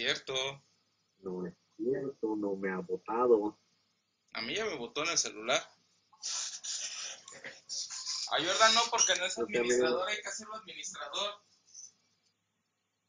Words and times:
cierto. 0.00 0.34
No 1.18 1.46
es 1.46 1.54
cierto, 1.76 2.36
no 2.36 2.56
me 2.56 2.70
ha 2.70 2.78
votado. 2.78 3.58
A 4.32 4.42
mí 4.42 4.54
ya 4.54 4.64
me 4.64 4.76
votó 4.76 5.02
en 5.04 5.10
el 5.10 5.18
celular. 5.18 5.60
A 8.32 8.36
Jordan 8.36 8.74
no, 8.74 8.80
porque 8.90 9.14
no 9.16 9.24
es 9.26 9.36
No 9.38 9.46
te 9.46 9.58
administrador, 9.58 10.08
hay 10.08 10.22
que 10.22 10.28
hacerlo 10.28 10.54
administrador. 10.54 11.34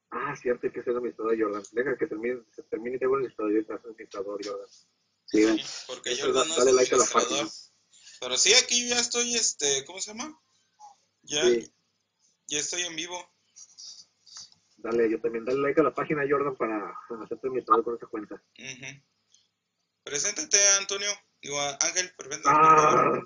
Ah, 0.10 0.36
cierto, 0.36 0.68
hay 0.68 0.74
que 0.74 0.84
ser 0.84 0.96
administrador, 0.96 1.40
Jordan. 1.40 1.64
Deja 1.72 1.98
que 1.98 2.08
termine, 2.08 2.42
se 2.54 2.64
termine 2.64 2.98
y 2.98 3.00
tengo 3.00 3.16
el 3.16 3.20
administrador, 3.22 3.54
y 3.54 3.60
estás 3.60 3.86
administrador, 3.86 4.46
Jordan. 4.46 4.68
Sí, 5.26 5.64
porque 5.88 6.12
Eso, 6.12 6.26
Jordan 6.26 6.50
no 6.50 6.56
dale 6.58 6.70
es 6.72 6.76
like 6.76 6.96
a 6.96 6.98
la 6.98 7.04
administrador. 7.06 7.52
Pero 8.20 8.38
sí, 8.38 8.54
aquí 8.56 8.90
ya 8.90 9.00
estoy, 9.00 9.36
este, 9.36 9.86
¿cómo 9.86 10.02
se 10.02 10.12
llama? 10.12 10.38
Ya, 11.24 11.44
Sí. 11.46 11.74
ya 12.48 12.60
estoy 12.60 12.82
en 12.82 12.96
vivo. 12.96 13.31
Dale, 14.84 15.10
yo 15.10 15.20
también, 15.22 15.46
dale 15.46 15.60
like 15.62 15.80
a 15.80 15.84
la 15.84 15.94
página, 15.94 16.24
Jordan, 16.28 16.56
para 16.56 16.94
hacerte 17.24 17.48
administrador 17.48 17.84
con 17.84 17.96
esa 17.96 18.08
cuenta. 18.08 18.36
Ujú. 18.36 19.02
Preséntate, 20.04 20.58
Antonio. 20.80 21.10
Digo, 21.42 21.60
a- 21.60 21.78
Ángel, 21.82 22.12
presenta. 22.18 22.50
Ah, 22.52 23.22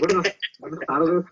buenas, 0.00 0.34
buenas 0.58 0.80
tardes. 0.86 1.24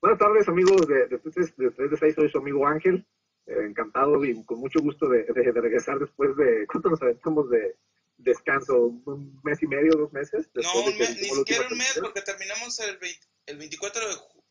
Buenas 0.00 0.18
tardes, 0.18 0.48
amigos 0.48 0.86
de, 0.86 1.06
de, 1.08 1.18
3 1.18 1.56
de, 1.56 1.70
3 1.70 1.90
de 1.90 1.96
6. 1.96 2.14
Soy 2.14 2.30
su 2.30 2.38
amigo 2.38 2.66
Ángel. 2.66 3.06
Eh, 3.46 3.54
encantado 3.68 4.24
y 4.24 4.44
con 4.44 4.58
mucho 4.58 4.80
gusto 4.80 5.08
de, 5.08 5.24
de- 5.24 5.52
de 5.52 5.60
regresar 5.60 5.98
después 5.98 6.34
de. 6.36 6.66
¿Cuánto 6.66 6.90
nos 6.90 7.00
aventamos 7.02 7.48
de 7.50 7.76
descanso? 8.16 8.74
¿Un 9.04 9.38
mes 9.44 9.62
y 9.62 9.66
medio, 9.66 9.92
dos 9.92 10.12
meses? 10.12 10.48
No, 10.54 10.62
de 10.72 10.78
un 10.78 10.92
que 10.92 10.98
mes, 10.98 11.16
ni 11.20 11.28
siquiera 11.28 11.68
un 11.70 11.78
mes, 11.78 11.98
porque 12.00 12.22
terminamos 12.22 12.78
el, 12.80 12.96
20 12.98 13.26
el 13.46 13.58
24 13.58 14.08
de, 14.08 14.14
ju- 14.14 14.44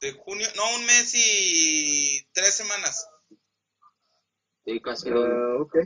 de 0.00 0.12
junio. 0.12 0.46
No, 0.56 0.76
un 0.76 0.84
mes 0.86 1.12
y 1.14 2.26
tres 2.32 2.54
semanas. 2.54 3.08
Sí, 4.64 4.80
casi 4.80 5.10
lo- 5.10 5.24
Ah, 5.24 5.56
ok, 5.62 5.76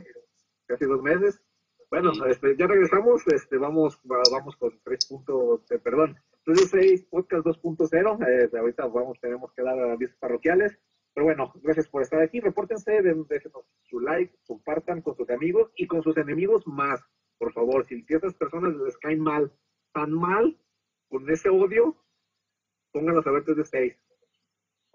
casi 0.67 0.85
dos 0.85 1.01
meses. 1.01 1.41
Bueno, 1.89 2.13
Sí. 2.13 2.21
este, 2.27 2.57
ya 2.57 2.67
regresamos, 2.67 3.25
este, 3.27 3.57
vamos, 3.57 3.99
va- 4.09 4.21
vamos 4.31 4.55
con 4.57 4.77
tres 4.83 5.05
puntos, 5.05 5.61
eh, 5.71 5.79
perdón, 5.79 6.17
3 6.43 6.57
de 6.71 6.81
6, 6.81 7.05
podcast 7.05 7.45
2.0, 7.45 8.17
eh, 8.27 8.49
ahorita 8.57 8.87
vamos, 8.87 9.19
tenemos 9.19 9.51
que 9.53 9.63
dar 9.63 9.79
avisos 9.79 10.15
parroquiales, 10.17 10.77
pero 11.13 11.25
bueno, 11.25 11.53
gracias 11.63 11.87
por 11.87 12.01
estar 12.01 12.21
aquí, 12.21 12.39
repórtense, 12.41 13.01
déjenos 13.01 13.65
su 13.83 13.99
like, 13.99 14.35
compartan 14.45 15.01
con 15.01 15.15
sus 15.15 15.29
amigos 15.29 15.71
y 15.75 15.87
con 15.87 16.03
sus 16.03 16.17
enemigos 16.17 16.67
más, 16.67 17.01
por 17.37 17.53
favor, 17.53 17.85
si 17.85 18.03
esas 18.09 18.33
personas 18.33 18.75
les 18.75 18.97
caen 18.97 19.19
mal, 19.19 19.51
tan 19.93 20.11
mal, 20.11 20.59
con 21.09 21.29
ese 21.29 21.49
odio, 21.49 21.95
pónganlos 22.91 23.25
a 23.27 23.31
ver 23.31 23.43
3 23.45 23.57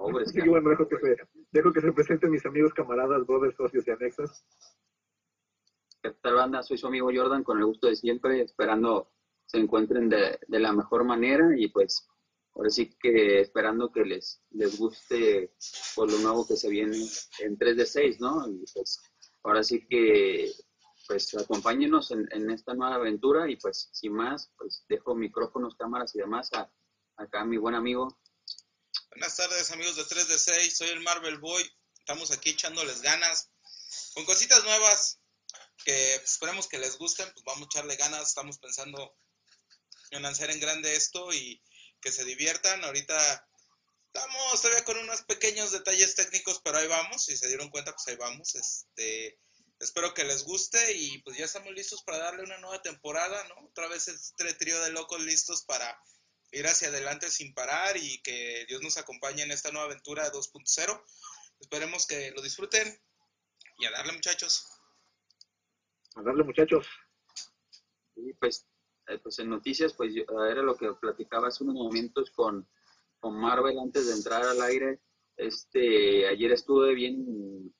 de 0.09 0.25
6. 0.25 0.25
Pobres, 0.25 0.29
Así 0.29 0.41
que 0.41 0.49
bueno, 0.49 0.71
dejo 0.71 0.89
que 0.89 0.99
se, 0.99 1.17
dejo 1.51 1.73
que 1.73 1.81
se 1.81 1.93
presenten 1.93 2.31
mis 2.31 2.47
amigos, 2.47 2.75
camaradas, 2.75 3.27
brothers, 3.27 3.57
socios 3.57 3.87
y 3.87 3.91
anexos. 3.91 4.45
¿Qué 6.03 6.11
tal, 6.23 6.35
banda? 6.35 6.63
Soy 6.63 6.79
su 6.79 6.87
amigo 6.87 7.11
Jordan, 7.15 7.45
con 7.45 7.59
el 7.59 7.67
gusto 7.67 7.89
de 7.89 7.97
siempre, 7.97 8.41
esperando 8.43 9.11
se 9.47 9.59
encuentren 9.59 10.09
de, 10.09 10.39
de 10.47 10.61
la 10.61 10.73
mejor 10.73 11.05
manera 11.05 11.51
y 11.57 11.69
pues 11.69 12.09
ahora 12.55 12.71
sí 12.71 12.97
que 13.01 13.41
esperando 13.41 13.91
que 13.91 14.05
les, 14.05 14.41
les 14.51 14.79
guste 14.79 15.53
por 15.97 16.11
lo 16.11 16.19
nuevo 16.19 16.47
que 16.47 16.57
se 16.57 16.71
viene 16.71 16.97
en 17.41 17.59
3 17.59 17.77
de 17.77 17.87
6, 17.87 18.21
¿no? 18.21 18.49
Y 18.49 18.65
pues 18.73 19.03
ahora 19.43 19.63
sí 19.65 19.87
que 19.89 20.53
pues 21.09 21.35
acompáñenos 21.35 22.13
en, 22.13 22.29
en 22.31 22.51
esta 22.51 22.75
nueva 22.75 22.95
aventura 22.95 23.51
y 23.51 23.57
pues 23.57 23.91
sin 23.93 24.13
más, 24.13 24.53
pues 24.57 24.85
dejo 24.89 25.17
micrófonos, 25.17 25.75
cámaras 25.75 26.15
y 26.15 26.21
demás 26.21 26.53
a 26.53 26.71
acá 27.21 27.43
a 27.43 27.45
mi 27.45 27.57
buen 27.57 27.75
amigo. 27.75 28.20
Buenas 29.11 29.37
tardes, 29.37 29.71
amigos 29.71 29.97
de 29.97 30.05
3 30.05 30.29
de 30.29 30.39
6. 30.39 30.77
Soy 30.77 30.89
el 30.89 31.01
Marvel 31.01 31.39
Boy. 31.39 31.63
Estamos 31.99 32.31
aquí 32.33 32.51
echándoles 32.51 33.03
ganas 33.03 33.51
con 34.15 34.25
cositas 34.25 34.65
nuevas 34.65 35.21
que 35.85 36.15
esperemos 36.17 36.67
que 36.67 36.79
les 36.79 36.99
gusten. 36.99 37.31
Pues 37.33 37.45
vamos 37.45 37.63
a 37.63 37.67
echarle 37.67 37.97
ganas. 37.97 38.29
Estamos 38.29 38.59
pensando 38.59 39.17
en 40.11 40.27
hacer 40.27 40.51
en 40.51 40.59
grande 40.59 40.97
esto 40.97 41.33
y 41.33 41.63
que 42.01 42.11
se 42.11 42.25
diviertan. 42.25 42.85
Ahorita 42.85 43.49
estamos 44.13 44.61
todavía 44.61 44.85
con 44.85 44.99
unos 44.99 45.23
pequeños 45.23 45.71
detalles 45.71 46.17
técnicos, 46.17 46.61
pero 46.65 46.79
ahí 46.79 46.89
vamos. 46.89 47.25
Si 47.25 47.37
se 47.37 47.47
dieron 47.47 47.71
cuenta, 47.71 47.93
pues 47.93 48.09
ahí 48.09 48.17
vamos. 48.17 48.57
Este, 48.57 49.39
espero 49.79 50.15
que 50.15 50.25
les 50.25 50.43
guste 50.43 50.95
y 50.95 51.19
pues 51.23 51.37
ya 51.37 51.45
estamos 51.45 51.73
listos 51.75 52.03
para 52.03 52.19
darle 52.19 52.43
una 52.43 52.59
nueva 52.59 52.83
temporada, 52.83 53.45
¿no? 53.49 53.69
Otra 53.69 53.87
vez 53.87 54.09
este 54.09 54.55
trío 54.55 54.81
de 54.83 54.91
locos 54.91 55.21
listos 55.21 55.63
para 55.65 55.97
ir 56.53 56.67
hacia 56.67 56.89
adelante 56.89 57.31
sin 57.31 57.55
parar 57.55 57.97
y 57.97 58.21
que 58.23 58.65
Dios 58.69 58.83
nos 58.83 58.97
acompañe 58.99 59.43
en 59.43 59.53
esta 59.53 59.71
nueva 59.71 59.87
aventura 59.87 60.31
2.0. 60.33 61.03
Esperemos 61.61 62.07
que 62.07 62.31
lo 62.33 62.43
disfruten 62.43 62.99
y 63.79 63.87
a 63.87 63.91
darle 63.91 64.13
muchachos. 64.13 64.67
A 66.17 66.23
darle, 66.23 66.43
muchachos. 66.45 66.87
Y 68.17 68.33
pues, 68.35 68.67
eh, 69.09 69.19
pues 69.19 69.39
en 69.39 69.49
noticias, 69.51 69.93
pues 69.95 70.13
yo- 70.15 70.25
era 70.45 70.63
lo 70.63 70.77
que 70.77 70.93
platicaba 70.95 71.49
hace 71.49 71.63
unos 71.65 71.77
momentos 71.77 72.31
con, 72.33 72.69
con 73.21 73.39
Marvel 73.39 73.79
antes 73.79 74.07
de 74.09 74.15
entrar 74.15 74.43
al 74.45 74.61
aire. 74.63 75.01
Este, 75.37 76.27
ayer 76.29 76.53
estuve 76.53 76.95
bien, 76.95 77.75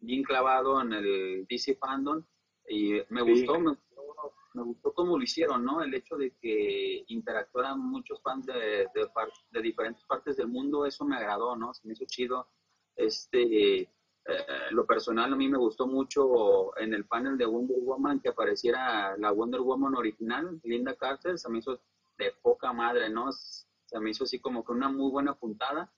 bien 0.00 0.22
clavado 0.22 0.80
en 0.82 0.92
el 0.92 1.46
DC 1.48 1.76
Fandom 1.76 2.24
y 2.68 2.94
me 3.08 3.22
Sí. 3.22 3.30
gustó, 3.30 3.60
me, 3.60 3.70
gustó- 3.70 3.85
me 4.56 4.62
gustó 4.62 4.92
cómo 4.94 5.18
lo 5.18 5.22
hicieron, 5.22 5.64
¿no? 5.64 5.82
El 5.82 5.92
hecho 5.94 6.16
de 6.16 6.30
que 6.40 7.04
interactuaran 7.08 7.78
muchos 7.78 8.22
fans 8.22 8.46
de, 8.46 8.88
de, 8.94 9.62
diferentes 9.62 10.02
partes 10.04 10.36
del 10.38 10.48
mundo, 10.48 10.86
eso 10.86 11.04
me 11.04 11.16
agradó, 11.16 11.54
¿no? 11.54 11.74
Se 11.74 11.86
me 11.86 11.92
hizo 11.92 12.06
chido. 12.06 12.48
Este, 12.96 13.82
eh, 13.82 13.88
lo 14.70 14.86
personal 14.86 15.32
a 15.32 15.36
mí 15.36 15.46
me 15.48 15.58
gustó 15.58 15.86
mucho 15.86 16.76
en 16.78 16.94
el 16.94 17.04
panel 17.04 17.36
de 17.36 17.44
Wonder 17.44 17.76
Woman 17.80 18.20
que 18.20 18.30
apareciera 18.30 19.14
la 19.18 19.30
Wonder 19.30 19.60
Woman 19.60 19.94
original, 19.94 20.58
Linda 20.64 20.96
Carter, 20.96 21.38
se 21.38 21.50
me 21.50 21.58
hizo 21.58 21.78
de 22.16 22.32
poca 22.42 22.72
madre, 22.72 23.10
¿no? 23.10 23.30
Se 23.32 24.00
me 24.00 24.10
hizo 24.10 24.24
así 24.24 24.40
como 24.40 24.64
que 24.64 24.72
una 24.72 24.88
muy 24.88 25.10
buena 25.10 25.34
puntada. 25.34 25.92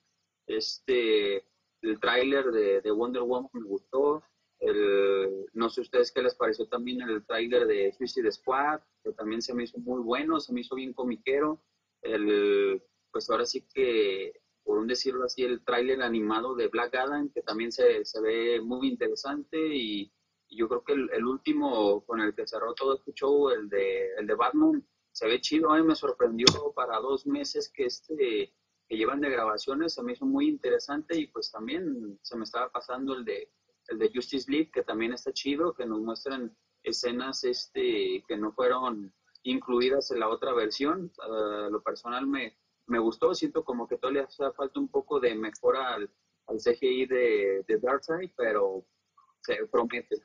Este, 0.45 1.45
el 1.81 1.99
tráiler 2.01 2.51
de, 2.51 2.81
de 2.81 2.91
Wonder 2.91 3.21
Woman 3.21 3.49
me 3.53 3.63
gustó. 3.63 4.21
El, 4.59 5.45
no 5.53 5.69
sé 5.69 5.81
ustedes 5.81 6.11
qué 6.11 6.21
les 6.21 6.35
pareció 6.35 6.67
también 6.67 7.01
el 7.01 7.25
tráiler 7.25 7.65
de 7.65 7.93
Suicide 7.93 8.31
Squad, 8.31 8.81
que 9.03 9.13
también 9.13 9.41
se 9.41 9.53
me 9.53 9.63
hizo 9.63 9.77
muy 9.79 10.01
bueno, 10.01 10.39
se 10.39 10.53
me 10.53 10.61
hizo 10.61 10.75
bien 10.75 10.93
comiquero. 10.93 11.61
El, 12.01 12.83
pues 13.11 13.29
ahora 13.29 13.45
sí 13.45 13.65
que, 13.73 14.33
por 14.63 14.77
un 14.77 14.87
decirlo 14.87 15.25
así, 15.25 15.43
el 15.43 15.63
tráiler 15.63 16.01
animado 16.01 16.55
de 16.55 16.67
Black 16.67 16.95
Adam, 16.95 17.29
que 17.29 17.41
también 17.41 17.71
se, 17.71 18.03
se 18.05 18.21
ve 18.21 18.61
muy 18.61 18.87
interesante 18.87 19.57
y, 19.57 20.11
yo 20.51 20.67
creo 20.67 20.83
que 20.83 20.93
el, 20.93 21.11
el 21.13 21.25
último 21.25 22.03
con 22.05 22.21
el 22.21 22.33
que 22.33 22.47
cerró 22.47 22.73
todo 22.73 22.95
este 22.95 23.13
show, 23.13 23.51
el 23.51 23.69
de, 23.69 24.15
el 24.17 24.25
de 24.25 24.33
Batman, 24.33 24.83
se 25.11 25.27
ve 25.27 25.41
chido. 25.41 25.69
A 25.69 25.77
mí 25.77 25.83
me 25.83 25.93
sorprendió 25.93 26.47
para 26.73 26.99
dos 26.99 27.27
meses 27.27 27.69
que 27.69 27.85
este 27.85 28.51
que 28.89 28.97
llevan 28.97 29.21
de 29.21 29.29
grabaciones 29.29 29.93
se 29.93 30.01
me 30.01 30.13
hizo 30.13 30.25
muy 30.25 30.49
interesante 30.49 31.15
y 31.15 31.27
pues 31.27 31.51
también 31.51 32.17
se 32.23 32.35
me 32.35 32.43
estaba 32.43 32.71
pasando 32.71 33.13
el 33.13 33.23
de 33.23 33.51
el 33.89 33.99
de 33.99 34.11
Justice 34.13 34.49
League 34.49 34.71
que 34.71 34.83
también 34.83 35.13
está 35.13 35.31
chido 35.33 35.73
que 35.73 35.85
nos 35.85 35.99
muestran 35.99 36.55
escenas 36.83 37.43
este 37.43 38.23
que 38.27 38.37
no 38.37 38.51
fueron 38.51 39.13
incluidas 39.43 40.11
en 40.11 40.19
la 40.19 40.29
otra 40.29 40.53
versión. 40.53 41.11
Uh, 41.27 41.69
lo 41.69 41.81
personal 41.81 42.27
me, 42.27 42.57
me 42.87 42.99
gustó 42.99 43.33
siento 43.33 43.63
como 43.63 43.87
que 43.87 43.97
todavía 43.97 44.23
hace 44.23 44.51
falta 44.51 44.79
un 44.79 44.89
poco 44.89 45.19
de 45.19 45.35
mejora 45.35 45.93
al, 45.95 46.11
al 46.47 46.57
CGI 46.57 47.05
de, 47.05 47.63
de 47.67 47.77
Darkseid 47.79 48.31
pero 48.35 48.85
se 49.41 49.65
promete 49.67 50.23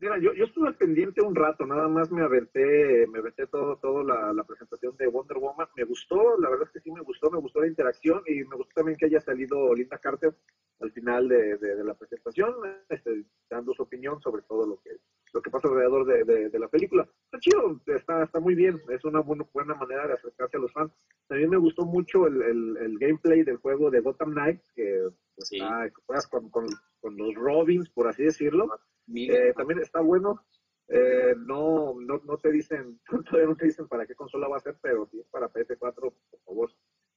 Mira, 0.00 0.18
yo, 0.18 0.32
yo 0.32 0.44
estuve 0.46 0.72
pendiente 0.72 1.20
un 1.20 1.34
rato, 1.34 1.66
nada 1.66 1.86
más 1.86 2.10
me 2.10 2.22
aventé, 2.22 3.06
me 3.08 3.18
aventé 3.18 3.46
todo, 3.46 3.76
todo 3.76 4.02
la, 4.02 4.32
la 4.32 4.44
presentación 4.44 4.96
de 4.96 5.06
Wonder 5.06 5.36
Woman. 5.36 5.68
Me 5.76 5.84
gustó, 5.84 6.38
la 6.38 6.48
verdad 6.48 6.66
es 6.68 6.72
que 6.72 6.80
sí 6.80 6.90
me 6.90 7.02
gustó, 7.02 7.30
me 7.30 7.38
gustó 7.38 7.60
la 7.60 7.66
interacción 7.66 8.22
y 8.26 8.42
me 8.44 8.56
gustó 8.56 8.72
también 8.76 8.96
que 8.96 9.04
haya 9.04 9.20
salido 9.20 9.74
Linda 9.74 9.98
Carter 9.98 10.34
al 10.80 10.90
final 10.92 11.28
de, 11.28 11.58
de, 11.58 11.76
de 11.76 11.84
la 11.84 11.92
presentación, 11.92 12.54
este, 12.88 13.24
dando 13.50 13.74
su 13.74 13.82
opinión 13.82 14.22
sobre 14.22 14.40
todo 14.42 14.66
lo 14.66 14.80
que, 14.80 14.96
lo 15.32 15.42
que 15.42 15.50
pasa 15.50 15.68
alrededor 15.68 16.04
de, 16.06 16.24
de, 16.24 16.48
de 16.50 16.58
la 16.58 16.68
película. 16.68 17.08
Está 17.24 17.38
chido, 17.38 17.80
está, 17.86 18.24
está 18.24 18.40
muy 18.40 18.54
bien, 18.54 18.80
es 18.88 19.04
una 19.04 19.20
buena, 19.20 19.44
buena 19.52 19.74
manera 19.74 20.06
de 20.06 20.14
acercarse 20.14 20.56
a 20.56 20.60
los 20.60 20.72
fans. 20.72 20.92
También 21.28 21.50
me 21.50 21.56
gustó 21.56 21.84
mucho 21.84 22.26
el, 22.26 22.42
el, 22.42 22.76
el 22.78 22.98
gameplay 22.98 23.42
del 23.44 23.56
juego 23.58 23.90
de 23.90 24.00
Gotham 24.00 24.32
Knights, 24.32 24.72
que 24.74 25.08
pues, 25.36 25.48
Sí. 25.48 25.56
está, 25.58 25.88
que 25.88 26.02
juegas 26.06 26.26
con, 26.28 26.50
con, 26.50 26.66
con 27.00 27.16
los 27.16 27.34
Robins, 27.34 27.88
por 27.90 28.08
así 28.08 28.24
decirlo. 28.24 28.68
Mira, 29.06 29.34
Eh, 29.36 29.52
también 29.54 29.80
está 29.80 30.00
bueno. 30.00 30.44
Eh, 30.88 31.34
no, 31.46 31.94
no, 32.00 32.20
no 32.24 32.36
te 32.38 32.50
dicen, 32.50 33.00
todavía 33.30 33.48
no 33.48 33.56
te 33.56 33.66
dicen 33.66 33.86
para 33.86 34.06
qué 34.06 34.14
consola 34.16 34.48
va 34.48 34.56
a 34.56 34.60
ser, 34.60 34.76
pero 34.82 35.06
si 35.06 35.20
es 35.20 35.26
para 35.28 35.48
PS4, 35.48 35.94
por 35.94 36.40
favor. 36.44 36.70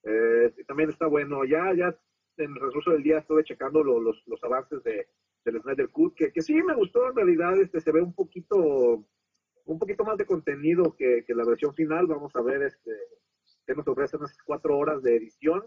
Eh, 0.04 0.54
también 0.68 0.90
está 0.90 1.08
bueno. 1.08 1.44
Ya, 1.46 1.74
ya 1.76 1.98
en 2.38 2.52
el 2.52 2.60
recurso 2.62 2.92
del 2.92 3.02
día 3.04 3.18
estuve 3.20 3.44
checando 3.44 3.84
lo- 3.84 4.00
los, 4.00 4.22
los 4.28 4.44
avances 4.44 4.84
de, 4.84 5.08
del 5.44 5.62
Snyder 5.62 5.90
Cut, 5.90 6.16
que, 6.16 6.32
que 6.32 6.42
sí 6.42 6.54
me 6.54 6.76
gustó 6.76 7.08
en 7.10 7.16
realidad, 7.16 7.60
este 7.60 7.82
se 7.82 7.92
ve 7.92 8.02
un 8.02 8.14
poquito, 8.14 9.06
un 9.66 9.80
poquito 9.80 10.04
más 10.04 10.18
de 10.18 10.26
contenido 10.26 10.96
que, 10.96 11.24
que 11.26 11.36
la 11.36 11.46
versión 11.46 11.74
final. 11.74 12.08
Vamos 12.08 12.36
a 12.36 12.42
ver 12.42 12.64
este 12.64 12.92
que 13.66 13.76
nos 13.76 13.88
ofrecen 13.88 14.20
unas 14.20 14.38
cuatro 14.46 14.78
horas 14.78 15.02
de 15.04 15.16
edición, 15.16 15.66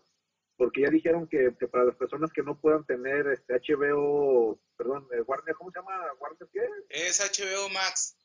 porque 0.56 0.82
ya 0.82 0.90
dijeron 0.90 1.26
que, 1.28 1.52
para 1.70 1.84
las 1.84 1.96
personas 1.96 2.32
que 2.32 2.43
no 2.43 2.58
puedan 2.61 2.84
tener 2.84 3.26
este 3.28 3.55
HBO, 3.55 4.58
perdón, 4.76 5.06
eh, 5.12 5.23
Warner, 5.23 5.55
¿cómo 5.55 5.70
se 5.70 5.79
llama? 5.79 6.12
¿Warner 6.20 6.49
qué? 6.52 6.61
Es 6.88 7.20
HBO 7.20 7.69
Max. 7.70 8.19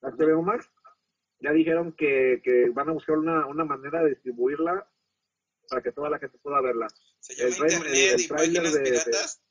HBO 0.00 0.42
Max. 0.42 0.68
Ya 1.40 1.52
dijeron 1.52 1.92
que, 1.92 2.40
que 2.44 2.70
van 2.70 2.88
a 2.88 2.92
buscar 2.92 3.18
una, 3.18 3.46
una 3.46 3.64
manera 3.64 4.02
de 4.02 4.10
distribuirla 4.10 4.88
para 5.68 5.82
que 5.82 5.92
toda 5.92 6.10
la 6.10 6.18
gente 6.18 6.38
pueda 6.38 6.60
verla. 6.60 6.86
Se 7.18 7.34
llama 7.34 7.66
el 7.66 7.72
Internet 7.72 8.20
y 8.20 8.28
páginas 8.28 8.74
de, 8.74 8.80
piratas. 8.82 9.42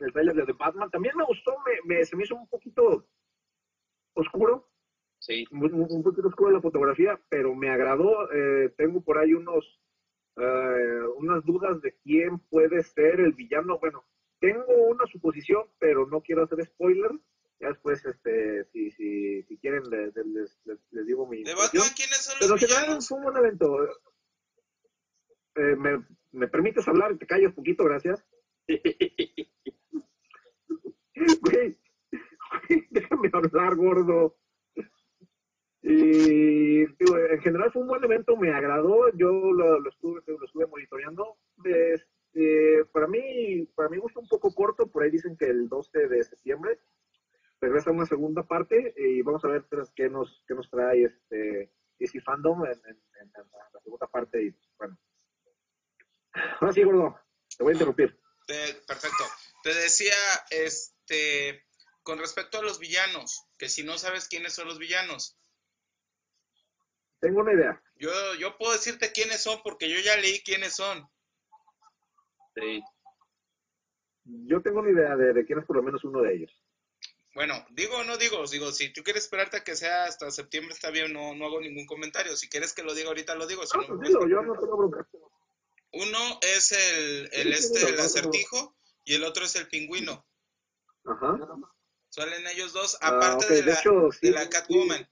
El 0.00 0.12
trailer 0.12 0.46
de 0.46 0.52
Batman 0.52 0.90
también 0.90 1.16
me 1.16 1.24
gustó, 1.24 1.56
me, 1.84 2.04
se 2.04 2.16
me 2.16 2.24
hizo 2.24 2.34
un 2.34 2.48
poquito 2.48 3.06
oscuro. 4.14 4.68
Sí. 5.18 5.44
Un, 5.50 6.02
poquito 6.02 6.28
oscuro 6.28 6.50
la 6.50 6.60
fotografía, 6.60 7.20
pero 7.28 7.54
me 7.54 7.70
agradó. 7.70 8.30
Eh, 8.32 8.74
tengo 8.76 9.02
por 9.02 9.18
ahí 9.18 9.32
unos 9.34 9.80
eh, 10.36 11.02
unas 11.16 11.44
dudas 11.44 11.80
de 11.80 11.96
quién 12.02 12.38
puede 12.38 12.82
ser 12.82 13.20
el 13.20 13.32
villano. 13.32 13.78
Bueno, 13.78 14.04
tengo 14.38 14.72
una 14.88 15.06
suposición, 15.06 15.64
pero 15.78 16.06
no 16.06 16.20
quiero 16.20 16.44
hacer 16.44 16.64
spoiler. 16.64 17.10
Ya 17.58 17.68
después, 17.68 18.04
este, 18.04 18.64
si, 18.66 18.90
si, 18.90 19.42
si 19.44 19.58
quieren, 19.58 19.82
les, 19.88 20.14
les, 20.14 21.06
digo 21.06 21.26
mi. 21.26 21.42
¿De 21.42 21.54
Batman 21.54 21.88
quiénes 21.96 22.18
son 22.18 22.34
los 22.38 22.60
pero 22.60 22.68
villanos? 22.68 23.08
fue 23.08 23.18
un 23.18 23.24
buen 23.24 23.36
evento. 23.38 23.84
Eh, 25.54 25.74
me, 25.76 26.04
¿Me 26.32 26.48
permites 26.48 26.86
hablar 26.86 27.12
y 27.12 27.18
te 27.18 27.26
callas 27.26 27.54
poquito? 27.54 27.84
Gracias. 27.84 28.22
déjame 32.90 33.30
hablar, 33.32 33.76
gordo. 33.76 34.36
Y 35.82 36.80
en 36.82 37.40
general 37.42 37.70
fue 37.72 37.82
un 37.82 37.88
buen 37.88 38.02
evento, 38.02 38.36
me 38.36 38.52
agradó, 38.52 39.08
yo 39.14 39.30
lo, 39.30 39.88
estuve, 39.88 40.20
lo 40.26 40.44
estuve 40.44 40.66
monitoreando. 40.66 41.38
Este, 41.64 42.84
para 42.92 43.06
mí, 43.06 43.66
para 43.74 43.88
mí 43.88 43.98
gusta 43.98 44.20
un 44.20 44.28
poco 44.28 44.52
corto, 44.52 44.88
por 44.88 45.04
ahí 45.04 45.10
dicen 45.10 45.36
que 45.36 45.46
el 45.46 45.68
12 45.68 46.08
de 46.08 46.24
septiembre 46.24 46.80
regresa 47.60 47.90
una 47.90 48.04
segunda 48.04 48.42
parte 48.42 48.94
y 48.96 49.22
vamos 49.22 49.44
a 49.44 49.48
ver 49.48 49.64
qué 49.94 50.08
nos, 50.10 50.44
qué 50.46 50.54
nos 50.54 50.68
trae 50.68 51.04
este 51.04 51.72
DC 51.98 52.20
Fandom 52.20 52.66
en, 52.66 52.74
la 53.72 53.80
segunda 53.80 54.06
parte 54.08 54.42
y 54.42 54.54
bueno. 54.78 54.98
Ahora 56.60 56.72
sí, 56.72 56.82
gordo, 56.82 57.18
te 57.56 57.62
voy 57.62 57.72
a 57.72 57.74
interrumpir. 57.74 58.18
Perfecto. 58.46 59.24
Te 59.62 59.74
decía, 59.74 60.14
este, 61.08 61.64
con 62.02 62.18
respecto 62.18 62.58
a 62.58 62.62
los 62.62 62.78
villanos, 62.78 63.46
que 63.58 63.68
si 63.68 63.84
no 63.84 63.98
sabes 63.98 64.28
quiénes 64.28 64.54
son 64.54 64.66
los 64.66 64.78
villanos, 64.78 65.36
tengo 67.20 67.40
una 67.40 67.54
idea. 67.54 67.82
Yo, 67.96 68.10
yo 68.38 68.58
puedo 68.58 68.72
decirte 68.72 69.10
quiénes 69.10 69.42
son 69.42 69.60
porque 69.62 69.88
yo 69.88 69.98
ya 70.00 70.16
leí 70.16 70.42
quiénes 70.42 70.74
son. 70.74 71.08
Sí. 72.54 72.82
Yo 74.24 74.60
tengo 74.60 74.80
una 74.80 74.90
idea 74.90 75.16
de, 75.16 75.44
quién 75.46 75.60
es 75.60 75.64
por 75.64 75.76
lo 75.76 75.82
menos 75.82 76.04
uno 76.04 76.20
de 76.20 76.34
ellos. 76.34 76.52
Bueno, 77.34 77.66
digo 77.70 77.96
o 77.96 78.04
no 78.04 78.16
digo, 78.16 78.44
digo, 78.46 78.70
si 78.72 78.92
tú 78.92 79.02
quieres 79.02 79.24
esperarte 79.24 79.58
a 79.58 79.64
que 79.64 79.76
sea 79.76 80.04
hasta 80.04 80.30
septiembre 80.30 80.74
está 80.74 80.90
bien, 80.90 81.12
no, 81.12 81.34
no 81.34 81.46
hago 81.46 81.60
ningún 81.60 81.86
comentario. 81.86 82.36
Si 82.36 82.48
quieres 82.48 82.74
que 82.74 82.82
lo 82.82 82.94
diga 82.94 83.08
ahorita 83.08 83.34
lo 83.34 83.46
digo. 83.46 83.62
no, 83.74 84.28
yo 84.28 84.42
no 84.42 84.58
tengo 84.58 85.06
Uno 85.92 86.38
es 86.42 86.72
el, 86.72 87.30
el 87.32 87.52
este, 87.52 87.88
el 87.88 87.98
acertijo, 88.00 88.76
y 89.04 89.14
el 89.14 89.24
otro 89.24 89.44
es 89.44 89.56
el 89.56 89.68
pingüino. 89.68 90.26
Ajá. 91.06 91.38
Salen 92.08 92.46
ellos 92.46 92.72
dos, 92.72 92.98
ah, 93.00 93.08
aparte 93.08 93.54
de, 93.54 93.62
la, 93.64 93.82
de 94.22 94.30
la 94.30 94.48
Catwoman. 94.48 95.08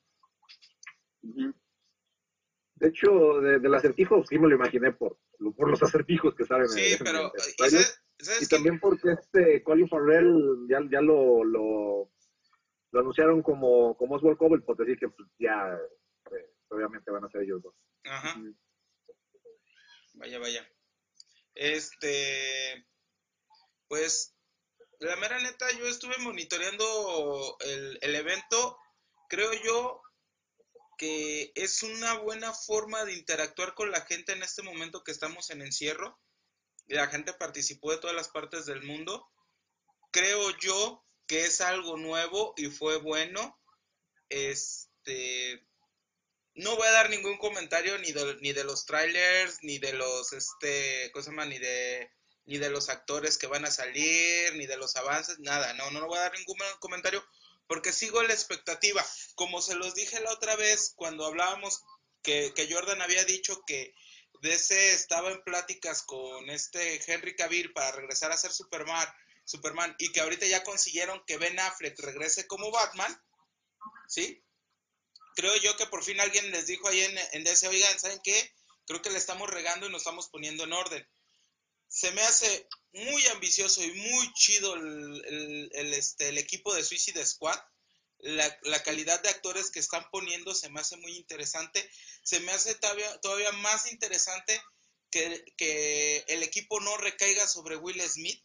De 2.75 2.89
hecho, 2.89 3.41
de, 3.41 3.59
del 3.59 3.75
acertijo 3.75 4.25
sí 4.27 4.39
me 4.39 4.49
lo 4.49 4.55
imaginé 4.57 4.93
por, 4.93 5.19
por 5.57 5.71
los 5.71 5.83
acertijos 5.83 6.35
que 6.35 6.45
salen 6.45 6.69
sí, 6.69 6.97
pero, 7.03 7.33
y 8.41 8.47
también 8.47 8.79
porque 8.81 9.13
este 9.13 9.63
Colin 9.63 9.89
Farrell 9.89 10.67
ya, 10.69 10.81
ya 10.91 11.01
lo, 11.01 11.45
lo, 11.45 12.11
lo 12.91 13.01
anunciaron 13.01 13.43
como, 13.43 13.97
como 13.97 14.17
Oswald 14.17 14.39
Cobblepot, 14.39 14.81
así 14.81 14.97
que 14.97 15.09
pues, 15.09 15.29
ya 15.39 15.79
eh, 16.31 16.55
obviamente 16.69 17.11
van 17.11 17.25
a 17.25 17.29
ser 17.29 17.43
ellos 17.43 17.63
dos. 17.63 17.75
Ajá. 18.05 18.41
Vaya, 20.15 20.39
vaya. 20.39 20.69
Este, 21.55 22.87
pues, 23.89 24.34
la 25.05 25.17
mera 25.17 25.39
neta, 25.39 25.71
yo 25.73 25.87
estuve 25.87 26.17
monitoreando 26.19 27.57
el, 27.61 28.15
evento. 28.15 28.79
Creo 29.29 29.53
yo 29.53 30.03
que 30.97 31.53
es 31.55 31.83
una 31.83 32.15
buena 32.15 32.53
forma 32.53 33.05
de 33.05 33.15
interactuar 33.15 33.75
con 33.75 33.91
la 33.91 34.03
gente 34.03 34.33
en 34.33 34.43
este 34.43 34.63
momento 34.63 35.05
que 35.05 35.13
estamos 35.13 35.51
en 35.51 35.63
encierro. 35.63 36.19
La 36.87 37.09
gente 37.09 37.33
participó 37.33 37.91
de 37.91 37.99
todas 37.99 38.17
las 38.17 38.29
partes 38.29 38.67
del 38.67 38.83
mundo. 38.83 39.29
Creo 40.11 40.57
yo 40.59 41.05
que 41.27 41.45
es 41.45 41.61
algo 41.61 41.97
nuevo 41.97 42.55
y 42.57 42.67
fue 42.67 42.97
bueno. 42.99 43.59
Este 44.29 45.67
no 46.55 46.77
voy 46.77 46.87
a 46.87 46.93
dar 46.93 47.11
ningún 47.11 47.37
comentario 47.39 47.99
ni 47.99 48.13
de, 48.13 48.37
ni 48.41 48.53
de 48.53 48.65
los 48.65 48.87
trailers, 48.87 49.59
ni 49.63 49.79
de 49.79 49.93
los 49.93 50.33
este, 50.33 51.11
cosa 51.13 51.33
más, 51.33 51.49
ni 51.49 51.59
de 51.59 52.11
ni 52.47 52.59
de 52.59 52.71
los 52.71 52.89
actores 52.89 53.39
que 53.39 53.47
van 53.47 53.65
a 53.65 53.71
salir, 53.71 54.55
ni 54.57 54.67
de 54.67 54.77
los 54.77 54.97
avances, 54.97 55.39
nada, 55.39 55.73
no, 55.75 55.91
no, 55.91 56.01
no 56.01 56.07
voy 56.07 56.19
a 56.19 56.23
dar 56.23 56.33
ningún 56.33 56.59
comentario 56.79 57.25
porque 57.67 57.93
sigo 57.93 58.23
la 58.23 58.35
expectativa. 58.35 59.05
Como 59.35 59.63
se 59.63 59.75
los 59.75 59.95
dije 59.95 60.21
la 60.21 60.33
otra 60.33 60.57
vez 60.57 60.93
cuando 60.97 61.25
hablábamos 61.27 61.83
que, 62.23 62.53
Jordan 62.71 63.03
había 63.03 63.25
dicho 63.25 63.63
que 63.67 63.95
DC 64.43 64.93
estaba 64.93 65.31
en 65.31 65.43
pláticas 65.43 66.03
con 66.03 66.51
este 66.51 67.01
Henry 67.07 67.35
Cavill 67.37 67.73
para 67.73 67.93
regresar 67.93 68.33
a 68.33 68.37
ser 68.37 68.53
Superman, 68.53 69.09
Superman 69.45 69.95
y 69.99 70.13
que 70.13 70.21
ahorita 70.21 70.47
ya 70.47 70.65
consiguieron 70.65 71.23
que 71.27 71.39
Ben 71.39 71.59
Affleck 71.59 71.99
regrese 72.01 72.47
como 72.47 72.71
Batman, 72.71 73.23
¿sí? 74.09 74.43
Creo 75.37 75.57
yo 75.57 75.77
que 75.77 75.87
por 75.87 76.05
fin 76.05 76.21
alguien 76.21 76.51
les 76.51 76.67
dijo 76.67 76.89
ahí 76.89 77.01
en, 77.01 77.19
en 77.33 77.45
DC, 77.45 77.69
oigan, 77.69 77.99
¿saben 77.99 78.21
qué? 78.23 78.55
Creo 78.87 79.03
que 79.03 79.11
le 79.11 79.19
estamos 79.19 79.51
regando 79.51 79.87
y 79.87 79.91
nos 79.91 80.03
estamos 80.03 80.29
poniendo 80.29 80.65
en 80.65 80.73
orden 80.73 81.09
se 81.95 82.11
me 82.11 82.23
hace 82.23 82.69
muy 82.93 83.25
ambicioso 83.29 83.81
y 83.85 83.93
muy 83.93 84.33
chido 84.33 84.75
el, 84.75 85.95
este, 85.95 86.31
el 86.31 86.39
equipo 86.39 86.75
de 86.75 86.83
Suicide 86.83 87.25
Squad. 87.25 87.57
La, 88.19 88.83
calidad 88.83 89.23
de 89.23 89.29
actores 89.29 89.71
que 89.71 89.79
están 89.79 90.05
poniendo 90.11 90.57
se 90.57 90.71
me 90.71 90.81
hace 90.81 90.97
muy 90.97 91.13
interesante. 91.17 91.89
Se 92.25 92.41
me 92.41 92.51
hace 92.51 92.75
todavía, 92.75 93.21
todavía 93.21 93.53
más 93.53 93.93
interesante 93.93 94.61
que, 95.13 95.45
que, 95.57 96.25
el 96.27 96.43
equipo 96.43 96.81
no 96.81 96.97
recaiga 96.97 97.47
sobre 97.47 97.77
Will 97.77 98.03
Smith, 98.03 98.43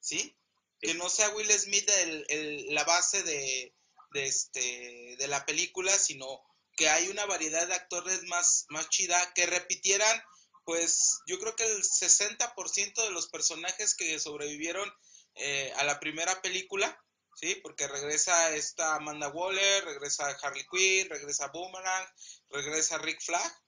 ¿sí? 0.00 0.36
Que 0.80 0.94
no 0.94 1.08
sea 1.08 1.28
Will 1.30 1.52
Smith 1.52 1.88
el, 1.88 2.66
la 2.74 2.82
base 2.82 3.22
de, 3.22 3.76
de, 4.12 4.26
este, 4.26 5.14
de 5.16 5.28
la 5.28 5.46
película, 5.46 5.96
sino 5.96 6.42
que 6.76 6.88
hay 6.88 7.06
una 7.08 7.26
variedad 7.26 7.68
de 7.68 7.74
actores 7.74 8.24
más, 8.24 8.66
más 8.70 8.88
chida, 8.88 9.32
que 9.34 9.46
repitieran 9.46 10.20
pues 10.66 11.20
yo 11.28 11.38
creo 11.38 11.54
que 11.54 11.64
el 11.64 11.80
60% 11.80 13.04
de 13.04 13.10
los 13.12 13.28
personajes 13.28 13.94
que 13.94 14.18
sobrevivieron 14.18 14.92
eh, 15.36 15.72
a 15.76 15.84
la 15.84 16.00
primera 16.00 16.42
película, 16.42 17.00
¿sí? 17.36 17.54
Porque 17.62 17.86
regresa 17.86 18.54
esta 18.56 18.96
Amanda 18.96 19.28
Waller, 19.28 19.84
regresa 19.84 20.26
Harley 20.42 20.66
Quinn, 20.68 21.08
regresa 21.08 21.52
Boomerang, 21.52 22.08
regresa 22.48 22.98
Rick 22.98 23.22
Flag, 23.22 23.62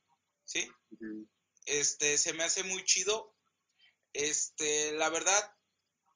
¿sí? 0.45 0.69
Este, 1.67 2.19
se 2.19 2.33
me 2.33 2.43
hace 2.43 2.65
muy 2.65 2.85
chido. 2.85 3.33
Este, 4.13 4.91
la 4.91 5.09
verdad, 5.09 5.55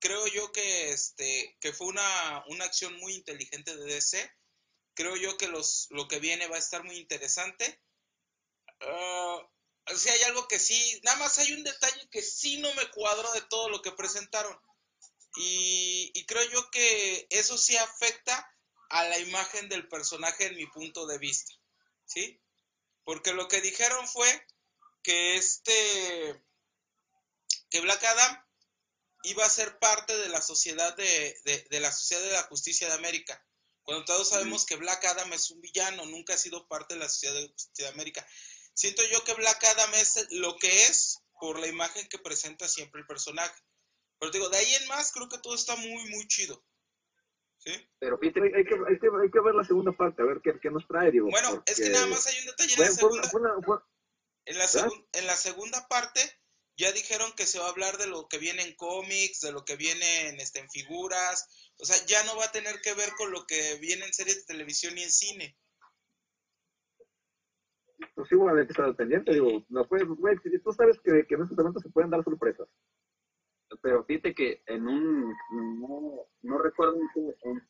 creo 0.00 0.26
yo 0.26 0.50
que, 0.50 0.90
este, 0.90 1.56
que 1.60 1.72
fue 1.72 1.86
una, 1.86 2.44
una 2.48 2.64
acción 2.64 2.98
muy 2.98 3.14
inteligente 3.14 3.76
de 3.76 3.84
DC. 3.84 4.32
Creo 4.94 5.14
yo 5.14 5.36
que 5.36 5.46
los, 5.46 5.86
lo 5.90 6.08
que 6.08 6.18
viene 6.18 6.48
va 6.48 6.56
a 6.56 6.58
estar 6.66 6.82
muy 6.82 6.96
interesante. 6.96 7.80
Uh, 8.80 9.46
si 9.96 10.08
hay 10.08 10.22
algo 10.22 10.46
que 10.48 10.58
sí, 10.58 11.00
nada 11.04 11.18
más 11.18 11.38
hay 11.38 11.52
un 11.52 11.64
detalle 11.64 12.08
que 12.10 12.22
sí 12.22 12.58
no 12.58 12.72
me 12.74 12.90
cuadró 12.90 13.32
de 13.32 13.42
todo 13.42 13.68
lo 13.68 13.82
que 13.82 13.92
presentaron. 13.92 14.56
Y, 15.36 16.24
creo 16.26 16.44
yo 16.50 16.70
que 16.70 17.26
eso 17.30 17.56
sí 17.56 17.76
afecta 17.76 18.48
a 18.90 19.04
la 19.04 19.18
imagen 19.18 19.68
del 19.68 19.88
personaje 19.88 20.46
en 20.46 20.56
mi 20.56 20.66
punto 20.66 21.06
de 21.06 21.18
vista. 21.18 21.52
¿Sí? 22.04 22.40
Porque 23.04 23.32
lo 23.32 23.48
que 23.48 23.60
dijeron 23.60 24.06
fue 24.06 24.46
que 25.02 25.36
este, 25.36 26.42
que 27.70 27.80
Black 27.80 28.04
Adam 28.04 28.46
iba 29.24 29.44
a 29.44 29.50
ser 29.50 29.78
parte 29.78 30.16
de 30.16 30.28
la 30.28 30.42
sociedad 30.42 30.94
de, 30.96 31.66
de, 31.68 31.80
la 31.80 31.90
sociedad 31.90 32.22
de 32.22 32.32
la 32.32 32.42
justicia 32.44 32.88
de 32.88 32.94
América. 32.94 33.44
Cuando 33.82 34.04
todos 34.04 34.28
sabemos 34.28 34.64
que 34.66 34.76
Black 34.76 35.04
Adam 35.06 35.32
es 35.32 35.50
un 35.50 35.60
villano, 35.60 36.04
nunca 36.06 36.34
ha 36.34 36.38
sido 36.38 36.68
parte 36.68 36.94
de 36.94 37.00
la 37.00 37.08
sociedad 37.08 37.34
de 37.34 37.48
justicia 37.48 37.86
de 37.86 37.92
América 37.92 38.26
siento 38.74 39.02
yo 39.10 39.22
que 39.24 39.34
Black 39.34 39.62
Adam 39.64 39.94
es 39.94 40.26
lo 40.30 40.56
que 40.56 40.86
es 40.86 41.18
por 41.40 41.58
la 41.58 41.66
imagen 41.66 42.08
que 42.08 42.18
presenta 42.18 42.68
siempre 42.68 43.00
el 43.00 43.06
personaje. 43.06 43.60
Pero 44.18 44.30
digo, 44.30 44.48
de 44.48 44.58
ahí 44.58 44.74
en 44.74 44.88
más 44.88 45.12
creo 45.12 45.28
que 45.28 45.38
todo 45.38 45.54
está 45.54 45.74
muy, 45.76 46.10
muy 46.10 46.26
chido. 46.28 46.64
¿Sí? 47.58 47.72
Pero 47.98 48.18
hay, 48.20 48.32
que, 48.32 48.40
hay, 48.40 48.64
que, 48.64 48.74
hay 49.22 49.30
que 49.30 49.40
ver 49.40 49.54
la 49.54 49.64
segunda 49.64 49.92
parte, 49.92 50.22
a 50.22 50.24
ver 50.24 50.40
qué, 50.42 50.52
qué 50.60 50.70
nos 50.70 50.86
trae, 50.86 51.10
digo. 51.10 51.28
Bueno, 51.30 51.62
es 51.66 51.76
que 51.76 51.90
nada 51.90 52.06
más 52.06 52.26
hay 52.26 52.38
un 52.40 52.46
detalle 52.46 52.74
en 52.74 52.80
la 52.80 52.90
segunda. 52.90 53.30
Fue 53.30 53.40
una, 53.40 53.84
En 54.44 54.58
la, 54.58 54.66
en 55.12 55.26
la 55.26 55.36
segunda 55.36 55.86
parte 55.88 56.20
ya 56.76 56.90
dijeron 56.92 57.32
que 57.36 57.46
se 57.46 57.58
va 57.58 57.66
a 57.66 57.70
hablar 57.70 57.98
de 57.98 58.06
lo 58.06 58.28
que 58.28 58.38
viene 58.38 58.62
en 58.62 58.74
cómics, 58.74 59.40
de 59.40 59.52
lo 59.52 59.64
que 59.64 59.76
viene 59.76 60.28
en, 60.28 60.40
este, 60.40 60.58
en 60.60 60.70
figuras, 60.70 61.46
o 61.78 61.84
sea, 61.84 61.96
ya 62.06 62.22
no 62.24 62.36
va 62.36 62.46
a 62.46 62.52
tener 62.52 62.80
que 62.80 62.94
ver 62.94 63.12
con 63.12 63.30
lo 63.30 63.46
que 63.46 63.76
viene 63.76 64.04
en 64.04 64.14
series 64.14 64.38
de 64.38 64.54
televisión 64.54 64.96
y 64.96 65.02
en 65.02 65.12
cine. 65.12 65.56
Pues 68.14 68.28
sí, 68.28 68.36
bueno, 68.36 68.58
hay 68.58 68.66
que 68.66 68.72
estar 68.72 68.94
pendiente, 68.96 69.32
digo, 69.32 69.64
no 69.68 69.84
puedes, 69.86 70.06
güey, 70.06 70.36
tú 70.62 70.72
sabes 70.72 70.98
que, 71.00 71.26
que 71.26 71.34
en 71.34 71.42
estos 71.42 71.56
momentos 71.56 71.82
se 71.82 71.90
pueden 71.90 72.10
dar 72.10 72.22
sorpresas. 72.22 72.68
Pero 73.80 74.04
fíjate 74.04 74.34
que 74.34 74.62
en 74.66 74.86
un, 74.86 75.34
no, 75.80 76.26
no 76.42 76.58
recuerdo 76.58 76.96
en, 77.16 77.62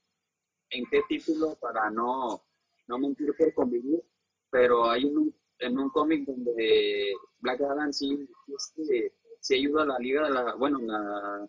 en, 0.70 0.84
qué 0.90 1.02
título 1.08 1.56
para 1.60 1.90
no, 1.90 2.42
no 2.88 2.98
mentir 2.98 3.34
por 3.36 3.54
convivir, 3.54 4.02
pero 4.50 4.90
hay 4.90 5.04
un, 5.04 5.34
en 5.58 5.78
un 5.78 5.90
cómic 5.90 6.26
donde 6.26 7.12
Black 7.38 7.60
Adam 7.60 7.92
sí, 7.92 8.28
este, 8.48 9.14
sí 9.40 9.54
ayuda 9.54 9.82
a 9.82 9.86
la 9.86 9.98
Liga 9.98 10.24
de 10.24 10.30
la, 10.30 10.54
bueno, 10.54 10.80
la 10.80 11.48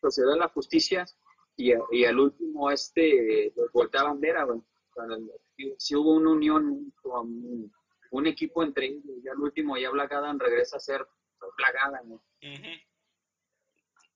Sociedad 0.00 0.32
de 0.32 0.38
la 0.38 0.48
Justicia 0.48 1.04
y, 1.56 1.72
y 1.90 2.04
al 2.04 2.18
último 2.18 2.70
este 2.70 3.52
voltea 3.72 4.04
bandera, 4.04 4.44
bueno, 4.44 4.64
si 5.78 5.96
hubo 5.96 6.16
una 6.16 6.30
unión, 6.30 6.92
un, 7.04 7.72
un, 8.12 8.26
equipo 8.26 8.62
entre 8.62 8.86
ellos, 8.86 9.04
y 9.22 9.28
al 9.28 9.38
último 9.38 9.76
ya 9.76 9.90
Black 9.90 10.12
Adam 10.12 10.38
regresa 10.38 10.76
a 10.76 10.80
ser 10.80 11.06
Black 11.56 11.76
Adam. 11.80 12.08
¿no? 12.08 12.24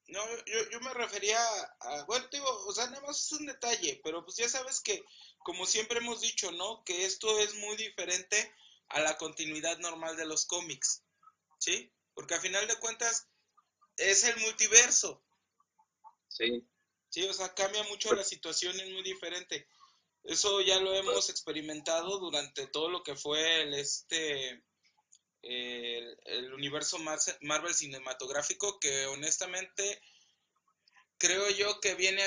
No, 0.08 0.20
yo, 0.46 0.70
yo 0.70 0.80
me 0.80 0.94
refería 0.94 1.38
a, 1.80 2.04
bueno, 2.04 2.26
digo, 2.30 2.48
o 2.66 2.72
sea, 2.72 2.86
nada 2.86 3.04
más 3.04 3.20
es 3.20 3.32
un 3.32 3.46
detalle, 3.46 4.00
pero 4.04 4.24
pues 4.24 4.36
ya 4.36 4.48
sabes 4.48 4.80
que, 4.80 5.04
como 5.40 5.66
siempre 5.66 5.98
hemos 5.98 6.20
dicho, 6.20 6.52
¿no? 6.52 6.84
Que 6.84 7.04
esto 7.04 7.40
es 7.40 7.54
muy 7.54 7.76
diferente 7.76 8.54
a 8.88 9.00
la 9.00 9.16
continuidad 9.16 9.78
normal 9.78 10.16
de 10.16 10.26
los 10.26 10.46
cómics, 10.46 11.02
¿sí? 11.58 11.92
Porque 12.14 12.34
a 12.34 12.40
final 12.40 12.66
de 12.68 12.76
cuentas 12.76 13.28
es 13.96 14.24
el 14.24 14.36
multiverso. 14.40 15.22
Sí. 16.28 16.64
Sí, 17.08 17.24
o 17.24 17.32
sea, 17.32 17.54
cambia 17.54 17.82
mucho 17.84 18.14
la 18.14 18.24
situación, 18.24 18.78
es 18.78 18.90
muy 18.90 19.02
diferente. 19.02 19.68
Eso 20.26 20.60
ya 20.60 20.80
lo 20.80 20.92
hemos 20.92 21.30
experimentado 21.30 22.18
durante 22.18 22.66
todo 22.66 22.90
lo 22.90 23.02
que 23.02 23.14
fue 23.14 23.62
el 23.62 23.74
este 23.74 24.64
el, 25.42 26.52
universo 26.52 26.98
Marvel 27.42 27.74
cinematográfico 27.74 28.78
que 28.80 29.06
honestamente 29.06 30.02
creo 31.18 31.48
yo 31.50 31.80
que 31.80 31.94
viene 31.94 32.22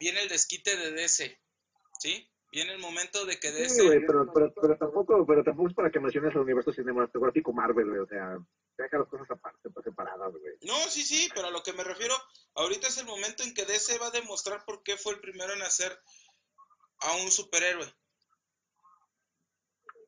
viene 0.00 0.22
el 0.22 0.28
desquite 0.28 0.76
de 0.76 0.92
DC, 0.92 1.38
¿sí? 2.00 2.28
Viene 2.50 2.72
el 2.72 2.78
momento 2.80 3.24
de 3.24 3.40
que 3.40 3.50
DC... 3.50 3.70
Sí, 3.70 3.88
pero, 4.06 4.30
pero, 4.30 4.76
tampoco, 4.76 5.24
pero 5.26 5.42
tampoco 5.42 5.70
es 5.70 5.74
para 5.74 5.90
que 5.90 6.00
menciones 6.00 6.34
el 6.34 6.42
universo 6.42 6.70
cinematográfico 6.70 7.50
Marvel, 7.50 7.88
güey, 7.88 8.00
o 8.00 8.06
sea, 8.06 8.36
deja 8.76 8.98
las 8.98 9.08
cosas 9.08 9.30
aparte, 9.30 9.70
pues, 9.70 9.84
separadas, 9.84 10.32
güey. 10.32 10.54
No, 10.60 10.76
sí, 10.90 11.02
sí, 11.02 11.30
pero 11.34 11.46
a 11.46 11.50
lo 11.50 11.62
que 11.62 11.72
me 11.72 11.82
refiero, 11.82 12.14
ahorita 12.56 12.88
es 12.88 12.98
el 12.98 13.06
momento 13.06 13.42
en 13.42 13.54
que 13.54 13.64
DC 13.64 13.96
va 13.96 14.08
a 14.08 14.10
demostrar 14.10 14.66
por 14.66 14.82
qué 14.82 14.98
fue 14.98 15.14
el 15.14 15.20
primero 15.20 15.54
en 15.54 15.62
hacer 15.62 15.98
a 17.02 17.22
un 17.22 17.30
superhéroe 17.30 17.86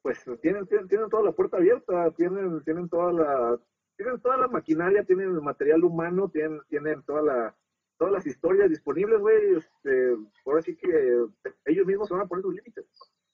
pues 0.04 0.22
tienen, 0.42 0.66
tienen, 0.66 1.08
toda 1.08 1.22
la 1.22 1.32
puerta 1.32 1.56
abierta, 1.56 2.10
tienen, 2.10 2.62
tienen 2.64 2.90
toda 2.90 3.10
la, 3.10 3.58
tienen 3.96 4.20
toda 4.20 4.36
la 4.36 4.48
maquinaria, 4.48 5.02
tienen 5.02 5.30
el 5.30 5.40
material 5.40 5.82
humano, 5.82 6.28
tienen, 6.28 6.60
tienen 6.68 7.02
toda 7.04 7.22
la, 7.22 7.56
todas 7.96 8.12
las 8.12 8.26
historias 8.26 8.68
disponibles, 8.68 9.18
güey, 9.18 9.56
este, 9.56 10.14
por 10.44 10.58
así 10.58 10.76
que 10.76 11.24
ellos 11.64 11.86
mismos 11.86 12.08
se 12.08 12.14
van 12.14 12.24
a 12.24 12.28
poner 12.28 12.42
sus 12.42 12.54
límites. 12.54 12.84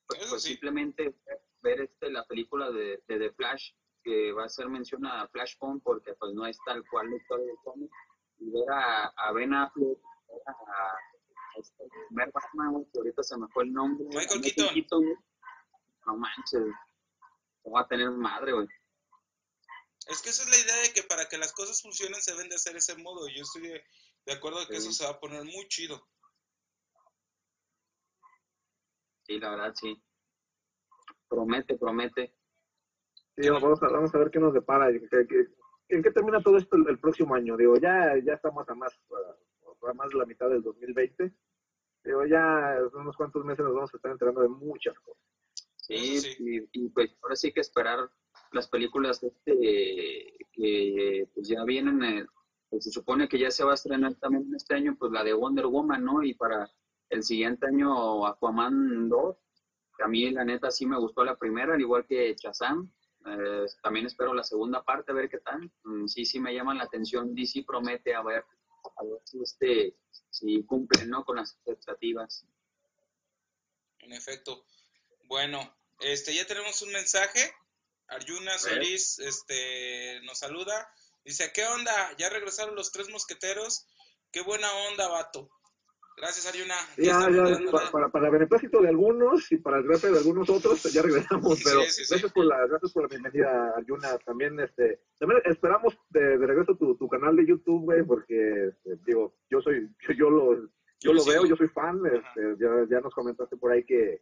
Pues, 0.07 0.43
simplemente 0.43 1.12
ver 1.61 1.81
este, 1.81 2.09
la 2.09 2.25
película 2.25 2.71
de, 2.71 3.02
de 3.09 3.19
The 3.19 3.33
Flash, 3.33 3.73
que 4.05 4.31
va 4.31 4.45
a 4.45 4.49
ser 4.49 4.69
mención 4.69 5.05
a 5.07 5.26
Flashpoint, 5.26 5.83
porque 5.83 6.14
pues 6.14 6.33
no 6.35 6.47
es 6.47 6.57
tal 6.64 6.85
cual 6.88 7.11
la 7.11 7.17
historia 7.17 7.47
del 7.47 7.57
cómic, 7.64 7.90
y 8.38 8.49
ver 8.49 8.71
a, 8.71 9.07
a 9.09 9.33
Ben 9.33 9.55
Affleck, 9.55 9.99
a, 10.47 10.99
este, 11.57 11.85
Batman, 12.11 12.85
que 12.92 12.99
ahorita 12.99 13.23
se 13.23 13.37
me 13.37 13.49
fue 13.49 13.64
el 13.64 13.73
nombre. 13.73 14.07
Michael 14.07 14.40
Keaton 14.42 15.04
no 16.07 16.16
manches, 16.16 16.62
va 17.73 17.80
a 17.80 17.88
tener 17.88 18.11
madre, 18.11 18.52
güey. 18.52 18.69
Es 20.09 20.23
que 20.23 20.30
esa 20.30 20.42
es 20.42 20.50
la 20.50 20.57
idea 20.57 20.83
de 20.83 20.92
que 20.92 21.02
para 21.02 21.28
que 21.28 21.38
las 21.38 21.52
cosas 21.52 21.80
funcionen 21.83 22.21
se 22.21 22.33
deben 22.33 22.49
de 22.49 22.57
hacer 22.57 22.76
ese 22.76 22.97
modo. 22.97 23.28
Yo 23.28 23.42
estoy 23.42 23.62
de, 23.62 24.33
acuerdo 24.33 24.66
que 24.66 24.76
eso 24.76 24.90
se 24.92 25.04
va 25.04 25.11
a 25.11 25.21
poner 25.21 25.45
muy 25.45 25.69
chido. 25.69 26.04
Sí, 29.23 29.38
la 29.38 29.50
verdad, 29.50 29.75
sí. 29.75 30.02
Promete, 31.28 31.76
promete. 31.76 32.35
Sí, 33.37 33.49
vamos 33.49 33.80
a, 33.83 33.87
vamos 33.87 34.12
a 34.14 34.19
ver 34.19 34.30
qué 34.30 34.40
nos 34.40 34.52
depara. 34.52 34.88
¿En 34.88 36.02
qué 36.02 36.11
termina 36.11 36.42
todo 36.42 36.57
esto 36.57 36.76
el, 36.76 36.99
próximo 36.99 37.35
año? 37.35 37.57
Digo, 37.57 37.76
ya, 37.76 38.14
ya 38.25 38.35
estamos 38.35 38.69
a 38.69 38.75
más, 38.75 38.92
más 39.94 40.10
de 40.10 40.18
la 40.18 40.26
mitad 40.26 40.49
del 40.49 40.62
2020. 40.62 41.32
Digo, 42.04 42.26
ya 42.26 42.78
unos 42.94 43.16
cuantos 43.16 43.44
meses 43.44 43.64
nos 43.64 43.75
vamos 43.75 43.92
a 43.92 43.96
estar 43.96 44.12
enterando 44.12 44.42
de 44.42 44.49
muchas 44.49 44.99
cosas. 45.00 45.22
Sí, 45.76 46.66
Y, 46.72 46.88
pues 46.90 47.10
ahora 47.22 47.37
sí 47.37 47.52
que 47.52 47.60
esperar 47.60 48.10
las 48.52 48.68
películas 48.68 49.22
este, 49.22 50.37
que 50.52 51.28
pues 51.34 51.49
ya 51.49 51.64
vienen, 51.64 52.02
eh, 52.02 52.26
pues, 52.68 52.84
se 52.84 52.90
supone 52.90 53.28
que 53.28 53.38
ya 53.38 53.50
se 53.50 53.64
va 53.64 53.72
a 53.72 53.75
estrenar 53.75 54.14
también 54.16 54.52
este 54.54 54.75
año, 54.75 54.96
pues 54.99 55.10
la 55.12 55.25
de 55.25 55.34
Wonder 55.34 55.66
Woman, 55.66 56.04
¿no? 56.04 56.22
Y 56.22 56.34
para 56.34 56.70
el 57.10 57.22
siguiente 57.22 57.66
año 57.66 58.26
Aquaman 58.26 59.08
2, 59.08 59.37
que 59.96 60.04
a 60.04 60.08
mí 60.08 60.30
la 60.30 60.44
neta 60.44 60.70
sí 60.70 60.87
me 60.87 60.99
gustó 60.99 61.25
la 61.25 61.37
primera, 61.37 61.75
al 61.75 61.80
igual 61.80 62.06
que 62.06 62.34
Chazam. 62.37 62.90
Eh, 63.26 63.66
también 63.82 64.06
espero 64.06 64.32
la 64.32 64.42
segunda 64.42 64.82
parte, 64.82 65.12
a 65.12 65.14
ver 65.14 65.28
qué 65.28 65.38
tal. 65.38 65.70
Mm, 65.84 66.06
sí, 66.06 66.25
sí 66.25 66.40
me 66.40 66.54
llama 66.54 66.75
la 66.75 66.84
atención. 66.84 67.34
DC 67.34 67.64
promete 67.66 68.14
a 68.14 68.22
ver, 68.22 68.44
a 68.96 69.04
ver 69.04 69.20
si, 69.25 69.42
este, 69.42 69.96
si 70.30 70.64
cumplen 70.64 71.10
¿no? 71.10 71.25
con 71.25 71.37
las 71.37 71.52
expectativas. 71.52 72.44
En 74.00 74.12
efecto. 74.12 74.64
Bueno, 75.25 75.76
este, 76.00 76.34
ya 76.34 76.46
tenemos 76.46 76.82
un 76.82 76.92
mensaje. 76.92 77.54
Arjuna 78.08 78.58
Solís 78.58 79.18
este, 79.20 80.20
nos 80.22 80.38
saluda. 80.38 80.92
Dice, 81.25 81.52
¿qué 81.52 81.64
onda? 81.66 82.16
Ya 82.18 82.28
regresaron 82.28 82.75
los 82.75 82.90
tres 82.90 83.08
mosqueteros. 83.08 83.87
Qué 84.32 84.40
buena 84.40 84.72
onda, 84.88 85.08
vato. 85.08 85.50
Gracias, 86.20 86.46
Arjuna. 86.46 86.74
Ya, 86.98 87.30
ya, 87.30 87.70
para, 87.70 87.90
para, 87.90 88.08
para, 88.10 88.30
beneplácito 88.30 88.82
de 88.82 88.88
algunos 88.88 89.50
y 89.50 89.56
para 89.56 89.78
el 89.78 89.88
de 89.88 90.18
algunos 90.18 90.50
otros, 90.50 90.82
ya 90.92 91.00
regresamos. 91.00 91.62
Pero 91.64 91.80
gracias, 91.80 92.32
Por 92.32 92.44
la, 92.44 92.66
gracias 92.66 92.92
por 92.92 93.04
la 93.04 93.08
bienvenida, 93.08 93.72
Arjuna. 93.74 94.18
También, 94.18 94.60
este, 94.60 95.00
también 95.18 95.40
esperamos 95.46 95.96
de, 96.10 96.36
de 96.36 96.46
regreso 96.46 96.76
tu, 96.76 96.94
tu, 96.96 97.08
canal 97.08 97.36
de 97.36 97.46
YouTube, 97.46 97.84
güey, 97.84 98.02
porque, 98.02 98.68
este, 98.68 98.96
digo, 99.06 99.34
yo 99.48 99.62
soy, 99.62 99.88
yo, 100.00 100.12
yo 100.12 100.30
lo, 100.30 100.68
yo, 101.00 101.14
lo 101.14 101.24
veo, 101.24 101.46
yo 101.46 101.56
soy 101.56 101.68
fan. 101.68 102.02
Este, 102.04 102.56
ya, 102.58 102.68
ya 102.90 103.00
nos 103.00 103.14
comentaste 103.14 103.56
por 103.56 103.72
ahí 103.72 103.82
que, 103.84 104.20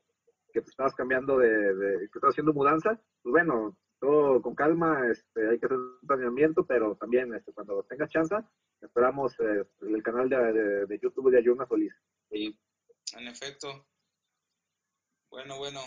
que 0.52 0.60
te 0.62 0.70
estabas 0.70 0.94
cambiando 0.94 1.38
de, 1.38 1.98
que 1.98 2.04
estabas 2.04 2.34
haciendo 2.34 2.52
mudanza, 2.52 3.00
pues 3.22 3.32
bueno, 3.32 3.76
todo 4.00 4.40
con 4.42 4.54
calma, 4.54 5.10
este, 5.10 5.48
hay 5.48 5.58
que 5.58 5.66
hacer 5.66 5.78
un 5.78 5.98
planeamiento, 6.06 6.64
pero 6.66 6.96
también 6.96 7.34
este, 7.34 7.52
cuando 7.52 7.82
tengas 7.84 8.10
chance, 8.10 8.34
esperamos 8.80 9.34
eh, 9.40 9.66
el 9.82 10.02
canal 10.02 10.28
de, 10.28 10.86
de, 10.86 10.98
YouTube 11.00 11.30
de 11.30 11.38
Ayuna 11.38 11.66
Solís. 11.66 11.94
Sí, 12.30 12.58
en 13.16 13.28
efecto. 13.28 13.86
Bueno, 15.30 15.58
bueno. 15.58 15.80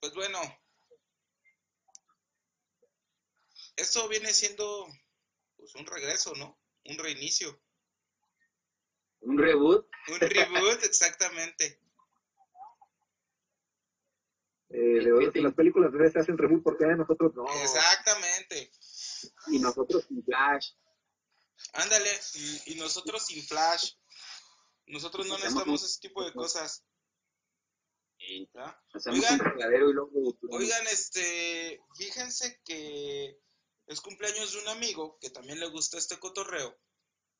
Pues 0.00 0.14
bueno. 0.14 0.38
Esto 3.76 4.08
viene 4.08 4.28
siendo 4.32 4.86
pues 5.56 5.74
un 5.74 5.86
regreso, 5.86 6.32
¿no? 6.36 6.58
Un 6.84 6.98
reinicio. 6.98 7.60
Un 9.20 9.38
reboot. 9.38 9.88
Un 10.08 10.20
reboot, 10.20 10.84
exactamente. 10.84 11.80
Eh, 14.76 15.30
de 15.32 15.40
las 15.40 15.54
películas 15.54 15.92
de 15.92 16.10
se 16.10 16.18
hacen 16.18 16.36
reboot, 16.36 16.64
porque 16.64 16.84
nosotros 16.84 17.32
no? 17.36 17.44
Exactamente. 17.62 18.72
Y 19.46 19.60
nosotros 19.60 20.04
sin 20.08 20.24
Flash. 20.24 20.72
Ándale, 21.74 22.10
y, 22.66 22.74
nosotros 22.74 23.24
sin 23.24 23.44
Flash. 23.44 23.92
Nosotros 24.86 25.28
no 25.28 25.38
necesitamos 25.38 25.84
ese 25.84 26.00
tipo 26.00 26.24
de 26.24 26.32
cosas. 26.32 26.84
Oigan, 28.18 29.40
oigan, 30.50 30.86
este, 30.88 31.80
fíjense 31.96 32.60
que 32.64 33.38
es 33.86 34.00
cumpleaños 34.00 34.54
de 34.54 34.58
un 34.58 34.68
amigo 34.68 35.18
que 35.20 35.30
también 35.30 35.60
le 35.60 35.68
gusta 35.68 35.98
este 35.98 36.18
cotorreo 36.18 36.76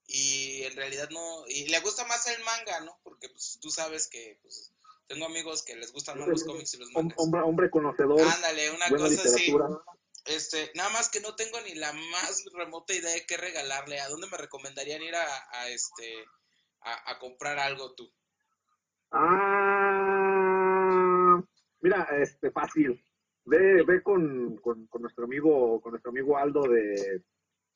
y 0.07 0.62
en 0.62 0.76
realidad 0.76 1.09
no, 1.11 1.49
y 1.49 1.67
le 1.67 1.81
gusta 1.81 2.05
más 2.07 2.26
el 2.29 2.45
manga, 2.45 2.81
¿no? 2.81 3.00
Porque 3.03 3.29
pues 3.29 3.59
tú 3.61 3.71
sabes 3.71 4.09
que 4.09 4.38
pues, 4.43 4.73
tengo 5.07 5.27
amigos 5.27 5.63
que 5.65 5.77
les 5.77 5.93
gustan 5.93 6.19
más 6.19 6.29
los 6.29 6.45
cómics 6.45 6.75
y 6.75 6.79
los 6.79 6.91
mangas. 6.93 7.19
Hombre, 7.19 7.41
hombre 7.43 7.71
conocedor. 7.71 8.21
Ándale, 8.21 8.71
una 8.71 8.89
cosa 8.89 9.23
así. 9.23 9.55
Este, 10.27 10.71
nada 10.75 10.89
más 10.91 11.11
que 11.11 11.21
no 11.21 11.35
tengo 11.37 11.61
ni 11.61 11.75
la 11.75 11.93
más 11.93 12.45
remota 12.55 12.95
idea 12.95 13.13
de 13.13 13.27
qué 13.27 13.37
regalarle. 13.37 14.01
¿A 14.01 14.09
dónde 14.09 14.27
me 14.31 14.39
recomendarían 14.39 15.03
ir 15.03 15.15
a, 15.15 15.69
este 15.69 16.25
a, 16.81 17.19
comprar 17.19 17.59
algo 17.59 17.95
tú? 17.95 18.11
Ah, 19.11 20.25
mira, 21.81 22.09
este 22.23 22.51
fácil. 22.51 23.05
ve, 23.45 23.83
ve 23.83 24.03
con, 24.03 24.57
con, 24.57 24.87
con 24.87 25.03
nuestro 25.03 25.25
amigo, 25.25 25.83
con 25.83 25.91
nuestro 25.93 26.11
amigo 26.11 26.39
Aldo 26.39 26.63
de, 26.63 27.23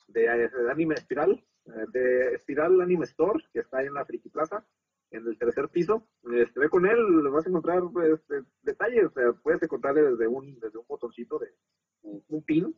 de, 0.08 0.28
Anime 0.70 0.94
Espiral, 0.94 1.44
eh, 1.66 1.84
de 1.92 2.34
Espiral 2.34 2.80
Anime 2.80 3.04
Store, 3.04 3.44
que 3.52 3.60
está 3.60 3.78
ahí 3.78 3.86
en 3.86 3.94
la 3.94 4.06
Friki 4.06 4.30
Plaza, 4.30 4.66
en 5.10 5.26
el 5.26 5.38
tercer 5.38 5.68
piso. 5.68 6.06
Este, 6.32 6.60
ve 6.60 6.68
con 6.68 6.86
él, 6.86 6.98
vas 7.30 7.46
a 7.46 7.48
encontrar 7.48 7.82
pues, 7.92 8.20
detalles, 8.62 9.10
puedes 9.42 9.62
encontrar 9.62 9.94
desde 9.94 10.26
un, 10.26 10.58
desde 10.60 10.78
un 10.78 10.86
botoncito 10.86 11.38
de 11.38 11.54
un 12.02 12.42
pin 12.44 12.74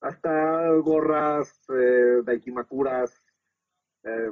hasta 0.00 0.70
gorras, 0.76 1.60
eh, 1.70 2.22
daikimakuras, 2.24 3.12
eh, 4.04 4.30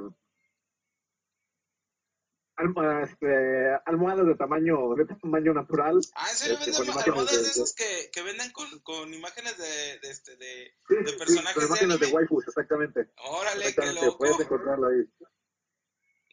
este, 3.03 3.75
almohadas 3.85 4.25
de 4.25 4.35
tamaño 4.35 4.95
de 4.95 5.05
tamaño 5.05 5.53
natural. 5.53 5.99
Ah, 6.15 6.29
¿en 6.29 6.35
serio 6.35 6.57
este, 6.59 6.71
venden 6.71 6.97
almohadas 6.97 7.31
de, 7.31 7.41
esos 7.41 7.75
que, 7.75 8.09
que 8.11 8.23
venden 8.23 8.51
con, 8.51 8.67
con 8.79 9.13
imágenes 9.13 9.57
de, 9.57 9.99
de, 9.99 10.09
este, 10.09 10.35
de, 10.37 10.73
de 10.89 11.13
personajes 11.13 11.49
sí, 11.49 11.53
con 11.53 11.65
imágenes 11.65 11.99
de, 11.99 12.07
waifus, 12.07 12.47
exactamente. 12.47 13.11
Órale, 13.17 13.67
exactamente, 13.67 13.99
qué 13.99 14.05
loco. 14.05 14.17
Puedes 14.17 14.39
encontrarlo 14.39 14.87
ahí. 14.87 15.03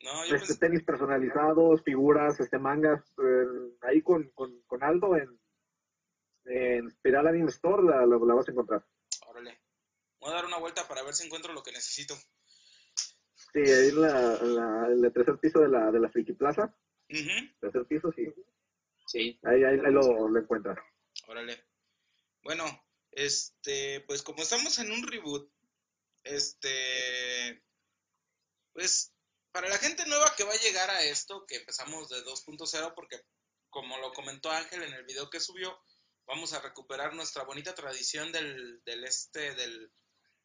No, 0.05 0.27
yo 0.27 0.37
este, 0.37 0.49
pensé... 0.49 0.61
Tenis 0.61 0.85
personalizados, 0.85 1.83
figuras, 1.83 2.39
este 2.39 2.59
mangas, 2.59 3.03
eh, 3.19 3.77
ahí 3.81 4.03
con, 4.03 4.29
con, 4.35 4.61
con, 4.67 4.83
Aldo 4.83 5.17
en, 5.17 5.41
en 6.45 6.91
Spiral 6.91 7.27
Anime 7.27 7.51
Store 7.51 7.83
la, 7.83 8.05
la, 8.05 8.19
la 8.19 8.35
vas 8.35 8.47
a 8.47 8.51
encontrar. 8.51 8.87
Órale. 9.27 9.59
Voy 10.21 10.31
a 10.31 10.35
dar 10.35 10.45
una 10.45 10.59
vuelta 10.59 10.87
para 10.87 11.03
ver 11.03 11.15
si 11.15 11.25
encuentro 11.25 11.55
lo 11.55 11.63
que 11.63 11.73
necesito. 11.73 12.15
Sí, 13.55 13.61
ahí 13.61 13.89
en, 13.89 14.01
la, 14.03 14.43
la, 14.43 14.87
el 14.89 15.13
tercer 15.13 15.39
piso 15.39 15.61
de 15.61 15.69
la, 15.69 15.91
de 15.91 16.01
la 16.01 16.11
Friki 16.11 16.35
Plaza. 16.35 16.77
Tercer 17.61 17.87
piso, 17.87 18.13
sí. 18.13 18.27
Sí. 19.07 19.41
Ahí, 19.43 19.65
ahí, 19.65 19.79
lo, 19.91 20.29
lo 20.29 20.39
encuentras. 20.39 20.79
Órale. 21.29 21.65
Bueno, 22.43 22.65
este, 23.11 24.03
pues 24.07 24.23
como 24.23 24.43
estamos 24.43 24.79
en 24.79 24.91
un 24.93 25.03
reboot, 25.07 25.51
este, 26.25 27.63
pues 28.75 29.14
para 29.55 29.69
la 29.69 29.79
gente 29.79 30.05
nueva 30.07 30.35
que 30.35 30.43
va 30.43 30.53
a 30.53 30.59
llegar 30.59 30.91
a 30.91 31.05
esto, 31.05 31.47
que 31.47 31.55
empezamos 31.55 32.09
de 32.09 32.25
2.0, 32.25 32.93
porque 32.97 33.25
como 33.71 33.97
lo 33.99 34.13
comentó 34.13 34.51
Ángel 34.51 34.83
en 34.83 34.93
el 34.93 35.05
video 35.05 35.31
que 35.31 35.39
subió, 35.39 35.81
vamos 36.27 36.53
a 36.55 36.61
recuperar 36.61 37.15
nuestra 37.15 37.45
bonita 37.45 37.73
tradición 37.73 38.33
del, 38.33 38.83
del 38.83 39.05
este, 39.05 39.55
del, 39.55 39.93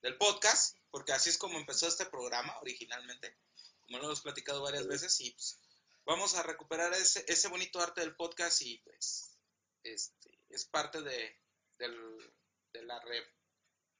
del 0.04 0.16
podcast, 0.20 0.78
porque 0.92 1.12
así 1.12 1.32
es 1.32 1.39
como 1.39 1.58
empezó 1.58 1.88
este 1.88 2.06
programa 2.06 2.56
originalmente, 2.60 3.36
como 3.82 3.98
lo 3.98 4.06
hemos 4.06 4.22
platicado 4.22 4.62
varias 4.62 4.86
veces, 4.86 5.20
y 5.22 5.32
pues 5.32 5.60
vamos 6.06 6.36
a 6.36 6.44
recuperar 6.44 6.94
ese, 6.94 7.25
ese 7.28 7.48
bonito 7.48 7.82
arte 7.82 8.01
del 8.01 8.16
podcast 8.16 8.62
y 8.62 8.78
pues 8.84 9.39
este, 9.82 10.39
es 10.50 10.65
parte 10.65 11.02
de, 11.02 11.36
de 11.80 12.84
la 12.84 13.02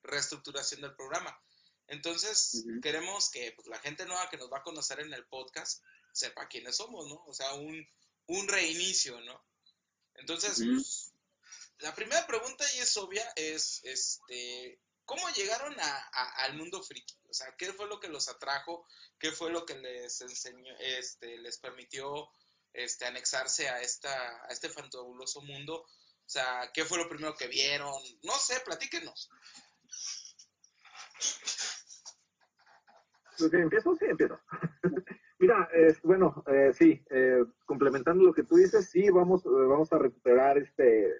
reestructuración 0.04 0.82
del 0.82 0.96
programa. 0.96 1.36
Entonces, 1.90 2.66
queremos 2.82 3.30
que 3.30 3.52
pues, 3.54 3.68
la 3.68 3.80
gente 3.80 4.06
nueva 4.06 4.30
que 4.30 4.38
nos 4.38 4.52
va 4.52 4.60
a 4.60 4.64
conocer 4.64 5.00
en 5.00 5.14
el 5.14 5.26
podcast 5.28 5.84
sepa 6.14 6.48
quiénes 6.48 6.78
somos, 6.78 7.08
¿no? 7.08 7.24
O 7.26 7.34
sea, 7.34 7.54
un, 7.54 7.88
un 8.28 8.48
reinicio, 8.48 9.20
¿no? 9.22 9.44
Entonces, 10.16 10.62
pues, 10.64 11.14
la 11.80 11.96
primera 11.96 12.26
pregunta, 12.28 12.66
y 12.76 12.80
es 12.80 12.98
obvia, 12.98 13.32
es, 13.36 13.82
este, 13.84 14.80
¿Cómo 15.10 15.28
llegaron 15.32 15.76
a, 15.80 15.98
al 16.44 16.54
mundo 16.54 16.84
friki? 16.84 17.18
O 17.28 17.34
sea, 17.34 17.56
¿qué 17.58 17.74
fue 17.74 17.88
lo 17.88 18.00
que 18.00 18.10
los 18.10 18.28
atrajo? 18.30 18.86
¿Qué 19.18 19.32
fue 19.32 19.50
lo 19.50 19.66
que 19.66 19.74
les 19.74 20.22
enseñó, 20.22 20.72
este, 20.78 21.40
les 21.40 21.58
permitió 21.58 22.30
este, 22.74 23.08
anexarse 23.08 23.70
a, 23.70 23.82
esta, 23.82 24.14
a 24.46 24.50
este 24.50 24.70
fantabuloso 24.70 25.42
mundo? 25.42 25.78
O 25.78 26.30
sea, 26.30 26.70
¿qué 26.76 26.86
fue 26.86 27.00
lo 27.00 27.10
primero 27.10 27.36
que 27.36 27.48
vieron? 27.48 27.92
No 28.22 28.38
sé, 28.38 28.60
platíquenos. 28.60 29.32
¿Empiezo? 33.42 33.96
Sí, 33.96 34.06
empiezo. 34.06 34.40
Mira, 35.40 35.70
bueno, 36.04 36.44
eh, 36.48 36.72
sí, 36.74 37.02
eh, 37.10 37.46
complementando 37.66 38.26
lo 38.26 38.34
que 38.34 38.44
tú 38.44 38.56
dices, 38.56 38.90
sí, 38.90 39.10
vamos, 39.10 39.46
eh, 39.46 39.50
vamos 39.50 39.92
a 39.94 39.98
recuperar 39.98 40.58
este 40.58 41.14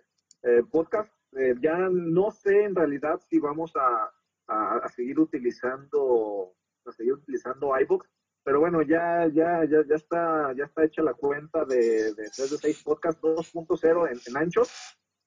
podcast 0.72 1.12
eh, 1.38 1.56
ya 1.62 1.78
no 1.92 2.32
sé 2.32 2.64
en 2.64 2.76
realidad 2.76 3.20
si 3.30 3.40
vamos 3.40 3.74
a, 3.76 4.12
a, 4.48 4.90
seguir 4.90 5.20
utilizando 5.20 6.56
a 6.86 6.92
seguir 6.92 7.14
utilizando 7.14 7.80
iBox, 7.80 8.10
pero 8.44 8.60
bueno, 8.60 8.82
ya, 8.82 9.28
ya, 9.28 9.64
ya, 9.66 9.86
ya 9.88 9.96
está, 9.96 10.54
ya 10.54 10.66
está 10.66 10.86
hecha 10.86 11.04
la 11.04 11.14
cuenta 11.14 11.66
de, 11.66 12.16
de 12.16 12.30
3 12.36 12.52
de 12.52 12.58
6 12.58 12.84
Podcast 12.84 13.22
2.0 13.22 14.12
en, 14.12 14.20
en 14.26 14.38
Anchor. 14.38 14.66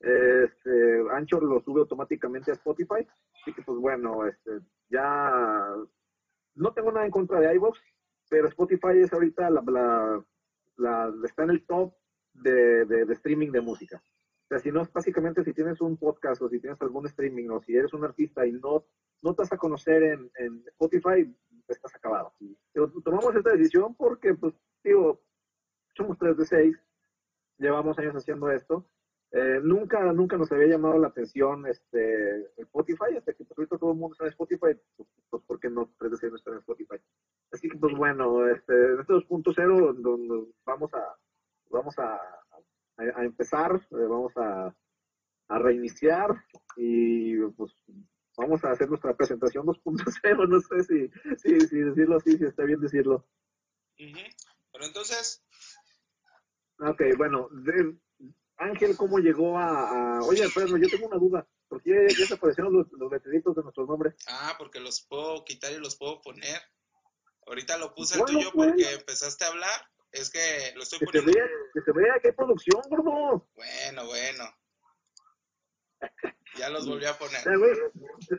Este, 0.00 1.04
Anchor 1.12 1.44
lo 1.44 1.60
sube 1.60 1.80
automáticamente 1.80 2.50
a 2.50 2.54
Spotify. 2.54 3.06
Así 3.40 3.52
que 3.52 3.62
pues 3.62 3.78
bueno, 3.78 4.26
este, 4.26 4.58
ya 4.88 5.72
no 6.54 6.72
tengo 6.72 6.92
nada 6.92 7.06
en 7.06 7.12
contra 7.12 7.40
de 7.40 7.54
iBox, 7.54 7.80
pero 8.28 8.48
Spotify 8.48 8.98
es 9.02 9.12
ahorita 9.12 9.50
la, 9.50 10.24
está 11.24 11.44
en 11.44 11.50
el 11.50 11.66
top 11.66 11.94
de, 12.32 12.84
de, 12.84 13.12
streaming 13.12 13.50
de 13.50 13.60
música 13.60 14.02
sea, 14.52 14.58
si 14.58 14.70
no, 14.70 14.86
básicamente 14.92 15.42
si 15.44 15.52
tienes 15.54 15.80
un 15.80 15.96
podcast 15.96 16.42
o 16.42 16.48
si 16.48 16.60
tienes 16.60 16.80
algún 16.82 17.06
streaming 17.06 17.48
o 17.48 17.60
si 17.62 17.74
eres 17.74 17.92
un 17.94 18.04
artista 18.04 18.46
y 18.46 18.52
no, 18.52 18.84
no 19.22 19.34
te 19.34 19.42
vas 19.42 19.52
a 19.52 19.56
conocer 19.56 20.02
en, 20.02 20.64
Spotify, 20.66 21.34
estás 21.68 21.94
acabado. 21.94 22.34
tomamos 23.02 23.34
esta 23.34 23.52
decisión 23.52 23.94
porque, 23.94 24.34
pues, 24.34 24.54
digo, 24.84 25.22
somos 25.96 26.18
3 26.18 26.36
de 26.36 26.44
6, 26.44 26.76
llevamos 27.58 27.98
años 27.98 28.14
haciendo 28.14 28.50
esto. 28.50 28.86
Eh, 29.34 29.60
nunca, 29.62 30.12
nunca 30.12 30.36
nos 30.36 30.52
había 30.52 30.66
llamado 30.66 30.98
la 30.98 31.08
atención 31.08 31.66
este, 31.66 32.52
Spotify, 32.58 33.16
hasta 33.16 33.32
que 33.32 33.44
pues, 33.44 33.58
ahorita 33.58 33.78
todo 33.78 33.92
el 33.92 33.98
mundo 33.98 34.12
está 34.12 34.24
en 34.24 34.30
Spotify, 34.30 34.78
pues, 34.94 35.08
pues 35.30 35.42
¿por 35.44 35.58
qué 35.58 35.70
no 35.70 35.90
3 35.98 36.10
de 36.10 36.16
6 36.18 36.32
no 36.32 36.36
está 36.36 36.50
en 36.50 36.58
Spotify? 36.58 36.96
Así 37.50 37.68
que, 37.68 37.78
pues 37.78 37.96
bueno, 37.96 38.46
este, 38.48 38.74
en 38.74 39.00
este 39.00 39.14
2.0 39.14 39.94
donde 40.02 40.52
vamos 40.66 40.92
a, 40.92 41.16
vamos 41.70 41.98
a 41.98 42.20
a, 42.98 43.24
empezar, 43.24 43.74
eh, 43.74 44.06
vamos 44.08 44.36
a, 44.36 44.74
a, 45.48 45.58
reiniciar 45.58 46.30
y 46.76 47.38
pues 47.56 47.72
vamos 48.36 48.64
a 48.64 48.70
hacer 48.70 48.88
nuestra 48.88 49.16
presentación 49.16 49.66
2.0, 49.66 50.48
no 50.48 50.60
sé 50.60 50.84
si, 50.84 51.10
si, 51.38 51.60
si, 51.60 51.78
decirlo 51.78 52.16
así, 52.16 52.36
si 52.36 52.44
está 52.44 52.64
bien 52.64 52.80
decirlo. 52.80 53.26
Pero 53.96 54.84
entonces... 54.84 55.44
Ok, 56.78 57.00
bueno, 57.16 57.48
Ángel, 58.62 58.96
¿cómo 58.96 59.18
llegó 59.18 59.58
a, 59.58 60.18
a... 60.18 60.22
Oye, 60.22 60.48
Pedro, 60.54 60.76
yo 60.76 60.88
tengo 60.88 61.06
una 61.06 61.18
duda. 61.18 61.46
¿Por 61.68 61.82
qué 61.82 61.90
ya 62.08 62.18
desaparecieron 62.18 62.72
los, 62.72 62.86
los 62.92 63.10
letreritos 63.10 63.54
de 63.56 63.62
nuestros 63.62 63.88
nombres? 63.88 64.14
Ah, 64.28 64.54
porque 64.58 64.80
los 64.80 65.02
puedo 65.02 65.44
quitar 65.44 65.72
y 65.72 65.78
los 65.78 65.96
puedo 65.96 66.20
poner. 66.20 66.60
Ahorita 67.46 67.76
lo 67.76 67.94
puse 67.94 68.18
el 68.18 68.24
tuyo 68.24 68.50
porque 68.54 68.92
empezaste 68.92 69.44
a 69.44 69.48
hablar 69.48 69.80
es 70.12 70.30
que 70.30 70.72
lo 70.76 70.82
estoy 70.82 70.98
que 70.98 71.06
poniendo. 71.06 71.32
Se 71.32 71.38
vea, 71.38 71.48
que 71.72 71.80
se 71.80 71.92
vea 71.92 72.20
que 72.20 72.28
hay 72.28 72.34
producción, 72.34 72.82
gordo. 72.88 73.48
Bueno, 73.54 74.06
bueno. 74.06 74.44
Ya 76.58 76.68
los 76.68 76.86
volví 76.86 77.06
a 77.06 77.16
poner. 77.16 77.42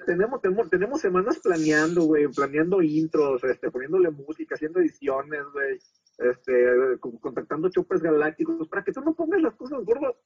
tenemos, 0.06 0.42
tenemos, 0.42 0.70
tenemos 0.70 1.02
semanas 1.02 1.40
planeando, 1.40 2.04
güey, 2.04 2.28
planeando 2.28 2.82
intros, 2.82 3.44
este, 3.44 3.72
poniéndole 3.72 4.12
música, 4.12 4.54
haciendo 4.54 4.80
ediciones, 4.80 5.42
güey, 5.52 5.80
este, 6.18 7.00
contactando 7.00 7.70
choppers 7.70 8.02
galácticos, 8.02 8.68
para 8.68 8.84
que 8.84 8.92
tú 8.92 9.02
no 9.02 9.16
pongas 9.16 9.42
las 9.42 9.56
cosas, 9.56 9.84
gordo. 9.84 10.20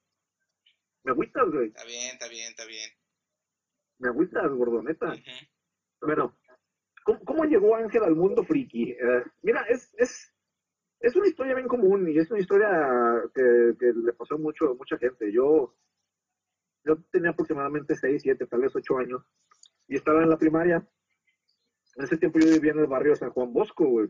Me 1.04 1.12
agüitas, 1.12 1.50
güey. 1.50 1.68
Está 1.68 1.86
bien, 1.86 2.12
está 2.14 2.28
bien, 2.28 2.50
está 2.50 2.66
bien. 2.66 2.90
Me 4.00 4.10
agüitas, 4.10 4.52
gordo, 4.52 4.84
neta. 4.84 5.16
Bueno, 6.02 6.38
¿cómo, 7.04 7.20
¿cómo, 7.24 7.46
llegó 7.46 7.76
Ángel 7.76 8.04
al 8.04 8.16
mundo 8.16 8.44
friki? 8.44 8.92
Eh, 8.92 9.24
mira, 9.42 9.62
es, 9.70 9.94
es, 9.98 10.34
es 11.00 11.16
una 11.16 11.28
historia 11.28 11.56
bien 11.56 11.68
común 11.68 12.10
y 12.10 12.18
es 12.18 12.30
una 12.30 12.40
historia 12.40 12.70
que, 13.34 13.76
le 13.80 14.14
pasó 14.14 14.38
mucho 14.38 14.72
a 14.72 14.76
mucha 14.76 14.98
gente. 14.98 15.32
Yo, 15.32 15.76
yo 16.84 16.98
tenía 17.12 17.32
aproximadamente 17.32 17.96
6, 17.96 18.22
7, 18.22 18.46
tal 18.48 18.62
vez 18.62 18.76
8 18.76 18.98
años 18.98 19.24
y 19.88 19.96
estaba 19.96 20.24
en 20.24 20.30
la 20.30 20.38
primaria. 20.38 20.88
En 21.96 22.04
ese 22.04 22.18
tiempo 22.18 22.40
yo 22.40 22.52
vivía 22.52 22.72
en 22.72 22.80
el 22.80 22.88
barrio 22.88 23.16
San 23.16 23.32
Juan 23.32 23.54
Bosco, 23.54 23.86
güey. 23.86 24.10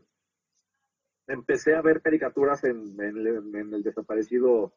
Empecé 1.28 1.76
a 1.76 1.82
ver 1.82 2.02
caricaturas 2.02 2.63
en, 2.63 3.00
en, 3.02 3.74
el 3.74 3.84
desaparecido 3.84 4.74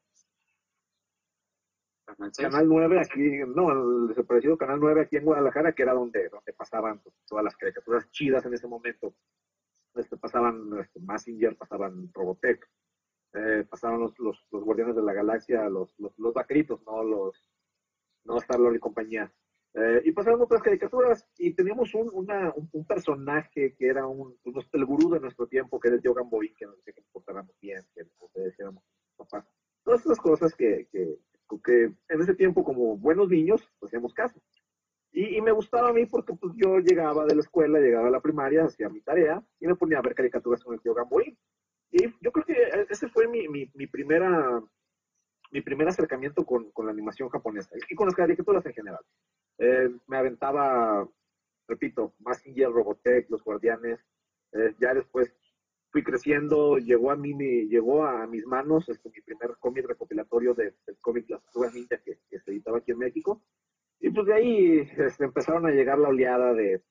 Canal 2.37 2.69
9 2.69 3.01
aquí, 3.01 3.39
no, 3.55 3.71
el 3.71 4.09
desaparecido 4.09 4.59
Canal 4.59 4.81
9 4.81 5.03
aquí 5.03 5.17
en 5.17 5.25
Guadalajara, 5.25 5.73
que 5.73 5.83
era 5.83 5.95
donde, 5.95 6.29
donde 6.29 6.53
pasaban 6.53 7.01
todas 7.27 7.45
las 7.45 7.57
caricaturas 7.57 8.11
chidas 8.11 8.45
en 8.47 8.55
ese 8.55 8.67
momento. 8.67 9.15
Este, 9.95 10.17
pasaban 10.17 10.71
este, 10.81 11.01
Massinger, 11.01 11.57
pasaban 11.57 12.11
Robotech, 12.13 12.69
eh, 13.35 13.65
pasaban 13.69 14.01
los, 14.01 14.19
los, 14.19 14.45
los, 14.51 14.65
Guardianes 14.65 14.97
de 14.97 15.03
la 15.03 15.13
Galaxia, 15.13 15.69
los, 15.69 15.95
los, 15.99 16.19
los 16.19 16.35
Vaqueritos, 16.35 16.83
no 16.85 17.05
los 17.05 17.45
no 18.25 18.39
Star-Lord 18.39 18.77
y 18.77 18.81
compañía. 18.81 19.33
Eh, 19.73 20.03
y 20.05 20.13
pasaban 20.13 20.41
otras 20.41 20.63
caricaturas 20.63 21.25
y 21.39 21.55
teníamos 21.55 21.95
un, 21.95 22.11
una, 22.13 22.53
un, 22.73 22.85
personaje 22.85 23.77
que 23.79 23.87
era 23.87 24.05
un, 24.05 24.37
pues, 24.43 24.67
el 24.73 24.85
gurú 24.85 25.11
de 25.11 25.21
nuestro 25.21 25.47
tiempo, 25.47 25.79
que 25.79 25.89
era 25.89 25.97
el 25.97 26.03
Yogan 26.03 26.29
Boy, 26.29 26.53
que 26.55 26.67
nos 26.67 26.77
decía 26.79 26.93
que 26.93 27.03
nos 27.03 27.11
portáramos 27.11 27.55
bien, 27.61 27.81
que 27.95 28.03
nos 28.03 28.33
decíamos 28.35 28.83
papás. 29.17 29.47
Todas 29.85 30.05
esas 30.05 30.19
cosas 30.19 30.55
que, 30.57 30.89
que, 30.91 31.17
que, 31.65 31.85
en 32.09 32.21
ese 32.21 32.35
tiempo, 32.35 32.65
como 32.65 32.97
buenos 32.97 33.29
niños, 33.29 33.63
pues 33.79 33.91
hacíamos 33.91 34.13
caso. 34.13 34.41
Y, 35.13 35.41
me 35.41 35.53
gustaba 35.53 35.91
a 35.91 35.93
mí 35.93 36.05
porque 36.07 36.35
pues, 36.35 36.53
yo 36.57 36.79
llegaba 36.79 37.25
de 37.27 37.37
la 37.37 37.41
escuela, 37.41 37.79
llegaba 37.79 38.09
a 38.09 38.13
la 38.13 38.21
primaria, 38.21 38.65
hacía 38.65 38.89
mi 38.89 39.01
tarea 39.03 39.43
y 39.61 39.67
me 39.69 39.77
ponía 39.77 39.99
a 39.99 40.03
ver 40.03 40.15
caricaturas 40.15 40.65
con 40.65 40.75
el 40.75 40.81
tío 40.81 40.95
Gamboín. 40.95 41.37
Y 41.93 42.07
yo 42.21 42.33
creo 42.33 42.45
que 42.45 42.87
ese 42.89 43.09
fue 43.09 43.29
mi, 43.29 43.49
mi, 43.49 43.71
mi 43.75 43.87
primera 43.87 44.61
mi 45.51 45.61
primer 45.63 45.89
acercamiento 45.89 46.45
con, 46.45 46.71
con, 46.71 46.87
la 46.87 46.93
animación 46.93 47.29
japonesa 47.29 47.71
y 47.89 47.95
con 47.95 48.07
las 48.07 48.15
caricaturas 48.15 48.65
en 48.67 48.73
general. 48.73 49.05
Eh, 49.59 49.91
me 50.07 50.17
aventaba, 50.17 51.09
repito, 51.67 52.15
Massinger, 52.21 52.71
Robotech, 52.71 53.29
Los 53.31 53.43
Guardianes. 53.43 54.01
Eh, 54.53 54.75
ya 54.79 54.95
después 54.95 55.33
fui 55.91 56.03
creciendo, 56.03 56.79
llegó 56.79 57.11
a 57.11 57.17
mí, 57.17 57.35
llegó 57.69 58.05
a 58.05 58.27
mis 58.27 58.47
manos 58.47 58.89
este, 58.89 59.11
mi 59.11 59.21
primer 59.21 59.57
cómic 59.59 59.87
recopilatorio 59.87 60.55
de, 60.55 60.75
del 60.87 60.99
cómic 61.01 61.29
Las 61.29 61.43
Tortugas 61.43 61.75
Ninja 61.75 61.99
que, 61.99 62.19
se 62.39 62.51
editaba 62.51 62.79
aquí 62.79 62.93
en 62.93 62.99
México. 62.99 63.43
Y 63.99 64.11
pues 64.11 64.27
de 64.27 64.35
ahí 64.35 64.91
este, 64.97 65.25
empezaron 65.25 65.67
a 65.67 65.71
llegar 65.71 65.99
la 65.99 66.09
oleada 66.09 66.55
de, 66.55 66.83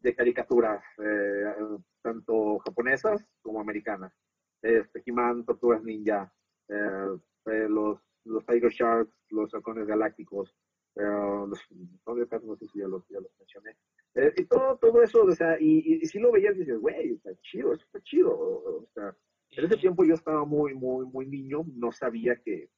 de 0.00 0.14
caricaturas, 0.14 0.84
eh, 0.98 1.54
tanto 2.02 2.58
japonesas 2.58 3.24
como 3.40 3.60
americanas. 3.60 4.12
Este, 4.60 5.02
He-Man, 5.04 5.44
Tortugas 5.44 5.82
Ninja, 5.82 6.32
eh, 6.68 7.18
eh, 7.46 7.68
los, 7.68 7.98
los 8.24 8.44
Tiger 8.46 8.70
Sharks, 8.70 9.12
los 9.30 9.52
halcones 9.54 9.86
galácticos, 9.86 10.54
los, 10.94 11.60
no 12.06 12.56
sé 12.56 12.66
si 12.66 12.78
ya 12.78 12.88
los, 12.88 13.06
ya 13.08 13.20
los 13.20 13.32
mencioné. 13.38 13.76
Eh, 14.14 14.32
y 14.36 14.44
todo, 14.44 14.76
todo 14.76 15.02
eso, 15.02 15.24
o 15.24 15.32
sea, 15.32 15.56
y, 15.58 16.02
y, 16.02 16.06
si 16.06 16.18
lo 16.18 16.30
veías 16.30 16.54
y 16.56 16.60
dices, 16.60 16.78
güey, 16.78 17.14
está 17.14 17.30
chido, 17.40 17.72
eso 17.72 17.82
está 17.84 18.00
chido. 18.02 18.30
O, 18.30 18.86
sea, 18.92 19.16
en 19.50 19.64
ese 19.64 19.76
tiempo 19.76 20.04
yo 20.04 20.14
estaba 20.14 20.44
muy, 20.44 20.74
muy, 20.74 21.06
muy 21.06 21.26
niño, 21.26 21.64
no 21.74 21.92
sabía 21.92 22.36
que, 22.36 22.68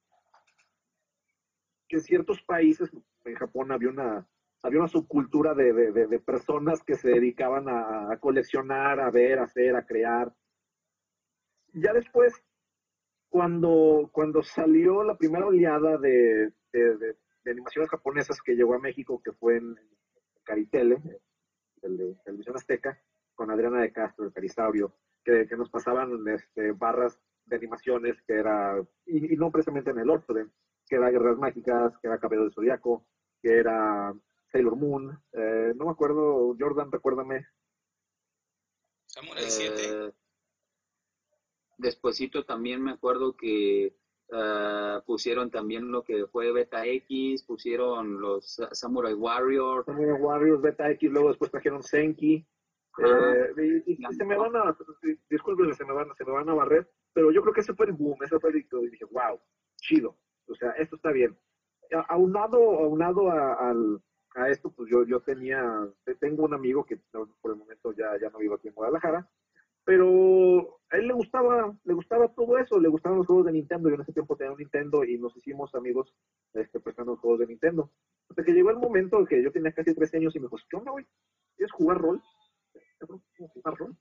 que 1.89 1.97
en 1.97 2.03
ciertos 2.03 2.41
países, 2.43 2.91
en 3.25 3.35
Japón 3.35 3.73
había 3.73 3.89
una, 3.89 4.29
había 4.63 4.79
una 4.79 4.89
subcultura 4.89 5.55
de, 5.55 5.73
de, 5.73 6.07
de, 6.07 6.19
personas 6.21 6.83
que 6.85 6.95
se 6.95 7.09
dedicaban 7.09 7.69
a, 7.69 8.13
a, 8.13 8.19
coleccionar, 8.21 9.01
a 9.01 9.11
ver, 9.11 9.41
a 9.41 9.45
hacer, 9.45 9.75
a 9.75 9.85
crear. 9.85 10.33
Ya 11.73 11.93
después 11.93 12.45
cuando, 13.35 14.11
cuando 14.13 14.45
salió 14.45 15.03
la 15.03 15.19
primera 15.19 15.45
oleada 15.45 15.99
de, 15.99 16.53
de, 16.73 17.17
animaciones 17.51 17.91
japonesas 17.91 18.41
que 18.41 18.55
llegó 18.55 18.75
a 18.75 18.79
México, 18.79 19.21
que 19.25 19.33
fue 19.33 19.57
en, 19.57 19.75
Caritele, 20.45 21.03
de 21.83 22.15
Televisión 22.25 22.55
Azteca, 22.55 22.97
con 23.35 23.51
Adriana 23.51 23.81
de 23.81 23.91
Castro, 23.93 24.25
el 24.25 24.33
Carisaurio, 24.33 24.95
que, 25.25 25.49
que 25.49 25.57
nos 25.57 25.69
pasaban 25.69 26.13
este, 26.29 26.71
barras 26.71 27.19
de 27.47 27.57
animaciones 27.57 28.23
que 28.25 28.35
era, 28.35 28.81
y, 29.05 29.37
no 29.37 29.51
precisamente 29.51 29.91
en 29.91 29.99
el 29.99 30.11
orden, 30.11 30.53
que 30.87 30.95
era 30.95 31.11
Guerras 31.11 31.37
Mágicas, 31.37 31.93
que 32.01 32.07
era 32.07 32.21
Cabello 32.21 32.45
del 32.45 32.55
Zodiaco, 32.55 33.05
que 33.43 33.59
era 33.59 34.15
Sailor 34.53 34.77
Moon, 34.77 35.11
eh, 35.33 35.73
no 35.75 35.87
me 35.87 35.91
acuerdo, 35.91 36.55
Jordan, 36.57 36.93
recuérdame. 36.93 37.45
Samurai 39.07 39.51
7. 39.51 40.15
Despuésito 41.79 42.45
también 42.45 42.83
me 42.83 42.93
acuerdo 42.93 43.37
que 43.37 43.97
ah, 44.33 45.03
pusieron 45.07 45.51
también 45.51 45.91
lo 45.91 46.03
que 46.03 46.27
fue 46.27 46.53
Beta 46.53 46.87
X, 46.87 47.43
pusieron 47.45 48.21
los 48.21 48.61
Samurai 48.73 49.15
Warriors. 49.15 49.87
Samurai 49.87 50.21
Warriors, 50.21 50.63
Beta 50.63 50.91
X, 50.91 51.11
luego 51.11 51.29
después 51.29 51.51
trajeron 51.51 51.83
Senki. 51.83 52.47
Eh, 52.99 53.83
y, 53.87 53.97
se 53.97 54.25
me 54.25 54.37
van 54.37 54.55
a, 54.55 54.77
disculpen, 55.29 55.75
se 55.75 55.85
me 55.85 55.93
van, 55.93 56.15
se 56.17 56.25
me 56.25 56.31
van 56.31 56.49
a 56.49 56.55
barrer, 56.55 56.89
pero 57.13 57.33
yo 57.33 57.43
creo 57.43 57.53
que 57.53 57.61
ese 57.61 57.75
fue 57.75 57.87
el 57.87 57.93
boom, 57.93 58.17
ese 58.23 58.39
fue 58.39 58.51
el 58.51 58.59
y 58.59 58.89
dije, 58.89 59.05
wow, 59.07 59.41
chido, 59.81 60.17
o 60.47 60.55
sea, 60.55 60.71
esto 60.73 60.95
está 60.97 61.11
bien. 61.11 61.37
Aunado, 62.09 62.57
aunado 62.79 63.31
a, 63.31 63.71
al, 63.71 64.01
a 64.37 64.49
esto, 64.49 64.71
pues 64.71 64.89
yo, 64.91 65.05
yo 65.05 65.21
tenía, 65.21 65.89
tengo 66.21 66.45
un 66.45 66.55
amigo 66.55 66.85
que 66.85 66.99
por 67.41 67.51
el 67.51 67.57
momento 67.57 67.93
ya, 67.93 68.17
ya 68.21 68.31
no 68.31 68.39
vivo 68.39 68.55
aquí 68.55 68.69
en 68.69 68.75
Guadalajara, 68.75 69.29
pero 69.85 70.81
a 70.91 70.97
él 70.97 71.09
le 71.09 71.15
gustaba, 71.15 71.77
le 71.85 71.95
gustaba 71.95 72.29
todo 72.29 72.59
eso, 72.59 72.79
le 72.79 72.89
gustaban 72.89 73.19
los 73.19 73.27
juegos 73.27 73.47
de 73.47 73.53
Nintendo. 73.53 73.89
Yo 73.89 73.97
en 73.97 74.01
ese 74.01 74.13
tiempo 74.13 74.37
tenía 74.37 74.53
un 74.53 74.59
Nintendo 74.59 75.05
y 75.05 75.19
nos 75.19 75.37
hicimos 75.37 75.75
amigos 75.75 76.15
este, 76.55 76.81
prestando 76.81 77.13
los 77.13 77.21
juegos 77.21 77.41
de 77.41 77.47
Nintendo. 77.47 77.91
Hasta 78.29 78.45
que 78.45 78.53
llegó 78.53 78.71
el 78.71 78.79
momento 78.79 79.25
que 79.27 79.43
yo 79.43 79.53
tenía 79.53 79.73
casi 79.73 79.95
13 79.95 80.17
años 80.19 80.37
y 80.37 80.41
me 80.41 80.47
dijo, 80.47 80.57
¿qué 80.69 80.77
onda, 80.77 80.93
güey? 80.93 81.07
¿Quieres 81.57 81.73
jugar 81.73 81.99
rol? 81.99 82.23
jugar 83.37 83.77
rol? 83.77 83.97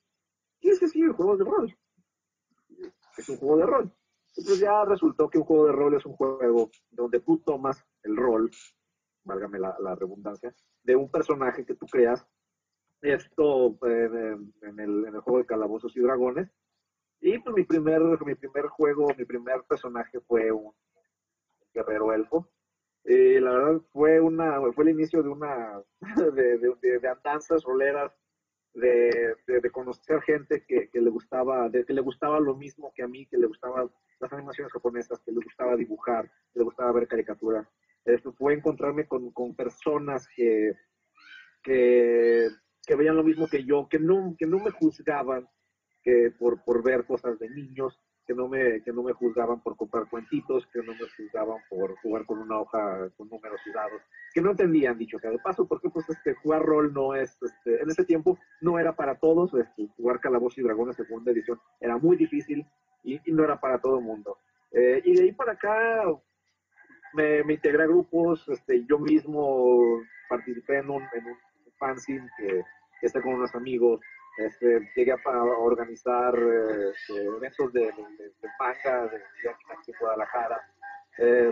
Y 0.61 0.69
es 0.69 0.79
sí, 0.79 1.01
el 1.01 1.11
juego 1.11 1.35
de 1.35 1.43
rol. 1.43 1.77
Es 3.17 3.27
un 3.27 3.37
juego 3.37 3.57
de 3.57 3.65
rol. 3.65 3.91
Entonces 4.29 4.59
ya 4.59 4.85
resultó 4.85 5.29
que 5.29 5.37
un 5.37 5.43
juego 5.43 5.67
de 5.67 5.73
rol 5.73 5.93
es 5.95 6.05
un 6.05 6.13
juego 6.13 6.71
donde 6.89 7.19
tú 7.19 7.39
tomas 7.39 7.85
el 8.01 8.15
rol, 8.15 8.49
válgame 9.23 9.59
la, 9.59 9.75
la 9.79 9.93
redundancia, 9.95 10.55
de 10.83 10.95
un 10.95 11.11
personaje 11.11 11.65
que 11.65 11.75
tú 11.75 11.85
creas 11.85 12.25
esto 13.03 13.77
en, 13.81 14.79
el, 14.79 15.19
juego 15.21 15.39
de 15.39 15.45
Calabozos 15.45 15.95
y 15.95 15.99
Dragones. 15.99 16.49
Y 17.19 17.37
pues 17.39 17.55
mi 17.55 17.63
primer, 17.63 18.01
mi 18.25 18.35
primer 18.35 18.67
juego, 18.67 19.07
mi 19.17 19.25
primer 19.25 19.63
personaje 19.63 20.19
fue 20.21 20.51
un 20.51 20.73
guerrero 21.73 22.13
elfo. 22.13 22.49
Y 23.05 23.39
la 23.39 23.51
verdad 23.51 23.81
fue 23.91 24.21
una 24.21 24.61
fue 24.73 24.85
el 24.85 24.91
inicio 24.91 25.21
de 25.21 25.29
una 25.29 25.81
de, 26.33 26.57
de, 26.57 26.99
de 26.99 27.07
andanzas 27.07 27.63
roleras 27.63 28.13
de, 28.73 29.35
de, 29.45 29.69
conocer 29.71 30.21
gente 30.21 30.63
que, 30.65 30.89
que, 30.89 31.01
le 31.01 31.09
gustaba 31.09 31.69
de, 31.69 31.85
que 31.85 31.93
le 31.93 32.01
gustaba 32.01 32.39
lo 32.39 32.55
mismo 32.55 32.91
que 32.95 33.03
a 33.03 33.07
mí 33.07 33.27
que 33.27 33.37
le 33.37 33.45
gustaban 33.45 33.91
las 34.19 34.33
animaciones 34.33 34.73
japonesas 34.73 35.19
que 35.19 35.31
le 35.31 35.41
gustaba 35.43 35.75
dibujar 35.75 36.25
que 36.25 36.59
le 36.59 36.63
gustaba 36.63 36.93
ver 36.93 37.07
caricaturas 37.07 37.67
esto 38.05 38.33
fue 38.33 38.55
encontrarme 38.55 39.05
con, 39.05 39.31
con 39.31 39.55
personas 39.55 40.27
que 40.35 40.73
que 41.61 42.49
que 42.85 42.95
veían 42.95 43.15
lo 43.15 43.23
mismo 43.23 43.47
que 43.47 43.63
yo, 43.63 43.87
que 43.89 43.99
no, 43.99 44.35
que 44.37 44.45
no 44.45 44.59
me 44.59 44.71
juzgaban 44.71 45.47
que 46.03 46.31
por, 46.37 46.63
por 46.63 46.83
ver 46.83 47.05
cosas 47.05 47.39
de 47.39 47.49
niños, 47.49 47.99
que 48.25 48.33
no, 48.33 48.47
me, 48.47 48.81
que 48.83 48.91
no 48.91 49.03
me 49.03 49.13
juzgaban 49.13 49.61
por 49.61 49.75
comprar 49.75 50.07
cuentitos, 50.09 50.65
que 50.67 50.79
no 50.79 50.93
me 50.93 51.09
juzgaban 51.17 51.57
por 51.69 51.95
jugar 52.01 52.25
con 52.25 52.39
una 52.39 52.59
hoja 52.59 53.09
con 53.17 53.29
números 53.29 53.59
y 53.65 53.71
dados, 53.71 54.01
que 54.33 54.41
no 54.41 54.51
entendían, 54.51 54.97
dicho 54.97 55.19
sea 55.19 55.31
de 55.31 55.39
paso, 55.39 55.67
porque 55.67 55.89
pues 55.89 56.09
este, 56.09 56.33
jugar 56.35 56.61
rol 56.61 56.93
no 56.93 57.15
es, 57.15 57.37
este, 57.41 57.81
en 57.81 57.89
ese 57.89 58.05
tiempo 58.05 58.37
no 58.61 58.79
era 58.79 58.95
para 58.95 59.15
todos, 59.15 59.53
este, 59.53 59.87
jugar 59.97 60.19
Calabozos 60.19 60.57
y 60.59 60.63
Dragones 60.63 60.95
segunda 60.95 61.31
edición 61.31 61.59
era 61.79 61.97
muy 61.97 62.15
difícil 62.15 62.65
y, 63.03 63.19
no 63.31 63.43
era 63.43 63.59
para 63.59 63.79
todo 63.79 63.99
el 63.99 64.05
mundo. 64.05 64.37
Eh, 64.71 65.01
y 65.03 65.15
de 65.15 65.23
ahí 65.23 65.31
para 65.33 65.53
acá 65.53 66.03
me, 67.13 67.43
me 67.43 67.53
integré 67.53 67.83
a 67.83 67.87
grupos, 67.87 68.47
este, 68.47 68.85
yo 68.85 68.99
mismo 68.99 70.01
participé 70.29 70.77
en 70.77 70.89
un, 70.89 71.03
en 71.13 71.25
un 71.25 71.37
fanzine 71.83 72.29
que, 72.37 72.63
que 73.01 73.21
con 73.21 73.33
unos 73.35 73.53
amigos. 73.55 73.99
Este, 74.37 74.89
llegué 74.95 75.11
a, 75.11 75.43
organizar 75.43 76.33
este, 76.35 77.23
eventos 77.23 77.71
de, 77.71 77.81
de, 77.81 78.49
manga 78.59 79.07
de, 79.07 79.17
aquí 79.17 79.91
en 79.91 79.99
Guadalajara. 79.99 80.59
Eh, 81.19 81.51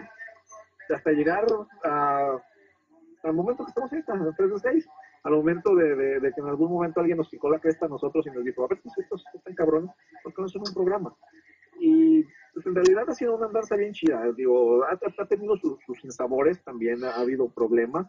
hasta 0.90 1.12
llegar 1.12 1.46
al 1.84 3.34
momento 3.34 3.64
que 3.64 3.70
estamos 3.70 3.94
ahí, 3.94 4.04
en 4.08 4.36
3 4.36 4.50
de 4.50 4.60
6, 4.60 4.90
al 5.24 5.34
momento 5.34 5.76
de, 5.76 6.34
que 6.34 6.42
en 6.42 6.48
algún 6.48 6.72
momento 6.72 7.00
alguien 7.00 7.18
nos 7.18 7.30
picó 7.30 7.50
la 7.50 7.60
cresta 7.60 7.86
a 7.86 7.90
nosotros 7.90 8.26
y 8.26 8.32
nos 8.32 8.44
dijo, 8.44 8.64
a 8.64 8.68
ver, 8.68 8.82
pues 8.82 8.98
estos 8.98 9.24
están 9.34 9.54
cabrones, 9.54 9.92
¿por 10.24 10.34
qué 10.34 10.42
no 10.42 10.48
son 10.48 10.64
un 10.68 10.74
programa? 10.74 11.16
Y 11.80 12.24
pues 12.54 12.66
en 12.66 12.76
realidad 12.76 13.06
ha 13.08 13.14
sido 13.14 13.36
una 13.36 13.46
andanza 13.46 13.76
bien 13.76 13.94
chida, 13.94 14.32
digo, 14.36 14.84
ha, 14.84 14.94
ha 14.94 15.26
tenido 15.28 15.56
sus, 15.58 15.80
sus 15.86 16.04
insabores, 16.04 16.64
también 16.64 17.04
ha 17.04 17.16
habido 17.16 17.48
problemas, 17.50 18.08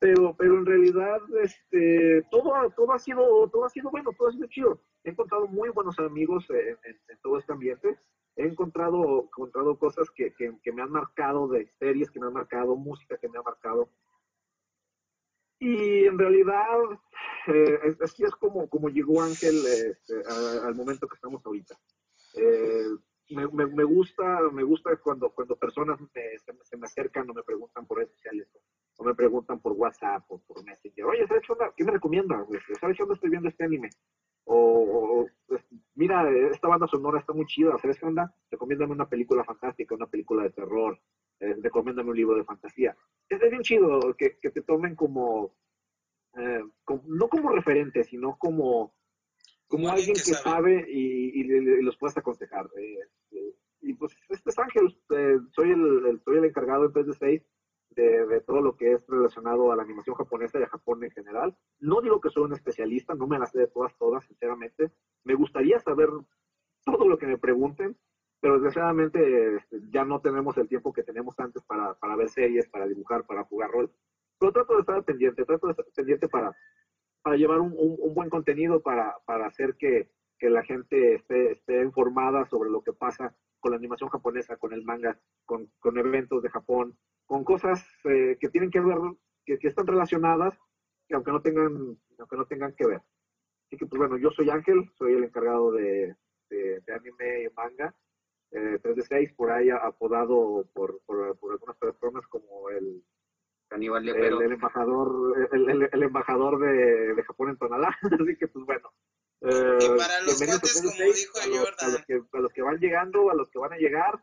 pero, 0.00 0.34
pero 0.34 0.56
en 0.56 0.64
realidad 0.64 1.20
este, 1.42 2.22
todo, 2.30 2.52
todo, 2.74 2.92
ha 2.92 2.98
sido, 2.98 3.48
todo 3.50 3.66
ha 3.66 3.68
sido 3.68 3.90
bueno, 3.90 4.10
todo 4.16 4.28
ha 4.28 4.32
sido 4.32 4.46
chido. 4.46 4.80
He 5.04 5.10
encontrado 5.10 5.46
muy 5.46 5.68
buenos 5.68 5.98
amigos 5.98 6.46
en, 6.48 6.96
todo 7.22 7.38
este 7.38 7.52
ambiente. 7.52 7.98
He 8.34 8.46
encontrado, 8.46 9.28
cosas 9.78 10.10
que, 10.10 10.32
que, 10.34 10.72
me 10.72 10.80
han 10.80 10.90
marcado 10.90 11.48
de 11.48 11.70
series, 11.78 12.10
que 12.10 12.18
me 12.18 12.28
han 12.28 12.32
marcado, 12.32 12.76
música 12.76 13.18
que 13.18 13.28
me 13.28 13.38
ha 13.38 13.42
marcado. 13.42 13.90
Y 15.58 16.06
en 16.06 16.18
realidad, 16.18 16.78
eh, 17.48 17.96
así 18.02 18.24
es 18.24 18.34
como, 18.36 18.70
como 18.70 18.88
llegó 18.88 19.22
Ángel 19.22 19.54
este, 19.66 20.22
al 20.66 20.74
momento 20.74 21.06
que 21.06 21.16
estamos 21.16 21.44
ahorita. 21.44 21.78
Eh, 22.36 22.86
me, 23.28 23.46
me, 23.66 23.84
gusta, 23.84 24.40
me 24.50 24.62
gusta 24.62 24.96
cuando, 24.96 25.28
cuando 25.30 25.56
personas 25.56 26.00
se, 26.14 26.76
me 26.78 26.86
acercan 26.86 27.28
o 27.28 27.34
me 27.34 27.42
preguntan 27.42 27.86
por 27.86 27.98
redes 27.98 28.12
sociales 28.12 28.48
o 29.00 29.04
me 29.04 29.14
preguntan 29.14 29.58
por 29.60 29.72
WhatsApp 29.72 30.22
o 30.28 30.38
por 30.40 30.62
Messenger, 30.62 31.06
oye, 31.06 31.26
¿sabes 31.26 31.42
qué, 31.46 31.52
onda? 31.54 31.72
¿Qué 31.74 31.84
me 31.84 31.92
recomiendas? 31.92 32.46
¿Sabes 32.78 32.98
qué 32.98 33.02
onda 33.02 33.14
estoy 33.14 33.30
viendo 33.30 33.48
este 33.48 33.64
anime? 33.64 33.88
O, 34.44 35.26
pues, 35.46 35.64
mira, 35.94 36.28
esta 36.50 36.68
banda 36.68 36.86
sonora 36.86 37.18
está 37.18 37.32
muy 37.32 37.46
chida, 37.46 37.78
¿sabes 37.78 37.98
qué 37.98 38.04
onda? 38.04 38.30
Recomiéndame 38.50 38.92
una 38.92 39.08
película 39.08 39.42
fantástica, 39.42 39.94
una 39.94 40.06
película 40.06 40.42
de 40.42 40.50
terror, 40.50 41.00
eh, 41.40 41.56
recomiéndame 41.62 42.10
un 42.10 42.16
libro 42.16 42.36
de 42.36 42.44
fantasía. 42.44 42.94
Es 43.26 43.40
bien 43.40 43.62
chido 43.62 44.14
que, 44.18 44.36
que 44.36 44.50
te 44.50 44.60
tomen 44.60 44.94
como, 44.94 45.54
eh, 46.36 46.62
no 47.06 47.28
como 47.28 47.52
referente, 47.52 48.04
sino 48.04 48.36
como, 48.36 48.92
como 49.66 49.88
alguien 49.88 50.12
que, 50.14 50.34
sabe, 50.34 50.84
y, 50.90 51.40
y, 51.40 51.44
los 51.80 51.96
puedas 51.96 52.18
aconsejar. 52.18 52.68
Eh, 52.76 53.54
y 53.80 53.94
pues 53.94 54.14
este 54.28 54.50
es 54.50 54.58
Ángel, 54.58 54.94
eh, 55.16 55.38
soy, 55.52 55.70
el, 55.70 56.20
soy 56.22 56.36
el 56.36 56.44
encargado 56.44 56.84
en 56.84 56.92
3 56.92 57.06
6 57.18 57.42
de, 57.90 58.26
de, 58.26 58.40
todo 58.40 58.60
lo 58.60 58.76
que 58.76 58.92
es 58.92 59.06
relacionado 59.06 59.72
a 59.72 59.76
la 59.76 59.82
animación 59.82 60.16
japonesa 60.16 60.58
y 60.58 60.62
a 60.62 60.68
Japón 60.68 61.02
en 61.04 61.10
general. 61.10 61.56
No 61.78 62.00
digo 62.00 62.20
que 62.20 62.30
soy 62.30 62.44
un 62.44 62.52
especialista, 62.52 63.14
no 63.14 63.26
me 63.26 63.38
las 63.38 63.50
sé 63.50 63.58
de 63.60 63.66
todas, 63.66 63.96
todas, 63.98 64.24
sinceramente. 64.24 64.90
Me 65.24 65.34
gustaría 65.34 65.78
saber 65.80 66.08
todo 66.84 67.08
lo 67.08 67.18
que 67.18 67.26
me 67.26 67.38
pregunten, 67.38 67.96
pero 68.40 68.54
desgraciadamente 68.54 69.56
este, 69.56 69.80
ya 69.90 70.04
no 70.04 70.20
tenemos 70.20 70.56
el 70.56 70.68
tiempo 70.68 70.92
que 70.92 71.02
teníamos 71.02 71.38
antes 71.38 71.62
para, 71.64 71.94
para 71.94 72.16
ver 72.16 72.28
series, 72.28 72.68
para 72.68 72.86
dibujar, 72.86 73.24
para 73.26 73.44
jugar 73.44 73.70
rol. 73.70 73.92
Pero 74.38 74.52
trato 74.52 74.74
de 74.74 74.80
estar 74.80 75.04
pendiente, 75.04 75.44
trato 75.44 75.66
de 75.66 75.72
estar 75.72 75.86
pendiente 75.94 76.28
para, 76.28 76.56
para 77.22 77.36
llevar 77.36 77.60
un, 77.60 77.74
un, 77.76 78.14
buen 78.14 78.30
contenido, 78.30 78.80
para, 78.80 79.16
para 79.26 79.46
hacer 79.46 79.76
que, 79.76 80.10
que 80.38 80.48
la 80.48 80.62
gente 80.62 81.16
esté, 81.16 81.52
esté, 81.52 81.82
informada 81.82 82.46
sobre 82.46 82.70
lo 82.70 82.82
que 82.82 82.94
pasa 82.94 83.34
con 83.60 83.72
la 83.72 83.76
animación 83.76 84.08
japonesa, 84.08 84.56
con 84.56 84.72
el 84.72 84.82
manga, 84.82 85.18
con, 85.44 85.70
con 85.78 85.98
eventos 85.98 86.42
de 86.42 86.48
Japón, 86.48 86.96
con 87.30 87.44
cosas 87.44 87.86
eh, 88.02 88.36
que 88.40 88.48
tienen 88.48 88.72
que 88.72 88.80
ver, 88.80 88.98
que, 89.46 89.56
que, 89.60 89.68
están 89.68 89.86
relacionadas, 89.86 90.52
que 91.06 91.14
aunque 91.14 91.30
no 91.30 91.40
tengan, 91.40 91.96
aunque 92.18 92.36
no 92.36 92.44
tengan 92.44 92.74
que 92.74 92.88
ver. 92.88 93.00
Así 93.66 93.76
que, 93.76 93.86
pues 93.86 94.00
bueno, 94.00 94.18
yo 94.18 94.32
soy 94.32 94.50
Ángel, 94.50 94.90
soy 94.98 95.12
el 95.12 95.22
encargado 95.22 95.70
de, 95.70 96.16
de, 96.48 96.80
de 96.80 96.92
anime 96.92 97.44
y 97.44 97.54
manga 97.54 97.94
eh, 98.50 98.80
3 98.82 98.96
de 98.96 99.02
6, 99.02 99.32
por 99.34 99.52
ahí 99.52 99.70
apodado 99.70 100.66
por, 100.72 101.00
por, 101.06 101.38
por 101.38 101.52
algunas 101.52 101.76
personas 101.76 102.26
como 102.26 102.68
el, 102.70 103.00
el, 103.70 104.08
el, 104.08 104.52
embajador, 104.52 105.48
el, 105.52 105.88
el 105.92 106.02
embajador 106.02 106.58
de, 106.58 107.14
de, 107.14 107.22
Japón 107.22 107.50
en 107.50 107.58
Tonalá. 107.58 107.96
Así 108.20 108.36
que, 108.38 108.48
pues 108.48 108.66
bueno. 108.66 108.90
Eh, 109.42 109.78
y 109.82 109.88
para 109.96 110.20
los 110.22 110.36
cuates, 110.36 110.82
como 110.82 111.12
dijo 111.12 111.38
a 111.38 111.58
Jordan. 111.58 111.90
A 111.90 111.92
los, 111.92 112.06
que, 112.06 112.20
a 112.32 112.40
los 112.40 112.52
que 112.52 112.62
van 112.62 112.78
llegando, 112.78 113.30
a 113.30 113.34
los 113.34 113.48
que 113.50 113.60
van 113.60 113.72
a 113.72 113.76
llegar, 113.76 114.20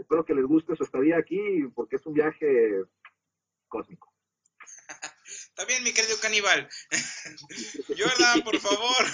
espero 0.00 0.24
que 0.24 0.34
les 0.34 0.44
guste 0.44 0.76
su 0.76 0.84
estadía 0.84 1.18
aquí, 1.18 1.40
porque 1.74 1.96
es 1.96 2.06
un 2.06 2.14
viaje 2.14 2.84
cósmico. 3.68 4.12
Está 5.24 5.64
bien, 5.64 5.82
mi 5.82 5.92
querido 5.92 6.16
caníbal. 6.20 6.68
Jordan, 7.88 8.42
por 8.42 8.58
favor. 8.58 9.06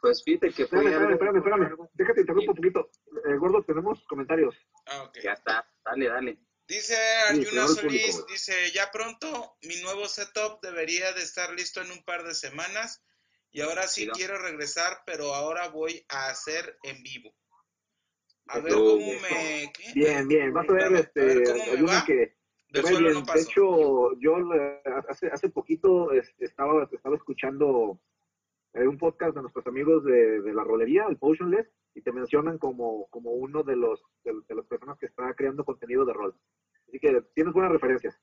Pues 0.00 0.22
fíjate 0.22 0.52
que 0.52 0.66
fue. 0.66 0.84
Espérame, 0.84 1.12
espérame, 1.12 1.36
espérame, 1.38 1.62
espérame. 1.62 1.88
Déjate 1.94 2.20
interrumpo 2.20 2.52
un 2.52 2.56
poquito. 2.56 2.90
Eh, 3.26 3.36
gordo, 3.36 3.62
tenemos 3.64 4.04
comentarios. 4.06 4.54
Ah, 4.86 5.02
okay. 5.04 5.22
Ya 5.22 5.32
está, 5.32 5.68
dale, 5.84 6.08
dale. 6.08 6.38
Dice 6.66 6.96
Arjuna 7.28 7.66
sí, 7.66 7.74
Solís, 7.74 8.10
público, 8.10 8.26
dice, 8.30 8.70
ya 8.72 8.90
pronto 8.90 9.56
mi 9.62 9.76
nuevo 9.80 10.06
setup 10.06 10.60
debería 10.60 11.14
de 11.14 11.22
estar 11.22 11.50
listo 11.54 11.80
en 11.80 11.90
un 11.90 12.04
par 12.04 12.24
de 12.24 12.34
semanas 12.34 13.02
y 13.50 13.62
ahora 13.62 13.88
sí, 13.88 14.04
sí 14.04 14.10
quiero 14.10 14.38
regresar, 14.38 15.02
pero 15.06 15.34
ahora 15.34 15.68
voy 15.68 16.04
a 16.10 16.28
hacer 16.28 16.78
en 16.82 17.02
vivo. 17.02 17.34
A 18.48 18.60
ver 18.60 18.72
cómo 18.72 18.96
me... 18.96 19.72
¿qué? 19.74 19.92
Bien, 19.94 20.28
bien, 20.28 20.52
vas 20.52 20.68
a 20.68 20.72
ver, 20.72 20.92
este, 20.94 21.20
a 21.20 21.24
ver 21.24 21.44
cómo 21.44 21.76
me 21.76 21.82
va. 21.82 22.04
que... 22.06 22.36
Del 22.70 22.82
muy 22.82 22.92
suelo 22.92 23.08
bien. 23.08 23.24
no 23.24 23.32
de 23.32 23.40
hecho, 23.40 24.20
yo 24.20 24.54
eh, 24.54 24.82
hace, 25.08 25.28
hace 25.28 25.48
poquito 25.48 26.12
este, 26.12 26.44
estaba, 26.44 26.86
estaba 26.92 27.16
escuchando 27.16 27.98
eh, 28.74 28.86
un 28.86 28.98
podcast 28.98 29.34
de 29.34 29.40
nuestros 29.40 29.66
amigos 29.66 30.04
de, 30.04 30.42
de, 30.42 30.52
la 30.52 30.64
rolería, 30.64 31.06
el 31.08 31.16
Potionless, 31.16 31.66
y 31.94 32.02
te 32.02 32.12
mencionan 32.12 32.58
como, 32.58 33.08
como 33.08 33.30
uno 33.30 33.62
de 33.62 33.74
los 33.74 34.02
de, 34.22 34.34
de, 34.46 34.54
las 34.54 34.66
personas 34.66 34.98
que 34.98 35.06
está 35.06 35.32
creando 35.34 35.64
contenido 35.64 36.04
de 36.04 36.12
rol. 36.12 36.34
Así 36.86 36.98
que 37.00 37.22
tienes 37.34 37.54
buenas 37.54 37.72
referencias. 37.72 38.20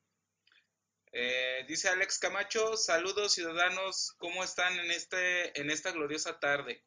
Eh, 1.11 1.65
dice 1.67 1.89
Alex 1.89 2.19
Camacho, 2.19 2.75
saludos 2.75 3.33
ciudadanos, 3.33 4.13
¿cómo 4.17 4.43
están 4.43 4.77
en 4.77 4.91
este 4.91 5.59
en 5.59 5.71
esta 5.71 5.91
gloriosa 5.91 6.39
tarde? 6.39 6.83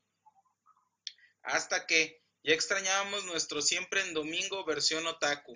Hasta 1.43 1.87
que 1.87 2.23
ya 2.49 2.55
extrañábamos 2.55 3.27
nuestro 3.27 3.61
siempre 3.61 4.01
en 4.01 4.15
domingo 4.15 4.65
versión 4.65 5.07
otaku. 5.07 5.55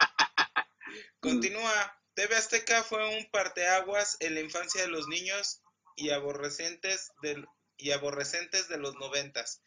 Continúa, 1.20 2.00
TV 2.14 2.34
Azteca 2.34 2.82
fue 2.82 3.16
un 3.16 3.30
parteaguas 3.30 4.16
en 4.18 4.34
la 4.34 4.40
infancia 4.40 4.82
de 4.82 4.88
los 4.88 5.06
niños 5.06 5.62
y 5.94 6.10
aborrecentes 6.10 7.12
del, 7.22 7.46
y 7.76 7.92
aborrecentes 7.92 8.68
de 8.68 8.76
los 8.76 8.96
noventas. 8.96 9.62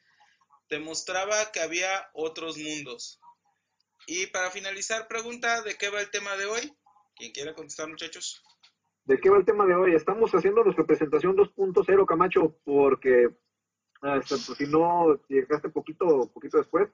Demostraba 0.70 1.50
que 1.54 1.62
había 1.62 2.10
otros 2.12 2.58
mundos. 2.58 3.22
Y 4.06 4.26
para 4.28 4.52
finalizar, 4.52 5.08
pregunta, 5.08 5.62
¿de 5.62 5.78
qué 5.78 5.90
va 5.90 6.02
el 6.02 6.12
tema 6.12 6.36
de 6.36 6.46
hoy? 6.46 6.74
¿Quién 7.16 7.32
quiera 7.32 7.54
contestar, 7.54 7.88
muchachos? 7.88 8.44
¿De 9.06 9.18
qué 9.18 9.30
va 9.30 9.38
el 9.38 9.46
tema 9.46 9.66
de 9.66 9.76
hoy? 9.76 9.96
Estamos 9.96 10.30
haciendo 10.32 10.62
nuestra 10.66 10.86
presentación 10.86 11.38
2.0, 11.38 12.06
Camacho, 12.06 12.60
porque 12.66 13.30
pues, 14.00 14.28
si 14.58 14.68
no 14.68 15.16
llegaste 15.28 15.70
poquito, 15.70 16.30
poquito 16.34 16.58
después, 16.58 16.90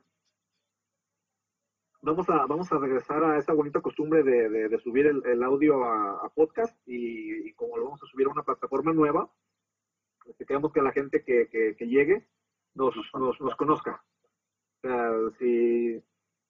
vamos 2.02 2.30
a, 2.30 2.46
vamos 2.46 2.72
a 2.72 2.78
regresar 2.78 3.24
a 3.24 3.38
esa 3.38 3.54
bonita 3.54 3.82
costumbre 3.82 4.24
de, 4.24 4.50
de, 4.50 4.70
de 4.70 4.80
subir 4.80 5.08
el, 5.08 5.26
el 5.26 5.44
audio 5.44 5.84
a, 5.84 6.26
a 6.26 6.30
podcast 6.30 6.76
y, 6.88 7.50
y, 7.50 7.54
como 7.54 7.78
lo 7.78 7.86
vamos 7.86 8.04
a 8.04 8.08
subir 8.08 8.28
a 8.28 8.32
una 8.32 8.44
plataforma 8.44 8.94
nueva, 8.94 9.30
este, 10.28 10.46
queremos 10.46 10.72
que 10.72 10.82
la 10.82 10.92
gente 10.92 11.24
que, 11.24 11.48
que, 11.50 11.76
que 11.76 11.88
llegue 11.88 12.28
nos, 12.76 12.96
nos, 13.14 13.40
nos, 13.42 13.56
conozca. 13.56 14.04
O 14.78 14.88
sea, 14.88 15.12
si, 15.40 16.04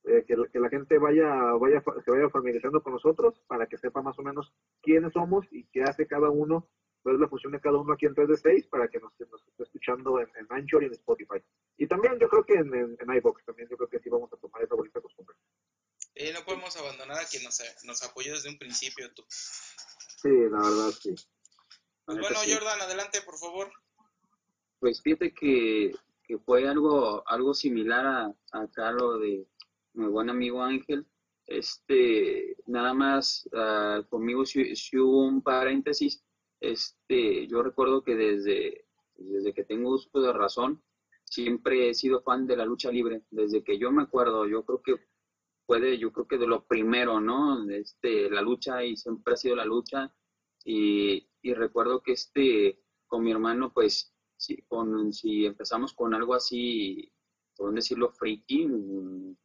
eh, 0.04 0.24
que, 0.28 0.36
que, 0.52 0.60
la 0.60 0.70
gente 0.70 0.98
vaya, 0.98 1.34
vaya, 1.54 1.84
se 2.04 2.12
vaya 2.12 2.30
familiarizando 2.30 2.82
con 2.82 2.94
nosotros 2.94 3.41
para 3.48 3.68
que 3.68 3.78
sepa 3.78 4.02
más 4.02 4.18
o 4.20 4.24
menos 4.24 4.54
quiénes 4.82 5.13
somos 5.13 5.46
y 5.52 5.65
qué 5.65 5.84
hace 5.84 6.08
cada 6.08 6.30
uno, 6.30 6.68
cuál 7.06 7.18
es 7.18 7.22
la 7.22 7.30
función 7.30 7.52
de 7.52 7.62
cada 7.62 7.78
uno 7.78 7.94
aquí 7.94 8.08
en 8.08 8.15
3 8.15 8.28
de 8.28 8.36
6 8.36 8.65
para 8.65 8.88
que 8.88 9.00
nos, 9.00 9.13
nos 9.32 9.48
esté 9.48 9.62
escuchando 9.62 10.20
en, 10.20 10.28
en, 10.39 10.48
Anchor 10.50 10.82
y 10.82 10.88
en 10.88 10.94
Spotify. 10.94 11.38
Y 11.78 11.86
también 11.86 12.18
yo 12.18 12.28
creo 12.28 12.44
que 12.44 12.56
en, 12.56 12.74
en, 12.74 12.98
en 13.00 13.15
iVox, 13.18 13.46
también 13.46 13.70
yo 13.70 13.78
creo 13.78 13.88
que 13.88 14.00
sí 14.00 14.10
vamos 14.10 14.34
a 14.34 14.38
tomar 14.38 14.63
esa 14.63 14.74
bonita 14.74 15.00
costumbre. 15.00 15.36
Y 16.15 16.32
no 16.32 16.44
podemos 16.44 16.76
abandonar 16.78 17.20
a 17.20 17.28
quien 17.28 17.44
nos, 17.44 17.62
nos 17.84 18.02
apoyó 18.02 18.34
desde 18.34 18.50
un 18.50 18.58
principio, 18.58 19.13
tú. 19.13 19.24
Sí, 19.30 20.30
la 20.50 20.58
verdad, 20.58 20.89
sí. 21.00 21.13
Pues 22.06 22.20
bueno, 22.20 22.39
Jordan, 22.44 22.82
adelante, 22.82 23.22
por 23.22 23.38
favor. 23.38 23.72
Pues 24.80 25.00
fíjate 25.04 25.32
que, 25.32 25.91
que 26.24 26.39
fue 26.39 26.68
algo, 26.68 27.22
algo 27.30 27.54
similar 27.54 28.04
a, 28.04 28.34
a 28.52 28.91
lo 28.94 29.20
de 29.20 29.48
mi 29.94 30.08
buen 30.08 30.32
amigo 30.32 30.63
Ángel. 30.63 31.06
Este, 31.46 32.58
nada 32.65 32.96
más 32.96 33.48
uh, 33.54 34.04
conmigo 34.10 34.44
si, 34.44 34.76
si, 34.76 34.98
hubo 34.98 35.28
un 35.28 35.44
paréntesis. 35.44 36.24
Este, 36.60 37.48
yo 37.48 37.62
recuerdo 37.62 38.04
que 38.04 38.15
desde, 38.15 38.86
desde 39.15 39.54
que 39.54 39.63
tengo 39.63 39.91
uso 39.91 40.22
de 40.22 40.34
razón, 40.34 40.82
siempre 41.24 41.89
he 41.89 41.94
sido 41.94 42.22
fan 42.22 42.48
de 42.48 42.58
la 42.58 42.65
lucha 42.65 42.91
libre. 42.91 43.24
Desde 43.30 43.63
que 43.63 43.78
yo 43.78 43.91
me 43.91 44.04
acuerdo, 44.04 44.48
yo 44.48 44.63
creo 44.63 44.82
que 44.82 44.96
puede, 45.65 45.98
yo 45.98 46.12
creo 46.12 46.28
que 46.28 46.38
de 46.38 46.48
lo 46.48 46.65
primero, 46.65 47.20
¿no? 47.20 47.70
Este, 47.70 48.30
la 48.30 48.41
lucha 48.41 48.84
y 48.84 48.96
siempre 48.96 49.34
ha 49.34 49.38
sido 49.38 49.56
la 49.56 49.65
lucha. 49.65 50.13
Y, 50.63 51.28
y 51.41 51.54
recuerdo 51.54 52.02
que 52.02 52.13
este, 52.13 52.80
con 53.08 53.24
mi 53.24 53.32
hermano, 53.32 53.72
pues, 53.74 54.13
si, 54.38 54.62
con, 54.63 55.13
si 55.13 55.46
empezamos 55.46 55.94
con 55.94 56.13
algo 56.13 56.34
así, 56.34 57.12
por 57.56 57.74
decirlo, 57.74 58.12
friki, 58.12 58.68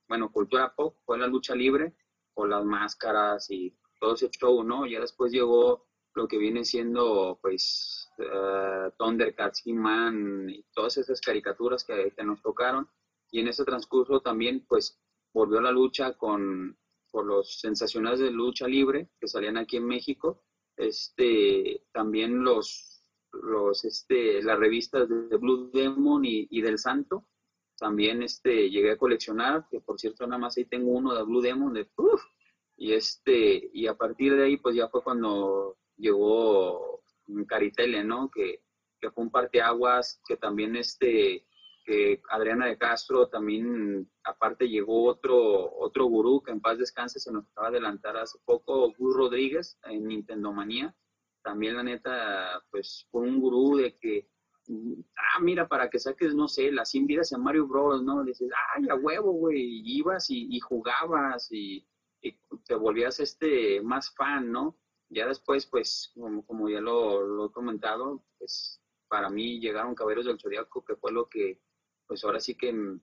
bueno, 0.08 0.32
cultura 0.32 0.74
pop, 0.74 0.96
fue 1.04 1.18
la 1.18 1.26
lucha 1.26 1.54
libre, 1.54 1.94
con 2.34 2.50
las 2.50 2.64
máscaras 2.64 3.50
y 3.50 3.76
todo 4.00 4.14
ese 4.14 4.30
show, 4.30 4.62
¿no? 4.64 4.86
Ya 4.86 5.00
después 5.00 5.32
llegó 5.32 5.89
lo 6.14 6.26
que 6.28 6.38
viene 6.38 6.64
siendo, 6.64 7.38
pues, 7.40 8.10
uh, 8.18 8.90
Thundercats, 8.98 9.62
He-Man 9.64 10.50
y 10.50 10.64
todas 10.74 10.96
esas 10.98 11.20
caricaturas 11.20 11.84
que, 11.84 12.12
que 12.16 12.24
nos 12.24 12.42
tocaron. 12.42 12.88
Y 13.30 13.40
en 13.40 13.48
ese 13.48 13.64
transcurso 13.64 14.20
también, 14.20 14.66
pues, 14.68 15.00
volvió 15.32 15.60
la 15.60 15.70
lucha 15.70 16.14
con, 16.14 16.76
con 17.10 17.26
los 17.26 17.60
sensacionales 17.60 18.20
de 18.20 18.30
lucha 18.30 18.66
libre 18.66 19.10
que 19.20 19.28
salían 19.28 19.56
aquí 19.56 19.76
en 19.76 19.86
México. 19.86 20.42
Este, 20.76 21.84
también 21.92 22.42
los, 22.42 23.04
los, 23.32 23.84
este, 23.84 24.42
las 24.42 24.58
revistas 24.58 25.08
de 25.08 25.36
Blue 25.36 25.70
Demon 25.72 26.24
y, 26.24 26.46
y, 26.50 26.60
del 26.60 26.78
Santo. 26.78 27.26
También 27.76 28.22
este, 28.22 28.70
llegué 28.70 28.92
a 28.92 28.98
coleccionar, 28.98 29.66
que 29.70 29.80
por 29.80 29.98
cierto 29.98 30.26
nada 30.26 30.38
más 30.38 30.56
ahí 30.56 30.64
tengo 30.64 30.90
uno 30.90 31.14
de 31.14 31.22
Blue 31.22 31.40
Demon, 31.40 31.72
de 31.72 31.88
uf, 31.96 32.22
y 32.76 32.92
este, 32.92 33.70
y 33.72 33.86
a 33.86 33.94
partir 33.94 34.36
de 34.36 34.44
ahí 34.44 34.56
pues 34.56 34.74
ya 34.74 34.88
fue 34.88 35.02
cuando 35.02 35.78
llegó 36.00 37.02
Caritele, 37.46 38.04
¿no? 38.04 38.30
Que, 38.30 38.62
que 39.00 39.10
fue 39.10 39.24
un 39.24 39.30
parteaguas, 39.30 40.20
que 40.26 40.36
también 40.36 40.76
este, 40.76 41.46
que 41.84 42.20
Adriana 42.30 42.66
de 42.66 42.78
Castro 42.78 43.28
también, 43.28 44.10
aparte 44.24 44.68
llegó 44.68 45.04
otro, 45.04 45.72
otro 45.78 46.06
gurú 46.06 46.42
que 46.42 46.52
en 46.52 46.60
paz 46.60 46.78
descanse, 46.78 47.20
se 47.20 47.32
nos 47.32 47.44
acaba 47.50 47.70
de 47.70 47.78
adelantar 47.78 48.16
hace 48.16 48.38
poco, 48.44 48.92
Gus 48.96 49.16
Rodríguez 49.16 49.78
en 49.84 50.06
Nintendo 50.06 50.52
Manía. 50.52 50.94
También 51.42 51.76
la 51.76 51.82
neta, 51.82 52.62
pues 52.70 53.06
fue 53.10 53.22
un 53.22 53.40
gurú 53.40 53.76
de 53.76 53.96
que, 53.96 54.28
ah, 55.16 55.40
mira, 55.40 55.66
para 55.68 55.88
que 55.88 55.98
saques, 55.98 56.34
no 56.34 56.48
sé, 56.48 56.70
las 56.70 56.90
100 56.90 57.06
vidas 57.06 57.32
en 57.32 57.42
Mario 57.42 57.66
Bros, 57.66 58.02
¿no? 58.02 58.22
Dices, 58.24 58.50
ay, 58.76 58.88
a 58.90 58.94
huevo, 58.94 59.32
güey, 59.32 59.82
ibas 59.84 60.28
y, 60.28 60.54
y 60.54 60.60
jugabas 60.60 61.50
y, 61.50 61.86
y, 62.20 62.38
te 62.66 62.74
volvías 62.74 63.20
este 63.20 63.80
más 63.80 64.14
fan, 64.14 64.52
¿no? 64.52 64.76
Ya 65.10 65.26
después, 65.26 65.66
pues, 65.66 66.12
como, 66.14 66.46
como 66.46 66.68
ya 66.68 66.80
lo, 66.80 67.46
he 67.46 67.52
comentado, 67.52 68.22
pues 68.38 68.80
para 69.08 69.28
mí 69.28 69.60
llegaron 69.60 69.94
Caballeros 69.94 70.26
del 70.26 70.40
Zodiaco, 70.40 70.84
que 70.84 70.96
fue 70.96 71.12
lo 71.12 71.28
que 71.28 71.60
pues 72.06 72.24
ahora 72.24 72.40
sí 72.40 72.56
que 72.56 72.70
en 72.70 73.02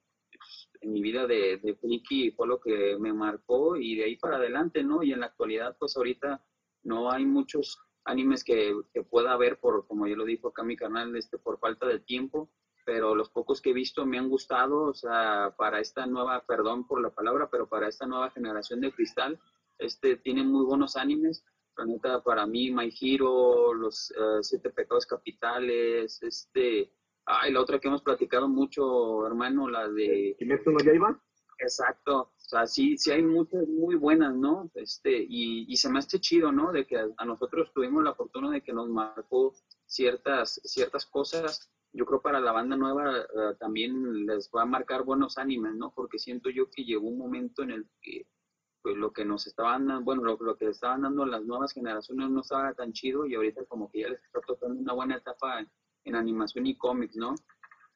mi 0.82 1.02
vida 1.02 1.28
de, 1.28 1.58
de 1.58 1.76
friki 1.76 2.32
fue 2.32 2.48
lo 2.48 2.60
que 2.60 2.98
me 3.00 3.14
marcó 3.14 3.78
y 3.78 3.96
de 3.96 4.06
ahí 4.06 4.16
para 4.18 4.38
adelante, 4.38 4.84
¿no? 4.84 5.04
Y 5.04 5.14
en 5.14 5.22
la 5.22 5.28
actualidad, 5.28 5.78
pues 5.80 5.96
ahorita 5.96 6.46
no 6.84 7.12
hay 7.12 7.26
muchos 7.26 7.80
animes 8.06 8.44
que, 8.44 8.74
que 8.94 9.04
pueda 9.04 9.36
ver 9.38 9.60
por, 9.60 9.86
como 9.88 10.08
yo 10.08 10.16
lo 10.16 10.26
dijo 10.26 10.50
acá 10.50 10.64
mi 10.64 10.76
canal, 10.76 11.16
este, 11.16 11.38
por 11.38 11.60
falta 11.60 11.86
de 11.86 12.00
tiempo, 12.00 12.50
pero 12.86 13.16
los 13.16 13.30
pocos 13.30 13.62
que 13.62 13.72
he 13.72 13.74
visto 13.74 14.06
me 14.06 14.18
han 14.18 14.30
gustado, 14.30 14.84
o 14.84 14.94
sea, 14.94 15.54
para 15.58 15.80
esta 15.82 16.06
nueva, 16.06 16.46
perdón 16.46 16.88
por 16.88 17.02
la 17.02 17.10
palabra, 17.10 17.50
pero 17.52 17.68
para 17.68 17.90
esta 17.90 18.06
nueva 18.08 18.32
generación 18.32 18.80
de 18.80 18.94
cristal, 18.94 19.40
este, 19.78 20.16
tiene 20.16 20.44
muy 20.44 20.66
buenos 20.66 20.96
animes, 20.96 21.44
la 21.78 21.86
neta, 21.86 22.24
para 22.24 22.46
mí, 22.46 22.72
My 22.72 22.94
Hero, 23.00 23.74
los 23.74 24.12
eh, 24.12 24.42
Siete 24.42 24.70
Pecados 24.72 25.06
Capitales, 25.06 26.22
este, 26.24 26.92
ay, 27.26 27.54
la 27.54 27.62
otra 27.62 27.80
que 27.80 27.88
hemos 27.88 28.02
platicado 28.02 28.48
mucho, 28.48 29.26
hermano, 29.26 29.70
la 29.70 29.88
de... 29.88 30.36
¿Kimetsu 30.40 30.72
no 30.72 30.80
Yaiba? 30.80 31.22
Exacto, 31.60 32.20
o 32.20 32.34
sea, 32.38 32.68
sí, 32.68 32.98
sí 32.98 33.12
hay 33.12 33.24
muchas 33.24 33.68
muy 33.68 33.96
buenas, 33.96 34.36
¿no? 34.36 34.70
Este, 34.76 35.26
y, 35.28 35.66
y 35.68 35.76
se 35.78 35.90
me 35.90 36.00
hace 36.00 36.20
chido, 36.20 36.52
¿no? 36.52 36.72
De 36.72 36.86
que 36.86 36.98
a, 36.98 37.08
a 37.18 37.26
nosotros 37.26 37.72
tuvimos 37.74 38.04
la 38.04 38.14
fortuna 38.14 38.52
de 38.52 38.62
que 38.62 38.74
nos 38.74 38.90
marcó 38.90 39.56
ciertas, 39.88 40.62
ciertas 40.64 41.06
cosas. 41.08 41.72
Yo 41.94 42.06
creo 42.06 42.22
para 42.22 42.40
la 42.40 42.52
banda 42.52 42.76
nueva 42.76 43.22
eh, 43.22 43.56
también 43.60 44.28
les 44.28 44.52
va 44.56 44.62
a 44.64 44.66
marcar 44.66 45.04
buenos 45.04 45.40
animes, 45.40 45.74
¿no? 45.74 45.92
Porque 45.96 46.20
siento 46.20 46.52
yo 46.52 46.70
que 46.70 46.84
llegó 46.84 47.08
un 47.08 47.18
momento 47.18 47.64
en 47.64 47.72
el 47.72 47.88
que 48.02 48.28
pues, 48.82 48.96
lo 48.96 49.12
que 49.12 49.26
nos 49.26 49.48
estaban 49.48 50.04
bueno, 50.04 50.24
lo, 50.24 50.38
lo 50.40 50.58
que 50.58 50.70
estaban 50.70 51.02
dando 51.02 51.26
las 51.26 51.44
nuevas 51.44 51.74
generaciones 51.74 52.30
no 52.30 52.42
estaba 52.42 52.74
tan 52.74 52.94
chido 52.94 53.26
y 53.26 53.36
ahorita 53.36 53.66
como 53.66 53.90
que 53.90 54.02
ya 54.02 54.10
les 54.10 54.24
está 54.24 54.40
tocando 54.42 54.80
una 54.80 54.94
buena 54.94 55.18
etapa 55.18 55.60
en, 55.60 56.16
animación 56.16 56.66
y 56.66 56.78
cómics, 56.78 57.18
¿no? 57.18 57.36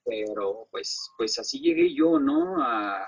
Pero 0.03 0.67
pues, 0.69 1.11
pues 1.17 1.39
así 1.39 1.61
llegué 1.61 1.93
yo, 1.93 2.19
¿no? 2.19 2.61
A, 2.61 3.05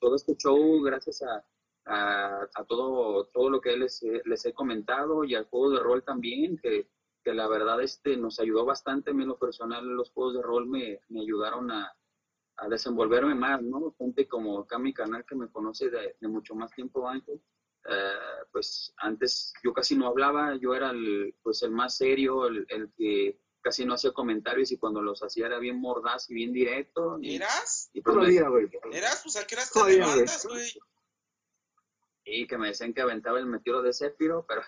todo 0.00 0.16
este 0.16 0.34
show 0.36 0.82
gracias 0.82 1.22
a, 1.22 1.44
a, 1.86 2.48
a, 2.54 2.64
todo, 2.64 3.26
todo 3.26 3.48
lo 3.48 3.60
que 3.60 3.76
les, 3.76 4.02
les 4.24 4.44
he 4.46 4.52
comentado 4.52 5.24
y 5.24 5.34
al 5.36 5.44
juego 5.44 5.70
de 5.70 5.80
rol 5.80 6.02
también, 6.02 6.58
que, 6.58 6.88
que 7.22 7.34
la 7.34 7.46
verdad 7.46 7.80
este, 7.82 8.16
nos 8.16 8.40
ayudó 8.40 8.64
bastante. 8.64 9.10
A 9.10 9.14
mí 9.14 9.22
en 9.22 9.28
lo 9.28 9.38
personal 9.38 9.84
los 9.86 10.10
juegos 10.10 10.34
de 10.34 10.42
rol 10.42 10.66
me, 10.66 11.00
me 11.08 11.20
ayudaron 11.20 11.70
a, 11.70 11.92
a, 12.60 12.68
desenvolverme 12.68 13.34
más, 13.34 13.62
¿no? 13.62 13.94
Gente 13.98 14.26
como 14.28 14.60
acá 14.60 14.78
mi 14.78 14.92
canal 14.92 15.24
que 15.26 15.34
me 15.34 15.48
conoce 15.50 15.90
de, 15.90 16.16
de 16.20 16.28
mucho 16.28 16.54
más 16.54 16.70
tiempo 16.72 17.08
antes, 17.08 17.40
eh, 17.88 18.44
pues 18.52 18.92
antes 18.98 19.52
yo 19.64 19.72
casi 19.72 19.96
no 19.96 20.06
hablaba, 20.06 20.56
yo 20.56 20.74
era 20.74 20.90
el, 20.90 21.34
pues 21.42 21.62
el 21.62 21.70
más 21.70 21.96
serio, 21.96 22.46
el, 22.46 22.66
el 22.68 22.92
que 22.96 23.40
casi 23.62 23.84
no 23.84 23.94
hacía 23.94 24.12
comentarios 24.12 24.72
y 24.72 24.78
cuando 24.78 25.02
los 25.02 25.22
hacía 25.22 25.46
era 25.46 25.58
bien 25.58 25.80
mordaz 25.80 26.30
y 26.30 26.34
bien 26.34 26.52
directo. 26.52 27.18
Y, 27.20 27.36
¿Eras? 27.36 27.90
y 27.92 28.00
pues 28.00 28.16
me- 28.16 28.22
Todavía, 28.22 28.48
güey. 28.48 28.68
¿Eras? 28.92 29.20
Pues 29.22 29.36
a 29.36 29.46
qué 29.46 29.54
horas 29.54 29.70
te 29.70 29.78
Todavía, 29.78 29.98
güey. 30.04 30.10
levantas, 30.12 30.46
güey. 30.46 30.70
y 32.24 32.46
que 32.46 32.58
me 32.58 32.68
decían 32.68 32.94
que 32.94 33.00
aventaba 33.00 33.38
el 33.38 33.46
meteoro 33.46 33.82
de 33.82 33.92
Zephyro, 33.92 34.44
pero, 34.46 34.62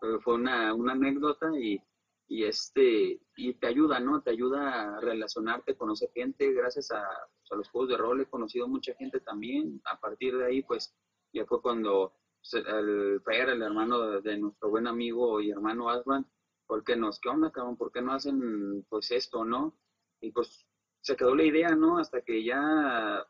pero 0.00 0.20
fue 0.20 0.34
una, 0.34 0.74
una 0.74 0.92
anécdota 0.92 1.50
y, 1.58 1.80
y 2.28 2.44
este 2.44 3.20
y 3.36 3.54
te 3.54 3.66
ayuda, 3.66 4.00
¿no? 4.00 4.22
Te 4.22 4.30
ayuda 4.30 4.96
a 4.96 5.00
relacionarte, 5.00 5.76
conocer 5.76 6.10
gente, 6.14 6.52
gracias 6.52 6.90
a, 6.90 7.02
pues, 7.02 7.52
a 7.52 7.56
los 7.56 7.68
juegos 7.68 7.90
de 7.90 7.96
rol 7.96 8.20
he 8.20 8.26
conocido 8.26 8.68
mucha 8.68 8.94
gente 8.94 9.20
también. 9.20 9.80
A 9.84 9.98
partir 10.00 10.36
de 10.36 10.46
ahí, 10.46 10.62
pues, 10.62 10.94
ya 11.32 11.44
fue 11.46 11.60
cuando 11.60 12.14
el 12.52 13.20
Fer, 13.24 13.50
el 13.50 13.62
hermano 13.62 14.20
de, 14.20 14.38
nuestro 14.38 14.70
buen 14.70 14.86
amigo 14.86 15.40
y 15.40 15.50
hermano 15.50 15.88
Asban, 15.90 16.26
porque 16.66 16.96
nos, 16.96 17.20
¿qué 17.20 17.28
onda, 17.28 17.50
cabrón? 17.50 17.76
¿Por 17.76 17.92
qué 17.92 18.02
no 18.02 18.12
hacen, 18.12 18.84
pues, 18.88 19.10
esto, 19.10 19.44
no? 19.44 19.76
Y 20.20 20.30
pues 20.32 20.66
se 21.00 21.16
quedó 21.16 21.34
la 21.34 21.44
idea, 21.44 21.74
¿no? 21.74 21.98
Hasta 21.98 22.22
que 22.22 22.44
ya 22.44 23.26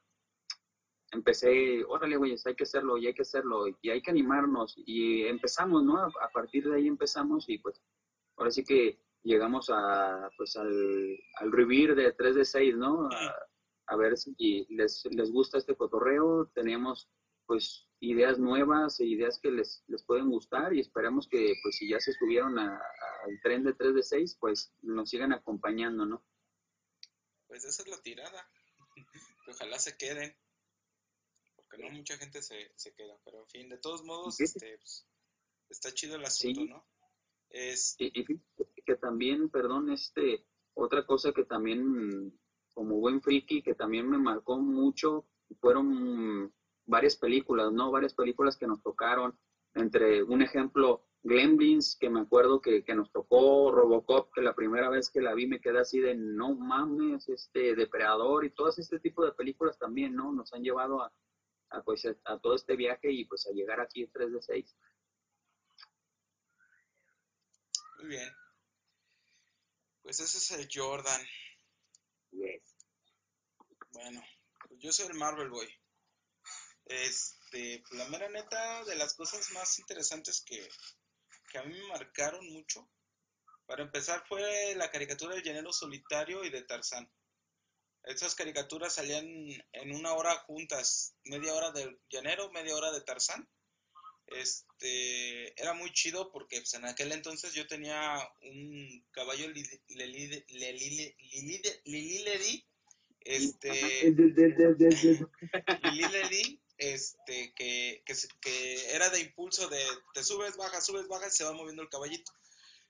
empecé, 1.13 1.85
órale, 1.85 2.17
güey, 2.17 2.37
hay 2.45 2.55
que 2.55 2.65
hacerlo 2.65 2.99
y 2.99 3.07
hay 3.07 3.15
que 3.15 3.23
hacerlo 3.23 3.67
y 3.81 3.91
hay 3.91 4.03
que 4.03 4.11
animarnos 4.11 4.75
y 4.77 5.23
empezamos, 5.27 5.83
¿no? 5.83 5.99
A 5.99 6.29
partir 6.33 6.69
de 6.69 6.77
ahí 6.77 6.87
empezamos 6.87 7.49
y 7.49 7.59
pues 7.59 7.81
ahora 8.43 8.51
sí 8.51 8.65
que 8.65 8.99
llegamos 9.23 9.71
a, 9.71 10.31
pues 10.37 10.57
al, 10.57 11.17
al 11.37 11.53
revivir 11.53 11.95
de 11.95 12.13
3 12.13 12.35
de 12.35 12.45
6, 12.45 12.77
¿no? 12.77 13.09
A, 13.11 13.37
a 13.87 13.97
ver 13.97 14.17
si 14.17 14.67
les, 14.71 15.05
les 15.11 15.31
gusta 15.31 15.59
este 15.59 15.77
cotorreo, 15.77 16.51
tenemos 16.55 17.09
pues 17.47 17.89
ideas 18.01 18.39
nuevas 18.39 18.99
e 19.01 19.05
ideas 19.05 19.39
que 19.41 19.51
les, 19.51 19.85
les 19.87 20.03
pueden 20.05 20.29
gustar 20.31 20.73
y 20.75 20.81
esperamos 20.81 21.29
que 21.29 21.55
pues 21.63 21.77
si 21.77 21.89
ya 21.89 22.01
se 22.01 22.13
subieron 22.13 22.59
al 22.59 22.81
tren 23.43 23.63
de 23.65 23.75
3 23.75 23.95
de 23.95 24.03
6, 24.03 24.37
pues 24.41 24.73
nos 24.83 25.11
sigan 25.11 25.33
acompañando, 25.33 26.05
¿no? 26.07 26.25
Pues 27.47 27.65
esa 27.65 27.83
es 27.83 27.89
la 27.89 28.01
tirada. 28.03 28.49
Que 29.45 29.51
ojalá 29.51 29.77
se 29.81 29.97
queden. 29.97 30.37
Porque 31.57 31.77
no 31.79 31.91
mucha 31.91 32.17
gente 32.17 32.41
se, 32.43 32.73
se 32.77 32.95
queda. 32.95 33.19
Pero 33.25 33.41
en 33.41 33.49
fin, 33.49 33.69
de 33.69 33.79
todos 33.79 34.05
modos, 34.05 34.37
Sí. 34.37 34.45
este, 34.45 34.77
pues, 34.79 35.05
está 35.69 35.93
chido 35.93 36.15
el 36.15 36.25
asunto, 36.25 36.61
Sí. 36.61 36.69
¿no? 36.69 36.87
Es, 37.53 37.97
Y, 37.99 38.25
que 38.85 38.97
también, 38.97 39.51
perdón, 39.51 39.91
este, 39.91 40.45
otra 40.75 41.05
cosa 41.07 41.33
que 41.33 41.45
también, 41.45 42.33
como 42.73 42.97
buen 42.97 43.21
friki, 43.21 43.63
que 43.63 43.75
también 43.75 44.09
me 44.09 44.19
marcó 44.19 44.59
mucho, 44.59 45.27
fueron 45.61 46.53
varias 46.87 47.17
películas, 47.17 47.71
¿no? 47.71 47.91
Varias 47.91 48.15
películas 48.15 48.57
que 48.57 48.67
nos 48.67 48.83
tocaron, 48.83 49.39
entre 49.75 50.23
un 50.23 50.41
ejemplo, 50.41 51.05
Gremlins, 51.23 51.97
que 52.01 52.11
me 52.11 52.21
acuerdo 52.21 52.61
que, 52.61 52.83
que 52.83 52.95
nos 52.95 53.13
tocó, 53.13 53.71
Robocop, 53.71 54.33
que 54.35 54.41
la 54.41 54.55
primera 54.55 54.89
vez 54.89 55.11
que 55.11 55.21
la 55.21 55.35
vi 55.35 55.47
me 55.47 55.61
quedé 55.61 55.79
así 55.79 56.01
de, 56.01 56.15
no 56.17 56.55
mames, 56.55 57.29
este, 57.29 57.77
Depredador, 57.77 58.45
y 58.45 58.51
todos 58.51 58.79
este 58.79 58.99
tipo 58.99 59.25
de 59.25 59.33
películas 59.33 59.79
también, 59.79 60.17
¿no? 60.17 60.33
Nos 60.33 60.53
han 60.53 60.63
llevado 60.63 61.03
a, 61.03 61.13
pues, 61.85 62.09
a, 62.25 62.39
todo 62.39 62.55
este 62.55 62.77
viaje 62.77 63.13
y 63.13 63.25
pues 63.27 63.47
a 63.47 63.53
llegar 63.53 63.81
aquí 63.81 64.07
3 64.07 64.33
de 64.33 64.43
6. 64.43 64.77
Muy 68.03 68.17
bien. 68.17 68.37
Pues 70.03 70.19
ese 70.19 70.39
es 70.39 70.51
el 70.53 70.69
Jordan. 70.73 71.25
Bueno, 73.93 74.25
pues 74.69 74.81
yo 74.81 74.93
soy 74.93 75.07
el 75.07 75.15
Marvel 75.15 75.51
Boy. 75.51 75.69
Este, 76.87 77.81
pues 77.81 77.93
la 77.93 78.09
mera 78.09 78.29
neta, 78.29 78.85
de 78.85 78.97
las 78.97 79.15
cosas 79.15 79.51
más 79.53 79.79
interesantes 79.79 80.43
que, 80.45 80.69
que 81.51 81.59
a 81.59 81.63
mí 81.63 81.79
me 81.79 81.87
marcaron 81.89 82.45
mucho, 82.53 82.91
para 83.67 83.85
empezar 83.85 84.25
fue 84.27 84.75
la 84.75 84.91
caricatura 84.91 85.35
del 85.35 85.45
llanero 85.45 85.73
solitario 85.73 86.45
y 86.45 86.51
de 86.51 86.63
Tarzán. 86.63 87.09
Esas 88.03 88.35
caricaturas 88.35 88.95
salían 88.95 89.27
en 89.27 89.95
una 89.95 90.15
hora 90.15 90.35
juntas, 90.39 91.15
media 91.25 91.55
hora 91.55 91.71
del 91.71 92.01
llanero, 92.09 92.51
media 92.51 92.75
hora 92.75 92.91
de 92.91 93.03
Tarzán. 93.03 93.49
Este, 94.37 95.61
era 95.61 95.75
muy 95.75 95.93
chido 95.93 96.31
porque 96.33 96.59
pues, 96.61 96.75
en 96.75 96.85
aquel 96.85 97.13
entonces 97.13 97.55
yo 97.55 97.67
tenía 97.67 98.19
un 98.43 99.07
caballo 99.13 99.49
Lili 99.49 99.81
Lili- 99.89 100.45
Lili- 100.49 101.17
Lili- 101.19 101.81
Lili 101.85 102.19
Ledi, 102.25 102.67
este, 103.21 104.05
Lili 105.83 106.61
este, 106.79 107.55
que, 107.55 108.03
que 108.41 108.91
era 108.95 109.09
de 109.11 109.21
impulso 109.21 109.69
de 109.69 109.85
te 110.15 110.25
subes, 110.25 110.57
bajas, 110.57 110.85
subes, 110.85 111.07
bajas 111.07 111.35
y 111.35 111.37
se 111.37 111.45
va 111.45 111.53
moviendo 111.53 111.83
el 111.83 111.89
caballito. 111.89 112.33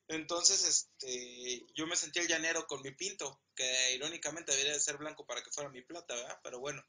Entonces, 0.08 0.64
este, 0.64 1.64
yo 1.74 1.86
me 1.86 1.96
sentía 1.96 2.22
el 2.22 2.28
llanero 2.28 2.66
con 2.66 2.82
mi 2.82 2.90
pinto, 2.90 3.40
que 3.54 3.94
irónicamente 3.94 4.52
debería 4.52 4.72
de 4.72 4.80
ser 4.80 4.96
blanco 4.96 5.26
para 5.26 5.42
que 5.42 5.50
fuera 5.50 5.70
mi 5.70 5.82
plata, 5.82 6.14
¿verdad? 6.14 6.40
Pero 6.42 6.58
bueno, 6.60 6.84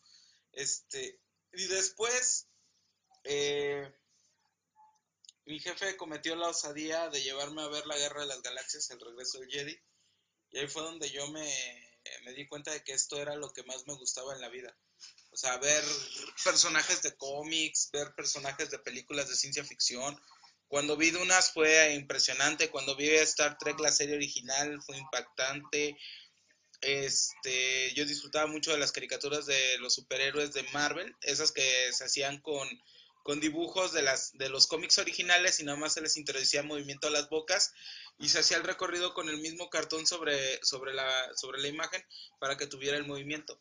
este, 0.51 1.19
y 1.53 1.65
después, 1.67 2.47
eh, 3.23 3.93
mi 5.45 5.59
jefe 5.59 5.97
cometió 5.97 6.35
la 6.35 6.49
osadía 6.49 7.09
de 7.09 7.21
llevarme 7.21 7.61
a 7.61 7.67
ver 7.67 7.85
la 7.85 7.97
Guerra 7.97 8.21
de 8.21 8.27
las 8.27 8.41
Galaxias, 8.41 8.89
el 8.91 8.99
regreso 8.99 9.39
del 9.39 9.49
Jedi, 9.49 9.77
y 10.51 10.59
ahí 10.59 10.67
fue 10.67 10.83
donde 10.83 11.09
yo 11.09 11.27
me, 11.29 11.49
me 12.23 12.33
di 12.33 12.47
cuenta 12.47 12.71
de 12.71 12.83
que 12.83 12.93
esto 12.93 13.21
era 13.21 13.35
lo 13.35 13.51
que 13.51 13.63
más 13.63 13.85
me 13.87 13.95
gustaba 13.95 14.33
en 14.33 14.41
la 14.41 14.49
vida. 14.49 14.75
O 15.31 15.37
sea, 15.37 15.57
ver 15.57 15.83
personajes 16.43 17.01
de 17.01 17.15
cómics, 17.15 17.89
ver 17.91 18.13
personajes 18.15 18.69
de 18.69 18.79
películas 18.79 19.29
de 19.29 19.35
ciencia 19.35 19.65
ficción. 19.65 20.19
Cuando 20.67 20.95
vi 20.95 21.11
Dunas 21.11 21.51
fue 21.51 21.93
impresionante, 21.93 22.69
cuando 22.69 22.95
vi 22.95 23.09
Star 23.09 23.57
Trek, 23.57 23.79
la 23.79 23.91
serie 23.91 24.15
original, 24.15 24.79
fue 24.83 24.97
impactante. 24.97 25.97
Este, 26.81 27.93
yo 27.95 28.05
disfrutaba 28.05 28.47
mucho 28.47 28.71
de 28.71 28.77
las 28.77 28.91
caricaturas 28.91 29.45
de 29.45 29.77
los 29.79 29.93
superhéroes 29.93 30.53
de 30.53 30.63
Marvel, 30.71 31.15
esas 31.21 31.51
que 31.51 31.91
se 31.93 32.03
hacían 32.03 32.41
con, 32.41 32.67
con 33.23 33.39
dibujos 33.39 33.93
de, 33.93 34.01
las, 34.01 34.33
de 34.33 34.49
los 34.49 34.67
cómics 34.67 34.97
originales 34.97 35.59
y 35.59 35.63
nada 35.63 35.77
más 35.77 35.93
se 35.93 36.01
les 36.01 36.17
introducía 36.17 36.61
movimiento 36.61 37.07
a 37.07 37.11
las 37.11 37.29
bocas 37.29 37.73
y 38.19 38.29
se 38.29 38.39
hacía 38.39 38.57
el 38.57 38.63
recorrido 38.63 39.13
con 39.13 39.29
el 39.29 39.37
mismo 39.37 39.69
cartón 39.69 40.05
sobre, 40.05 40.63
sobre, 40.63 40.93
la, 40.93 41.29
sobre 41.35 41.61
la 41.61 41.69
imagen 41.69 42.05
para 42.39 42.57
que 42.57 42.67
tuviera 42.67 42.97
el 42.97 43.07
movimiento. 43.07 43.59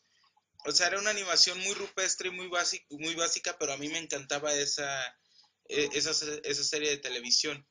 O 0.65 0.71
sea, 0.71 0.87
era 0.87 0.99
una 0.99 1.09
animación 1.09 1.59
muy 1.59 1.73
rupestre 1.73 2.27
y 2.29 2.31
muy, 2.31 2.47
básica, 2.47 2.85
muy 2.89 3.15
básica, 3.15 3.57
pero 3.57 3.73
a 3.73 3.77
mí 3.77 3.87
me 3.89 3.97
encantaba 3.97 4.53
esa, 4.53 5.17
e- 5.67 5.89
esa, 5.93 6.11
esa 6.11 6.63
serie 6.63 6.89
de 6.89 6.97
televisión. 6.97 7.65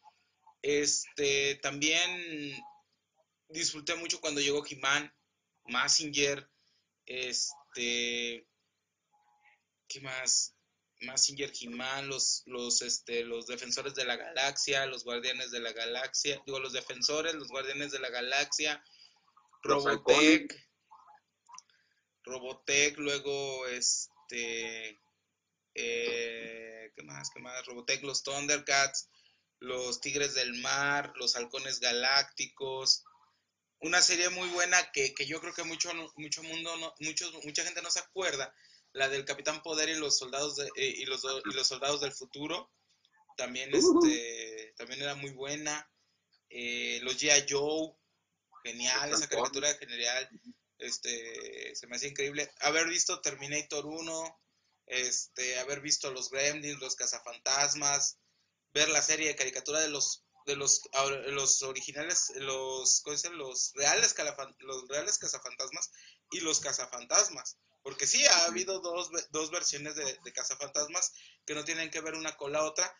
Este, 0.63 1.57
también 1.57 2.57
disfruté 3.49 3.95
mucho 3.97 4.21
cuando 4.21 4.41
llegó 4.41 4.65
He-Man, 4.67 5.13
Massinger, 5.65 6.49
este, 7.07 8.47
¿qué 9.89 10.01
más? 10.01 10.55
Massinger 11.03 11.53
He-Man, 11.59 12.09
los, 12.09 12.43
los, 12.47 12.83
este, 12.83 13.25
los 13.25 13.47
defensores 13.47 13.95
de 13.95 14.05
la 14.05 14.17
galaxia, 14.17 14.87
los 14.87 15.05
guardianes 15.05 15.51
de 15.51 15.61
la 15.61 15.73
galaxia, 15.73 16.41
digo, 16.47 16.59
los 16.59 16.73
defensores, 16.73 17.35
los 17.35 17.49
guardianes 17.49 17.93
de 17.93 17.99
la 17.99 18.11
galaxia, 18.11 18.83
Robotech, 19.63 20.53
Robotech, 22.25 22.97
luego, 22.99 23.67
este, 23.69 25.01
eh, 25.75 26.93
¿qué 26.95 27.03
más? 27.03 27.31
¿Qué 27.31 27.41
más? 27.41 27.65
Robotech, 27.67 28.03
los 28.03 28.23
Thundercats, 28.23 29.09
los 29.59 30.01
Tigres 30.01 30.35
del 30.35 30.55
Mar, 30.61 31.13
los 31.17 31.37
Halcones 31.37 31.81
Galácticos, 31.81 33.05
una 33.81 34.01
serie 34.01 34.31
muy 34.31 34.49
buena 34.49 34.91
que, 34.93 35.13
que 35.15 35.27
yo 35.27 35.41
creo 35.41 35.53
que 35.53 35.65
mucho, 35.65 35.91
mucho 36.17 36.43
mundo, 36.43 36.77
no, 36.77 36.95
muchos, 37.01 37.33
mucha 37.45 37.65
gente 37.65 37.83
no 37.83 37.91
se 37.91 38.01
acuerda, 38.01 38.55
la 38.93 39.09
del 39.09 39.25
Capitán 39.25 39.63
Poder 39.63 39.89
y 39.89 39.95
los 39.95 40.19
soldados 40.19 40.57
de, 40.57 40.67
eh, 40.77 40.95
y, 40.99 41.05
los, 41.07 41.25
y 41.25 41.55
los 41.55 41.67
soldados 41.67 42.01
del 42.01 42.13
futuro 42.13 42.71
también 43.37 43.75
este 43.75 44.75
también 44.77 45.03
era 45.03 45.15
muy 45.15 45.31
buena. 45.31 45.89
Eh, 46.49 47.01
los 47.03 47.17
G.I. 47.17 47.47
Joe 47.49 47.95
genial 48.63 49.11
esa 49.11 49.29
caricatura 49.29 49.75
general 49.75 50.29
este 50.79 51.75
se 51.75 51.87
me 51.87 51.97
hacía 51.97 52.11
increíble. 52.11 52.53
Haber 52.61 52.89
visto 52.89 53.21
Terminator 53.21 53.87
1 53.87 54.41
este 54.87 55.59
haber 55.59 55.81
visto 55.81 56.11
los 56.11 56.31
Gremlins 56.31 56.81
los 56.81 56.97
cazafantasmas 56.97 58.19
ver 58.75 58.89
la 58.89 59.01
serie 59.01 59.29
de 59.29 59.37
caricatura 59.37 59.81
de 59.81 59.89
los 59.89 60.25
de 60.45 60.57
los, 60.57 60.83
los 61.29 61.63
originales 61.63 62.33
los 62.37 63.03
los 63.33 63.73
reales 63.75 64.15
los 64.59 64.89
reales 64.89 65.19
cazafantasmas 65.19 65.93
y 66.33 66.41
los 66.41 66.61
cazafantasmas 66.61 67.57
porque 67.83 68.07
sí, 68.07 68.25
ha 68.27 68.45
habido 68.45 68.81
dos, 68.81 69.11
dos 69.31 69.51
versiones 69.51 69.95
de, 69.95 70.19
de 70.25 70.33
Cazafantasmas 70.33 71.13
que 71.45 71.55
no 71.55 71.65
tienen 71.65 71.91
que 71.91 72.01
ver 72.01 72.15
una 72.15 72.37
con 72.37 72.53
la 72.53 72.65
otra, 72.65 72.97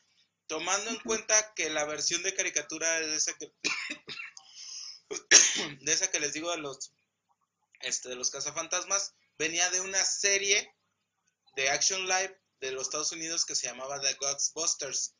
tomando 0.47 0.91
en 0.91 0.99
cuenta 1.01 1.55
que 1.55 1.71
la 1.71 1.85
versión 1.85 2.23
de 2.23 2.35
caricatura 2.35 3.01
de 3.01 3.17
esa 3.17 3.33
que, 3.39 3.53
de 5.81 5.93
esa 5.93 6.11
que 6.11 6.21
les 6.21 6.33
digo 6.33 6.51
de 6.51 6.59
los, 6.59 6.93
este, 7.81 8.09
de 8.09 8.17
los 8.17 8.31
cazafantasmas 8.31 9.15
venía 9.39 9.69
de 9.71 9.81
una 9.81 10.03
serie 10.05 10.75
de 11.57 11.71
Action 11.71 12.07
Live 12.07 12.39
de 12.61 12.73
los 12.73 12.83
Estados 12.83 13.13
Unidos 13.13 13.45
que 13.45 13.55
se 13.55 13.67
llamaba 13.67 14.01
The 14.01 14.15
Ghostbusters, 14.15 15.15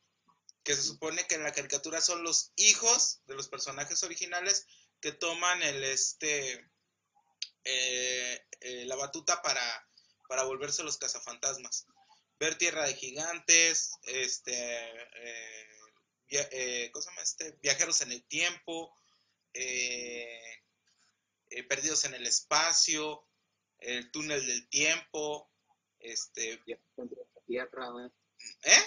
que 0.63 0.75
se 0.75 0.81
supone 0.81 1.27
que 1.27 1.35
en 1.35 1.43
la 1.43 1.51
caricatura 1.51 1.99
son 1.99 2.23
los 2.23 2.51
hijos 2.55 3.21
de 3.25 3.35
los 3.35 3.47
personajes 3.47 4.03
originales 4.03 4.65
que 5.01 5.11
toman 5.11 5.61
el 5.63 5.83
este 5.83 6.71
eh, 7.63 8.45
eh, 8.61 8.85
la 8.85 8.95
batuta 8.95 9.41
para, 9.41 9.87
para 10.27 10.43
volverse 10.43 10.83
los 10.83 10.97
cazafantasmas. 10.97 11.85
Ver 12.39 12.57
Tierra 12.57 12.85
de 12.85 12.95
Gigantes, 12.95 13.91
este, 14.03 14.53
eh, 14.53 15.67
eh 16.27 16.91
este? 17.21 17.57
Viajeros 17.61 18.01
en 18.01 18.11
el 18.11 18.23
Tiempo, 18.25 18.97
Perdidos 21.69 22.05
en 22.05 22.15
el 22.15 22.25
Espacio, 22.25 23.27
El 23.79 24.11
Túnel 24.11 24.45
del 24.45 24.67
Tiempo, 24.69 25.51
este... 25.99 26.61
Tierra, 27.45 27.89
¿Eh? 28.63 28.83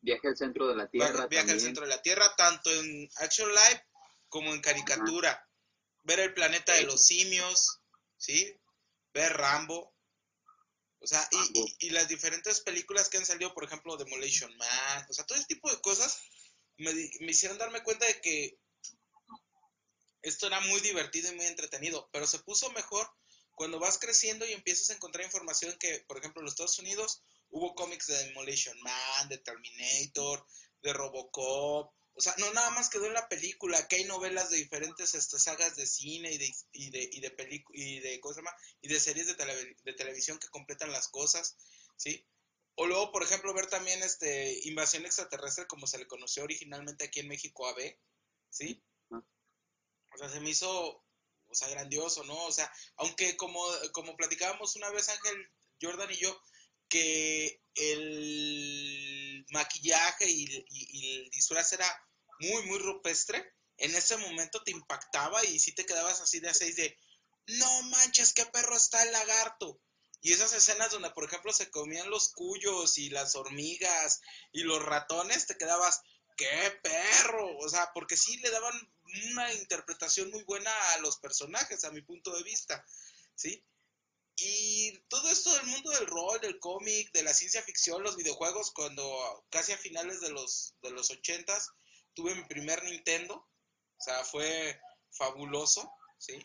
Viaje 0.00 0.28
al 0.28 0.36
centro 0.36 0.68
de 0.68 0.76
la 0.76 0.88
Tierra. 0.88 1.26
Viaje 1.26 1.50
al 1.50 1.60
centro 1.60 1.84
de 1.84 1.90
la 1.90 2.00
Tierra, 2.00 2.34
tanto 2.36 2.70
en 2.70 3.08
Action 3.16 3.48
Live 3.48 3.84
como 4.28 4.54
en 4.54 4.60
caricatura 4.60 5.47
ver 6.08 6.20
el 6.20 6.34
planeta 6.34 6.72
de 6.72 6.84
los 6.84 7.04
simios, 7.04 7.80
¿sí? 8.16 8.58
Ver 9.12 9.36
Rambo. 9.36 9.94
O 11.00 11.06
sea, 11.06 11.28
y, 11.78 11.90
las 11.90 12.08
diferentes 12.08 12.60
películas 12.60 13.08
que 13.08 13.18
han 13.18 13.26
salido, 13.26 13.54
por 13.54 13.62
ejemplo, 13.62 13.96
Demolition 13.96 14.56
Man, 14.56 15.06
o 15.08 15.12
sea, 15.12 15.24
todo 15.24 15.38
ese 15.38 15.46
tipo 15.46 15.70
de 15.70 15.80
cosas 15.80 16.20
me, 16.76 16.92
me 16.92 17.30
hicieron 17.30 17.56
darme 17.56 17.84
cuenta 17.84 18.04
de 18.06 18.20
que 18.20 18.58
esto 20.22 20.48
era 20.48 20.60
muy 20.60 20.80
divertido 20.80 21.30
y 21.30 21.36
muy 21.36 21.46
entretenido, 21.46 22.08
pero 22.10 22.26
se 22.26 22.40
puso 22.40 22.72
mejor 22.72 23.08
cuando 23.54 23.78
vas 23.78 23.98
creciendo 23.98 24.44
y 24.46 24.52
empiezas 24.52 24.90
a 24.90 24.94
encontrar 24.94 25.24
información 25.24 25.76
que, 25.78 26.04
por 26.08 26.18
ejemplo, 26.18 26.40
en 26.40 26.46
los 26.46 26.54
Estados 26.54 26.78
Unidos 26.80 27.22
hubo 27.50 27.74
cómics 27.74 28.06
de 28.08 28.24
Demolition 28.24 28.80
Man, 28.80 29.28
de 29.28 29.38
Terminator, 29.38 30.44
de 30.82 30.92
Robocop, 30.92 31.92
o 32.18 32.20
sea, 32.20 32.34
no 32.38 32.52
nada 32.52 32.70
más 32.70 32.90
quedó 32.90 33.06
en 33.06 33.14
la 33.14 33.28
película, 33.28 33.86
que 33.86 33.94
hay 33.94 34.04
novelas 34.04 34.50
de 34.50 34.56
diferentes 34.56 35.14
este, 35.14 35.38
sagas 35.38 35.76
de 35.76 35.86
cine 35.86 36.32
y 36.32 36.38
de, 36.38 36.52
y 36.72 36.90
de, 36.90 37.08
y 37.12 37.20
de, 37.20 37.36
y 37.72 38.00
de, 38.00 38.20
y 38.80 38.88
de 38.88 39.00
series 39.00 39.28
de, 39.28 39.76
de 39.84 39.92
televisión 39.92 40.40
que 40.40 40.48
completan 40.48 40.90
las 40.90 41.06
cosas, 41.06 41.56
¿sí? 41.96 42.26
O 42.74 42.86
luego, 42.86 43.12
por 43.12 43.22
ejemplo, 43.22 43.54
ver 43.54 43.68
también 43.68 44.02
este 44.02 44.58
Invasión 44.64 45.06
Extraterrestre 45.06 45.68
como 45.68 45.86
se 45.86 45.98
le 45.98 46.08
conoció 46.08 46.42
originalmente 46.42 47.04
aquí 47.04 47.20
en 47.20 47.28
México 47.28 47.68
AB, 47.68 47.96
¿sí? 48.50 48.82
O 49.10 50.18
sea, 50.18 50.28
se 50.28 50.40
me 50.40 50.50
hizo, 50.50 51.04
o 51.46 51.54
sea, 51.54 51.68
grandioso, 51.68 52.24
¿no? 52.24 52.46
O 52.46 52.52
sea, 52.52 52.68
aunque 52.96 53.36
como, 53.36 53.64
como 53.92 54.16
platicábamos 54.16 54.74
una 54.74 54.90
vez 54.90 55.08
Ángel, 55.08 55.52
Jordan 55.80 56.10
y 56.10 56.16
yo, 56.16 56.36
que 56.88 57.62
el 57.76 59.46
maquillaje 59.50 60.28
y, 60.28 60.66
y 60.68 61.16
el 61.20 61.30
disfraz 61.30 61.72
era 61.74 62.07
muy, 62.40 62.62
muy 62.62 62.78
rupestre, 62.78 63.54
en 63.78 63.94
ese 63.94 64.16
momento 64.16 64.62
te 64.62 64.72
impactaba 64.72 65.44
y 65.44 65.58
si 65.58 65.72
te 65.72 65.86
quedabas 65.86 66.20
así 66.20 66.40
de 66.40 66.52
seis 66.52 66.76
de, 66.76 66.96
no 67.46 67.82
manches, 67.82 68.32
qué 68.32 68.44
perro 68.46 68.76
está 68.76 69.02
el 69.02 69.12
lagarto. 69.12 69.80
Y 70.20 70.32
esas 70.32 70.52
escenas 70.52 70.90
donde, 70.90 71.10
por 71.10 71.24
ejemplo, 71.24 71.52
se 71.52 71.70
comían 71.70 72.10
los 72.10 72.30
cuyos 72.30 72.98
y 72.98 73.08
las 73.10 73.36
hormigas 73.36 74.20
y 74.52 74.62
los 74.62 74.82
ratones, 74.82 75.46
te 75.46 75.56
quedabas, 75.56 76.02
qué 76.36 76.80
perro. 76.82 77.56
O 77.58 77.68
sea, 77.68 77.92
porque 77.94 78.16
sí 78.16 78.36
le 78.38 78.50
daban 78.50 78.74
una 79.30 79.52
interpretación 79.54 80.30
muy 80.30 80.42
buena 80.42 80.72
a 80.92 80.98
los 80.98 81.18
personajes, 81.18 81.84
a 81.84 81.92
mi 81.92 82.02
punto 82.02 82.36
de 82.36 82.42
vista. 82.42 82.84
¿Sí? 83.36 83.64
Y 84.40 84.98
todo 85.08 85.30
esto 85.30 85.52
del 85.54 85.66
mundo 85.66 85.90
del 85.90 86.06
rol, 86.06 86.40
del 86.40 86.58
cómic, 86.58 87.12
de 87.12 87.22
la 87.22 87.34
ciencia 87.34 87.62
ficción, 87.62 88.02
los 88.02 88.16
videojuegos, 88.16 88.72
cuando 88.72 89.46
casi 89.50 89.72
a 89.72 89.78
finales 89.78 90.20
de 90.20 90.30
los, 90.30 90.74
de 90.82 90.90
los 90.90 91.10
ochentas, 91.10 91.70
tuve 92.18 92.34
mi 92.34 92.42
primer 92.46 92.82
Nintendo, 92.82 93.36
o 93.36 94.00
sea, 94.00 94.24
fue 94.24 94.76
fabuloso, 95.12 95.88
¿sí? 96.18 96.36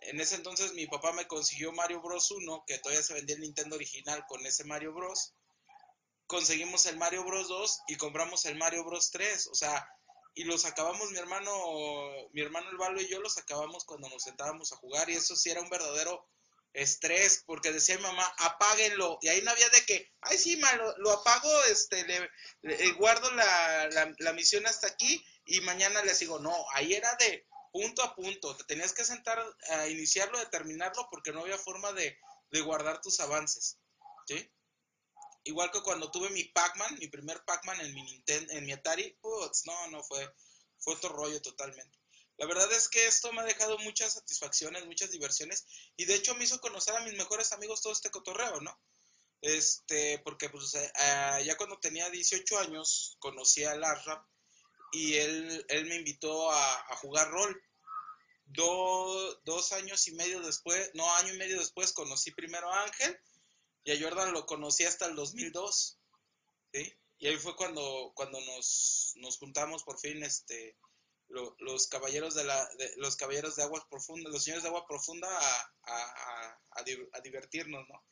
En 0.00 0.18
ese 0.22 0.36
entonces 0.36 0.72
mi 0.72 0.86
papá 0.86 1.12
me 1.12 1.26
consiguió 1.26 1.70
Mario 1.70 2.00
Bros 2.00 2.30
1, 2.30 2.64
que 2.66 2.78
todavía 2.78 3.02
se 3.02 3.12
vendía 3.12 3.36
el 3.36 3.42
Nintendo 3.42 3.76
original 3.76 4.24
con 4.26 4.46
ese 4.46 4.64
Mario 4.64 4.94
Bros. 4.94 5.34
Conseguimos 6.26 6.86
el 6.86 6.96
Mario 6.96 7.24
Bros 7.24 7.46
2 7.46 7.80
y 7.88 7.96
compramos 7.96 8.46
el 8.46 8.56
Mario 8.56 8.84
Bros 8.84 9.10
3, 9.10 9.48
o 9.48 9.54
sea, 9.54 9.86
y 10.34 10.44
los 10.44 10.64
acabamos 10.64 11.10
mi 11.10 11.18
hermano, 11.18 11.52
mi 12.32 12.40
hermano 12.40 12.70
El 12.70 12.78
Valo 12.78 12.98
y 13.02 13.08
yo 13.08 13.20
los 13.20 13.36
acabamos 13.36 13.84
cuando 13.84 14.08
nos 14.08 14.22
sentábamos 14.22 14.72
a 14.72 14.76
jugar 14.76 15.10
y 15.10 15.16
eso 15.16 15.36
sí 15.36 15.50
era 15.50 15.60
un 15.60 15.68
verdadero 15.68 16.26
estrés, 16.76 17.42
porque 17.46 17.72
decía 17.72 17.96
mi 17.96 18.02
mamá, 18.02 18.26
apáguenlo, 18.38 19.18
y 19.22 19.28
ahí 19.28 19.40
no 19.42 19.50
había 19.50 19.68
de 19.70 19.84
que, 19.84 20.12
ay 20.20 20.36
sí, 20.36 20.56
ma, 20.56 20.70
lo, 20.98 21.10
apago, 21.10 21.64
este, 21.64 22.04
le, 22.62 22.92
guardo 22.92 23.30
la, 23.32 24.14
la, 24.18 24.32
misión 24.34 24.66
hasta 24.66 24.86
aquí 24.86 25.24
y 25.46 25.60
mañana 25.62 26.02
les 26.02 26.18
digo, 26.18 26.38
no, 26.38 26.54
ahí 26.74 26.92
era 26.92 27.14
de 27.16 27.46
punto 27.72 28.02
a 28.02 28.14
punto, 28.14 28.56
te 28.56 28.64
tenías 28.64 28.92
que 28.92 29.04
sentar 29.04 29.42
a 29.70 29.88
iniciarlo, 29.88 30.38
a 30.38 30.50
terminarlo, 30.50 31.08
porque 31.10 31.32
no 31.32 31.40
había 31.40 31.58
forma 31.58 31.92
de, 31.92 32.18
de 32.50 32.60
guardar 32.60 33.00
tus 33.00 33.20
avances, 33.20 33.78
¿sí? 34.26 34.52
Igual 35.44 35.70
que 35.70 35.82
cuando 35.82 36.10
tuve 36.10 36.28
mi 36.30 36.44
Pac-Man, 36.44 36.98
mi 36.98 37.08
primer 37.08 37.42
Pac-Man 37.44 37.80
en 37.80 37.94
mi 37.94 38.02
Nintendo, 38.02 38.52
en 38.52 38.66
mi 38.66 38.72
Atari, 38.72 39.16
no, 39.22 39.88
no, 39.90 40.02
fue, 40.02 40.30
fue 40.78 40.94
otro 40.94 41.10
rollo 41.10 41.40
totalmente. 41.40 41.98
La 42.38 42.46
verdad 42.46 42.70
es 42.72 42.88
que 42.88 43.06
esto 43.06 43.32
me 43.32 43.40
ha 43.40 43.44
dejado 43.44 43.78
muchas 43.78 44.12
satisfacciones, 44.14 44.84
muchas 44.86 45.10
diversiones 45.10 45.66
y 45.96 46.04
de 46.04 46.14
hecho 46.14 46.34
me 46.34 46.44
hizo 46.44 46.60
conocer 46.60 46.94
a 46.94 47.00
mis 47.00 47.14
mejores 47.14 47.52
amigos 47.52 47.80
todo 47.80 47.92
este 47.92 48.10
cotorreo, 48.10 48.60
¿no? 48.60 48.78
Este, 49.40 50.18
porque 50.20 50.50
pues 50.50 50.74
eh, 50.74 50.92
ah, 50.96 51.40
ya 51.40 51.56
cuando 51.56 51.78
tenía 51.78 52.10
18 52.10 52.58
años 52.58 53.16
conocí 53.20 53.64
a 53.64 53.76
Larrap 53.76 54.26
y 54.92 55.14
él, 55.14 55.64
él 55.68 55.86
me 55.86 55.96
invitó 55.96 56.50
a, 56.50 56.96
jugar 56.96 57.30
rol. 57.30 57.62
dos 58.46 59.72
años 59.72 60.06
y 60.08 60.12
medio 60.12 60.40
después, 60.40 60.90
no, 60.94 61.10
año 61.16 61.34
y 61.34 61.38
medio 61.38 61.58
después 61.58 61.92
conocí 61.92 62.30
primero 62.32 62.72
a 62.72 62.84
Ángel 62.84 63.18
y 63.84 63.92
a 63.92 64.00
Jordan 64.00 64.32
lo 64.32 64.46
conocí 64.46 64.84
hasta 64.84 65.06
el 65.06 65.14
2002, 65.14 65.98
¿sí? 66.72 66.98
Y 67.18 67.28
ahí 67.28 67.36
fue 67.36 67.56
cuando, 67.56 68.12
cuando 68.14 68.40
nos, 68.40 69.12
nos 69.16 69.38
juntamos 69.38 69.84
por 69.84 69.98
fin, 69.98 70.22
este, 70.22 70.76
los 71.28 71.88
caballeros 71.88 72.34
de 72.34 72.44
la 72.44 72.68
los 72.96 73.16
caballeros 73.16 73.56
de 73.56 73.62
agua 73.62 73.86
profunda 73.90 74.30
los 74.30 74.44
señores 74.44 74.62
de 74.62 74.68
agua 74.68 74.86
profunda 74.86 75.28
a, 75.82 76.58
a, 76.70 77.20
divertirnos 77.22 77.86
no 77.88 78.04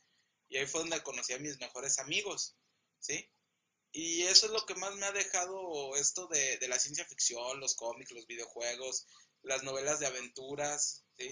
y 0.49 0.57
ahí 0.57 0.67
fue 0.67 0.81
donde 0.81 1.01
conocí 1.01 1.33
a 1.33 1.39
mis 1.39 1.57
mejores 1.59 1.97
amigos 1.99 2.55
sí 2.99 3.31
y 3.91 4.23
eso 4.23 4.47
es 4.47 4.51
lo 4.51 4.65
que 4.65 4.75
más 4.75 4.93
me 4.95 5.05
ha 5.05 5.13
dejado 5.13 5.95
esto 5.95 6.27
de, 6.27 6.57
de 6.57 6.67
la 6.67 6.77
ciencia 6.77 7.05
ficción 7.05 7.59
los 7.59 7.75
cómics 7.75 8.11
los 8.11 8.27
videojuegos 8.27 9.07
las 9.43 9.63
novelas 9.63 9.99
de 9.99 10.07
aventuras 10.07 11.05
sí 11.17 11.29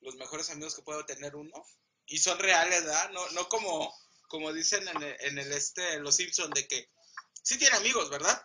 los 0.00 0.14
mejores 0.14 0.50
amigos 0.50 0.76
que 0.76 0.82
puedo 0.82 1.04
tener 1.04 1.34
uno 1.34 1.66
y 2.06 2.18
son 2.18 2.38
reales 2.38 2.84
verdad 2.84 3.10
no 3.10 3.28
no 3.30 3.48
como 3.48 3.92
como 4.34 4.52
dicen 4.52 4.86
en 4.88 5.02
el, 5.02 5.16
en 5.20 5.38
el 5.38 5.52
este, 5.52 6.00
Los 6.00 6.16
Simpson, 6.16 6.50
de 6.50 6.66
que 6.66 6.90
sí 7.42 7.56
tiene 7.56 7.76
amigos, 7.76 8.10
¿verdad? 8.10 8.44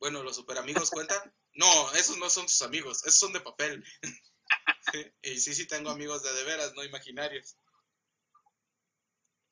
Bueno, 0.00 0.24
los 0.24 0.34
super 0.34 0.58
amigos 0.58 0.90
cuentan. 0.90 1.32
No, 1.54 1.92
esos 1.94 2.18
no 2.18 2.30
son 2.30 2.48
sus 2.48 2.62
amigos, 2.62 3.04
esos 3.04 3.18
son 3.18 3.32
de 3.32 3.40
papel. 3.40 3.84
y 5.22 5.40
sí, 5.40 5.54
sí 5.54 5.66
tengo 5.66 5.90
amigos 5.90 6.22
de 6.22 6.32
de 6.32 6.44
veras, 6.44 6.72
no 6.74 6.84
imaginarios. 6.84 7.56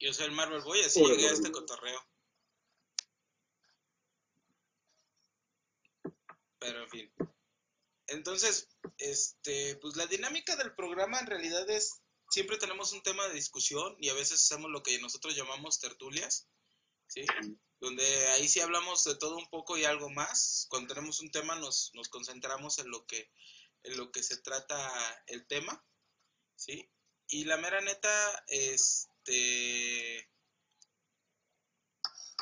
Yo 0.00 0.12
soy 0.12 0.26
el 0.26 0.32
Marvel 0.32 0.62
Boy, 0.62 0.80
así 0.80 1.04
llegué 1.04 1.28
a 1.28 1.32
este 1.32 1.50
cotorreo. 1.50 2.00
Pero 6.60 6.82
en 6.82 6.90
fin. 6.90 7.12
Entonces, 8.06 8.68
este, 8.98 9.76
pues 9.76 9.96
la 9.96 10.06
dinámica 10.06 10.56
del 10.56 10.74
programa 10.74 11.18
en 11.18 11.26
realidad 11.26 11.68
es, 11.68 12.00
siempre 12.30 12.56
tenemos 12.58 12.92
un 12.92 13.02
tema 13.02 13.26
de 13.28 13.34
discusión 13.34 13.96
y 13.98 14.08
a 14.08 14.14
veces 14.14 14.42
hacemos 14.42 14.70
lo 14.70 14.82
que 14.82 14.98
nosotros 14.98 15.36
llamamos 15.36 15.80
tertulias, 15.80 16.48
¿sí? 17.06 17.24
Donde 17.80 18.28
ahí 18.28 18.48
sí 18.48 18.60
hablamos 18.60 19.04
de 19.04 19.16
todo 19.16 19.36
un 19.36 19.48
poco 19.50 19.76
y 19.76 19.84
algo 19.84 20.10
más. 20.10 20.66
Cuando 20.68 20.94
tenemos 20.94 21.20
un 21.20 21.30
tema 21.30 21.54
nos, 21.56 21.92
nos 21.94 22.08
concentramos 22.08 22.78
en 22.78 22.90
lo 22.90 23.06
que, 23.06 23.30
en 23.84 23.96
lo 23.96 24.10
que 24.10 24.22
se 24.22 24.38
trata 24.38 25.24
el 25.26 25.46
tema, 25.46 25.84
¿sí? 26.56 26.90
Y 27.28 27.44
la 27.44 27.56
mera 27.56 27.80
neta, 27.80 28.44
este, 28.48 30.28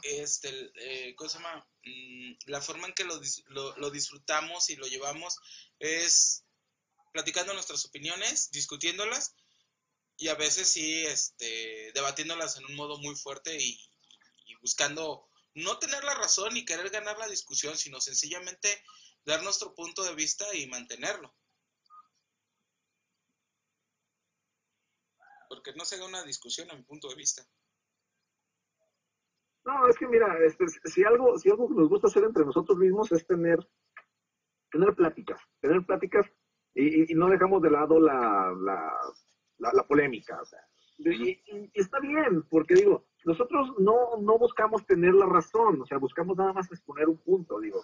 este, 0.02 0.72
eh, 0.76 1.14
¿cómo 1.16 1.28
se 1.28 1.38
llama? 1.38 1.68
Mm, 1.84 2.32
la 2.46 2.60
forma 2.60 2.86
en 2.86 2.94
que 2.94 3.04
lo, 3.04 3.20
lo, 3.76 3.90
disfrutamos 3.90 4.70
y 4.70 4.76
lo 4.76 4.86
llevamos 4.86 5.38
es 5.78 6.44
platicando 7.12 7.52
nuestras 7.54 7.84
opiniones, 7.84 8.50
discutiéndolas 8.50 9.34
y 10.16 10.28
a 10.28 10.34
veces 10.34 10.68
sí 10.68 11.04
este, 11.06 11.92
debatiéndolas 11.94 12.56
en 12.56 12.66
un 12.66 12.76
modo 12.76 12.98
muy 12.98 13.16
fuerte 13.16 13.56
y, 13.60 13.80
buscando 14.66 15.28
no 15.54 15.78
tener 15.78 16.02
la 16.02 16.14
razón 16.14 16.52
ni 16.52 16.64
querer 16.64 16.90
ganar 16.90 17.16
la 17.18 17.28
discusión, 17.28 17.76
sino 17.76 18.00
sencillamente 18.00 18.68
dar 19.24 19.40
nuestro 19.44 19.72
punto 19.74 20.02
de 20.02 20.14
vista 20.16 20.44
y 20.54 20.66
mantenerlo. 20.66 21.32
Porque 25.48 25.72
no 25.76 25.84
se 25.84 25.98
da 25.98 26.04
una 26.04 26.24
discusión 26.24 26.68
a 26.70 26.74
mi 26.74 26.82
punto 26.82 27.08
de 27.08 27.14
vista. 27.14 27.46
No, 29.64 29.86
es 29.88 29.96
que 29.96 30.08
mira, 30.08 30.36
este, 30.44 30.64
si 30.90 31.04
algo, 31.04 31.38
si 31.38 31.48
algo 31.48 31.68
nos 31.70 31.88
gusta 31.88 32.08
hacer 32.08 32.24
entre 32.24 32.44
nosotros 32.44 32.76
mismos 32.76 33.10
es 33.12 33.24
tener, 33.24 33.58
tener 34.72 34.94
pláticas, 34.96 35.40
tener 35.60 35.86
pláticas 35.86 36.26
y, 36.74 37.14
no 37.14 37.28
dejamos 37.28 37.62
de 37.62 37.70
lado 37.70 38.00
la, 38.00 38.52
la, 38.60 39.72
la, 39.72 39.86
polémica. 39.86 40.40
O 40.42 40.44
sea, 40.44 40.60
y, 40.98 41.40
está 41.74 42.00
bien, 42.00 42.42
porque 42.50 42.74
digo, 42.74 43.06
nosotros 43.26 43.72
no, 43.78 44.16
no 44.20 44.38
buscamos 44.38 44.86
tener 44.86 45.12
la 45.12 45.26
razón, 45.26 45.80
o 45.82 45.84
sea, 45.84 45.98
buscamos 45.98 46.38
nada 46.38 46.52
más 46.52 46.70
exponer 46.70 47.08
un 47.08 47.18
punto, 47.18 47.58
digo, 47.58 47.82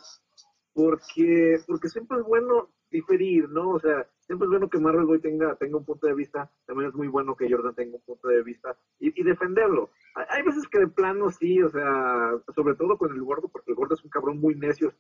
porque, 0.73 1.59
porque 1.67 1.89
siempre 1.89 2.19
es 2.19 2.25
bueno 2.25 2.71
diferir, 2.93 3.49
¿no? 3.49 3.71
O 3.71 3.81
sea, 3.81 4.07
siempre 4.21 4.47
es 4.47 4.51
bueno 4.51 4.71
que 4.71 4.79
Marvel 4.79 5.05
Boy 5.05 5.21
tenga, 5.21 5.57
tenga 5.57 5.79
un 5.79 5.85
punto 5.85 6.07
de 6.07 6.15
vista, 6.15 6.49
también 6.65 6.91
es 6.91 6.95
muy 6.95 7.09
bueno 7.09 7.35
que 7.35 7.51
Jordan 7.51 7.75
tenga 7.75 7.97
un 7.97 8.03
punto 8.03 8.29
de 8.29 8.43
vista 8.45 8.77
y, 9.01 9.21
y 9.21 9.25
defenderlo. 9.25 9.91
Hay, 10.15 10.43
veces 10.43 10.69
que 10.69 10.79
de 10.79 10.87
plano 10.87 11.31
sí, 11.31 11.61
o 11.61 11.71
sea, 11.71 12.33
sobre 12.55 12.77
todo 12.77 12.97
con 12.97 13.13
el 13.13 13.23
gordo, 13.23 13.49
porque 13.49 13.73
el 13.73 13.77
gordo 13.77 13.95
es 13.95 14.05
un 14.05 14.11
cabrón 14.11 14.39
muy 14.39 14.55
necio, 14.55 14.93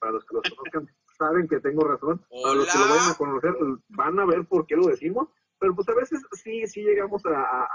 para 0.00 0.12
los 0.12 0.24
que 0.26 0.34
lo 0.34 0.42
conozcan 0.42 0.88
saben 1.16 1.48
que 1.48 1.60
tengo 1.60 1.82
razón, 1.82 2.20
para 2.42 2.54
los 2.54 2.70
que 2.70 2.78
lo 2.78 2.88
vayan 2.88 3.10
a 3.10 3.16
conocer 3.16 3.54
van 3.88 4.18
a 4.20 4.26
ver 4.26 4.44
por 4.46 4.66
qué 4.66 4.76
lo 4.76 4.86
decimos, 4.86 5.28
pero 5.58 5.74
pues 5.74 5.88
a 5.88 5.94
veces 5.94 6.20
sí, 6.32 6.66
sí 6.66 6.82
llegamos 6.82 7.24
a, 7.26 7.40
a, 7.40 7.68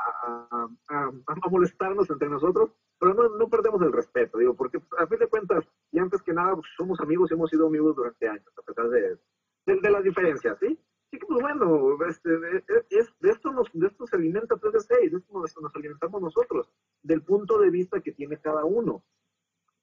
a, 0.89 1.11
a 1.25 1.49
molestarnos 1.49 2.09
entre 2.09 2.29
nosotros, 2.29 2.71
pero 2.99 3.13
no, 3.13 3.37
no, 3.37 3.49
perdemos 3.49 3.81
el 3.81 3.91
respeto, 3.91 4.37
digo, 4.37 4.55
porque 4.55 4.79
a 4.97 5.07
fin 5.07 5.19
de 5.19 5.27
cuentas, 5.27 5.65
y 5.91 5.99
antes 5.99 6.21
que 6.21 6.33
nada, 6.33 6.55
pues, 6.55 6.67
somos 6.77 6.99
amigos 7.01 7.29
y 7.29 7.33
hemos 7.33 7.49
sido 7.49 7.67
amigos 7.67 7.95
durante 7.95 8.27
años, 8.27 8.47
a 8.57 8.61
pesar 8.61 8.89
de, 8.89 9.17
de, 9.65 9.91
las 9.91 10.03
diferencias, 10.03 10.57
¿sí? 10.59 10.79
Así 11.07 11.19
que, 11.19 11.25
pues 11.25 11.41
bueno, 11.41 11.97
este, 12.07 12.29
de, 12.29 12.63
de, 12.89 13.29
esto 13.29 13.51
nos, 13.51 13.69
de 13.73 13.87
esto 13.87 14.07
se 14.07 14.15
alimenta 14.15 14.57
3 14.57 14.73
de 14.73 14.79
6, 14.79 15.11
de 15.11 15.17
esto 15.17 15.39
nos, 15.39 15.61
nos, 15.61 15.75
alimentamos 15.75 16.21
nosotros, 16.21 16.71
del 17.03 17.21
punto 17.21 17.59
de 17.59 17.69
vista 17.69 18.01
que 18.01 18.13
tiene 18.13 18.37
cada 18.37 18.63
uno. 18.65 19.03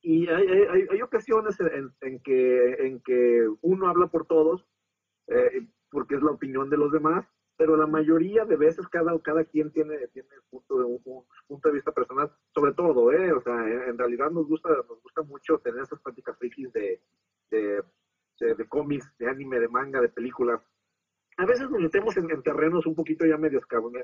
Y 0.03 0.26
hay, 0.28 0.48
hay, 0.48 0.86
hay 0.90 1.03
ocasiones 1.03 1.61
en, 1.61 1.92
en, 2.01 2.20
que, 2.20 2.86
en 2.86 3.01
que 3.01 3.46
uno 3.61 3.88
habla 3.88 4.07
por 4.07 4.26
todos, 4.26 4.66
eh, 5.28 5.68
porque 5.90 6.14
es 6.14 6.22
la 6.22 6.30
opinión 6.30 6.70
de 6.70 6.78
los 6.78 6.90
demás, 6.90 7.26
pero 7.61 7.76
la 7.76 7.86
mayoría 7.86 8.46
de 8.46 8.56
veces 8.56 8.88
cada, 8.88 9.12
cada 9.20 9.44
quien 9.44 9.70
tiene, 9.70 10.08
tiene 10.14 10.30
punto 10.48 10.78
de, 10.78 10.84
un, 10.84 11.26
punto 11.46 11.68
de 11.68 11.74
vista 11.74 11.92
personal, 11.92 12.32
sobre 12.54 12.72
todo, 12.72 13.12
¿eh? 13.12 13.34
O 13.34 13.42
sea, 13.42 13.52
en, 13.68 13.98
realidad 13.98 14.30
nos 14.30 14.48
gusta, 14.48 14.70
nos 14.70 15.02
gusta 15.02 15.20
mucho 15.20 15.58
tener 15.58 15.82
esas 15.82 16.00
prácticas 16.00 16.38
frikis 16.38 16.72
de, 16.72 17.02
de, 17.50 17.84
de, 18.40 18.66
cómics, 18.66 19.12
de 19.18 19.28
anime, 19.28 19.61
de 19.61 19.68
manga, 19.68 20.00
de 20.00 20.08
películas. 20.08 20.62
A 21.41 21.47
veces 21.47 21.70
nos 21.70 21.80
metemos 21.80 22.14
en, 22.18 22.43
terrenos 22.43 22.84
un 22.84 22.95
poquito 22.95 23.24
ya 23.24 23.38
medio, 23.38 23.62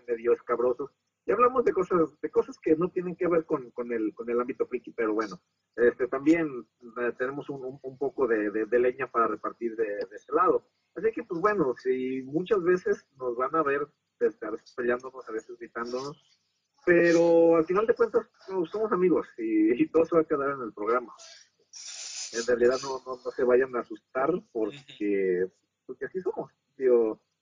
medio 0.08 0.32
escabrosos 0.32 0.90
y 1.26 1.32
hablamos 1.32 1.66
de 1.66 1.72
cosas, 1.74 2.18
de 2.22 2.30
cosas 2.30 2.58
que 2.58 2.74
no 2.76 2.88
tienen 2.88 3.14
que 3.14 3.28
ver 3.28 3.44
con, 3.44 3.70
con, 3.72 3.92
el, 3.92 4.14
con 4.14 4.30
el 4.30 4.40
ámbito 4.40 4.66
friki, 4.66 4.92
pero 4.92 5.12
bueno, 5.12 5.38
este, 5.76 6.08
también 6.08 6.48
eh, 6.98 7.12
tenemos 7.18 7.50
un, 7.50 7.78
un, 7.82 7.98
poco 7.98 8.26
de, 8.26 8.50
de, 8.50 8.78
leña 8.78 9.10
para 9.10 9.26
repartir 9.26 9.76
de, 9.76 9.84
de 9.84 10.16
ese 10.16 10.32
lado. 10.32 10.66
Así 10.94 11.12
que, 11.12 11.24
pues 11.24 11.38
bueno, 11.38 11.74
si 11.76 12.22
muchas 12.22 12.62
veces 12.62 13.06
nos 13.18 13.36
van 13.36 13.54
a 13.54 13.62
ver 13.62 13.82
a 13.82 14.50
veces 14.50 14.72
peleándonos, 14.74 15.28
a 15.28 15.32
veces 15.32 15.58
gritándonos, 15.58 16.40
pero 16.86 17.56
al 17.56 17.66
final 17.66 17.86
de 17.86 17.94
cuentas 17.94 18.26
pues, 18.48 18.70
somos 18.70 18.90
amigos 18.92 19.28
y, 19.36 19.86
todo 19.88 20.06
se 20.06 20.14
va 20.14 20.22
a 20.22 20.24
quedar 20.24 20.52
en 20.52 20.62
el 20.62 20.72
programa. 20.72 21.12
En 22.32 22.46
realidad 22.46 22.78
no, 22.82 23.02
no, 23.04 23.30
se 23.30 23.44
vayan 23.44 23.76
a 23.76 23.80
asustar 23.80 24.30
porque, 24.52 25.46
porque 25.84 26.06
así 26.06 26.18
somos. 26.22 26.50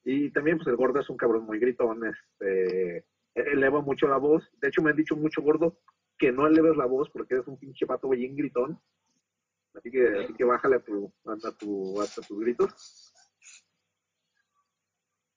Y 0.05 0.31
también 0.31 0.59
pues 0.59 0.69
el 0.69 0.77
gordo 0.77 1.01
es 1.01 1.09
un 1.11 1.17
cabrón 1.17 1.45
muy 1.45 1.59
gritón, 1.59 2.03
este, 2.07 3.05
eleva 3.35 3.81
mucho 3.81 4.07
la 4.07 4.19
voz. 4.19 4.51
De 4.61 4.69
hecho 4.69 4.83
me 4.83 4.91
han 4.91 4.97
dicho 4.97 5.17
mucho 5.17 5.43
gordo 5.43 5.79
que 6.19 6.33
no 6.33 6.47
eleves 6.47 6.77
la 6.77 6.87
voz 6.87 7.11
porque 7.11 7.35
eres 7.35 7.47
un 7.47 7.59
pinche 7.59 7.87
pato 7.87 8.09
bien 8.09 8.37
gritón. 8.37 8.81
Así 9.75 9.91
que, 9.91 10.07
así 10.07 10.35
que 10.35 10.45
bájale 10.45 10.77
a 10.77 10.81
tu, 10.81 11.13
a 11.25 11.59
tu, 11.59 12.01
a 12.01 12.07
tus 12.07 12.41
gritos. 12.41 13.13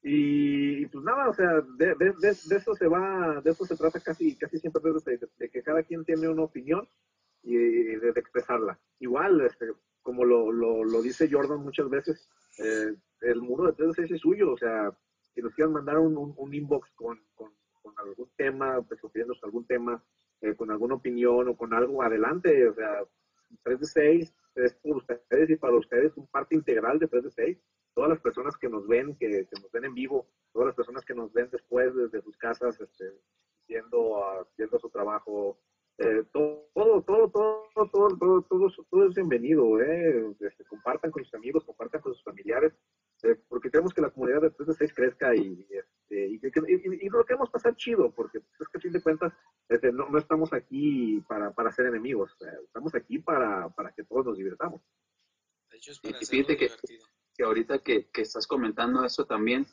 Y, 0.04 0.86
pues 0.86 1.04
nada, 1.04 1.28
o 1.28 1.34
sea, 1.34 1.60
de, 1.78 1.96
de, 1.96 2.14
de, 2.22 2.30
eso 2.30 2.74
se 2.76 2.88
va, 2.88 3.42
de 3.42 3.52
eso 3.52 3.66
se 3.66 3.76
trata 3.76 4.00
casi, 4.00 4.38
casi 4.38 4.58
siempre, 4.58 4.82
de, 5.38 5.50
que 5.50 5.64
cada 5.64 5.84
quien 5.84 6.06
tiene 6.06 6.30
una 6.30 6.44
opinión 6.44 6.88
y 7.44 7.56
de, 7.56 8.10
expresarla. 8.16 8.80
Igual, 9.00 9.42
este, 9.42 9.68
como 10.02 10.24
lo, 10.24 10.52
lo, 10.52 10.86
lo, 10.86 11.02
dice 11.02 11.28
Jordan 11.30 11.60
muchas 11.60 11.90
veces, 11.90 12.30
eh, 12.60 12.96
el 13.22 13.42
muro 13.42 13.68
de 13.68 13.74
3 13.74 14.12
es 14.12 14.22
suyo, 14.22 14.52
o 14.52 14.58
sea, 14.58 14.92
si 15.34 15.42
nos 15.42 15.54
quieran 15.54 15.74
mandar 15.74 15.98
un, 16.00 16.34
un, 16.36 16.54
inbox 16.54 16.92
con, 16.96 17.20
con, 17.36 17.52
algún 17.98 18.30
tema, 18.36 18.82
pues 18.82 19.00
algún 19.44 19.66
tema, 19.66 20.04
eh, 20.42 20.56
con 20.56 20.70
alguna 20.70 20.96
opinión 20.96 21.48
o 21.48 21.58
con 21.58 21.74
algo, 21.74 22.04
adelante, 22.04 22.68
o 22.68 22.74
sea, 22.76 23.04
3 23.64 23.80
de 23.80 23.86
6 23.86 24.34
es 24.56 24.74
por 24.76 24.98
ustedes 24.98 25.50
y 25.50 25.56
para 25.56 25.76
ustedes 25.76 26.16
un 26.18 26.28
parte 26.28 26.56
integral 26.56 27.00
de 27.00 27.08
3 27.08 27.24
de 27.24 27.32
6 27.32 27.58
todas 27.98 28.12
las 28.12 28.22
personas 28.22 28.56
que 28.58 28.70
nos 28.70 28.88
ven, 28.88 29.16
que, 29.16 29.48
nos 29.60 29.72
ven 29.72 29.86
en 29.86 29.96
vivo, 29.96 30.28
todas 30.54 30.68
las 30.68 30.76
personas 30.76 31.04
que 31.04 31.16
nos 31.16 31.34
ven 31.34 31.50
después 31.52 31.96
desde 31.96 32.22
sus 32.22 32.38
casas, 32.38 32.80
este, 32.80 33.06
yendo, 33.66 34.24
a 34.24 34.46
su 34.80 34.90
trabajo, 34.92 35.58
eh, 36.00 36.24
todo, 36.32 36.70
todo, 36.76 37.02
todo, 37.02 37.32
todo, 37.32 37.90
todo, 37.90 38.42
todo, 38.44 38.72
todo, 38.90 39.08
es 39.08 39.16
bienvenido, 39.16 39.82
eh. 39.82 40.36
Este, 40.40 40.64
compartan 40.66 41.10
con 41.10 41.24
sus 41.24 41.34
amigos, 41.34 41.64
compartan 41.66 42.02
con 42.02 42.14
sus 42.14 42.24
familiares, 42.24 42.74
eh, 43.24 43.36
porque 43.50 43.72
queremos 43.72 43.96
que 43.96 44.02
la 44.02 44.12
comunidad 44.12 44.42
de 44.42 44.52
3 44.52 44.68
de 44.68 44.74
6 44.76 44.94
crezca 44.94 45.36
y, 45.36 45.68
este, 45.72 46.28
y, 46.28 46.40
y, 47.02 47.10
lo 47.10 47.26
queremos 47.26 47.50
pasar 47.50 47.76
chido, 47.76 48.12
porque 48.12 48.38
es 48.38 48.68
que 48.68 48.78
a 48.78 48.82
fin 48.82 48.92
de 48.92 49.02
cuentas 49.02 49.34
este, 49.70 49.92
no, 49.92 50.08
no, 50.08 50.20
estamos 50.20 50.54
aquí 50.54 51.20
para, 51.28 51.52
para 51.52 51.72
ser 51.72 51.88
enemigos, 51.88 52.38
estamos 52.64 52.94
aquí 52.94 53.18
para, 53.18 53.70
para 53.70 53.92
que 53.92 54.04
todos 54.04 54.28
nos 54.28 54.38
divirtamos. 54.38 54.82
y 55.74 56.26
fíjate 56.26 56.58
que, 56.58 56.70
que 57.36 57.44
ahorita 57.44 57.80
que, 57.80 58.08
que, 58.12 58.22
estás 58.22 58.46
comentando 58.46 59.04
eso 59.04 59.26
también, 59.26 59.66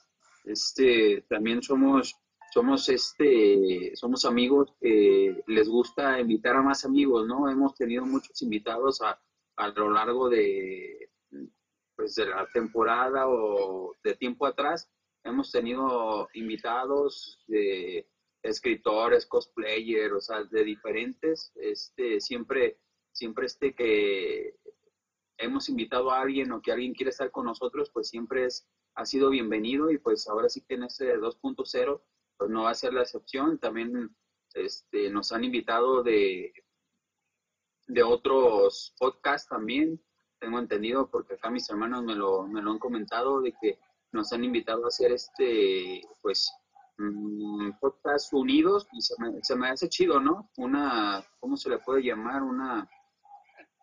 este, 0.44 1.26
también 1.28 1.62
somos, 1.62 2.14
somos, 2.54 2.88
este, 2.88 3.96
somos 3.96 4.24
amigos 4.24 4.72
que 4.80 5.42
les 5.48 5.68
gusta 5.68 6.20
invitar 6.20 6.54
a 6.54 6.62
más 6.62 6.84
amigos, 6.84 7.26
¿no? 7.26 7.50
Hemos 7.50 7.74
tenido 7.74 8.06
muchos 8.06 8.40
invitados 8.42 9.02
a, 9.02 9.20
a 9.56 9.68
lo 9.70 9.90
largo 9.90 10.28
de, 10.28 11.10
pues, 11.96 12.14
de 12.14 12.26
la 12.26 12.46
temporada 12.54 13.26
o 13.26 13.96
de 14.04 14.14
tiempo 14.14 14.46
atrás. 14.46 14.88
Hemos 15.24 15.50
tenido 15.50 16.28
invitados 16.34 17.42
de 17.48 18.06
escritores, 18.40 19.26
cosplayers, 19.26 20.14
o 20.14 20.20
sea, 20.20 20.44
de 20.44 20.62
diferentes, 20.62 21.50
este, 21.56 22.20
siempre, 22.20 22.78
siempre 23.10 23.46
este 23.46 23.74
que 23.74 24.54
hemos 25.38 25.68
invitado 25.68 26.12
a 26.12 26.20
alguien 26.20 26.52
o 26.52 26.62
que 26.62 26.70
alguien 26.70 26.94
quiere 26.94 27.10
estar 27.10 27.32
con 27.32 27.46
nosotros, 27.46 27.90
pues 27.92 28.08
siempre 28.08 28.44
es, 28.44 28.68
ha 28.94 29.04
sido 29.06 29.30
bienvenido 29.30 29.90
y 29.90 29.98
pues 29.98 30.28
ahora 30.28 30.48
sí 30.48 30.60
que 30.60 30.74
en 30.74 30.84
ese 30.84 31.16
2.0 31.16 32.00
pues 32.36 32.50
no 32.50 32.64
va 32.64 32.70
a 32.70 32.74
ser 32.74 32.92
la 32.92 33.02
excepción. 33.02 33.58
También 33.58 34.14
este, 34.54 35.10
nos 35.10 35.32
han 35.32 35.44
invitado 35.44 36.02
de, 36.02 36.52
de 37.86 38.02
otros 38.02 38.94
podcasts 38.98 39.48
también, 39.48 40.02
tengo 40.38 40.58
entendido, 40.58 41.10
porque 41.10 41.34
acá 41.34 41.50
mis 41.50 41.68
hermanos 41.70 42.04
me 42.04 42.14
lo, 42.14 42.46
me 42.46 42.62
lo 42.62 42.72
han 42.72 42.78
comentado, 42.78 43.40
de 43.40 43.52
que 43.60 43.78
nos 44.12 44.32
han 44.32 44.44
invitado 44.44 44.84
a 44.84 44.88
hacer 44.88 45.12
este, 45.12 46.02
pues, 46.22 46.52
mm, 46.98 47.72
podcast 47.80 48.32
unidos 48.32 48.86
y 48.92 49.00
se 49.00 49.14
me, 49.18 49.42
se 49.42 49.56
me 49.56 49.68
hace 49.68 49.88
chido, 49.88 50.20
¿no? 50.20 50.50
Una, 50.56 51.24
¿cómo 51.40 51.56
se 51.56 51.70
le 51.70 51.78
puede 51.78 52.02
llamar? 52.02 52.42
Una... 52.42 52.88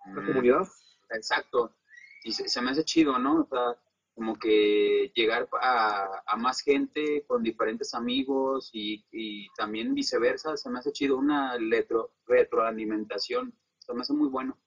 ¿La 0.05 0.21
mm, 0.21 0.27
comunidad? 0.27 0.67
Exacto. 1.09 1.75
Y 2.23 2.31
se, 2.31 2.47
se 2.47 2.61
me 2.61 2.71
hace 2.71 2.85
chido, 2.85 3.17
¿no? 3.19 3.41
O 3.41 3.47
sea, 3.47 3.75
como 4.21 4.37
que 4.37 5.11
llegar 5.15 5.49
a, 5.59 6.21
a 6.27 6.37
más 6.37 6.61
gente 6.61 7.25
con 7.25 7.41
diferentes 7.41 7.95
amigos 7.95 8.69
y, 8.71 9.03
y 9.11 9.51
también 9.55 9.95
viceversa, 9.95 10.55
se 10.57 10.69
me 10.69 10.77
hace 10.77 10.91
chido 10.91 11.17
una 11.17 11.57
retro, 11.57 12.13
retroalimentación, 12.27 13.57
se 13.79 13.93
me 13.95 14.01
hace 14.01 14.13
muy 14.13 14.29
bueno. 14.29 14.61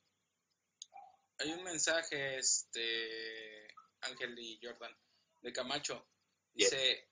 Hay 1.38 1.52
un 1.52 1.62
mensaje, 1.62 2.36
este, 2.36 3.68
Ángel 4.00 4.36
y 4.36 4.58
Jordan, 4.60 4.90
de 5.40 5.52
Camacho. 5.52 6.04
Dice, 6.52 7.08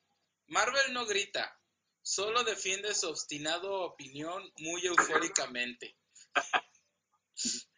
Marvel 0.49 0.93
no 0.95 1.07
grita, 1.07 1.57
solo 2.03 2.43
defiende 2.43 2.93
su 2.93 3.09
obstinado 3.09 3.83
opinión 3.83 4.43
muy 4.57 4.85
eufóricamente. 4.85 5.97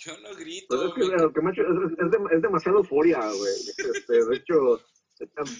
Yo 0.00 0.12
no 0.22 0.34
grito. 0.36 0.66
Pues 0.68 0.80
es 0.88 0.94
que, 0.94 1.00
me- 1.16 1.22
lo 1.22 1.32
que 1.32 1.40
me 1.42 1.48
ha 1.50 1.52
hecho- 1.52 1.62
es, 1.62 1.92
es 1.92 2.10
dem- 2.10 2.30
es 2.32 2.42
demasiada 2.42 2.78
euforia, 2.78 3.18
güey. 3.18 3.52
Este, 3.94 4.24
de 4.24 4.36
hecho, 4.36 4.80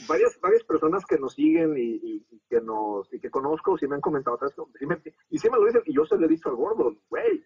varias, 0.09 0.41
varias 0.41 0.65
personas 0.65 1.05
que 1.05 1.19
nos 1.19 1.35
siguen 1.35 1.77
y, 1.77 1.97
y- 2.03 2.27
y 2.31 2.41
que 2.49 2.61
nos 2.63 3.13
y 3.13 3.21
que 3.21 3.31
conozco 3.31 3.77
sí 3.77 3.87
me 3.87 3.97
han 3.97 4.01
comentado 4.01 4.39
me- 4.87 5.03
y 5.29 5.39
sí 5.39 5.51
me 5.51 5.59
lo 5.59 5.67
dicen 5.67 5.83
y 5.85 5.95
yo 5.95 6.05
se 6.07 6.17
lo 6.17 6.25
he 6.25 6.29
dicho 6.29 6.49
al 6.49 6.57
gordo, 6.57 6.97
güey, 7.11 7.37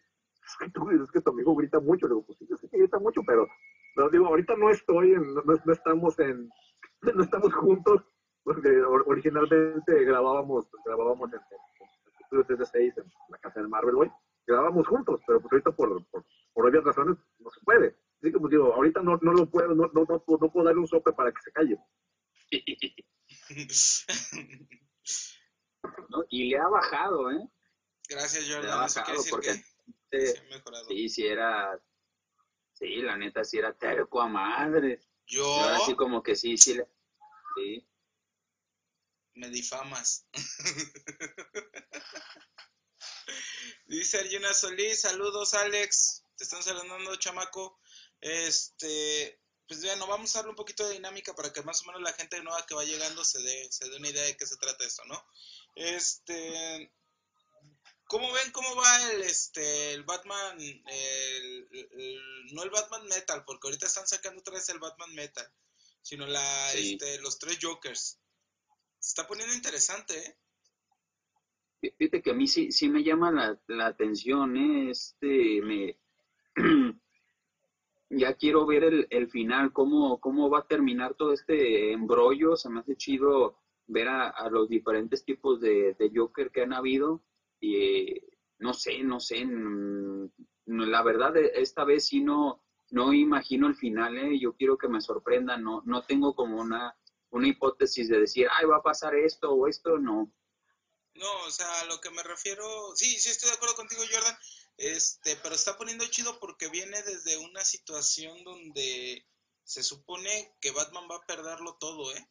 es 0.46 0.56
que 0.60 0.70
tú 0.70 0.88
es 0.90 1.10
que 1.10 1.20
tu 1.20 1.30
amigo 1.30 1.54
grita 1.56 1.80
mucho, 1.80 2.06
le 2.06 2.14
digo, 2.14 2.26
pues 2.26 2.38
sí, 2.38 2.46
yo 2.48 2.56
sé 2.56 2.68
que 2.68 2.78
grita 2.78 2.98
mucho, 3.00 3.22
pero, 3.26 3.48
pero 3.96 4.08
digo, 4.10 4.26
ahorita 4.28 4.54
no 4.56 4.70
estoy, 4.70 5.12
en, 5.14 5.34
no, 5.34 5.42
no 5.42 5.72
estamos 5.72 6.16
en, 6.20 6.48
no 7.02 7.22
estamos 7.24 7.52
juntos, 7.54 8.02
porque 8.44 8.68
or- 8.82 9.04
originalmente 9.08 10.04
grabábamos, 10.04 10.68
grabábamos 10.84 11.32
en, 11.32 11.40
en, 11.40 12.38
en 12.38 12.46
36 12.46 12.96
en 12.98 13.04
la 13.30 13.38
casa 13.38 13.58
del 13.58 13.68
Marvel, 13.68 13.96
güey, 13.96 14.10
grabábamos 14.46 14.86
juntos, 14.86 15.20
pero 15.26 15.40
pues 15.40 15.52
ahorita 15.52 15.72
por, 15.72 16.04
por, 16.06 16.24
por 16.52 16.66
obvias 16.66 16.84
razones 16.84 17.16
no 17.38 17.50
se 17.50 17.60
puede. 17.60 17.96
Así 18.20 18.32
que 18.32 18.38
pues 18.38 18.50
digo, 18.50 18.72
ahorita 18.74 19.02
no, 19.02 19.18
no 19.22 19.32
lo 19.32 19.48
puedo, 19.50 19.68
no, 19.74 19.90
no, 19.92 20.04
no, 20.08 20.24
puedo- 20.24 20.38
no 20.40 20.50
puedo 20.52 20.64
darle 20.66 20.80
un 20.80 20.88
sope 20.88 21.12
para 21.12 21.32
que 21.32 21.42
se 21.42 21.52
calle. 21.52 21.78
¿no? 26.08 26.24
Y 26.30 26.48
le 26.50 26.58
ha 26.58 26.68
bajado, 26.68 27.30
¿eh? 27.30 27.46
Gracias, 28.08 28.46
Le 28.48 28.54
ha 28.54 28.58
Jordan. 28.60 28.84
Eso 28.86 29.02
quiere 29.02 29.18
bajado 29.18 29.18
decir 29.18 29.30
porque 29.30 29.64
que 30.10 30.16
eh, 30.18 30.26
sí 30.28 30.38
ha 30.38 30.42
sí, 30.88 31.08
sí 31.08 31.26
era, 31.26 31.80
sí, 32.72 32.96
la 33.02 33.16
neta 33.16 33.44
sí 33.44 33.58
era 33.58 33.72
terco 33.74 34.20
a 34.22 34.28
madre. 34.28 35.00
Yo 35.26 35.42
Y 35.56 35.60
ahora 35.60 35.78
sí 35.80 35.94
como 35.94 36.22
que 36.22 36.36
sí, 36.36 36.56
sí, 36.56 36.74
le- 36.74 36.88
sí. 37.56 37.86
me 39.34 39.48
difamas. 39.50 40.26
Dice 43.86 44.18
Arjuna 44.18 44.52
Solís, 44.54 45.00
saludos 45.02 45.54
Alex, 45.54 46.22
te 46.36 46.44
están 46.44 46.62
saludando 46.62 47.16
chamaco. 47.16 47.78
Este, 48.20 49.40
pues 49.68 49.82
bueno, 49.82 50.06
vamos 50.06 50.34
a 50.34 50.38
darle 50.38 50.50
un 50.50 50.56
poquito 50.56 50.86
de 50.86 50.94
dinámica 50.94 51.34
para 51.34 51.52
que 51.52 51.62
más 51.62 51.80
o 51.82 51.86
menos 51.86 52.02
la 52.02 52.12
gente 52.12 52.42
nueva 52.42 52.64
que 52.66 52.74
va 52.74 52.84
llegando 52.84 53.24
se 53.24 53.40
dé, 53.42 53.68
se 53.70 53.88
dé 53.88 53.96
una 53.96 54.08
idea 54.08 54.24
de 54.24 54.36
qué 54.36 54.46
se 54.46 54.56
trata 54.56 54.84
esto, 54.84 55.04
¿no? 55.04 55.26
Este, 55.74 56.92
¿cómo 58.06 58.30
ven 58.32 58.50
cómo 58.52 58.74
va 58.76 59.10
el, 59.12 59.22
este, 59.22 59.92
el 59.92 60.04
Batman, 60.04 60.60
el- 60.60 61.68
el- 61.72 62.54
no 62.54 62.62
el 62.62 62.70
Batman 62.70 63.06
Metal, 63.06 63.44
porque 63.44 63.66
ahorita 63.68 63.86
están 63.86 64.06
sacando 64.06 64.40
otra 64.40 64.54
vez 64.54 64.68
el 64.68 64.78
Batman 64.78 65.14
Metal, 65.14 65.50
sino 66.02 66.26
la, 66.26 66.70
Sí. 66.72 66.92
este, 66.94 67.18
los 67.18 67.38
tres 67.38 67.58
Jokers. 67.60 68.18
Se 69.00 69.08
está 69.08 69.26
poniendo 69.26 69.54
interesante, 69.54 70.18
¿eh? 70.18 70.38
Fíjate 71.96 72.22
que 72.22 72.30
a 72.30 72.34
mí 72.34 72.46
sí, 72.46 72.72
sí 72.72 72.88
me 72.88 73.02
llama 73.02 73.30
la, 73.30 73.58
la 73.68 73.86
atención, 73.86 74.56
¿eh? 74.56 74.90
Este, 74.90 75.60
me... 75.62 75.98
ya 78.10 78.34
quiero 78.34 78.66
ver 78.66 78.84
el, 78.84 79.06
el 79.10 79.28
final, 79.28 79.72
cómo, 79.72 80.20
cómo 80.20 80.48
va 80.50 80.60
a 80.60 80.66
terminar 80.66 81.14
todo 81.14 81.32
este 81.32 81.92
embrollo. 81.92 82.56
Se 82.56 82.68
me 82.70 82.80
hace 82.80 82.96
chido 82.96 83.58
ver 83.86 84.08
a, 84.08 84.28
a 84.28 84.48
los 84.50 84.68
diferentes 84.68 85.24
tipos 85.24 85.60
de, 85.60 85.94
de 85.98 86.10
Joker 86.14 86.50
que 86.50 86.62
han 86.62 86.72
habido. 86.72 87.22
Y 87.60 88.20
no 88.58 88.72
sé, 88.72 89.02
no 89.02 89.20
sé. 89.20 89.46
La 90.66 91.02
verdad, 91.02 91.36
eh, 91.36 91.52
esta 91.54 91.84
vez 91.84 92.06
sí 92.06 92.20
no, 92.20 92.62
no 92.90 93.12
imagino 93.12 93.66
el 93.66 93.74
final, 93.74 94.16
¿eh? 94.16 94.38
Yo 94.38 94.54
quiero 94.54 94.78
que 94.78 94.88
me 94.88 95.00
sorprenda. 95.00 95.56
No, 95.56 95.82
no 95.84 96.02
tengo 96.02 96.34
como 96.34 96.60
una, 96.60 96.96
una 97.30 97.48
hipótesis 97.48 98.08
de 98.08 98.20
decir, 98.20 98.46
ay, 98.50 98.66
va 98.66 98.76
a 98.76 98.82
pasar 98.82 99.14
esto 99.14 99.52
o 99.52 99.66
esto, 99.66 99.98
no. 99.98 100.30
No, 101.14 101.44
o 101.44 101.50
sea, 101.50 101.80
a 101.80 101.84
lo 101.84 102.00
que 102.00 102.10
me 102.10 102.22
refiero, 102.22 102.94
sí, 102.96 103.18
sí 103.18 103.30
estoy 103.30 103.50
de 103.50 103.56
acuerdo 103.56 103.76
contigo, 103.76 104.02
Jordan, 104.10 104.36
este, 104.76 105.36
pero 105.36 105.54
está 105.54 105.76
poniendo 105.76 106.06
chido 106.06 106.40
porque 106.40 106.68
viene 106.68 107.00
desde 107.02 107.36
una 107.36 107.64
situación 107.64 108.42
donde 108.42 109.24
se 109.62 109.82
supone 109.82 110.56
que 110.60 110.72
Batman 110.72 111.08
va 111.10 111.16
a 111.16 111.26
perderlo 111.26 111.76
todo, 111.78 112.12
¿eh? 112.14 112.30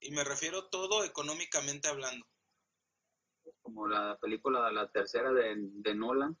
Y 0.00 0.12
me 0.12 0.24
refiero 0.24 0.68
todo 0.70 1.04
económicamente 1.04 1.88
hablando. 1.88 2.26
como 3.60 3.86
la 3.86 4.18
película, 4.18 4.72
la 4.72 4.90
tercera 4.90 5.32
de, 5.32 5.54
de 5.56 5.94
Nolan. 5.94 6.38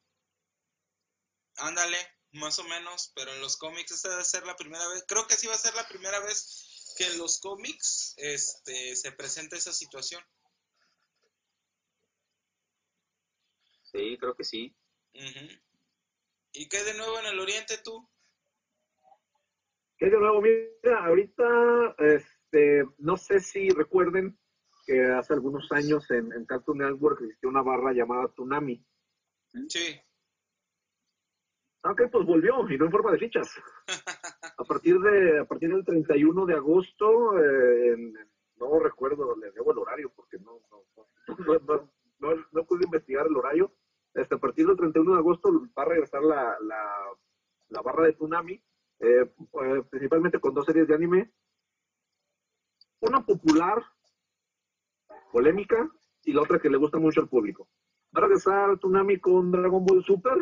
Ándale, 1.56 1.98
más 2.32 2.58
o 2.58 2.64
menos, 2.64 3.12
pero 3.14 3.32
en 3.32 3.40
los 3.40 3.58
cómics 3.58 3.92
esta 3.92 4.08
debe 4.08 4.24
ser 4.24 4.46
la 4.46 4.56
primera 4.56 4.88
vez, 4.88 5.04
creo 5.06 5.26
que 5.26 5.36
sí 5.36 5.46
va 5.46 5.54
a 5.54 5.58
ser 5.58 5.74
la 5.74 5.86
primera 5.88 6.20
vez 6.20 6.69
que 7.00 7.06
en 7.06 7.18
los 7.18 7.40
cómics 7.40 8.14
este, 8.18 8.94
se 8.94 9.12
presenta 9.12 9.56
esa 9.56 9.72
situación. 9.72 10.22
Sí, 13.84 14.18
creo 14.20 14.34
que 14.34 14.44
sí. 14.44 14.76
¿Y 16.52 16.68
qué 16.68 16.84
de 16.84 16.92
nuevo 16.92 17.18
en 17.20 17.26
el 17.26 17.40
oriente 17.40 17.78
tú? 17.82 18.06
¿Qué 19.96 20.10
de 20.10 20.18
nuevo? 20.18 20.42
Mira, 20.42 21.06
ahorita, 21.06 21.94
este, 22.00 22.84
no 22.98 23.16
sé 23.16 23.40
si 23.40 23.70
recuerden 23.70 24.38
que 24.84 25.00
hace 25.02 25.32
algunos 25.32 25.72
años 25.72 26.04
en, 26.10 26.30
en 26.34 26.44
Cartoon 26.44 26.78
Network 26.78 27.22
existió 27.22 27.48
una 27.48 27.62
barra 27.62 27.94
llamada 27.94 28.28
Tsunami. 28.28 28.84
Sí. 29.68 29.98
Ok, 31.82 32.02
pues 32.12 32.26
volvió 32.26 32.68
y 32.68 32.76
no 32.76 32.84
en 32.86 32.90
forma 32.90 33.12
de 33.12 33.18
fichas. 33.18 33.48
A 34.58 34.64
partir 34.64 34.98
de 35.00 35.38
a 35.40 35.44
partir 35.46 35.70
del 35.70 35.84
31 35.84 36.44
de 36.44 36.54
agosto, 36.54 37.38
eh, 37.38 37.96
no 38.56 38.78
recuerdo, 38.78 39.34
le 39.36 39.50
debo 39.52 39.72
el 39.72 39.78
horario 39.78 40.12
porque 40.14 40.38
no 40.38 40.60
no, 40.70 40.84
no, 41.38 41.58
no, 41.66 41.90
no- 42.18 42.44
no 42.52 42.64
pude 42.64 42.84
investigar 42.84 43.26
el 43.26 43.36
horario. 43.36 43.72
Este, 44.12 44.34
a 44.34 44.38
partir 44.38 44.66
del 44.66 44.76
31 44.76 45.12
de 45.12 45.18
agosto 45.18 45.48
va 45.76 45.82
a 45.82 45.86
regresar 45.86 46.22
la, 46.22 46.58
la, 46.60 46.94
la 47.68 47.80
barra 47.80 48.04
de 48.04 48.12
Tsunami, 48.12 48.52
eh, 48.52 48.62
eh, 49.62 49.82
principalmente 49.88 50.38
con 50.38 50.52
dos 50.52 50.66
series 50.66 50.86
de 50.88 50.94
anime. 50.94 51.32
Una 53.00 53.24
popular, 53.24 53.82
polémica, 55.32 55.88
y 56.24 56.32
la 56.34 56.42
otra 56.42 56.58
que 56.58 56.68
le 56.68 56.76
gusta 56.76 56.98
mucho 56.98 57.20
al 57.22 57.28
público. 57.28 57.66
Va 58.14 58.20
a 58.20 58.22
regresar 58.26 58.76
Tsunami 58.78 59.18
con 59.20 59.50
Dragon 59.50 59.84
Ball 59.86 60.04
Super, 60.04 60.36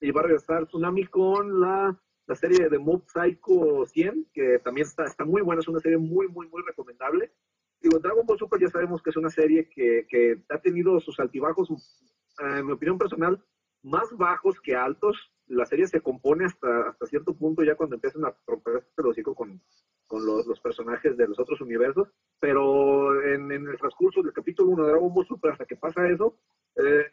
y 0.00 0.10
va 0.10 0.20
a 0.20 0.24
regresar 0.24 0.66
Tsunami 0.66 1.06
con 1.06 1.60
la, 1.60 1.98
la 2.26 2.34
serie 2.34 2.68
de 2.68 2.78
Mob 2.78 3.04
Psycho 3.08 3.84
100, 3.86 4.30
que 4.32 4.58
también 4.60 4.86
está, 4.86 5.04
está 5.04 5.24
muy 5.24 5.42
buena, 5.42 5.60
es 5.60 5.68
una 5.68 5.80
serie 5.80 5.98
muy, 5.98 6.28
muy, 6.28 6.48
muy 6.48 6.62
recomendable. 6.62 7.32
Digo, 7.80 7.98
Dragon 7.98 8.26
Ball 8.26 8.38
Super 8.38 8.60
ya 8.60 8.68
sabemos 8.68 9.02
que 9.02 9.10
es 9.10 9.16
una 9.16 9.30
serie 9.30 9.68
que, 9.68 10.06
que 10.08 10.42
ha 10.48 10.58
tenido 10.58 10.98
sus 11.00 11.18
altibajos, 11.20 11.70
eh, 11.70 12.58
en 12.58 12.66
mi 12.66 12.72
opinión 12.72 12.98
personal, 12.98 13.42
más 13.82 14.10
bajos 14.16 14.60
que 14.60 14.74
altos. 14.74 15.32
La 15.46 15.66
serie 15.66 15.86
se 15.86 16.00
compone 16.00 16.46
hasta, 16.46 16.88
hasta 16.88 17.06
cierto 17.06 17.34
punto 17.34 17.62
ya 17.62 17.76
cuando 17.76 17.96
empiezan 17.96 18.24
a 18.24 18.34
romperse 18.46 18.88
el 18.96 19.06
hocico 19.06 19.34
con, 19.34 19.60
con 20.06 20.24
los, 20.24 20.46
los 20.46 20.60
personajes 20.60 21.16
de 21.16 21.28
los 21.28 21.38
otros 21.38 21.60
universos, 21.60 22.08
pero 22.40 23.22
en, 23.22 23.52
en 23.52 23.68
el 23.68 23.76
transcurso 23.76 24.22
del 24.22 24.32
capítulo 24.32 24.70
1 24.70 24.84
de 24.84 24.90
Dragon 24.92 25.12
Ball 25.12 25.26
Super 25.26 25.52
hasta 25.52 25.66
que 25.66 25.76
pasa 25.76 26.08
eso, 26.08 26.38
eh, 26.76 27.12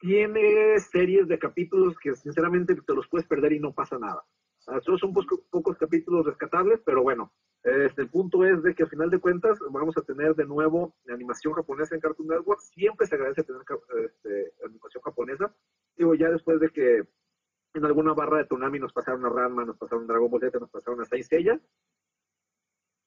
tiene 0.00 0.78
series 0.80 1.28
de 1.28 1.38
capítulos 1.38 1.96
que 1.98 2.14
sinceramente 2.16 2.74
te 2.74 2.94
los 2.94 3.06
puedes 3.08 3.28
perder 3.28 3.52
y 3.52 3.60
no 3.60 3.72
pasa 3.72 3.98
nada. 3.98 4.24
Ah, 4.66 4.80
Solo 4.80 4.98
son 4.98 5.12
poco- 5.12 5.42
pocos 5.50 5.76
capítulos 5.76 6.26
rescatables, 6.26 6.80
pero 6.84 7.02
bueno, 7.02 7.32
este, 7.62 8.02
el 8.02 8.08
punto 8.10 8.44
es 8.44 8.62
de 8.62 8.74
que 8.74 8.84
al 8.84 8.88
final 8.88 9.10
de 9.10 9.18
cuentas 9.20 9.58
vamos 9.70 9.96
a 9.98 10.02
tener 10.02 10.34
de 10.34 10.46
nuevo 10.46 10.94
animación 11.08 11.52
japonesa 11.52 11.94
en 11.94 12.00
Cartoon 12.00 12.28
Network. 12.28 12.60
Siempre 12.60 13.06
se 13.06 13.14
agradece 13.14 13.44
tener 13.44 13.62
este, 14.04 14.52
animación 14.64 15.02
japonesa. 15.02 15.54
Digo, 15.96 16.14
ya 16.14 16.30
después 16.30 16.60
de 16.60 16.70
que 16.70 17.06
en 17.74 17.84
alguna 17.84 18.14
barra 18.14 18.38
de 18.38 18.44
Tsunami 18.44 18.78
nos 18.78 18.92
pasaron 18.92 19.24
a 19.26 19.28
Ranma, 19.28 19.64
nos 19.64 19.76
pasaron 19.76 20.04
a 20.04 20.06
Dragon 20.08 20.30
Ball 20.30 20.50
nos 20.60 20.70
pasaron 20.70 21.00
a 21.00 21.04
Seiya. 21.04 21.60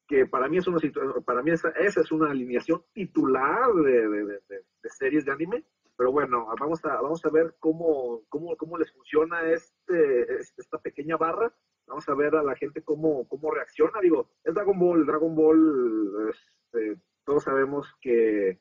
que 0.08 0.26
para 0.28 0.48
mí 0.48 0.58
es 0.58 0.68
una 0.68 0.80
para 1.26 1.41
mí 1.41 1.52
esa, 1.52 1.70
esa, 1.70 2.02
es 2.02 2.12
una 2.12 2.30
alineación 2.30 2.84
titular 2.94 3.74
de, 3.74 4.41
series 4.84 5.26
de 5.26 5.32
anime 5.32 5.64
pero 5.98 6.12
bueno 6.12 6.48
vamos 6.60 6.84
a 6.86 7.02
vamos 7.02 7.24
a 7.26 7.30
ver 7.30 7.56
cómo 7.60 8.22
cómo, 8.30 8.56
cómo 8.58 8.78
les 8.78 8.91
funciona 8.91 9.41
este 9.52 10.38
esta 10.58 10.78
pequeña 10.80 11.18
barra. 11.18 11.54
Vamos 11.86 12.08
a 12.08 12.16
ver 12.16 12.36
a 12.36 12.44
la 12.44 12.56
gente 12.56 12.82
cómo 12.82 13.28
cómo 13.28 13.52
reacciona. 13.52 14.00
Digo 14.02 14.30
es 14.44 14.54
Dragon 14.54 14.78
Ball 14.80 15.06
Dragon 15.06 15.36
Ball 15.36 16.30
este, 16.30 17.02
todos 17.26 17.44
sabemos 17.44 17.88
que 18.02 18.60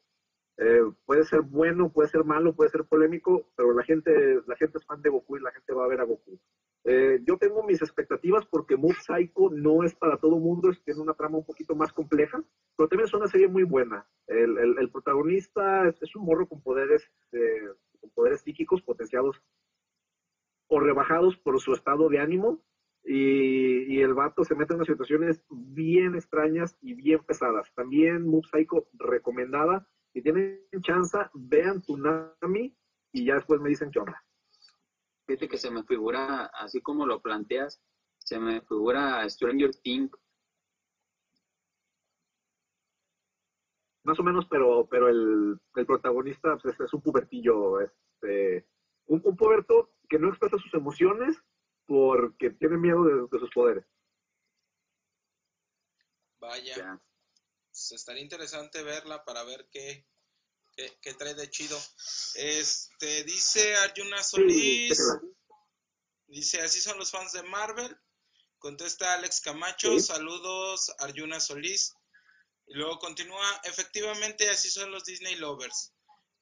eh, 0.59 0.83
puede 1.07 1.25
ser 1.25 1.41
bueno 1.43 1.91
puede 1.93 2.09
ser 2.09 2.25
malo 2.25 2.55
puede 2.55 2.71
ser 2.71 2.85
polémico 2.85 3.49
pero 3.57 3.73
la 3.73 3.83
gente 3.85 4.43
la 4.47 4.57
gente 4.57 4.79
es 4.79 4.85
fan 4.85 5.01
de 5.01 5.09
Goku 5.11 5.39
y 5.39 5.41
la 5.41 5.51
gente 5.51 5.73
va 5.73 5.85
a 5.85 5.89
ver 5.89 6.01
a 6.01 6.05
Goku 6.05 6.39
eh, 6.85 7.21
yo 7.25 7.39
tengo 7.39 7.63
mis 7.63 7.81
expectativas 7.81 8.45
porque 8.47 8.77
Mob 8.77 8.95
Psycho 8.95 9.51
no 9.51 9.85
es 9.85 9.95
para 9.95 10.17
todo 10.17 10.39
mundo, 10.39 10.71
es, 10.71 10.83
tiene 10.83 11.01
una 11.01 11.15
trama 11.15 11.39
un 11.39 11.45
poquito 11.45 11.77
más 11.77 11.93
compleja, 11.93 12.43
pero 12.77 12.89
también 12.89 13.07
es 13.07 13.15
una 13.15 13.29
serie 13.29 13.47
muy 13.47 13.63
buena. 13.63 14.07
El, 14.27 14.91
protagonista 14.91 15.89
es, 15.89 16.17
un 16.17 16.25
morro 16.25 16.49
con 16.49 16.61
poderes, 16.61 17.09
eh, 17.33 17.69
con 18.01 18.11
poderes 18.11 18.41
psíquicos 18.41 18.83
potenciados 18.83 19.41
o 20.69 20.81
rebajados 20.81 21.37
por 21.37 21.61
su 21.61 21.73
estado 21.73 22.09
de 22.09 22.19
ánimo 22.19 22.65
y, 23.05 23.95
y, 23.95 24.01
el 24.01 24.15
vato 24.15 24.45
se 24.45 24.55
mete 24.55 24.73
en 24.73 24.77
unas 24.77 24.89
situaciones 24.89 25.45
bien 25.51 26.15
extrañas 26.15 26.77
y 26.81 26.95
bien 26.95 27.21
pesadas. 27.25 27.73
También 27.75 28.27
Mob 28.27 28.45
Psycho 28.47 28.89
recomendada. 28.95 29.87
Si 30.13 30.23
tienen 30.23 30.61
chance, 30.81 31.19
vean 31.35 31.81
Tsunami 31.81 32.77
y 33.13 33.27
ya 33.27 33.35
después 33.35 33.61
me 33.61 33.69
dicen 33.69 33.91
qué 33.91 33.99
onda. 34.01 34.25
Fíjate 35.27 35.49
que 35.49 35.59
se 35.59 35.71
me 35.71 35.85
figura, 35.85 36.47
así 36.47 36.81
como 36.81 37.07
lo 37.07 37.21
planteas, 37.21 37.81
se 38.19 38.39
me 38.39 38.61
figura 38.63 39.29
Stranger 39.29 39.75
Things. 39.83 40.11
Más 44.05 44.19
o 44.19 44.23
menos, 44.25 44.47
pero, 44.51 44.89
pero 44.89 45.09
el, 45.09 45.61
protagonista 45.87 46.59
pues, 46.59 46.79
es, 46.81 46.93
un 46.93 47.03
pubertillo, 47.03 47.81
este, 47.81 48.67
un, 49.07 49.21
puberto 49.37 49.93
que 50.09 50.19
no 50.19 50.29
expresa 50.29 50.59
sus 50.59 50.75
emociones 50.75 51.37
porque 51.87 52.51
tiene 52.51 52.79
miedo 52.79 53.05
de, 53.05 53.39
sus 53.39 53.51
poderes. 53.51 53.85
Vaya. 56.41 57.01
Pues, 57.69 57.93
estaría 57.93 58.23
interesante 58.23 58.83
verla 58.83 59.25
para 59.25 59.45
ver 59.45 59.69
qué, 59.71 60.05
que, 60.77 61.15
trae 61.15 61.35
de 61.35 61.51
chido. 61.51 61.81
Este, 62.35 63.25
dice 63.25 63.75
Arjuna 63.77 64.23
Solís. 64.23 64.99
dice, 66.27 66.61
así 66.61 66.81
son 66.81 66.99
los 66.99 67.11
fans 67.11 67.33
de 67.33 67.43
Marvel. 67.43 67.97
Contesta 68.59 69.15
Alex 69.15 69.41
Camacho, 69.41 69.99
saludos 69.99 70.93
Arjuna 70.99 71.41
Solís. 71.41 71.95
Y 72.67 72.75
luego 72.75 72.99
continúa, 72.99 73.61
efectivamente 73.65 74.49
así 74.49 74.71
son 74.71 74.91
los 74.91 75.05
Disney 75.05 75.35
Lovers. 75.35 75.93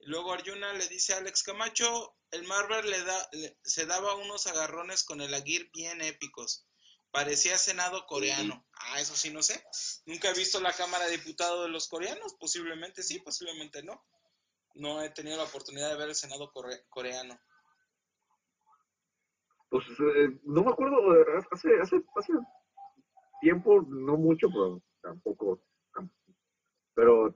Y 0.00 0.06
luego 0.06 0.32
Arjuna 0.32 0.72
le 0.74 0.86
dice 0.88 1.14
a 1.14 1.18
Alex 1.18 1.42
Camacho, 1.42 2.14
el 2.30 2.44
Marvel 2.44 2.88
le 2.90 3.02
da, 3.02 3.30
se 3.64 3.86
daba 3.86 4.14
unos 4.14 4.46
agarrones 4.46 5.02
con 5.02 5.20
el 5.20 5.34
Aguirre 5.34 5.70
bien 5.72 6.00
épicos. 6.02 6.66
Parecía 7.10 7.58
Senado 7.58 8.06
coreano. 8.06 8.64
Ah, 8.72 9.00
eso 9.00 9.16
sí, 9.16 9.30
no 9.30 9.42
sé. 9.42 9.64
Nunca 10.06 10.30
he 10.30 10.34
visto 10.34 10.60
la 10.60 10.72
Cámara 10.72 11.06
de 11.06 11.16
Diputados 11.16 11.64
de 11.64 11.70
los 11.70 11.88
coreanos. 11.88 12.34
Posiblemente 12.34 13.02
sí, 13.02 13.18
posiblemente 13.18 13.82
no 13.82 14.06
no 14.74 15.02
he 15.02 15.10
tenido 15.10 15.36
la 15.36 15.44
oportunidad 15.44 15.90
de 15.90 15.96
ver 15.96 16.08
el 16.08 16.14
Senado 16.14 16.50
coreano. 16.88 17.38
Pues 19.68 19.84
eh, 20.00 20.40
no 20.44 20.64
me 20.64 20.70
acuerdo, 20.70 21.14
eh, 21.14 21.24
hace, 21.52 21.68
hace, 21.80 22.02
hace 22.16 22.32
tiempo, 23.40 23.82
no 23.82 24.16
mucho, 24.16 24.48
pero 24.48 24.82
tampoco, 25.00 25.60
pero 26.94 27.34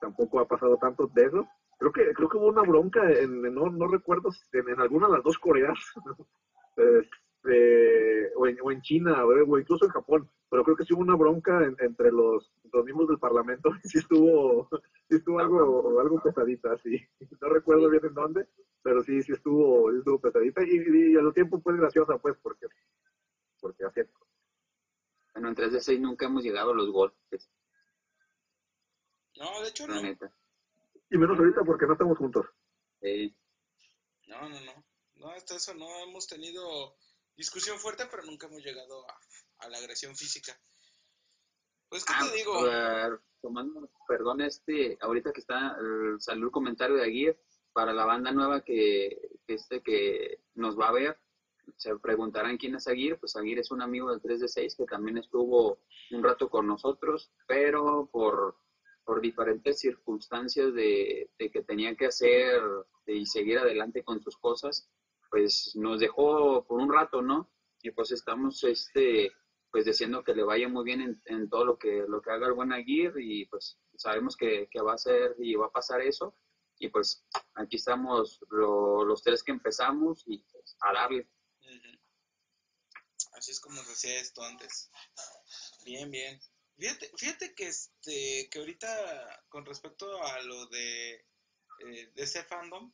tampoco 0.00 0.40
ha 0.40 0.48
pasado 0.48 0.76
tanto 0.78 1.06
de 1.06 1.26
eso. 1.26 1.48
Creo 1.78 1.92
que, 1.92 2.12
creo 2.14 2.28
que 2.28 2.38
hubo 2.38 2.48
una 2.48 2.62
bronca, 2.62 3.08
en, 3.10 3.42
no, 3.42 3.70
no 3.70 3.86
recuerdo, 3.86 4.30
en, 4.52 4.68
en 4.68 4.80
alguna 4.80 5.06
de 5.06 5.14
las 5.14 5.22
dos 5.22 5.38
Coreas, 5.38 5.78
este, 7.46 8.32
o, 8.34 8.46
en, 8.46 8.58
o 8.62 8.72
en 8.72 8.82
China, 8.82 9.24
o 9.24 9.58
incluso 9.58 9.84
en 9.84 9.90
Japón, 9.90 10.30
pero 10.50 10.64
creo 10.64 10.76
que 10.76 10.84
sí 10.84 10.94
hubo 10.94 11.02
una 11.02 11.14
bronca 11.14 11.64
entre 11.64 12.10
los, 12.10 12.52
los 12.72 12.84
miembros 12.84 13.08
del 13.08 13.18
Parlamento, 13.18 13.70
y 13.82 13.88
sí 13.88 13.98
estuvo, 13.98 14.68
sí 15.08 15.16
estuvo 15.16 15.38
algo, 15.38 16.00
algo 16.00 16.20
pesadita, 16.22 16.76
sí. 16.78 17.00
No 17.40 17.48
recuerdo 17.48 17.88
bien 17.88 18.04
en 18.04 18.14
dónde, 18.14 18.48
pero 18.82 19.02
sí, 19.02 19.22
sí 19.22 19.32
estuvo, 19.32 19.92
estuvo 19.92 20.20
pesadita 20.20 20.62
y, 20.64 21.12
y 21.12 21.16
a 21.16 21.22
lo 21.22 21.32
tiempo 21.32 21.60
fue 21.60 21.76
graciosa, 21.76 22.18
pues, 22.18 22.36
porque, 22.42 22.66
porque 23.60 23.84
así 23.84 24.00
Bueno, 25.34 25.48
en 25.48 25.54
3 25.54 25.72
de 25.72 25.80
6 25.80 26.00
nunca 26.00 26.26
hemos 26.26 26.42
llegado 26.42 26.72
a 26.72 26.74
los 26.74 26.90
golpes. 26.90 27.48
No, 29.38 29.62
de 29.62 29.68
hecho 29.68 29.86
no. 29.86 29.94
Y 31.10 31.18
menos 31.18 31.38
ahorita 31.38 31.62
porque 31.62 31.86
no 31.86 31.92
estamos 31.92 32.18
juntos. 32.18 32.46
No, 34.26 34.48
no, 34.48 34.60
no. 34.60 34.84
No, 35.16 35.30
hasta 35.30 35.56
eso 35.56 35.72
no 35.74 35.86
hemos 36.00 36.26
tenido 36.26 36.96
discusión 37.36 37.78
fuerte, 37.78 38.06
pero 38.10 38.24
nunca 38.24 38.46
hemos 38.46 38.62
llegado 38.64 39.08
a, 39.08 39.20
a 39.58 39.68
la 39.68 39.78
agresión 39.78 40.16
física. 40.16 40.58
Pues, 41.88 42.04
¿qué 42.04 42.12
te 42.12 42.18
ah, 42.18 42.32
digo? 42.34 43.20
tomando, 43.40 43.88
perdón, 44.08 44.40
este, 44.40 44.98
ahorita 45.00 45.32
que 45.32 45.40
está, 45.40 45.76
salió 46.18 46.46
el 46.46 46.50
comentario 46.50 46.96
de 46.96 47.04
Aguirre, 47.04 47.38
para 47.72 47.92
la 47.92 48.06
banda 48.06 48.32
nueva 48.32 48.62
que, 48.62 49.38
este, 49.46 49.82
que 49.82 50.40
nos 50.54 50.78
va 50.78 50.88
a 50.88 50.92
ver, 50.92 51.20
se 51.76 51.96
preguntarán 51.98 52.56
quién 52.56 52.74
es 52.74 52.88
Aguirre, 52.88 53.18
pues 53.18 53.36
Aguirre 53.36 53.60
es 53.60 53.70
un 53.70 53.82
amigo 53.82 54.10
del 54.10 54.20
3 54.20 54.40
de 54.40 54.48
6 54.48 54.76
que 54.76 54.84
también 54.86 55.18
estuvo 55.18 55.78
un 56.10 56.24
rato 56.24 56.48
con 56.48 56.66
nosotros, 56.66 57.32
pero 57.46 58.08
por, 58.10 58.56
por 59.04 59.20
diferentes 59.20 59.78
circunstancias 59.78 60.72
de, 60.74 61.30
de 61.38 61.50
que 61.50 61.62
tenía 61.62 61.94
que 61.94 62.06
hacer 62.06 62.62
y 63.06 63.26
seguir 63.26 63.58
adelante 63.58 64.02
con 64.02 64.22
sus 64.22 64.36
cosas, 64.38 64.90
pues 65.30 65.72
nos 65.74 66.00
dejó 66.00 66.64
por 66.66 66.80
un 66.80 66.92
rato, 66.92 67.22
¿no? 67.22 67.50
Y 67.82 67.90
pues 67.90 68.10
estamos 68.12 68.62
este 68.64 69.32
pues 69.70 69.84
diciendo 69.84 70.24
que 70.24 70.34
le 70.34 70.42
vaya 70.42 70.68
muy 70.68 70.84
bien 70.84 71.20
en, 71.26 71.50
todo 71.50 71.64
lo 71.64 71.78
que, 71.78 72.04
lo 72.08 72.22
que 72.22 72.30
haga 72.30 72.46
el 72.46 72.54
buen 72.54 72.72
Aguirre 72.72 73.22
y 73.22 73.44
pues 73.44 73.78
sabemos 73.96 74.34
que, 74.36 74.68
va 74.80 74.94
a 74.94 74.98
ser 74.98 75.34
y 75.38 75.54
va 75.54 75.66
a 75.66 75.70
pasar 75.70 76.00
eso. 76.00 76.34
Y 76.78 76.88
pues 76.88 77.24
aquí 77.54 77.76
estamos 77.76 78.40
los 78.50 79.22
tres 79.22 79.42
que 79.42 79.52
empezamos 79.52 80.22
y 80.26 80.38
pues, 80.38 80.76
a 80.80 80.92
darle. 80.92 81.28
Así 83.32 83.50
es 83.50 83.60
como 83.60 83.82
decía 83.82 84.18
esto 84.18 84.42
antes. 84.42 84.90
Bien, 85.84 86.10
bien. 86.10 86.40
Fíjate, 86.78 87.10
fíjate 87.16 87.54
que 87.54 87.68
este 87.68 88.48
que 88.50 88.58
ahorita 88.58 89.44
con 89.48 89.66
respecto 89.66 90.22
a 90.22 90.42
lo 90.42 90.66
de, 90.68 91.14
eh, 91.14 92.12
de 92.14 92.22
ese 92.22 92.44
fandom, 92.44 92.92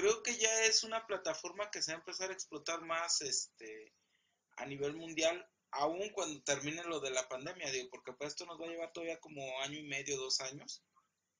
creo 0.00 0.22
que 0.22 0.36
ya 0.38 0.64
es 0.64 0.82
una 0.82 1.06
plataforma 1.06 1.70
que 1.70 1.82
se 1.82 1.92
va 1.92 1.98
a 1.98 2.00
empezar 2.00 2.30
a 2.30 2.32
explotar 2.32 2.80
más 2.80 3.20
este 3.20 3.94
a 4.56 4.64
nivel 4.64 4.96
mundial 4.96 5.46
aún 5.72 6.08
cuando 6.10 6.42
termine 6.42 6.82
lo 6.84 7.00
de 7.00 7.10
la 7.10 7.28
pandemia, 7.28 7.70
digo, 7.70 7.88
porque 7.90 8.12
pues 8.14 8.30
esto 8.30 8.46
nos 8.46 8.58
va 8.58 8.64
a 8.66 8.70
llevar 8.70 8.92
todavía 8.92 9.20
como 9.20 9.60
año 9.60 9.78
y 9.78 9.82
medio, 9.82 10.16
dos 10.16 10.40
años, 10.40 10.82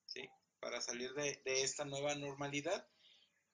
¿sí? 0.06 0.28
Para 0.60 0.80
salir 0.80 1.12
de, 1.14 1.40
esta 1.44 1.84
nueva 1.84 2.14
normalidad. 2.14 2.86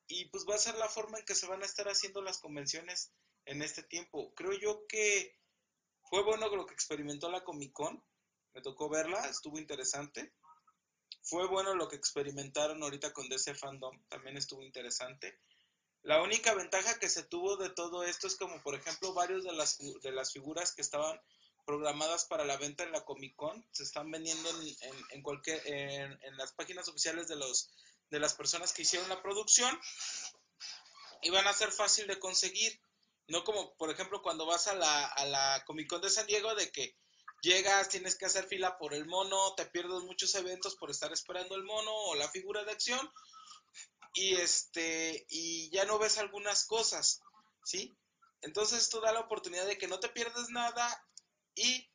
Y 0.08 0.26
pues 0.26 0.44
va 0.48 0.56
a 0.56 0.58
ser 0.58 0.74
la 0.74 0.88
forma 0.88 1.18
en 1.18 1.24
que 1.24 1.34
se 1.34 1.46
van 1.46 1.62
a 1.62 1.66
estar 1.66 1.86
haciendo 1.86 2.20
las 2.20 2.38
convenciones 2.38 3.12
en 3.44 3.62
este 3.62 3.82
tiempo. 3.84 4.34
Creo 4.34 4.52
yo 4.52 4.86
que 4.86 5.38
fue 6.10 6.22
bueno 6.24 6.48
lo 6.48 6.66
que 6.66 6.74
experimentó 6.74 7.30
la 7.30 7.44
Comic 7.44 7.72
Con, 7.72 8.04
me 8.54 8.60
tocó 8.60 8.88
verla, 8.88 9.28
estuvo 9.28 9.58
interesante. 9.58 10.34
Fue 11.22 11.46
bueno 11.48 11.74
lo 11.74 11.88
que 11.88 11.96
experimentaron 11.96 12.82
ahorita 12.82 13.12
con 13.12 13.28
DC 13.28 13.54
Fandom, 13.54 14.00
también 14.08 14.36
estuvo 14.36 14.62
interesante. 14.62 15.38
La 16.02 16.22
única 16.22 16.54
ventaja 16.54 16.98
que 17.00 17.08
se 17.08 17.24
tuvo 17.24 17.56
de 17.56 17.70
todo 17.70 18.04
esto 18.04 18.28
es 18.28 18.36
como, 18.36 18.62
por 18.62 18.76
ejemplo, 18.76 19.12
varios 19.12 19.42
de 19.42 19.52
las, 19.52 19.78
de 19.78 20.12
las 20.12 20.32
figuras 20.32 20.72
que 20.72 20.82
estaban 20.82 21.20
programadas 21.66 22.24
para 22.26 22.44
la 22.44 22.56
venta 22.56 22.84
en 22.84 22.92
la 22.92 23.04
Comic 23.04 23.34
Con 23.34 23.66
se 23.72 23.82
están 23.82 24.08
vendiendo 24.10 24.48
en, 24.50 24.76
en, 25.10 26.18
en, 26.22 26.36
las 26.36 26.52
páginas 26.52 26.88
oficiales 26.88 27.26
de, 27.26 27.34
los, 27.34 27.70
de 28.08 28.20
las 28.20 28.34
personas 28.34 28.72
que 28.72 28.82
hicieron 28.82 29.08
la 29.08 29.20
producción 29.20 29.76
y 31.22 31.30
van 31.30 31.48
a 31.48 31.52
ser 31.52 31.72
fácil 31.72 32.06
de 32.06 32.20
conseguir. 32.20 32.80
No 33.26 33.42
como, 33.42 33.74
por 33.74 33.90
ejemplo, 33.90 34.22
cuando 34.22 34.46
vas 34.46 34.68
a 34.68 34.74
la, 34.74 35.06
a 35.06 35.26
la 35.26 35.64
Comic 35.66 35.88
Con 35.88 36.00
de 36.00 36.10
San 36.10 36.28
Diego, 36.28 36.54
de 36.54 36.70
que 36.70 36.96
llegas, 37.42 37.88
tienes 37.88 38.16
que 38.16 38.26
hacer 38.26 38.46
fila 38.46 38.78
por 38.78 38.94
el 38.94 39.06
mono, 39.06 39.54
te 39.54 39.66
pierdes 39.66 40.02
muchos 40.02 40.34
eventos 40.34 40.76
por 40.76 40.90
estar 40.90 41.12
esperando 41.12 41.54
el 41.54 41.64
mono 41.64 41.92
o 41.92 42.14
la 42.14 42.28
figura 42.28 42.64
de 42.64 42.72
acción, 42.72 43.10
y 44.14 44.34
este 44.34 45.26
y 45.28 45.70
ya 45.70 45.84
no 45.84 45.98
ves 45.98 46.18
algunas 46.18 46.66
cosas, 46.66 47.20
¿sí? 47.64 47.96
Entonces 48.40 48.82
esto 48.82 49.00
da 49.00 49.12
la 49.12 49.20
oportunidad 49.20 49.66
de 49.66 49.78
que 49.78 49.88
no 49.88 50.00
te 50.00 50.08
pierdes 50.08 50.48
nada 50.50 51.04
y 51.54 51.88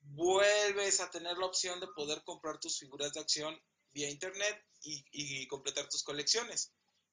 vuelves 0.00 1.00
a 1.00 1.10
tener 1.10 1.36
la 1.38 1.46
opción 1.46 1.80
de 1.80 1.88
poder 1.88 2.22
comprar 2.24 2.58
tus 2.58 2.78
figuras 2.78 3.12
de 3.12 3.20
acción 3.20 3.60
vía 3.92 4.10
internet 4.10 4.64
y, 4.82 5.46
completar 5.48 5.88
tus 5.88 6.02
colecciones. 6.02 6.72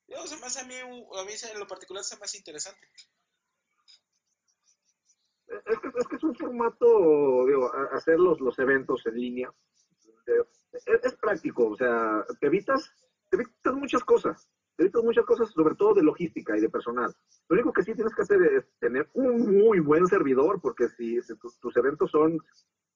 A 0.10 0.64
mí, 0.66 0.76
a 0.76 1.24
mí 1.24 1.34
en 1.52 1.60
lo 1.60 1.68
particular 1.68 2.04
se 2.04 2.18
me 2.18 2.26
hace 2.26 2.38
interesante. 2.38 2.90
Es 5.66 5.80
que 5.80 5.88
es 5.96 6.08
que 6.08 6.16
es 6.16 6.24
un 6.24 6.36
formato, 6.36 7.46
digo, 7.46 7.72
hacer 7.92 8.20
los, 8.20 8.40
los 8.40 8.58
eventos 8.60 9.06
en 9.06 9.16
línea. 9.16 9.54
Es, 10.72 11.16
práctico, 11.16 11.70
o 11.70 11.76
sea, 11.76 12.26
te 12.40 12.48
evitas, 12.48 12.92
te 13.30 13.38
evitas 13.38 13.74
muchas 13.74 14.04
cosas. 14.04 14.50
Te 14.76 14.84
evitas 14.84 15.04
muchas 15.04 15.26
cosas, 15.26 15.50
sobre 15.52 15.76
todo 15.76 15.94
de 15.94 16.04
logística 16.04 16.58
y 16.58 16.62
de 16.62 16.70
personal. 16.70 17.14
Lo 17.50 17.56
único 17.56 17.74
que 17.74 17.84
sí 17.84 17.94
tienes 17.94 18.16
que 18.16 18.22
hacer 18.22 18.42
es 18.42 18.66
tener 18.80 19.10
un 19.14 19.58
muy 19.58 19.80
buen 19.80 20.08
servidor, 20.08 20.62
porque 20.62 20.88
si, 20.90 21.20
tus, 21.60 21.78
eventos 21.78 22.10
son, 22.10 22.40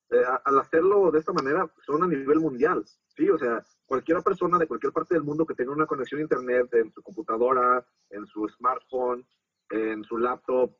eh, 0.09 0.23
al 0.45 0.59
hacerlo 0.59 1.11
de 1.11 1.19
esta 1.19 1.33
manera, 1.33 1.69
son 1.85 2.01
a 2.03 2.07
nivel 2.07 2.39
mundial. 2.39 2.85
Sí, 3.07 3.29
o 3.29 3.37
sea, 3.37 3.63
cualquier 3.85 4.23
persona 4.23 4.57
de 4.57 4.67
cualquier 4.67 4.93
parte 4.93 5.15
del 5.15 5.23
mundo 5.23 5.45
que 5.45 5.53
tenga 5.53 5.73
una 5.73 5.85
conexión 5.85 6.19
a 6.19 6.23
internet 6.23 6.73
en 6.73 6.91
su 6.91 7.03
computadora, 7.03 7.85
en 8.09 8.25
su 8.25 8.47
smartphone, 8.47 9.25
en 9.69 10.03
su 10.03 10.17
laptop, 10.17 10.75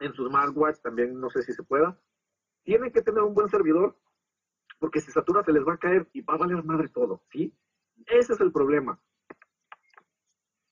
en 0.00 0.12
su 0.14 0.26
smartwatch, 0.26 0.80
también 0.80 1.18
no 1.20 1.30
sé 1.30 1.42
si 1.42 1.52
se 1.52 1.62
pueda, 1.62 1.98
tiene 2.62 2.92
que 2.92 3.02
tener 3.02 3.22
un 3.22 3.34
buen 3.34 3.48
servidor, 3.48 3.96
porque 4.78 5.00
si 5.00 5.10
satura 5.10 5.42
se 5.42 5.52
les 5.52 5.66
va 5.66 5.74
a 5.74 5.78
caer 5.78 6.08
y 6.12 6.20
va 6.20 6.34
a 6.34 6.38
valer 6.38 6.62
madre 6.64 6.88
todo, 6.88 7.22
¿sí? 7.30 7.54
Ese 8.06 8.34
es 8.34 8.40
el 8.40 8.52
problema. 8.52 9.00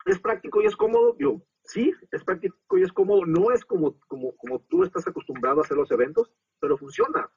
¿Es 0.05 0.21
práctico 0.21 0.63
y 0.63 0.67
es 0.67 0.77
cómodo? 0.77 1.17
Yo, 1.19 1.43
sí, 1.65 1.93
es 2.13 2.23
práctico 2.23 2.79
y 2.79 2.83
es 2.83 2.93
cómodo. 2.93 3.27
No 3.27 3.51
es 3.51 3.65
como, 3.65 3.99
como, 4.07 4.37
como 4.37 4.61
tú 4.61 4.85
estás 4.85 5.07
acostumbrado 5.09 5.61
a 5.61 5.65
hacer 5.65 5.77
los 5.77 5.91
eventos, 5.91 6.33
pero 6.61 6.79
funciona. 6.79 7.29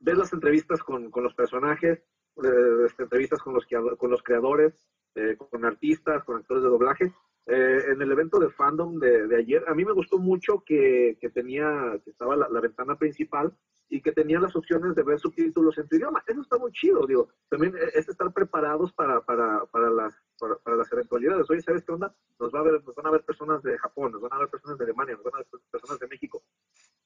Ves 0.00 0.18
las 0.18 0.32
entrevistas 0.32 0.82
con, 0.82 1.10
con 1.10 1.22
los 1.22 1.34
personajes, 1.34 1.98
eh, 2.42 2.84
este, 2.86 3.04
entrevistas 3.04 3.40
con 3.42 3.54
los, 3.54 3.66
con 3.96 4.10
los 4.10 4.22
creadores, 4.22 4.88
eh, 5.14 5.36
con 5.36 5.64
artistas, 5.64 6.24
con 6.24 6.36
actores 6.36 6.64
de 6.64 6.68
doblaje. 6.68 7.12
Eh, 7.50 7.92
en 7.92 8.02
el 8.02 8.12
evento 8.12 8.38
de 8.38 8.50
fandom 8.50 8.98
de, 8.98 9.26
de, 9.26 9.36
ayer, 9.36 9.64
a 9.68 9.74
mí 9.74 9.82
me 9.82 9.94
gustó 9.94 10.18
mucho 10.18 10.62
que, 10.66 11.16
que 11.18 11.30
tenía, 11.30 11.98
que 12.04 12.10
estaba 12.10 12.36
la, 12.36 12.60
ventana 12.60 12.98
principal 12.98 13.56
y 13.88 14.02
que 14.02 14.12
tenía 14.12 14.38
las 14.38 14.54
opciones 14.54 14.94
de 14.94 15.02
ver 15.02 15.18
subtítulos 15.18 15.78
en 15.78 15.88
tu 15.88 15.96
idioma. 15.96 16.22
Eso 16.26 16.42
está 16.42 16.58
muy 16.58 16.70
chido, 16.72 17.06
digo. 17.06 17.30
También 17.48 17.74
es 17.94 18.06
estar 18.06 18.30
preparados 18.34 18.92
para, 18.92 19.22
para, 19.22 19.64
para 19.64 19.88
las, 19.88 20.14
para, 20.38 20.76
las 20.76 20.92
eventualidades. 20.92 21.48
Oye, 21.48 21.62
¿sabes 21.62 21.82
qué 21.86 21.92
onda? 21.92 22.14
Nos, 22.38 22.52
va 22.52 22.60
a 22.60 22.64
ver, 22.64 22.84
nos 22.84 22.94
van 22.94 23.06
a 23.06 23.12
ver 23.12 23.24
personas 23.24 23.62
de 23.62 23.78
Japón, 23.78 24.12
nos 24.12 24.20
van 24.20 24.34
a 24.34 24.40
ver 24.40 24.50
personas 24.50 24.76
de 24.76 24.84
Alemania, 24.84 25.14
nos 25.14 25.24
van 25.24 25.36
a 25.36 25.38
ver 25.38 25.46
personas 25.70 25.98
de 25.98 26.06
México. 26.06 26.42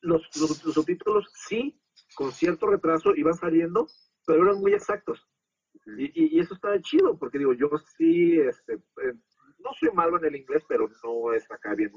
Los, 0.01 0.29
los, 0.41 0.65
los 0.65 0.75
subtítulos 0.75 1.31
sí, 1.35 1.81
con 2.17 2.33
cierto 2.33 2.67
retraso, 2.67 3.15
iban 3.15 3.35
saliendo, 3.35 3.87
pero 4.27 4.43
eran 4.43 4.59
muy 4.61 4.73
exactos. 4.73 5.25
Y, 5.87 6.37
y, 6.37 6.41
eso 6.41 6.55
está 6.55 6.81
chido, 6.81 7.17
porque 7.17 7.39
digo, 7.39 7.53
yo 7.53 7.69
sí, 7.97 8.39
este, 8.41 8.75
eh, 8.75 9.15
no 9.63 9.73
soy 9.79 9.91
malo 9.93 10.19
en 10.19 10.27
el 10.27 10.37
inglés, 10.37 10.63
pero 10.69 10.89
no 11.03 11.33
es 11.33 11.51
acá 11.51 11.75
bien, 11.75 11.91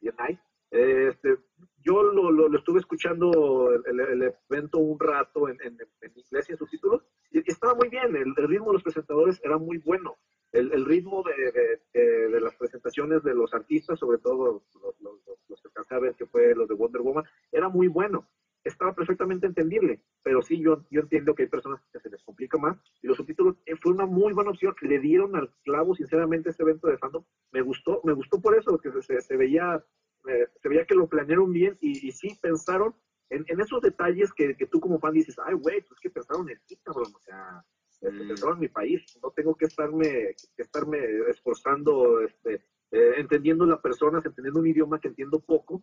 bien 0.00 0.14
nice. 0.18 0.42
Este, 0.70 1.36
yo 1.84 2.02
lo, 2.02 2.32
lo, 2.32 2.56
estuve 2.56 2.80
escuchando 2.80 3.70
el, 3.86 4.34
evento 4.50 4.78
un 4.78 4.98
rato 4.98 5.48
en, 5.48 5.56
en, 5.62 5.78
inglés 6.16 6.48
y 6.48 6.52
en 6.52 6.58
subtítulos, 6.58 7.04
y, 7.30 7.48
estaba 7.48 7.74
muy 7.74 7.88
bien, 7.88 8.16
el, 8.16 8.34
ritmo 8.48 8.66
de 8.68 8.72
los 8.74 8.82
presentadores 8.82 9.40
era 9.44 9.58
muy 9.58 9.78
bueno. 9.78 10.16
El, 10.50 10.72
el 10.72 10.84
ritmo 10.84 11.22
de, 11.22 11.80
de, 11.92 12.40
las 12.40 12.54
presentaciones 12.56 13.22
de 13.22 13.34
los 13.34 13.52
artistas, 13.54 13.98
sobre 13.98 14.18
todo 14.18 14.62
los, 14.80 15.00
los, 15.00 15.20
los 15.48 15.60
que 15.60 15.68
alcancé 15.68 15.94
a 15.94 15.98
ver 15.98 16.14
que 16.14 16.26
fue 16.26 16.54
los 16.54 16.68
de 16.68 16.74
Wonder 16.74 17.02
Woman, 17.02 17.24
era 17.52 17.68
muy 17.68 17.88
bueno 17.88 18.28
estaba 18.64 18.94
perfectamente 18.94 19.46
entendible, 19.46 20.00
pero 20.22 20.42
sí, 20.42 20.60
yo, 20.60 20.84
yo 20.90 21.02
entiendo 21.02 21.34
que 21.34 21.42
hay 21.42 21.48
personas 21.48 21.80
que 21.92 22.00
se 22.00 22.08
les 22.08 22.22
complica 22.22 22.58
más, 22.58 22.78
y 23.02 23.06
los 23.06 23.16
subtítulos 23.16 23.56
eh, 23.66 23.76
fue 23.76 23.92
una 23.92 24.06
muy 24.06 24.32
buena 24.32 24.50
opción, 24.50 24.74
le 24.80 24.98
dieron 24.98 25.36
al 25.36 25.50
clavo, 25.62 25.94
sinceramente, 25.94 26.50
este 26.50 26.62
evento 26.62 26.88
de 26.88 26.98
fandom, 26.98 27.24
me 27.52 27.60
gustó, 27.62 28.00
me 28.04 28.14
gustó 28.14 28.40
por 28.40 28.56
eso, 28.56 28.70
porque 28.70 28.90
se, 29.02 29.20
se 29.20 29.36
veía, 29.36 29.84
eh, 30.28 30.46
se 30.60 30.68
veía 30.68 30.86
que 30.86 30.94
lo 30.94 31.08
planearon 31.08 31.52
bien, 31.52 31.76
y, 31.80 32.08
y 32.08 32.12
sí 32.12 32.38
pensaron 32.40 32.94
en, 33.30 33.44
en, 33.48 33.60
esos 33.60 33.80
detalles 33.80 34.32
que, 34.32 34.56
que, 34.56 34.66
tú 34.66 34.80
como 34.80 34.98
fan 34.98 35.12
dices, 35.12 35.36
ay, 35.44 35.54
güey, 35.54 35.82
pues 35.82 36.00
que 36.00 36.10
pensaron 36.10 36.48
en 36.48 36.58
ti, 36.66 36.76
cabrón, 36.82 37.12
o 37.14 37.20
sea, 37.20 37.64
este, 38.00 38.24
mm. 38.24 38.28
pensaron 38.28 38.54
en 38.56 38.60
mi 38.60 38.68
país, 38.68 39.02
no 39.22 39.30
tengo 39.30 39.54
que 39.54 39.66
estarme, 39.66 40.34
que 40.56 40.62
estarme 40.62 40.98
esforzando, 41.28 42.20
este, 42.20 42.64
eh, 42.90 43.14
entendiendo 43.16 43.66
las 43.66 43.80
personas, 43.80 44.24
entendiendo 44.24 44.60
un 44.60 44.66
idioma 44.66 45.00
que 45.00 45.08
entiendo 45.08 45.40
poco, 45.40 45.82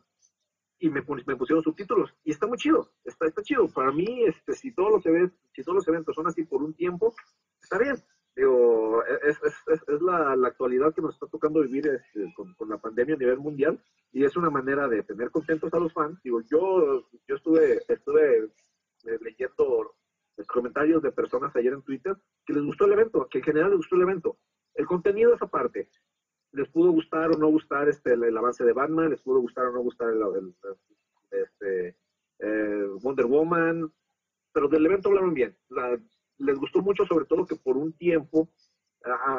y 0.81 0.89
me, 0.89 1.01
me, 1.27 1.35
pusieron 1.35 1.63
subtítulos 1.63 2.11
y 2.23 2.31
está 2.31 2.47
muy 2.47 2.57
chido, 2.57 2.91
está, 3.05 3.27
está 3.27 3.43
chido. 3.43 3.67
Para 3.67 3.91
mí, 3.91 4.23
este, 4.25 4.53
si, 4.53 4.73
todos 4.73 4.91
los 4.91 5.05
eventos, 5.05 5.37
si 5.53 5.63
todos 5.63 5.75
los 5.75 5.87
eventos 5.87 6.15
son 6.15 6.27
así 6.27 6.43
por 6.43 6.63
un 6.63 6.73
tiempo, 6.73 7.13
está 7.61 7.77
bien. 7.77 7.95
Digo, 8.35 9.03
es, 9.23 9.37
es, 9.43 9.81
es 9.87 10.01
la, 10.01 10.35
la, 10.35 10.47
actualidad 10.47 10.93
que 10.95 11.01
nos 11.01 11.13
está 11.13 11.27
tocando 11.27 11.61
vivir 11.61 11.85
este, 11.87 12.33
con, 12.33 12.53
con, 12.55 12.69
la 12.69 12.77
pandemia 12.77 13.15
a 13.15 13.17
nivel 13.17 13.39
mundial 13.39 13.79
y 14.11 14.23
es 14.23 14.35
una 14.37 14.49
manera 14.49 14.87
de 14.87 15.03
tener 15.03 15.29
contentos 15.29 15.71
a 15.73 15.79
los 15.79 15.93
fans. 15.93 16.19
Digo, 16.23 16.41
yo, 16.49 17.07
yo 17.27 17.35
estuve, 17.35 17.81
estuve 17.87 18.45
eh, 19.05 19.17
leyendo 19.21 19.93
comentarios 20.47 21.03
de 21.03 21.11
personas 21.11 21.55
ayer 21.55 21.73
en 21.73 21.83
Twitter 21.83 22.15
que 22.45 22.53
les 22.53 22.63
gustó 22.63 22.85
el 22.85 22.93
evento, 22.93 23.27
que 23.29 23.37
en 23.39 23.43
general 23.43 23.69
les 23.69 23.77
gustó 23.77 23.95
el 23.97 24.01
evento. 24.03 24.37
El 24.73 24.87
contenido 24.87 25.35
es 25.35 25.41
aparte 25.41 25.89
les 26.53 26.67
pudo 26.69 26.91
gustar 26.91 27.31
o 27.31 27.37
no 27.37 27.47
gustar 27.47 27.87
este, 27.89 28.13
el, 28.13 28.37
avance 28.37 28.63
de 28.63 28.73
Batman, 28.73 29.09
les 29.09 29.21
pudo 29.21 29.39
gustar 29.39 29.67
o 29.67 29.73
no 29.73 29.81
gustar 29.81 30.09
el, 30.09 30.53
este, 31.31 31.95
eh, 32.39 32.87
Wonder 33.01 33.25
Woman, 33.25 33.91
pero 34.53 34.67
del 34.67 34.85
evento 34.85 35.09
hablaron 35.09 35.33
bien. 35.33 35.55
les 36.37 36.57
gustó 36.57 36.81
mucho, 36.81 37.05
sobre 37.05 37.25
todo 37.25 37.45
que 37.45 37.55
por 37.55 37.77
un 37.77 37.93
tiempo, 37.93 38.49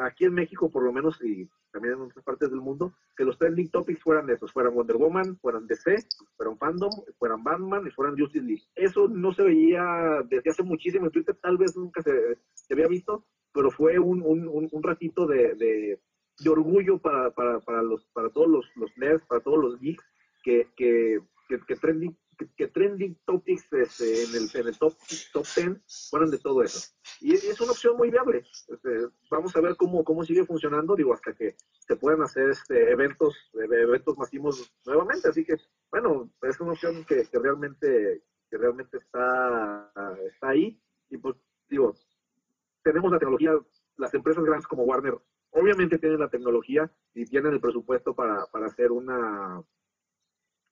aquí 0.01 0.25
en 0.25 0.33
México 0.33 0.69
por 0.69 0.83
lo 0.83 0.91
menos 0.91 1.23
y 1.23 1.49
también 1.71 1.95
en 1.95 2.01
otras 2.01 2.23
partes 2.23 2.49
del 2.51 2.61
mundo, 2.61 2.93
que 3.15 3.23
los 3.23 3.37
trending 3.37 3.69
topics 3.69 4.01
fueran 4.01 4.29
esos, 4.29 4.51
fueran 4.51 4.75
Wonder 4.75 4.97
Woman, 4.97 5.37
fueran 5.37 5.65
DC, 5.65 5.95
fueran 6.35 6.57
Fandom, 6.57 6.91
fueran 7.17 7.43
Batman 7.43 7.87
y 7.87 7.91
fueran 7.91 8.17
Justice 8.17 8.45
League. 8.45 8.63
Eso 8.75 9.07
no 9.07 9.33
se 9.33 9.43
veía 9.43 10.21
desde 10.27 10.51
hace 10.51 10.63
muchísimo 10.63 11.05
en 11.05 11.11
Twitter, 11.11 11.35
tal 11.41 11.57
vez 11.57 11.75
nunca 11.75 12.01
se, 12.03 12.37
había 12.71 12.87
visto, 12.87 13.25
pero 13.51 13.71
fue 13.71 13.97
un, 13.97 14.21
un, 14.21 14.69
un 14.71 14.83
ratito 14.83 15.25
de 15.25 15.55
de 15.55 15.99
orgullo 16.47 16.99
para, 16.99 17.31
para, 17.31 17.59
para, 17.59 17.81
los, 17.81 18.05
para 18.13 18.29
todos 18.29 18.47
los, 18.47 18.65
los 18.75 18.91
nerds, 18.97 19.25
para 19.25 19.41
todos 19.41 19.59
los 19.59 19.79
geeks, 19.79 20.03
que, 20.43 20.67
que, 20.75 21.19
que, 21.67 21.75
trending, 21.75 22.17
que, 22.57 22.67
trending 22.67 23.17
topics 23.25 23.71
este, 23.71 24.23
en, 24.23 24.35
el, 24.35 24.49
en 24.53 24.67
el 24.67 24.77
top, 24.77 24.93
top 25.31 25.45
10 25.55 26.09
fueran 26.09 26.29
de 26.31 26.39
todo 26.39 26.63
eso. 26.63 26.91
Y 27.21 27.33
es 27.33 27.59
una 27.61 27.71
opción 27.71 27.95
muy 27.97 28.09
viable. 28.09 28.43
Este, 28.67 29.07
vamos 29.29 29.55
a 29.55 29.61
ver 29.61 29.75
cómo, 29.77 30.03
cómo 30.03 30.23
sigue 30.23 30.45
funcionando, 30.45 30.95
digo, 30.95 31.13
hasta 31.13 31.33
que 31.33 31.55
se 31.79 31.95
puedan 31.95 32.21
hacer 32.21 32.49
este, 32.49 32.91
eventos, 32.91 33.35
eventos 33.53 34.17
masivos 34.17 34.73
nuevamente. 34.85 35.29
Así 35.29 35.45
que, 35.45 35.55
bueno, 35.91 36.29
es 36.41 36.59
una 36.59 36.71
opción 36.71 37.03
que, 37.05 37.25
que 37.25 37.39
realmente, 37.39 38.23
que 38.49 38.57
realmente 38.57 38.97
está, 38.97 39.91
está 40.27 40.49
ahí. 40.49 40.79
Y 41.09 41.17
pues, 41.17 41.35
digo, 41.69 41.95
tenemos 42.83 43.11
la 43.11 43.19
tecnología, 43.19 43.53
las 43.97 44.13
empresas 44.13 44.43
grandes 44.43 44.67
como 44.67 44.83
Warner 44.83 45.17
obviamente 45.53 45.97
tienen 45.97 46.19
la 46.19 46.29
tecnología 46.29 46.91
y 47.13 47.25
tienen 47.25 47.53
el 47.53 47.61
presupuesto 47.61 48.13
para, 48.13 48.45
para 48.47 48.67
hacer 48.67 48.91
una 48.91 49.63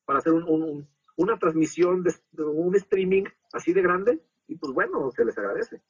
para 0.06 0.20
hacer 0.20 0.34
un, 0.34 0.88
una 1.16 1.38
transmisión 1.38 2.04
de, 2.04 2.14
un 2.44 2.76
streaming 2.76 3.24
así 3.54 3.74
de 3.74 3.82
grande 3.82 4.22
y 4.48 4.56
pues 4.56 4.74
bueno, 4.74 5.10
se 5.12 5.24
les 5.24 5.38
agradece. 5.38 5.82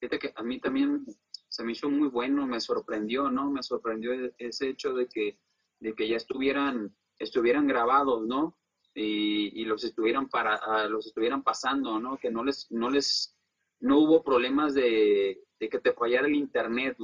Fíjate 0.00 0.18
que 0.18 0.32
a 0.34 0.42
mí 0.42 0.60
también 0.60 1.06
se 1.48 1.64
me 1.64 1.72
hizo 1.72 1.88
muy 1.88 2.08
bueno, 2.08 2.46
me 2.46 2.60
sorprendió, 2.60 3.30
¿no? 3.30 3.50
Me 3.50 3.62
sorprendió 3.62 4.12
e, 4.12 4.34
ese 4.38 4.68
hecho 4.68 4.92
de 4.94 5.06
que, 5.06 5.38
de 5.78 5.94
que 5.94 6.08
ya 6.08 6.16
estuvieran, 6.16 6.94
estuvieran 7.18 7.66
grabados, 7.66 8.26
¿no? 8.26 8.58
Y, 8.94 9.60
y 9.60 9.64
los 9.64 9.84
estuvieran 9.84 10.28
para, 10.28 10.88
los 10.88 11.06
estuvieran 11.06 11.42
pasando, 11.42 11.98
¿no? 12.00 12.18
Que 12.18 12.30
no 12.30 12.44
les, 12.44 12.70
no 12.70 12.90
les, 12.90 13.36
no 13.80 14.00
hubo 14.00 14.22
problemas 14.22 14.74
de, 14.74 15.40
de 15.60 15.68
que 15.68 15.78
te 15.78 15.92
fallara 15.92 16.26
el 16.26 16.34
internet, 16.34 16.96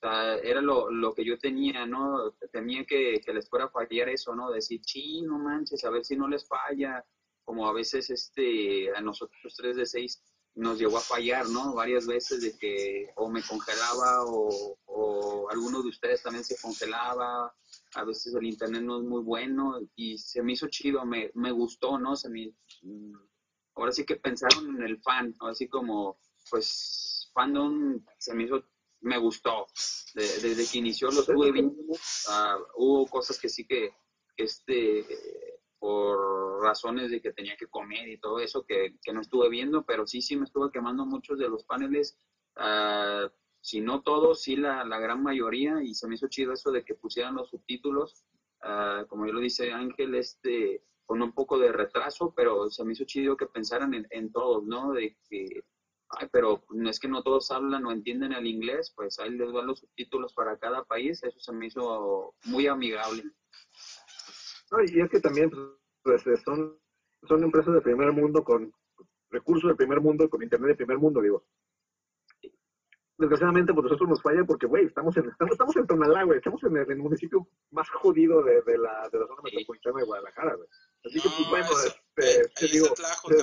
era 0.00 0.60
lo, 0.60 0.90
lo, 0.90 1.14
que 1.14 1.24
yo 1.24 1.38
tenía, 1.38 1.86
¿no? 1.86 2.32
Temía 2.52 2.84
que, 2.84 3.20
que, 3.24 3.32
les 3.32 3.48
fuera 3.48 3.66
a 3.66 3.70
fallar 3.70 4.08
eso, 4.08 4.34
¿no? 4.34 4.50
Decir, 4.50 4.80
sí, 4.84 5.22
no 5.22 5.38
manches, 5.38 5.84
a 5.84 5.90
ver 5.90 6.04
si 6.04 6.16
no 6.16 6.28
les 6.28 6.46
falla. 6.46 7.04
Como 7.44 7.66
a 7.66 7.72
veces 7.72 8.10
este, 8.10 8.94
a 8.94 9.00
nosotros 9.00 9.54
tres 9.56 9.76
de 9.76 9.86
seis 9.86 10.22
nos 10.54 10.78
llegó 10.78 10.98
a 10.98 11.00
fallar, 11.00 11.48
¿no? 11.48 11.74
Varias 11.74 12.06
veces 12.06 12.42
de 12.42 12.58
que 12.58 13.10
o 13.16 13.30
me 13.30 13.42
congelaba 13.42 14.24
o, 14.24 14.76
o 14.86 15.48
alguno 15.50 15.82
de 15.82 15.88
ustedes 15.88 16.22
también 16.22 16.44
se 16.44 16.60
congelaba. 16.60 17.54
A 17.94 18.04
veces 18.04 18.34
el 18.34 18.44
internet 18.44 18.82
no 18.82 18.98
es 18.98 19.04
muy 19.04 19.22
bueno 19.22 19.80
y 19.96 20.18
se 20.18 20.42
me 20.42 20.52
hizo 20.52 20.68
chido, 20.68 21.04
me, 21.04 21.30
me 21.34 21.52
gustó, 21.52 21.98
¿no? 21.98 22.16
Se 22.16 22.28
me, 22.28 22.52
mm, 22.82 23.14
ahora 23.76 23.92
sí 23.92 24.04
que 24.04 24.16
pensaron 24.16 24.76
en 24.76 24.82
el 24.82 25.00
fan, 25.00 25.34
así 25.40 25.68
como, 25.68 26.18
pues, 26.50 27.30
fandom 27.32 28.04
se 28.18 28.34
me 28.34 28.44
hizo 28.44 28.62
me 29.00 29.18
gustó. 29.18 29.66
desde 30.14 30.66
que 30.70 30.78
inició 30.78 31.10
lo 31.10 31.20
estuve 31.20 31.52
viendo. 31.52 31.74
Ah, 32.28 32.58
hubo 32.76 33.06
cosas 33.06 33.38
que 33.38 33.48
sí 33.48 33.66
que, 33.66 33.92
este, 34.36 35.04
por 35.78 36.62
razones 36.62 37.10
de 37.10 37.20
que 37.20 37.32
tenía 37.32 37.56
que 37.56 37.66
comer 37.66 38.08
y 38.08 38.18
todo 38.18 38.40
eso, 38.40 38.64
que, 38.64 38.96
que, 39.02 39.12
no 39.12 39.20
estuve 39.20 39.48
viendo, 39.48 39.84
pero 39.84 40.06
sí, 40.06 40.20
sí 40.20 40.36
me 40.36 40.44
estuve 40.44 40.70
quemando 40.72 41.06
muchos 41.06 41.38
de 41.38 41.48
los 41.48 41.64
paneles. 41.64 42.18
Uh, 42.56 43.28
si 43.60 43.80
no 43.80 44.02
todos, 44.02 44.42
sí 44.42 44.56
la, 44.56 44.84
la, 44.84 44.98
gran 44.98 45.22
mayoría, 45.22 45.82
y 45.82 45.94
se 45.94 46.08
me 46.08 46.14
hizo 46.14 46.28
chido 46.28 46.52
eso 46.52 46.70
de 46.72 46.84
que 46.84 46.94
pusieran 46.94 47.34
los 47.34 47.50
subtítulos. 47.50 48.24
Uh, 48.62 49.06
como 49.06 49.26
yo 49.26 49.32
lo 49.32 49.40
dice 49.40 49.72
Ángel, 49.72 50.14
este, 50.16 50.82
con 51.04 51.22
un 51.22 51.32
poco 51.32 51.58
de 51.58 51.72
retraso, 51.72 52.34
pero 52.36 52.68
se 52.70 52.84
me 52.84 52.92
hizo 52.92 53.04
chido 53.04 53.36
que 53.36 53.46
pensaran 53.46 53.94
en, 53.94 54.06
en 54.10 54.32
todos, 54.32 54.64
¿no? 54.64 54.92
De 54.92 55.16
que, 55.28 55.62
ay, 56.10 56.28
pero 56.32 56.62
no 56.70 56.88
es 56.90 56.98
que 56.98 57.08
no 57.08 57.22
todos 57.22 57.50
hablan 57.50 57.84
o 57.86 57.92
entienden 57.92 58.32
el 58.32 58.46
inglés, 58.46 58.92
pues 58.96 59.18
ahí 59.18 59.30
les 59.30 59.52
dan 59.52 59.66
los 59.66 59.80
subtítulos 59.80 60.32
para 60.34 60.58
cada 60.58 60.84
país, 60.84 61.22
eso 61.22 61.38
se 61.38 61.52
me 61.52 61.66
hizo 61.66 62.34
muy 62.46 62.66
amigable. 62.66 63.24
No, 64.70 64.78
y 64.82 65.00
es 65.00 65.10
que 65.10 65.20
también 65.20 65.50
pues, 66.02 66.26
eh, 66.26 66.36
son, 66.44 66.78
son 67.26 67.42
empresas 67.42 67.74
de 67.74 67.80
primer 67.80 68.12
mundo 68.12 68.42
con 68.44 68.72
recursos 69.30 69.68
de 69.70 69.76
primer 69.76 70.00
mundo 70.00 70.28
con 70.28 70.42
internet 70.42 70.70
de 70.70 70.76
primer 70.76 70.98
mundo, 70.98 71.20
digo. 71.20 71.44
Desgraciadamente, 73.18 73.74
pues 73.74 73.82
nosotros 73.84 74.08
nos 74.10 74.22
falla 74.22 74.44
porque, 74.44 74.66
güey, 74.66 74.86
estamos 74.86 75.16
en, 75.16 75.28
estamos, 75.28 75.52
estamos 75.52 75.76
en 75.76 75.86
Tonalá, 75.88 76.22
güey, 76.22 76.38
estamos 76.38 76.62
en 76.62 76.76
el, 76.76 76.82
en 76.84 76.92
el 76.92 76.98
municipio 76.98 77.48
más 77.72 77.88
jodido 77.90 78.44
de, 78.44 78.62
de, 78.62 78.78
la, 78.78 79.08
de 79.10 79.18
la 79.18 79.26
zona 79.26 79.42
Sí. 79.44 79.56
metropolitana 79.56 79.98
de 79.98 80.04
Guadalajara, 80.04 80.54
güey. 80.54 80.68
Así 81.04 81.20
que, 81.20 81.28
No, 81.28 81.34
pues 81.36 81.48
bueno, 81.48 81.66
eso- 81.66 81.86
este, 82.16 82.48
te 82.48 82.66
digo, 82.66 82.94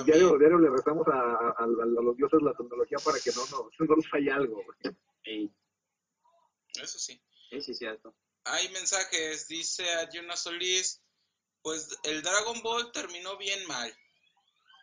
diario, 0.04 0.38
diario 0.38 0.58
le 0.58 0.70
rezamos 0.70 1.06
a, 1.08 1.12
a, 1.18 1.54
a- 1.58 1.64
a 1.64 1.66
los 1.66 2.16
dioses 2.16 2.42
la 2.42 2.52
tecnología 2.54 2.98
para 3.04 3.18
que 3.18 3.30
no, 3.32 3.44
no, 3.50 3.70
no 3.78 3.96
nos 3.96 4.08
falle 4.10 4.30
algo. 4.30 4.62
Sí, 5.24 5.50
Eso 6.80 6.98
sí. 6.98 7.20
sí, 7.50 7.60
sí, 7.62 7.74
cierto. 7.74 8.14
Hay 8.44 8.68
mensajes, 8.68 9.48
dice 9.48 9.88
a 9.94 10.08
Yuna 10.10 10.36
Solís, 10.36 11.02
pues 11.62 11.98
el 12.04 12.22
Dragon 12.22 12.62
Ball 12.62 12.92
terminó 12.92 13.36
bien 13.38 13.66
mal, 13.66 13.92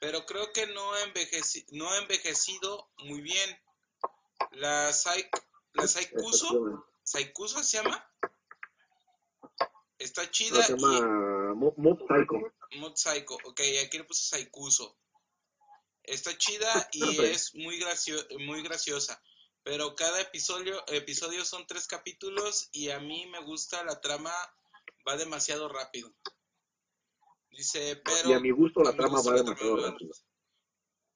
pero 0.01 0.26
creo 0.26 0.51
que 0.51 0.67
no, 0.67 0.97
envejeci 0.97 1.65
no 1.71 1.89
ha 1.89 1.97
envejecido 1.99 2.89
muy 3.05 3.21
bien. 3.21 3.57
La, 4.51 4.91
Sai 4.91 5.30
la 5.74 5.88
Saikuso. 5.88 6.84
Saikuso 7.03 7.63
se 7.63 7.78
llama, 7.78 8.03
está 9.99 10.30
chida 10.32 10.61
se 10.63 10.76
llama 10.76 11.53
Mob, 11.53 11.74
Mob 11.78 11.99
Psycho. 12.07 12.51
Y 12.74 12.80
Mod 12.80 12.95
Psycho, 12.95 13.38
ok, 13.45 13.61
aquí 13.86 13.97
le 13.97 14.03
puse 14.03 14.24
Saikuso. 14.24 14.97
Está 16.03 16.38
chida 16.38 16.89
y 16.91 17.24
es 17.26 17.55
muy, 17.55 17.80
gracio 17.80 18.15
muy 18.39 18.61
graciosa. 18.63 19.21
Pero 19.63 19.95
cada 19.95 20.19
episodio, 20.19 20.84
episodio 20.88 21.45
son 21.45 21.65
tres 21.67 21.88
capítulos 21.88 22.67
y 22.74 22.89
a 22.89 22.99
mí 22.99 23.26
me 23.28 23.41
gusta 23.43 23.84
la 23.86 24.01
trama, 24.01 24.34
va 25.07 25.15
demasiado 25.15 25.69
rápido. 25.69 26.13
Dice, 27.49 28.01
pero... 28.03 28.30
y 28.30 28.34
a 28.34 28.39
mi 28.39 28.51
gusto 28.51 28.82
la 28.82 28.93
trama 28.93 29.17
gusto 29.17 29.32
va 29.32 29.38
demasiado 29.38 29.78
rápido. 29.78 30.11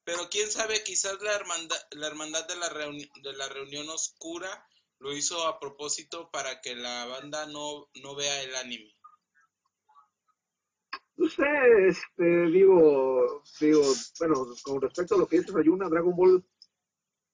Pero 0.06 0.30
quién 0.30 0.50
sabe, 0.50 0.82
quizás 0.84 1.22
la 1.22 1.34
hermandad, 1.34 1.78
la 1.92 2.08
hermandad 2.08 2.48
de, 2.48 2.56
la 2.56 2.70
de 2.70 3.34
la 3.34 3.50
reunión 3.50 3.90
oscura 3.90 4.66
lo 5.00 5.14
hizo 5.14 5.46
a 5.46 5.60
propósito 5.60 6.32
para 6.32 6.62
que 6.62 6.76
la 6.76 7.06
banda 7.06 7.46
no, 7.48 7.90
no 7.96 8.16
vea 8.16 8.42
el 8.44 8.56
anime. 8.56 8.97
No 11.18 11.28
sé, 11.28 11.88
este, 11.88 12.46
digo, 12.46 13.42
digo, 13.60 13.82
bueno, 14.20 14.36
con 14.64 14.82
respecto 14.82 15.16
a 15.16 15.18
lo 15.18 15.28
que 15.28 15.40
dices, 15.40 15.56
hay 15.56 15.68
una 15.68 15.90
Dragon 15.90 16.16
Ball, 16.16 16.44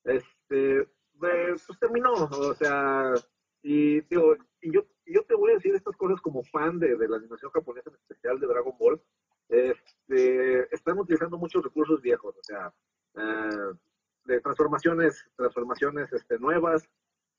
este, 0.05 0.88
pues 1.19 1.65
terminó, 1.81 2.13
o 2.13 2.53
sea, 2.55 3.13
y 3.61 3.99
digo, 4.01 4.38
y 4.61 4.73
yo, 4.73 4.86
yo 5.05 5.23
te 5.23 5.36
voy 5.36 5.51
a 5.51 5.55
decir 5.55 5.75
estas 5.75 5.97
cosas 5.97 6.21
como 6.21 6.43
fan 6.43 6.79
de, 6.79 6.95
de 6.95 7.07
la 7.09 7.17
animación 7.17 7.51
japonesa, 7.51 7.89
en 7.89 7.95
especial 7.97 8.39
de 8.39 8.47
Dragon 8.47 8.73
Ball, 8.79 9.01
este, 9.49 10.73
están 10.73 10.99
utilizando 10.99 11.38
muchos 11.38 11.61
recursos 11.61 12.01
viejos, 12.01 12.36
o 12.38 12.43
sea, 12.43 12.73
eh, 13.15 13.75
de 14.25 14.39
transformaciones, 14.39 15.29
transformaciones 15.36 16.11
este, 16.13 16.39
nuevas, 16.39 16.89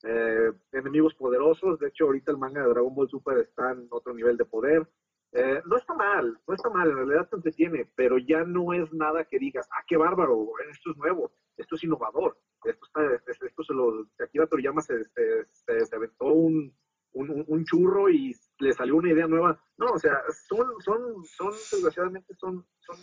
eh, 0.03 0.51
enemigos 0.71 1.15
poderosos, 1.15 1.79
de 1.79 1.87
hecho 1.87 2.05
ahorita 2.05 2.31
el 2.31 2.37
manga 2.37 2.61
de 2.61 2.69
Dragon 2.69 2.93
Ball 2.93 3.09
Super 3.09 3.39
está 3.39 3.71
en 3.71 3.87
otro 3.89 4.13
nivel 4.13 4.37
de 4.37 4.45
poder, 4.45 4.87
eh, 5.35 5.61
no 5.65 5.77
está 5.77 5.93
mal, 5.93 6.39
no 6.47 6.53
está 6.55 6.69
mal, 6.69 6.89
en 6.89 6.95
realidad 6.95 7.27
te 7.29 7.35
entretiene, 7.35 7.89
pero 7.95 8.17
ya 8.17 8.43
no 8.43 8.73
es 8.73 8.91
nada 8.93 9.25
que 9.25 9.37
digas, 9.37 9.67
ah, 9.71 9.83
qué 9.87 9.97
bárbaro, 9.97 10.47
esto 10.71 10.91
es 10.91 10.97
nuevo, 10.97 11.31
esto 11.57 11.75
es 11.75 11.83
innovador, 11.83 12.37
esto, 12.63 12.85
está, 12.85 13.01
esto, 13.45 13.63
se 13.63 13.73
lo, 13.73 14.07
Akira 14.19 14.47
Toriyama 14.47 14.81
se, 14.81 15.03
se, 15.03 15.45
se, 15.85 15.95
aventó 15.95 16.25
un, 16.27 16.73
un, 17.13 17.45
un- 17.47 17.65
churro 17.65 18.09
y 18.09 18.33
le 18.59 18.73
salió 18.73 18.95
una 18.95 19.11
idea 19.11 19.27
nueva. 19.27 19.61
No, 19.77 19.87
o 19.87 19.99
sea, 19.99 20.21
son, 20.47 20.67
son, 20.79 21.25
son, 21.25 21.51
desgraciadamente, 21.71 22.33
son, 22.35 22.65
son, 22.79 22.97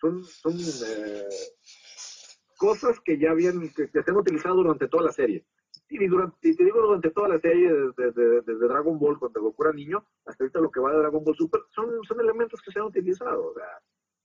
son, 0.00 0.24
son 0.24 0.52
eh, 0.86 1.28
cosas 2.56 3.00
que 3.00 3.18
ya 3.18 3.30
habían, 3.30 3.68
que 3.70 3.88
se 3.88 4.10
han 4.10 4.16
utilizado 4.16 4.56
durante 4.56 4.88
toda 4.88 5.04
la 5.04 5.12
serie. 5.12 5.46
Y, 5.92 6.06
durante, 6.06 6.36
y 6.48 6.54
te 6.54 6.64
digo 6.64 6.80
durante 6.80 7.10
toda 7.10 7.28
la 7.28 7.38
serie, 7.38 7.72
desde, 7.72 8.12
desde- 8.12 8.40
desde 8.42 8.68
Dragon 8.68 8.98
Ball, 8.98 9.18
cuando 9.18 9.42
Goku 9.42 9.64
era 9.64 9.72
niño, 9.72 10.04
hasta 10.24 10.44
ahorita 10.44 10.60
lo 10.60 10.70
que 10.70 10.78
va 10.80 10.92
de 10.92 10.98
Dragon 10.98 11.24
Ball 11.24 11.34
Super, 11.36 11.60
son, 11.70 12.02
son 12.04 12.20
elementos 12.20 12.60
que 12.62 12.70
se 12.70 12.78
han 12.78 12.86
utilizado. 12.86 13.48
O 13.48 13.54
sea, 13.54 13.66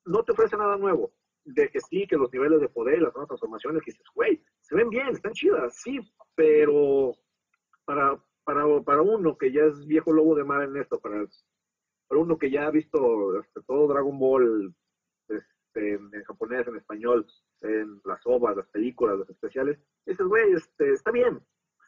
no 0.06 0.24
te 0.24 0.32
ofrece 0.34 0.56
nada 0.58 0.78
nuevo. 0.78 1.12
De 1.44 1.70
que 1.70 1.80
sí, 1.80 2.06
que 2.08 2.18
los 2.18 2.32
niveles 2.32 2.60
de 2.62 2.70
poder, 2.70 3.02
las 3.02 3.14
nuevas 3.14 3.28
transformaciones, 3.30 3.84
que 3.84 3.92
dices, 3.92 4.06
güey, 4.14 4.44
se 4.62 4.76
ven 4.76 4.90
bien, 4.90 5.08
están 5.10 5.34
chidas, 5.34 5.76
sí, 5.82 6.00
pero 6.36 7.14
para, 7.86 8.20
para, 8.44 8.64
para 8.84 9.02
uno 9.02 9.38
que 9.38 9.52
ya 9.52 9.64
es 9.66 9.86
viejo 9.86 10.12
lobo 10.12 10.36
de 10.36 10.44
mar 10.44 10.64
en 10.64 10.76
esto, 10.78 11.00
para, 11.00 11.24
para 12.08 12.22
uno 12.22 12.38
que 12.38 12.50
ya 12.50 12.66
ha 12.68 12.72
visto 12.72 13.40
este, 13.40 13.62
todo 13.68 13.88
Dragon 13.88 14.18
Ball 14.18 14.74
este, 15.30 15.94
en, 15.94 16.12
japonés, 16.24 16.68
en 16.68 16.78
español, 16.78 17.28
en 17.62 18.02
las 18.06 18.22
ovas, 18.26 18.56
las 18.58 18.68
películas, 18.70 19.18
los 19.18 19.30
especiales, 19.30 19.80
dices, 20.06 20.26
güey, 20.26 20.52
este, 20.54 20.94
está 20.94 21.12
bien, 21.12 21.40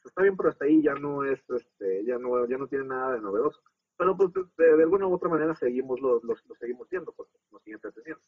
está 0.07 0.21
bien, 0.21 0.35
pero 0.37 0.49
hasta 0.49 0.65
ahí 0.65 0.81
ya 0.83 0.93
no 0.95 1.23
es, 1.23 1.39
este, 1.49 2.03
ya 2.05 2.17
no, 2.17 2.47
ya 2.47 2.57
no 2.57 2.67
tiene 2.67 2.85
nada 2.85 3.13
de 3.13 3.21
novedoso. 3.21 3.61
Pero 3.97 4.15
pues, 4.15 4.29
de, 4.33 4.75
de 4.77 4.83
alguna 4.83 5.07
u 5.07 5.13
otra 5.15 5.29
manera 5.29 5.55
seguimos 5.55 5.99
lo, 5.99 6.19
lo, 6.23 6.35
lo 6.35 6.55
seguimos 6.59 6.87
viendo, 6.89 7.11
porque 7.13 7.33
nos 7.51 7.61
sigue 7.63 7.75
entreteniendo. 7.75 8.23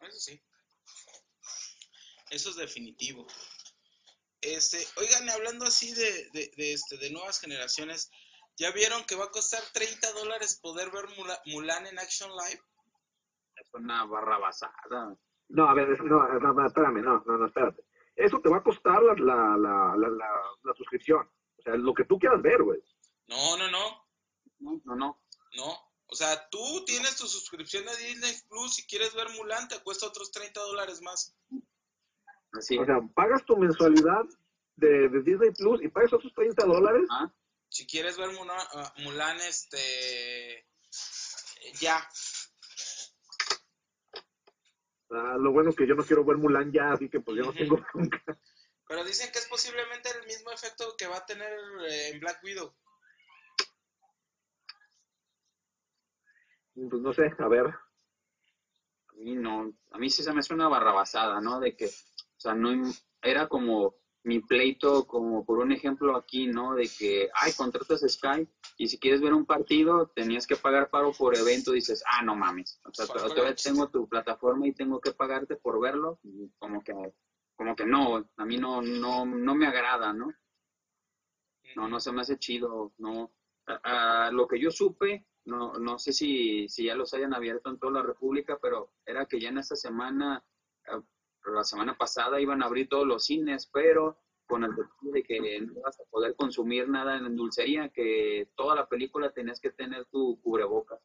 Eso 0.00 0.18
sí. 0.18 0.40
Eso 2.30 2.50
es 2.50 2.56
definitivo. 2.56 3.26
Este, 4.40 4.78
oigan, 4.96 5.28
hablando 5.30 5.64
así 5.64 5.92
de, 5.94 6.28
de, 6.32 6.50
de, 6.56 6.72
este, 6.74 6.96
de 6.98 7.10
nuevas 7.10 7.40
generaciones, 7.40 8.10
¿ya 8.56 8.70
vieron 8.72 9.04
que 9.04 9.16
va 9.16 9.24
a 9.24 9.30
costar 9.30 9.60
30 9.72 10.12
dólares 10.12 10.60
poder 10.62 10.90
ver 10.90 11.06
Mula- 11.16 11.40
Mulan 11.46 11.86
en 11.86 11.98
Action 11.98 12.30
Live? 12.30 12.60
Es 13.56 13.74
una 13.74 14.04
barra 14.04 14.38
basada. 14.38 15.16
No, 15.48 15.68
a 15.68 15.74
ver, 15.74 15.88
no, 16.04 16.38
no, 16.38 16.66
espérame, 16.66 17.02
no, 17.02 17.24
no, 17.26 17.38
no, 17.38 17.46
espérate. 17.46 17.82
Eso 18.18 18.40
te 18.40 18.48
va 18.48 18.58
a 18.58 18.62
costar 18.62 19.00
la, 19.02 19.14
la, 19.14 19.56
la, 19.56 19.94
la, 19.96 20.08
la, 20.08 20.30
la 20.64 20.74
suscripción. 20.74 21.28
O 21.58 21.62
sea, 21.62 21.74
lo 21.76 21.94
que 21.94 22.04
tú 22.04 22.18
quieras 22.18 22.42
ver, 22.42 22.62
güey. 22.62 22.80
No, 23.28 23.56
no, 23.56 23.70
no, 23.70 24.06
No, 24.58 24.80
no, 24.84 24.96
no. 24.96 25.22
no. 25.56 25.88
O 26.10 26.14
sea, 26.16 26.48
tú 26.48 26.84
tienes 26.86 27.16
tu 27.16 27.26
suscripción 27.26 27.84
de 27.84 27.96
Disney 27.96 28.32
Plus, 28.48 28.74
si 28.74 28.86
quieres 28.86 29.14
ver 29.14 29.28
Mulan 29.36 29.68
te 29.68 29.78
cuesta 29.80 30.06
otros 30.06 30.30
30 30.32 30.58
dólares 30.60 31.02
más. 31.02 31.36
Así 32.52 32.78
O 32.78 32.84
sea, 32.86 32.96
pagas 33.14 33.44
tu 33.44 33.56
mensualidad 33.56 34.24
de, 34.76 35.08
de 35.10 35.22
Disney 35.22 35.50
Plus 35.52 35.82
y 35.82 35.88
pagas 35.88 36.12
otros 36.14 36.32
30 36.34 36.64
dólares. 36.64 37.06
Ah, 37.10 37.30
Si 37.68 37.86
quieres 37.86 38.16
ver 38.16 38.32
Mulan, 38.32 38.58
ah, 38.72 38.94
Mulan 39.04 39.38
este, 39.42 40.66
ya. 41.78 42.08
Ah, 45.10 45.36
lo 45.38 45.52
bueno 45.52 45.72
que 45.72 45.86
yo 45.86 45.94
no 45.94 46.04
quiero 46.04 46.24
ver 46.24 46.36
Mulan 46.36 46.70
ya, 46.70 46.92
así 46.92 47.08
que 47.08 47.20
pues 47.20 47.36
yo 47.36 47.44
no 47.44 47.52
tengo 47.52 47.78
nunca. 47.94 48.22
Pero 48.86 49.04
dicen 49.04 49.30
que 49.32 49.38
es 49.38 49.46
posiblemente 49.46 50.10
el 50.10 50.26
mismo 50.26 50.50
efecto 50.50 50.94
que 50.96 51.06
va 51.06 51.18
a 51.18 51.26
tener 51.26 51.52
eh, 51.88 52.10
en 52.10 52.20
Black 52.20 52.42
Widow. 52.42 52.74
Pues 56.74 57.02
no 57.02 57.12
sé, 57.12 57.34
a 57.38 57.48
ver. 57.48 57.66
a 57.66 59.14
mí 59.16 59.34
no. 59.34 59.72
A 59.90 59.98
mí 59.98 60.10
sí 60.10 60.22
se 60.22 60.32
me 60.32 60.40
hace 60.40 60.54
una 60.54 60.68
barra 60.68 60.92
basada, 60.92 61.40
¿no? 61.40 61.58
De 61.58 61.76
que, 61.76 61.86
o 61.86 62.40
sea, 62.40 62.54
no 62.54 62.70
era 63.20 63.48
como 63.48 63.97
mi 64.24 64.40
pleito, 64.40 65.06
como 65.06 65.44
por 65.44 65.58
un 65.58 65.72
ejemplo 65.72 66.16
aquí, 66.16 66.46
¿no? 66.46 66.74
De 66.74 66.88
que, 66.88 67.30
ay, 67.34 67.52
contratas 67.52 68.04
Sky 68.06 68.48
y 68.76 68.88
si 68.88 68.98
quieres 68.98 69.20
ver 69.20 69.32
un 69.32 69.46
partido 69.46 70.08
tenías 70.14 70.46
que 70.46 70.56
pagar 70.56 70.90
pago 70.90 71.12
por 71.12 71.36
evento. 71.36 71.72
Dices, 71.72 72.02
ah, 72.06 72.22
no 72.22 72.34
mames. 72.34 72.80
O 72.84 72.92
sea, 72.92 73.06
todavía 73.06 73.54
tengo 73.54 73.88
tu 73.88 74.08
plataforma 74.08 74.66
y 74.66 74.74
tengo 74.74 75.00
que 75.00 75.12
pagarte 75.12 75.56
por 75.56 75.80
verlo. 75.80 76.18
Y 76.22 76.50
Como 76.58 76.82
que, 76.82 76.94
como 77.56 77.74
que 77.74 77.86
no, 77.86 78.28
a 78.36 78.44
mí 78.44 78.56
no, 78.56 78.82
no, 78.82 79.24
no 79.24 79.54
me 79.54 79.66
agrada, 79.66 80.12
¿no? 80.12 80.32
No, 81.76 81.88
no 81.88 82.00
se 82.00 82.12
me 82.12 82.22
hace 82.22 82.38
chido, 82.38 82.92
no. 82.98 83.32
A, 83.66 84.26
a 84.26 84.32
lo 84.32 84.48
que 84.48 84.58
yo 84.58 84.70
supe, 84.70 85.26
no, 85.44 85.72
no 85.74 85.98
sé 85.98 86.12
si, 86.12 86.68
si 86.68 86.84
ya 86.84 86.94
los 86.94 87.12
hayan 87.14 87.34
abierto 87.34 87.70
en 87.70 87.78
toda 87.78 87.94
la 87.94 88.02
República, 88.02 88.58
pero 88.60 88.92
era 89.04 89.26
que 89.26 89.40
ya 89.40 89.48
en 89.48 89.58
esta 89.58 89.76
semana, 89.76 90.44
la 91.52 91.64
semana 91.64 91.96
pasada 91.96 92.40
iban 92.40 92.62
a 92.62 92.66
abrir 92.66 92.88
todos 92.88 93.06
los 93.06 93.24
cines, 93.24 93.66
pero 93.72 94.20
con 94.46 94.64
el 94.64 94.70
detalle 94.70 95.12
de 95.12 95.22
que 95.22 95.60
no 95.60 95.80
vas 95.82 96.00
a 96.00 96.04
poder 96.10 96.34
consumir 96.34 96.88
nada 96.88 97.16
en 97.16 97.36
dulcería, 97.36 97.90
que 97.90 98.50
toda 98.56 98.74
la 98.74 98.88
película 98.88 99.32
tenías 99.32 99.60
que 99.60 99.70
tener 99.70 100.06
tu 100.06 100.40
cubrebocas. 100.42 101.00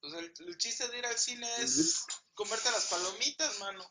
Pues 0.00 0.12
el, 0.14 0.32
el 0.46 0.58
chiste 0.58 0.88
de 0.88 0.98
ir 0.98 1.06
al 1.06 1.16
cine 1.16 1.46
es 1.58 2.06
comerte 2.34 2.70
las 2.70 2.90
palomitas, 2.90 3.58
mano. 3.60 3.82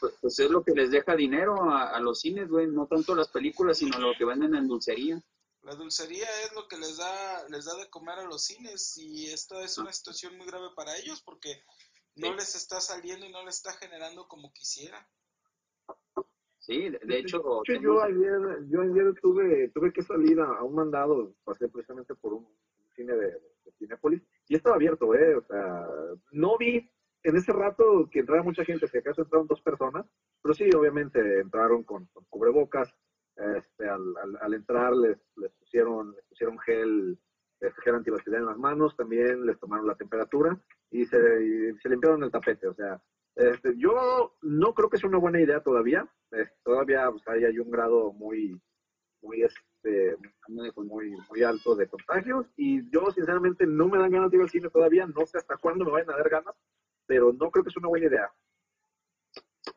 Pues, 0.00 0.14
pues 0.20 0.38
es 0.38 0.50
lo 0.50 0.64
que 0.64 0.72
les 0.72 0.90
deja 0.90 1.14
dinero 1.14 1.70
a, 1.70 1.90
a 1.90 2.00
los 2.00 2.20
cines, 2.20 2.48
güey, 2.48 2.66
no 2.68 2.86
tanto 2.86 3.14
las 3.14 3.28
películas, 3.28 3.78
sino 3.78 3.98
lo 3.98 4.14
que 4.16 4.24
venden 4.24 4.54
en 4.54 4.66
dulcería. 4.66 5.22
La 5.62 5.74
dulcería 5.74 6.28
es 6.44 6.52
lo 6.54 6.68
que 6.68 6.78
les 6.78 6.96
da, 6.96 7.48
les 7.48 7.64
da 7.64 7.74
de 7.74 7.90
comer 7.90 8.18
a 8.18 8.24
los 8.24 8.44
cines 8.44 8.96
y 8.96 9.26
esta 9.26 9.60
es 9.62 9.76
una 9.76 9.92
situación 9.92 10.36
muy 10.38 10.46
grave 10.46 10.68
para 10.74 10.96
ellos 10.96 11.20
porque 11.20 11.62
no 12.18 12.34
les 12.34 12.54
está 12.54 12.80
saliendo 12.80 13.26
y 13.26 13.32
no 13.32 13.44
les 13.44 13.56
está 13.56 13.72
generando 13.72 14.26
como 14.28 14.52
quisiera. 14.52 15.08
Sí, 16.58 16.90
de, 16.90 17.18
hecho... 17.18 17.62
yo, 17.66 18.02
ayer, 18.02 18.40
yo 18.68 18.82
ayer 18.82 19.14
tuve, 19.22 19.68
tuve 19.70 19.92
que 19.92 20.02
salir 20.02 20.38
a, 20.40 20.62
un 20.62 20.74
mandado, 20.74 21.34
pasé 21.44 21.68
precisamente 21.68 22.14
por 22.14 22.34
un 22.34 22.48
cine 22.94 23.14
de, 23.14 23.30
de 23.30 23.72
Cinepolis 23.78 24.22
y 24.48 24.56
estaba 24.56 24.76
abierto, 24.76 25.14
¿eh? 25.14 25.36
O 25.36 25.42
sea, 25.42 25.88
no 26.32 26.58
vi 26.58 26.90
en 27.22 27.36
ese 27.36 27.52
rato 27.52 28.08
que 28.10 28.20
entraba 28.20 28.42
mucha 28.42 28.64
gente, 28.64 28.86
si 28.86 28.98
acaso 28.98 29.22
entraron 29.22 29.46
dos 29.46 29.62
personas, 29.62 30.06
pero 30.42 30.54
sí, 30.54 30.68
obviamente 30.76 31.40
entraron 31.40 31.84
con, 31.84 32.08
cubrebocas. 32.28 32.92
Este, 33.36 33.88
al, 33.88 34.02
al, 34.40 34.54
entrar 34.54 34.92
les, 34.96 35.16
les, 35.36 35.52
pusieron, 35.52 36.12
les 36.12 36.24
pusieron 36.24 36.58
gel, 36.58 37.18
este, 37.60 37.80
gel 37.82 37.94
antibacterial 37.94 38.42
en 38.42 38.48
las 38.48 38.58
manos, 38.58 38.96
también 38.96 39.46
les 39.46 39.58
tomaron 39.60 39.86
la 39.86 39.94
temperatura 39.94 40.60
y 40.90 41.04
se, 41.06 41.74
se 41.80 41.88
limpiaron 41.88 42.22
el 42.24 42.30
tapete. 42.30 42.66
O 42.68 42.74
sea, 42.74 43.00
este, 43.34 43.74
yo 43.76 44.36
no 44.42 44.74
creo 44.74 44.88
que 44.88 44.98
sea 44.98 45.08
una 45.08 45.18
buena 45.18 45.40
idea 45.40 45.60
todavía. 45.60 46.08
Este, 46.30 46.54
todavía 46.64 47.10
pues, 47.10 47.26
hay, 47.28 47.44
hay, 47.44 47.58
un 47.58 47.70
grado 47.70 48.12
muy, 48.12 48.60
muy, 49.22 49.42
este, 49.42 50.16
muy, 50.48 51.16
muy 51.30 51.42
alto 51.42 51.74
de 51.76 51.88
contagios 51.88 52.46
y 52.56 52.88
yo 52.90 53.10
sinceramente 53.10 53.66
no 53.66 53.88
me 53.88 53.98
dan 53.98 54.10
ganas 54.10 54.30
de 54.30 54.38
ir 54.38 54.42
al 54.42 54.50
cine 54.50 54.70
todavía. 54.70 55.06
No 55.06 55.26
sé 55.26 55.38
hasta 55.38 55.56
cuándo 55.56 55.84
me 55.84 55.92
vayan 55.92 56.10
a 56.10 56.16
dar 56.16 56.28
ganas, 56.28 56.54
pero 57.06 57.32
no 57.32 57.50
creo 57.50 57.64
que 57.64 57.70
sea 57.70 57.80
una 57.80 57.88
buena 57.88 58.06
idea. 58.06 58.32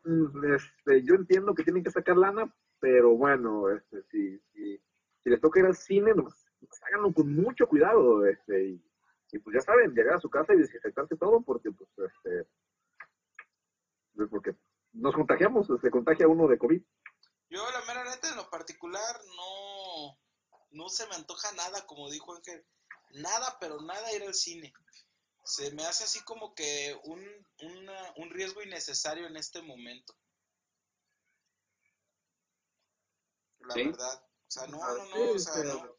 Mm, 0.04 0.54
este, 0.54 1.02
yo 1.02 1.14
entiendo 1.14 1.54
que 1.54 1.64
tienen 1.64 1.84
que 1.84 1.90
sacar 1.90 2.16
lana, 2.16 2.52
pero 2.80 3.16
bueno, 3.16 3.70
este, 3.70 4.02
si, 4.10 4.38
si, 4.52 4.80
les 5.24 5.40
toca 5.40 5.60
ir 5.60 5.66
al 5.66 5.76
cine, 5.76 6.14
pues, 6.14 6.34
háganlo 6.82 7.12
con 7.12 7.32
mucho 7.32 7.66
cuidado, 7.66 8.26
este, 8.26 8.64
y, 8.70 8.82
pues 9.38 9.54
ya 9.54 9.60
saben, 9.60 9.94
llegar 9.94 10.16
a 10.16 10.20
su 10.20 10.30
casa 10.30 10.54
y 10.54 10.58
desinfectarse 10.58 11.16
todo, 11.16 11.42
porque 11.42 11.70
pues, 11.70 11.88
este, 11.96 12.48
pues, 14.14 14.28
porque 14.30 14.56
nos 14.92 15.14
contagiamos, 15.14 15.66
se 15.80 15.90
contagia 15.90 16.28
uno 16.28 16.48
de 16.48 16.58
COVID. 16.58 16.82
Yo, 17.50 17.70
la 17.70 17.84
mera 17.86 18.04
neta, 18.04 18.28
en 18.28 18.36
lo 18.36 18.48
particular, 18.50 19.16
no, 19.36 20.18
no 20.70 20.88
se 20.88 21.06
me 21.08 21.14
antoja 21.14 21.52
nada, 21.52 21.86
como 21.86 22.10
dijo 22.10 22.34
Ángel, 22.34 22.64
nada, 23.14 23.56
pero 23.60 23.80
nada 23.80 24.14
ir 24.14 24.22
al 24.22 24.34
cine. 24.34 24.72
Se 25.44 25.72
me 25.72 25.84
hace 25.84 26.04
así 26.04 26.22
como 26.24 26.54
que 26.54 26.96
un, 27.04 27.20
un 28.16 28.30
riesgo 28.30 28.62
innecesario 28.62 29.26
en 29.26 29.36
este 29.36 29.60
momento. 29.60 30.14
la 33.66 33.74
verdad. 33.74 34.24
O 34.24 34.50
sea, 34.50 34.66
no, 34.66 34.78
no, 34.78 35.04
no, 35.08 35.30
o 35.32 35.38
sea, 35.38 35.64
no. 35.64 35.96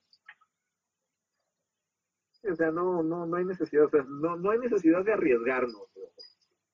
O 2.51 2.55
sea, 2.55 2.71
no, 2.71 3.01
no, 3.03 3.25
no 3.25 3.37
hay 3.37 3.45
necesidad, 3.45 3.85
o 3.85 3.89
sea, 3.89 4.03
no, 4.03 4.35
no 4.35 4.51
hay 4.51 4.59
necesidad 4.59 5.03
de 5.03 5.13
arriesgarnos. 5.13 5.87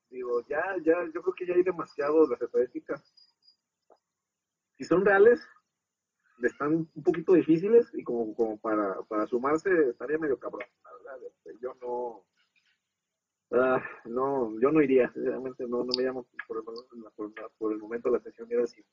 Digo, 0.10 0.42
ya, 0.48 0.64
ya, 0.84 1.06
yo 1.14 1.22
creo 1.22 1.36
que 1.36 1.46
ya 1.46 1.54
hay 1.54 1.64
demasiado 1.64 2.28
las 2.28 2.42
estadísticas. 2.42 3.04
Si 4.78 4.84
son 4.84 5.06
reales, 5.06 5.48
están 6.42 6.90
un 6.94 7.04
poquito 7.04 7.34
difíciles 7.34 7.90
y 7.94 8.04
como, 8.04 8.34
como 8.34 8.58
para, 8.58 9.02
para 9.04 9.28
sumarse 9.28 9.70
estaría 9.90 10.18
medio 10.18 10.40
cabrón. 10.40 10.68
Este, 11.28 11.58
yo 11.62 11.76
no, 11.82 12.26
ah, 13.52 13.84
no, 14.06 14.60
yo 14.60 14.72
no 14.72 14.82
iría, 14.82 15.12
realmente 15.16 15.66
no, 15.68 15.84
no 15.84 15.92
me 15.98 16.04
llamo 16.04 16.26
por 16.48 16.58
el, 16.58 16.64
por, 17.58 17.74
el 17.74 17.80
momento 17.80 18.10
la 18.10 18.18
atención 18.18 18.50
ir 18.52 18.60
así. 18.60 18.84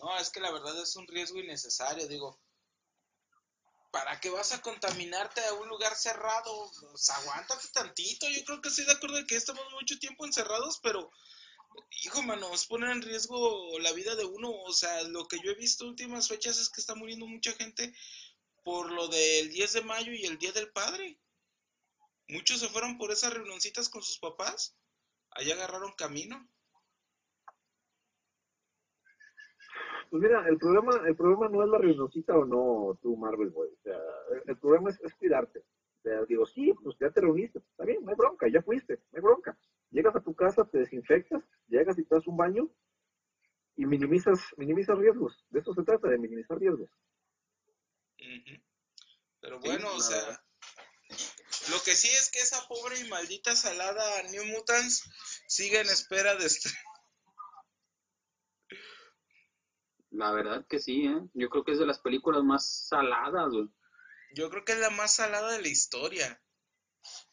No, 0.00 0.16
es 0.18 0.30
que 0.30 0.40
la 0.40 0.52
verdad 0.52 0.80
es 0.80 0.94
un 0.96 1.06
riesgo 1.08 1.38
innecesario, 1.38 2.06
digo. 2.06 2.38
¿Para 3.90 4.20
qué 4.20 4.28
vas 4.28 4.52
a 4.52 4.60
contaminarte 4.60 5.42
a 5.44 5.54
un 5.54 5.68
lugar 5.68 5.94
cerrado? 5.96 6.70
Pues 6.80 7.08
aguántate 7.10 7.68
tantito. 7.68 8.28
Yo 8.28 8.44
creo 8.44 8.60
que 8.60 8.68
estoy 8.68 8.84
de 8.84 8.92
acuerdo 8.92 9.16
de 9.16 9.26
que 9.26 9.36
estamos 9.36 9.64
mucho 9.72 9.98
tiempo 9.98 10.26
encerrados, 10.26 10.78
pero, 10.82 11.10
hijo, 12.02 12.22
mano, 12.22 12.52
es 12.52 12.66
poner 12.66 12.90
en 12.90 13.02
riesgo 13.02 13.78
la 13.78 13.92
vida 13.92 14.14
de 14.14 14.24
uno. 14.24 14.50
O 14.50 14.72
sea, 14.72 15.02
lo 15.04 15.26
que 15.26 15.38
yo 15.42 15.50
he 15.52 15.54
visto 15.54 15.86
últimas 15.86 16.28
fechas 16.28 16.58
es 16.58 16.68
que 16.68 16.80
está 16.80 16.94
muriendo 16.94 17.26
mucha 17.26 17.52
gente 17.52 17.94
por 18.62 18.92
lo 18.92 19.08
del 19.08 19.50
10 19.50 19.72
de 19.72 19.80
mayo 19.80 20.12
y 20.12 20.26
el 20.26 20.38
Día 20.38 20.52
del 20.52 20.70
Padre. 20.70 21.18
Muchos 22.28 22.60
se 22.60 22.68
fueron 22.68 22.98
por 22.98 23.10
esas 23.10 23.32
reunioncitas 23.32 23.88
con 23.88 24.02
sus 24.02 24.18
papás. 24.18 24.74
Allá 25.30 25.54
agarraron 25.54 25.92
camino. 25.92 26.46
Pues 30.10 30.22
mira, 30.22 30.46
el 30.48 30.56
problema, 30.56 31.06
el 31.06 31.16
problema 31.16 31.48
no 31.48 31.62
es 31.62 31.68
la 31.68 31.78
reunioncita 31.78 32.36
o 32.36 32.44
no, 32.44 32.98
tú, 33.02 33.16
Marvel 33.16 33.50
Boy. 33.50 33.68
O 33.68 33.82
sea, 33.82 33.98
el, 34.46 34.56
problema 34.56 34.90
es, 34.90 35.14
cuidarte. 35.14 35.60
O 35.60 36.02
sea, 36.02 36.24
digo, 36.24 36.46
sí, 36.46 36.72
pues 36.82 36.96
ya 36.98 37.10
te 37.10 37.20
reuniste, 37.20 37.58
está 37.58 37.84
bien, 37.84 38.04
no 38.04 38.10
hay 38.10 38.16
bronca, 38.16 38.46
ya 38.48 38.62
fuiste, 38.62 38.94
no 38.94 39.16
hay 39.16 39.22
bronca. 39.22 39.58
Llegas 39.90 40.16
a 40.16 40.22
tu 40.22 40.34
casa, 40.34 40.64
te 40.64 40.78
desinfectas, 40.78 41.42
llegas 41.66 41.98
y 41.98 42.04
te 42.04 42.14
das 42.14 42.26
un 42.26 42.36
baño 42.36 42.70
y 43.76 43.86
minimizas, 43.86 44.40
minimizas 44.56 44.98
riesgos. 44.98 45.44
De 45.50 45.60
eso 45.60 45.74
se 45.74 45.82
trata, 45.82 46.08
de 46.08 46.18
minimizar 46.18 46.58
riesgos. 46.58 46.90
Pero 49.40 49.60
bueno, 49.60 49.94
o 49.94 50.00
sea, 50.00 50.42
lo 51.70 51.82
que 51.84 51.94
sí 51.94 52.08
es 52.08 52.30
que 52.30 52.40
esa 52.40 52.66
pobre 52.66 52.98
y 52.98 53.08
maldita 53.08 53.54
salada 53.54 54.22
New 54.30 54.44
Mutants 54.46 55.04
sigue 55.46 55.80
en 55.80 55.88
espera 55.88 56.34
de 56.36 56.46
este 56.46 56.70
La 60.18 60.32
verdad 60.32 60.66
que 60.68 60.80
sí, 60.80 61.06
¿eh? 61.06 61.20
Yo 61.34 61.48
creo 61.48 61.62
que 61.62 61.70
es 61.70 61.78
de 61.78 61.86
las 61.86 62.00
películas 62.00 62.42
más 62.42 62.88
saladas, 62.88 63.52
güey. 63.52 63.68
Yo 64.34 64.50
creo 64.50 64.64
que 64.64 64.72
es 64.72 64.80
la 64.80 64.90
más 64.90 65.14
salada 65.14 65.52
de 65.52 65.62
la 65.62 65.68
historia. 65.68 66.42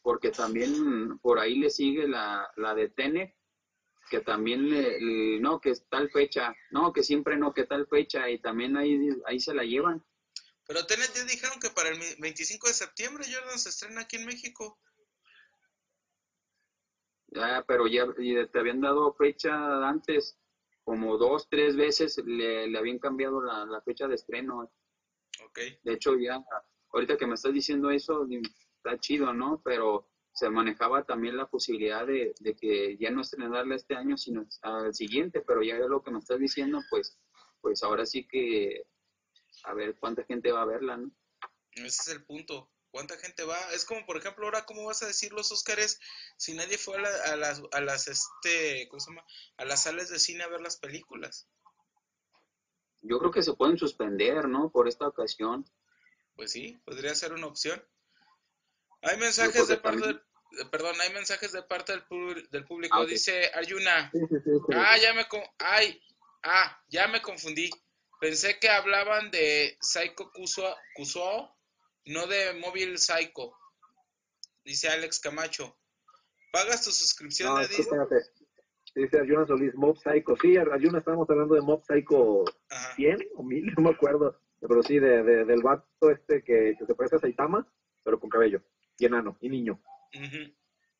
Porque 0.02 0.30
también 0.30 1.18
por 1.18 1.40
ahí 1.40 1.56
le 1.56 1.68
sigue 1.68 2.06
la, 2.06 2.48
la 2.54 2.76
de 2.76 2.88
Tenet, 2.88 3.34
que 4.08 4.20
también 4.20 4.70
le, 4.70 5.40
no, 5.40 5.60
que 5.60 5.70
es 5.70 5.84
tal 5.88 6.12
fecha, 6.12 6.54
no, 6.70 6.92
que 6.92 7.02
siempre 7.02 7.36
no, 7.36 7.52
que 7.52 7.64
tal 7.64 7.88
fecha, 7.88 8.30
y 8.30 8.40
también 8.40 8.76
ahí, 8.76 8.96
ahí 9.26 9.40
se 9.40 9.52
la 9.52 9.64
llevan. 9.64 10.06
Pero 10.68 10.86
Tenet 10.86 11.12
ya 11.12 11.24
dijeron 11.24 11.58
que 11.58 11.70
para 11.70 11.88
el 11.88 11.98
25 12.20 12.68
de 12.68 12.72
septiembre, 12.72 13.24
Jordan, 13.28 13.58
se 13.58 13.70
estrena 13.70 14.02
aquí 14.02 14.14
en 14.14 14.26
México. 14.26 14.78
Ya, 17.32 17.64
pero 17.66 17.88
ya 17.88 18.06
te 18.14 18.58
habían 18.60 18.80
dado 18.80 19.12
fecha 19.14 19.88
antes 19.88 20.38
como 20.86 21.18
dos, 21.18 21.48
tres 21.50 21.74
veces 21.74 22.16
le, 22.24 22.68
le 22.68 22.78
habían 22.78 23.00
cambiado 23.00 23.42
la, 23.42 23.82
fecha 23.84 24.06
de 24.06 24.14
estreno. 24.14 24.70
Okay. 25.48 25.80
De 25.82 25.94
hecho, 25.94 26.16
ya, 26.16 26.40
ahorita 26.92 27.16
que 27.16 27.26
me 27.26 27.34
estás 27.34 27.52
diciendo 27.52 27.90
eso, 27.90 28.24
está 28.76 28.96
chido, 29.00 29.34
¿no? 29.34 29.60
Pero 29.64 30.08
se 30.32 30.48
manejaba 30.48 31.02
también 31.04 31.36
la 31.36 31.50
posibilidad 31.50 32.06
de, 32.06 32.34
que 32.60 32.96
ya 32.98 33.10
no 33.10 33.22
estrenarla 33.22 33.74
este 33.74 33.96
año, 33.96 34.16
sino 34.16 34.46
al 34.62 34.94
siguiente, 34.94 35.40
pero 35.40 35.60
ya 35.60 35.76
lo 35.76 36.04
que 36.04 36.12
me 36.12 36.20
estás 36.20 36.38
diciendo, 36.38 36.80
pues, 36.88 37.18
pues 37.60 37.82
ahora 37.82 38.06
sí 38.06 38.24
que 38.28 38.84
a 39.64 39.74
ver 39.74 39.96
cuánta 39.98 40.22
gente 40.22 40.52
va 40.52 40.62
a 40.62 40.66
verla, 40.66 40.98
¿no? 40.98 41.10
Ese 41.72 41.86
es 41.86 42.08
el 42.16 42.24
punto. 42.24 42.70
¿Cuánta 42.96 43.18
gente 43.18 43.44
va? 43.44 43.58
Es 43.74 43.84
como, 43.84 44.06
por 44.06 44.16
ejemplo, 44.16 44.46
ahora, 44.46 44.64
¿cómo 44.64 44.86
vas 44.86 45.02
a 45.02 45.06
decir 45.06 45.30
los 45.34 45.52
Óscares 45.52 46.00
si 46.38 46.54
nadie 46.54 46.78
fue 46.78 46.96
a, 46.96 47.36
las, 47.36 47.60
a 47.72 47.80
las, 47.82 48.08
este, 48.08 48.88
¿cómo 48.88 49.00
se 49.00 49.10
llama? 49.10 49.26
A 49.58 49.66
las 49.66 49.82
salas 49.82 50.08
de 50.08 50.18
cine 50.18 50.44
a 50.44 50.48
ver 50.48 50.62
las 50.62 50.78
películas. 50.78 51.46
Yo 53.02 53.18
creo 53.18 53.30
que 53.30 53.42
se 53.42 53.52
pueden 53.52 53.76
suspender, 53.76 54.48
¿no? 54.48 54.70
Por 54.70 54.88
esta 54.88 55.06
ocasión. 55.06 55.70
Pues 56.36 56.52
sí, 56.52 56.80
podría 56.86 57.14
ser 57.14 57.34
una 57.34 57.48
opción. 57.48 57.86
Hay 59.02 59.18
mensajes 59.18 59.68
de 59.68 59.76
parte 59.76 60.06
del, 60.06 60.22
perdón, 60.70 60.98
hay 61.02 61.12
mensajes 61.12 61.52
de 61.52 61.64
parte 61.64 61.92
del, 61.92 62.48
del 62.48 62.64
público. 62.64 62.96
Ah, 62.96 63.04
Dice 63.04 63.50
Ayuna. 63.52 64.10
ah, 64.74 64.96
ya 64.96 65.12
me, 65.12 65.26
ay, 65.58 66.02
ah, 66.44 66.82
ya 66.88 67.08
me 67.08 67.20
confundí. 67.20 67.68
Pensé 68.22 68.58
que 68.58 68.70
hablaban 68.70 69.30
de 69.30 69.76
Psycho 69.82 70.32
Kusuo 70.94 71.55
no 72.06 72.26
de 72.26 72.54
Móvil 72.54 72.98
Psycho. 72.98 73.56
Dice 74.64 74.88
Alex 74.88 75.20
Camacho. 75.20 75.78
¿Pagas 76.52 76.82
tu 76.82 76.90
suscripción 76.90 77.60
de 77.60 77.68
Disney? 77.68 78.00
Dice 78.94 79.20
Ayuna 79.20 79.46
Solís, 79.46 79.74
Mob 79.74 79.98
Psycho. 79.98 80.36
Sí, 80.40 80.56
Ayuna, 80.56 80.98
estábamos 80.98 81.28
hablando 81.28 81.54
de 81.54 81.60
Mob 81.60 81.84
Psycho 81.84 82.44
100 82.96 83.28
o 83.36 83.42
1000, 83.42 83.66
no 83.76 83.82
me 83.82 83.90
acuerdo. 83.90 84.40
Pero 84.60 84.82
sí, 84.82 84.98
de, 84.98 85.22
del 85.44 85.62
vato 85.62 86.10
este 86.10 86.42
que, 86.42 86.74
se 86.84 86.94
parece 86.94 87.16
a 87.16 87.18
Saitama, 87.18 87.70
pero 88.02 88.18
con 88.18 88.30
cabello. 88.30 88.62
Y 88.98 89.04
enano, 89.04 89.36
y 89.40 89.50
niño. 89.50 89.82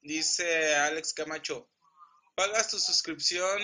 Dice 0.03 0.74
Alex 0.77 1.15
Camacho. 1.15 1.70
Pagas 2.35 2.70
tu 2.70 2.78
suscripción 2.78 3.59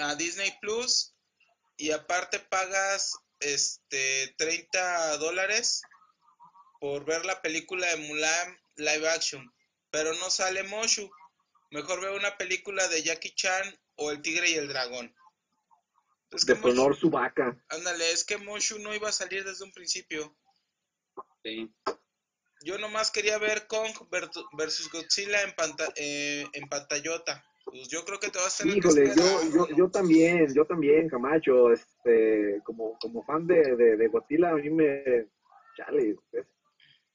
a 0.00 0.16
Disney 0.16 0.50
Plus 0.60 1.14
y 1.76 1.92
aparte 1.92 2.40
pagas 2.40 3.12
este 3.38 4.34
30 4.38 5.18
dólares 5.18 5.82
por 6.82 7.04
ver 7.04 7.24
la 7.24 7.40
película 7.40 7.86
de 7.86 7.96
Mulan 8.08 8.58
live 8.74 9.08
action, 9.08 9.48
pero 9.90 10.12
no 10.14 10.28
sale 10.30 10.64
Moshu. 10.64 11.08
Mejor 11.70 12.00
veo 12.00 12.16
una 12.16 12.36
película 12.36 12.88
de 12.88 13.04
Jackie 13.04 13.32
Chan 13.36 13.72
o 13.94 14.10
El 14.10 14.20
Tigre 14.20 14.50
y 14.50 14.54
el 14.54 14.66
Dragón. 14.66 15.14
Es 16.32 16.44
que 16.44 16.54
de 16.54 16.60
Moshu- 16.60 16.94
su 16.96 17.08
vaca. 17.08 17.56
ándale, 17.68 18.10
es 18.10 18.24
que 18.24 18.36
Moshu 18.36 18.80
no 18.80 18.92
iba 18.92 19.08
a 19.08 19.12
salir 19.12 19.44
desde 19.44 19.64
un 19.64 19.70
principio. 19.70 20.36
Sí. 21.44 21.72
Yo 22.64 22.78
nomás 22.78 23.12
quería 23.12 23.38
ver 23.38 23.68
Kong 23.68 23.92
versus 24.56 24.90
Godzilla 24.90 25.42
en, 25.42 25.52
panta- 25.54 25.92
eh, 25.94 26.44
en 26.52 26.68
pantallota. 26.68 27.44
Pues 27.64 27.86
yo 27.88 28.04
creo 28.04 28.18
que 28.18 28.30
te 28.30 28.40
vas 28.40 28.56
a 28.60 28.64
tener 28.64 28.78
Híjole, 28.78 29.02
que 29.02 29.06
yo, 29.08 29.22
esperar. 29.22 29.52
yo, 29.52 29.66
¿no? 29.68 29.76
yo 29.76 29.88
también, 29.88 30.52
yo 30.52 30.64
también, 30.66 31.08
Camacho, 31.08 31.72
este, 31.72 32.60
como, 32.64 32.98
como 32.98 33.24
fan 33.24 33.46
de, 33.46 33.76
de, 33.76 33.96
de 33.96 34.08
Godzilla, 34.08 34.50
a 34.50 34.54
mí 34.54 34.68
me, 34.68 35.28
chale, 35.76 36.16
es- 36.32 36.46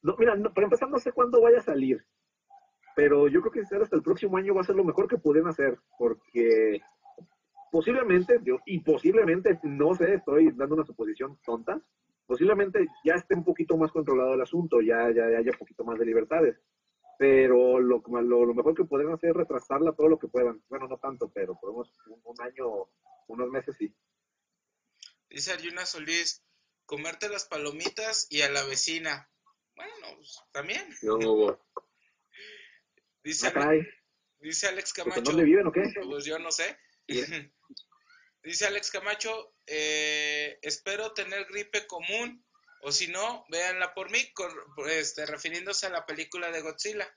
no, 0.02 0.16
mira, 0.18 0.36
no, 0.36 0.54
para 0.54 0.66
empezar 0.66 0.90
no 0.90 1.00
sé 1.00 1.12
cuándo 1.12 1.42
vaya 1.42 1.60
a 1.60 1.64
salir, 1.64 2.06
pero 2.96 3.28
yo 3.28 3.42
creo 3.42 3.52
que 3.52 3.76
hasta 3.76 3.96
el 3.96 4.04
próximo 4.04 4.38
año 4.38 4.54
va 4.56 4.62
a 4.62 4.66
ser 4.66 4.76
lo 4.76 4.84
mejor 4.84 5.08
que 5.08 5.18
pueden 5.18 5.48
hacer, 5.48 5.80
porque 5.98 6.82
posiblemente, 7.72 8.40
yo, 8.44 8.58
y 8.66 8.80
posiblemente, 8.80 9.60
no 9.64 9.96
sé, 9.96 10.16
estoy 10.16 10.52
dando 10.52 10.76
una 10.76 10.86
suposición 10.86 11.38
tonta, 11.46 11.82
posiblemente 12.26 12.88
ya 13.04 13.16
esté 13.16 13.36
un 13.36 13.44
poquito 13.44 13.78
más 13.78 13.92
controlado 13.92 14.34
el 14.34 14.42
asunto, 14.42 14.82
ya, 14.82 15.12
ya, 15.12 15.30
ya 15.30 15.38
haya 15.38 15.52
un 15.52 15.58
poquito 15.58 15.84
más 15.84 15.98
de 16.00 16.06
libertades 16.06 16.60
pero 17.18 17.80
lo, 17.80 18.00
mejor 18.54 18.76
que 18.76 18.86
podrían 18.86 19.14
hacer 19.14 19.32
es 19.32 19.36
retrasarla 19.36 19.94
todo 19.94 20.08
lo 20.08 20.20
que 20.20 20.28
puedan. 20.28 20.62
Bueno, 20.70 20.88
no 20.88 20.98
tanto, 20.98 21.32
pero 21.34 21.58
podemos 21.60 21.92
un, 22.08 22.22
un 22.24 22.42
año, 22.42 22.90
unos 23.28 23.50
meses 23.50 23.76
sí. 23.78 23.94
Dice 25.30 25.52
Arjuna 25.52 25.86
Solís, 25.86 26.44
comerte 26.86 27.28
las 27.30 27.46
palomitas 27.46 28.28
y 28.30 28.42
a 28.42 28.52
la 28.52 28.64
vecina. 28.66 29.30
Bueno, 29.78 30.16
pues, 30.18 30.40
también. 30.52 30.84
Yo, 31.02 31.18
Dice, 33.24 33.48
Ah, 33.48 33.54
caray, 33.54 33.82
dice 34.40 34.68
Alex 34.68 34.94
¿pues 34.94 35.06
¿en 35.06 35.12
Camacho. 35.14 35.32
dónde 35.32 35.44
viven 35.46 35.68
o 35.68 35.72
qué? 35.72 35.84
Pues 36.06 36.26
yo 36.26 36.40
no 36.40 36.52
sé. 36.52 36.78
Dice 38.44 38.66
Alex 38.66 38.92
Camacho, 38.92 39.56
eh, 39.66 40.58
espero 40.62 41.12
tener 41.14 41.46
gripe 41.46 41.86
común, 41.88 42.46
o 42.84 42.92
si 42.92 43.08
no, 43.12 43.44
véanla 43.50 43.94
por 43.94 44.10
mí, 44.12 44.20
con- 44.34 44.52
este, 44.90 45.26
refiriéndose 45.26 45.88
a 45.88 45.90
la 45.90 46.06
película 46.06 46.50
de 46.52 46.62
Godzilla. 46.62 47.08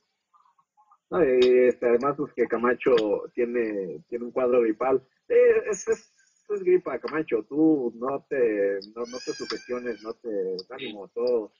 No, 1.11 1.20
este, 1.23 1.87
además, 1.87 2.15
pues 2.16 2.32
que 2.35 2.47
Camacho 2.49 2.95
tiene, 3.35 4.03
tiene 4.09 4.24
un 4.24 4.32
cuadro 4.32 4.62
gripal. 4.62 5.07
Eh, 5.28 5.62
es, 5.70 5.87
es, 5.87 6.12
es 6.49 6.61
gripa, 6.65 6.99
Camacho. 6.99 7.45
Tú 7.49 7.93
no 7.97 8.27
te, 8.28 8.81
no, 8.97 9.05
no 9.07 9.19
te 9.24 9.32
sugestiones, 9.32 10.03
no 10.03 10.15
te 10.15 10.57
ánimo, 10.70 11.09
todo. 11.09 11.53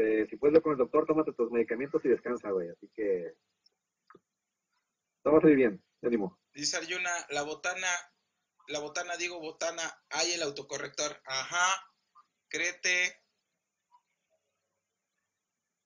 Este, 0.00 0.30
si 0.30 0.36
puedes 0.36 0.56
ir 0.56 0.62
con 0.62 0.72
el 0.72 0.78
doctor, 0.78 1.06
tómate 1.06 1.32
tus 1.32 1.50
medicamentos 1.50 2.04
y 2.04 2.08
descansa, 2.08 2.50
güey. 2.50 2.68
Así 2.70 2.88
que 2.94 3.34
todo 5.22 5.34
va 5.34 5.38
a 5.38 5.42
salir 5.42 5.56
bien, 5.56 5.84
ánimo. 6.02 6.40
Dice 6.54 6.76
Arjuna, 6.78 7.10
la 7.30 7.42
botana, 7.42 7.88
la 8.68 8.78
botana, 8.80 9.16
digo 9.16 9.38
botana, 9.40 9.82
hay 10.10 10.32
el 10.32 10.42
autocorrector. 10.42 11.20
Ajá, 11.26 11.82
créete. 12.48 13.16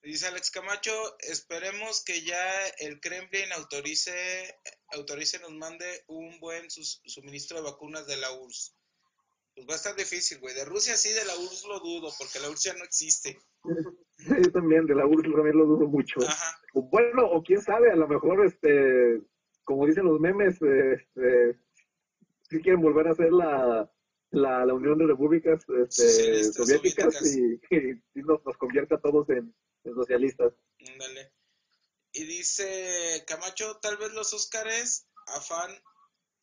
Dice 0.03 0.27
Alex 0.27 0.51
Camacho, 0.51 1.17
esperemos 1.21 2.05
que 2.05 2.23
ya 2.23 2.67
el 2.79 3.01
Kremlin 3.01 3.51
autorice, 3.55 4.55
autorice 4.89 5.39
nos 5.41 5.53
mande 5.53 6.05
un 6.09 6.39
buen 6.41 6.71
sus- 6.71 7.01
suministro 7.07 7.57
de 7.57 7.63
vacunas 7.65 8.07
de 8.07 8.19
la 8.19 8.31
URSS. 8.33 8.77
Pues 9.55 9.67
va 9.67 9.73
a 9.73 9.77
estar 9.77 9.97
difícil, 9.97 10.41
güey. 10.41 10.55
De 10.55 10.65
Rusia 10.67 10.97
sí, 10.99 11.11
de 11.13 11.25
la 11.25 11.35
URSS 11.37 11.65
lo 11.69 11.81
dudo, 11.81 12.13
porque 12.19 12.39
la 12.39 12.51
URSS 12.51 12.65
ya 12.65 12.75
no 12.75 12.85
existe. 12.85 13.39
Yo 14.45 14.53
también, 14.53 14.87
de 14.87 14.95
la 14.95 15.07
URSS 15.07 15.33
también 15.33 15.59
lo 15.59 15.67
dudo 15.67 15.87
mucho. 15.87 16.21
Ajá. 16.27 16.61
O 16.75 16.83
Bueno, 16.83 17.27
o 17.27 17.43
quién 17.43 17.61
sabe, 17.61 17.91
a 17.91 17.97
lo 17.97 18.09
mejor, 18.09 18.45
este, 18.45 19.21
como 19.65 19.87
dicen 19.87 20.05
los 20.05 20.21
memes, 20.21 20.61
este, 20.61 21.59
si 22.49 22.61
quieren 22.61 22.81
volver 22.81 23.09
a 23.09 23.13
hacer 23.13 23.33
la, 23.33 23.91
la, 24.31 24.67
la 24.67 24.75
Unión 24.75 24.99
de 24.99 25.07
Repúblicas 25.07 25.65
este, 25.69 26.45
Soviéticas 26.53 27.15
soviéticas. 27.15 27.37
y, 27.37 27.61
y 28.19 28.23
nos, 28.23 28.45
nos 28.45 28.57
convierte 28.57 28.95
a 28.95 29.01
todos 29.01 29.29
en, 29.31 29.55
en 29.85 29.95
socialistas. 29.95 30.53
Ándale. 30.93 31.33
Y 32.13 32.25
dice 32.25 33.25
Camacho, 33.27 33.79
tal 33.83 33.97
vez 33.97 34.13
los 34.13 34.33
Óscares 34.33 35.09
afán 35.27 35.71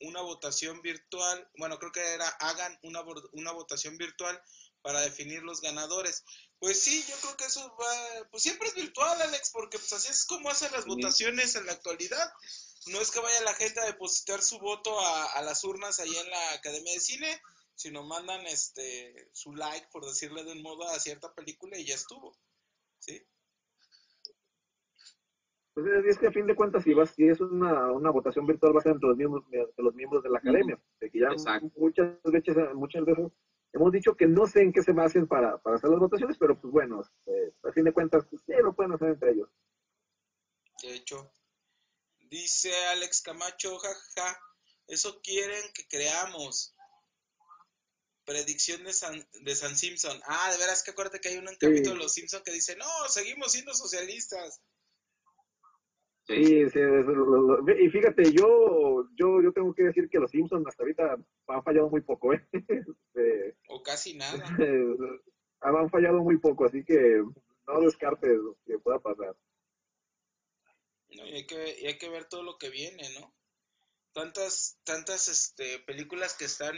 una 0.01 0.21
votación 0.21 0.81
virtual, 0.81 1.47
bueno, 1.57 1.77
creo 1.77 1.91
que 1.91 2.13
era 2.13 2.27
hagan 2.27 2.77
una, 2.83 3.01
una 3.33 3.51
votación 3.51 3.97
virtual 3.97 4.41
para 4.81 5.01
definir 5.01 5.43
los 5.43 5.61
ganadores. 5.61 6.25
Pues 6.61 6.79
sí, 6.79 7.03
yo 7.09 7.15
creo 7.21 7.35
que 7.37 7.45
eso 7.45 7.75
va, 7.75 8.27
pues 8.29 8.43
siempre 8.43 8.67
es 8.67 8.75
virtual, 8.75 9.19
Alex, 9.19 9.49
porque 9.51 9.79
pues 9.79 9.91
así 9.93 10.09
es 10.11 10.25
como 10.25 10.47
hacen 10.51 10.71
las 10.71 10.83
Sí. 10.83 10.89
votaciones 10.89 11.55
en 11.55 11.65
la 11.65 11.71
actualidad. 11.71 12.31
No 12.85 13.01
es 13.01 13.09
que 13.09 13.19
vaya 13.19 13.41
la 13.43 13.55
gente 13.55 13.79
a 13.79 13.85
depositar 13.87 14.43
su 14.43 14.59
voto 14.59 14.99
a, 14.99 15.25
a 15.33 15.41
las 15.41 15.63
urnas 15.63 15.99
ahí 15.99 16.15
en 16.15 16.29
la 16.29 16.53
Academia 16.53 16.93
de 16.93 16.99
Cine, 16.99 17.41
sino 17.73 18.03
mandan 18.03 18.45
este 18.45 19.29
su 19.33 19.55
like, 19.55 19.87
por 19.91 20.05
decirle 20.05 20.43
de 20.43 20.51
un 20.51 20.61
modo, 20.61 20.87
a 20.87 20.99
cierta 20.99 21.33
película 21.33 21.79
y 21.79 21.85
ya 21.87 21.95
estuvo. 21.95 22.37
¿Sí? 22.99 23.19
Pues 25.73 25.87
es 25.87 26.05
es 26.05 26.17
que 26.19 26.27
a 26.27 26.31
fin 26.31 26.45
de 26.45 26.55
cuentas, 26.55 26.83
si, 26.83 26.93
vas, 26.93 27.09
si 27.15 27.27
es 27.27 27.41
una, 27.41 27.91
una 27.91 28.11
votación 28.11 28.45
virtual, 28.45 28.75
va 28.75 28.81
a 28.81 28.83
ser 28.83 28.91
entre 28.91 29.07
los 29.09 29.17
miembros, 29.17 29.49
de 29.49 29.67
los 29.77 29.95
miembros 29.95 30.21
de 30.21 30.29
la 30.29 30.37
academia. 30.37 30.79
De 30.99 31.09
que 31.09 31.19
ya 31.21 31.29
Exacto. 31.31 31.71
muchas 31.77 32.21
veces, 32.23 32.55
muchas 32.75 33.03
veces 33.03 33.31
hemos 33.73 33.91
dicho 33.91 34.15
que 34.15 34.27
no 34.27 34.47
sé 34.47 34.61
en 34.61 34.73
qué 34.73 34.83
se 34.83 34.91
basen 34.91 35.27
para, 35.27 35.57
para 35.59 35.77
hacer 35.77 35.89
las 35.89 35.99
votaciones, 35.99 36.37
pero 36.37 36.59
pues 36.59 36.71
bueno, 36.71 37.01
este, 37.01 37.53
a 37.63 37.71
fin 37.71 37.83
de 37.83 37.93
cuentas, 37.93 38.25
pues, 38.29 38.41
sí, 38.45 38.53
lo 38.61 38.73
pueden 38.73 38.93
hacer 38.93 39.09
entre 39.09 39.31
ellos. 39.31 39.49
De 40.81 40.95
hecho, 40.95 41.31
dice 42.29 42.73
Alex 42.87 43.21
Camacho, 43.21 43.77
jaja, 43.77 44.39
eso 44.87 45.21
quieren 45.21 45.63
que 45.73 45.87
creamos. 45.87 46.75
Predicción 48.23 48.83
de 48.83 48.93
San, 48.93 49.27
de 49.41 49.55
San 49.55 49.75
Simpson. 49.75 50.21
Ah, 50.25 50.51
de 50.51 50.57
veras 50.57 50.83
que 50.83 50.91
acuérdate 50.91 51.19
que 51.19 51.29
hay 51.29 51.37
un 51.37 51.47
capítulo 51.59 51.95
de 51.95 52.03
Los 52.03 52.13
Simpson 52.13 52.43
que 52.43 52.51
dice, 52.51 52.75
no, 52.75 52.85
seguimos 53.09 53.51
siendo 53.51 53.73
socialistas. 53.73 54.61
Sí. 56.35 56.69
Sí, 56.69 56.83
y 57.79 57.89
fíjate, 57.89 58.31
yo, 58.31 59.07
yo, 59.15 59.41
yo 59.41 59.51
tengo 59.53 59.73
que 59.73 59.83
decir 59.83 60.09
que 60.09 60.19
los 60.19 60.31
Simpsons 60.31 60.67
hasta 60.67 60.83
ahorita 60.83 61.17
han 61.47 61.63
fallado 61.63 61.89
muy 61.89 62.01
poco, 62.01 62.33
¿eh? 62.33 62.45
Este, 63.13 63.55
O 63.67 63.81
casi 63.83 64.15
nada. 64.15 64.43
han 65.61 65.89
fallado 65.89 66.19
muy 66.19 66.37
poco, 66.37 66.65
así 66.65 66.83
que 66.83 67.23
no 67.67 67.81
descartes 67.81 68.37
lo 68.37 68.57
que 68.65 68.79
pueda 68.79 68.99
pasar. 68.99 69.35
¿no? 71.09 71.25
Y, 71.27 71.33
hay 71.33 71.45
que, 71.45 71.79
y 71.81 71.87
hay 71.87 71.97
que 71.97 72.09
ver 72.09 72.25
todo 72.25 72.43
lo 72.43 72.57
que 72.57 72.69
viene, 72.69 73.03
¿no? 73.19 73.33
Tantas, 74.13 74.79
tantas 74.83 75.27
este, 75.27 75.79
películas 75.79 76.35
que 76.35 76.45
están... 76.45 76.75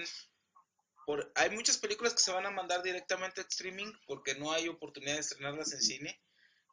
Por, 1.06 1.32
hay 1.36 1.50
muchas 1.50 1.78
películas 1.78 2.14
que 2.14 2.22
se 2.22 2.32
van 2.32 2.46
a 2.46 2.52
mandar 2.52 2.82
directamente 2.82 3.42
a 3.42 3.44
streaming 3.44 3.92
porque 4.08 4.36
no 4.36 4.52
hay 4.52 4.70
oportunidad 4.70 5.16
de 5.16 5.20
estrenarlas 5.20 5.74
en 5.74 5.82
cine. 5.82 6.22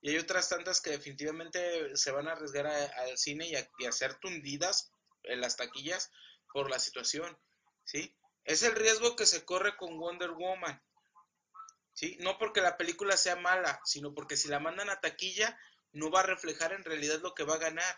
Y 0.03 0.11
hay 0.11 0.19
otras 0.19 0.49
tantas 0.49 0.81
que 0.81 0.91
definitivamente 0.91 1.97
se 1.97 2.11
van 2.11 2.29
a 2.29 2.33
arriesgar 2.33 2.67
a- 2.67 2.85
al 3.03 3.17
cine 3.19 3.49
y 3.49 3.57
a, 3.57 3.69
y 3.79 3.87
a 3.87 3.93
ser 3.93 4.15
tundidas 4.15 4.93
en 5.25 5.41
las 5.41 5.57
taquillas 5.57 6.11
por 6.53 6.71
la 6.71 6.79
situación, 6.79 7.37
¿sí? 7.85 8.17
Es 8.45 8.63
el 8.63 8.75
riesgo 8.75 9.15
que 9.17 9.27
se 9.27 9.45
corre 9.45 9.77
con 9.77 9.99
Wonder 9.99 10.31
Woman, 10.33 10.81
¿sí? 11.93 12.17
No 12.21 12.39
porque 12.39 12.61
la 12.61 12.77
película 12.77 13.17
sea 13.17 13.37
mala, 13.37 13.81
sino 13.85 14.15
porque 14.15 14.37
si 14.37 14.49
la 14.49 14.59
mandan 14.61 14.89
a 14.91 15.01
taquilla 15.01 15.59
no 15.93 16.11
va 16.11 16.21
a 16.21 16.27
reflejar 16.27 16.73
en 16.73 16.85
realidad 16.85 17.21
lo 17.23 17.35
que 17.35 17.45
va 17.45 17.55
a 17.55 17.59
ganar, 17.59 17.95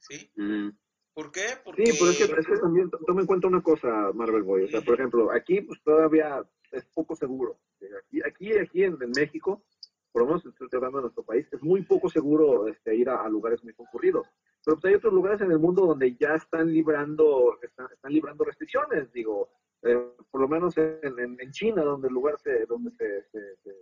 ¿sí? 0.00 0.32
Mm, 0.36 0.70
¿Por 1.12 1.32
qué? 1.32 1.58
Porque... 1.62 1.84
Sí, 1.86 1.92
pero 1.98 2.10
es 2.12 2.16
que, 2.16 2.24
es 2.40 2.46
que 2.46 2.56
también 2.58 2.88
to- 2.88 3.00
toma 3.06 3.20
en 3.20 3.26
cuenta 3.26 3.48
una 3.48 3.62
cosa, 3.62 3.88
Marvel 4.14 4.42
Boy. 4.42 4.64
O 4.64 4.68
sea, 4.68 4.80
por 4.80 4.94
ejemplo, 4.94 5.30
aquí 5.32 5.60
pues 5.60 5.82
todavía 5.82 6.42
es 6.70 6.84
poco 6.94 7.14
seguro. 7.16 7.60
Aquí, 8.04 8.20
aquí, 8.24 8.58
aquí 8.58 8.84
en, 8.84 8.96
en 9.02 9.10
México, 9.10 9.64
por 10.12 10.22
lo 10.22 10.26
menos 10.26 10.44
estoy 10.46 10.68
hablando 10.72 10.98
de 10.98 11.02
nuestro 11.02 11.22
país, 11.24 11.48
es 11.52 11.62
muy 11.62 11.82
poco 11.82 12.08
seguro 12.08 12.66
este, 12.68 12.94
ir 12.94 13.08
a, 13.08 13.28
lugares 13.28 13.62
muy 13.62 13.72
concurridos. 13.74 14.26
Pero 14.64 14.76
pues, 14.76 14.84
hay 14.86 14.94
otros 14.94 15.12
lugares 15.12 15.40
en 15.40 15.52
el 15.52 15.58
mundo 15.58 15.86
donde 15.86 16.16
ya 16.16 16.34
están 16.34 16.72
librando, 16.72 17.58
están, 17.62 17.88
están 17.92 18.12
librando 18.12 18.44
restricciones, 18.44 19.12
digo, 19.12 19.48
eh, 19.82 20.12
por 20.30 20.40
lo 20.40 20.48
menos 20.48 20.76
en, 20.76 21.50
China, 21.52 21.82
donde 21.82 22.08
el 22.08 22.14
lugar 22.14 22.38
se, 22.38 22.66
donde 22.66 22.90
se, 22.90 23.22
se, 23.30 23.56
se, 23.62 23.74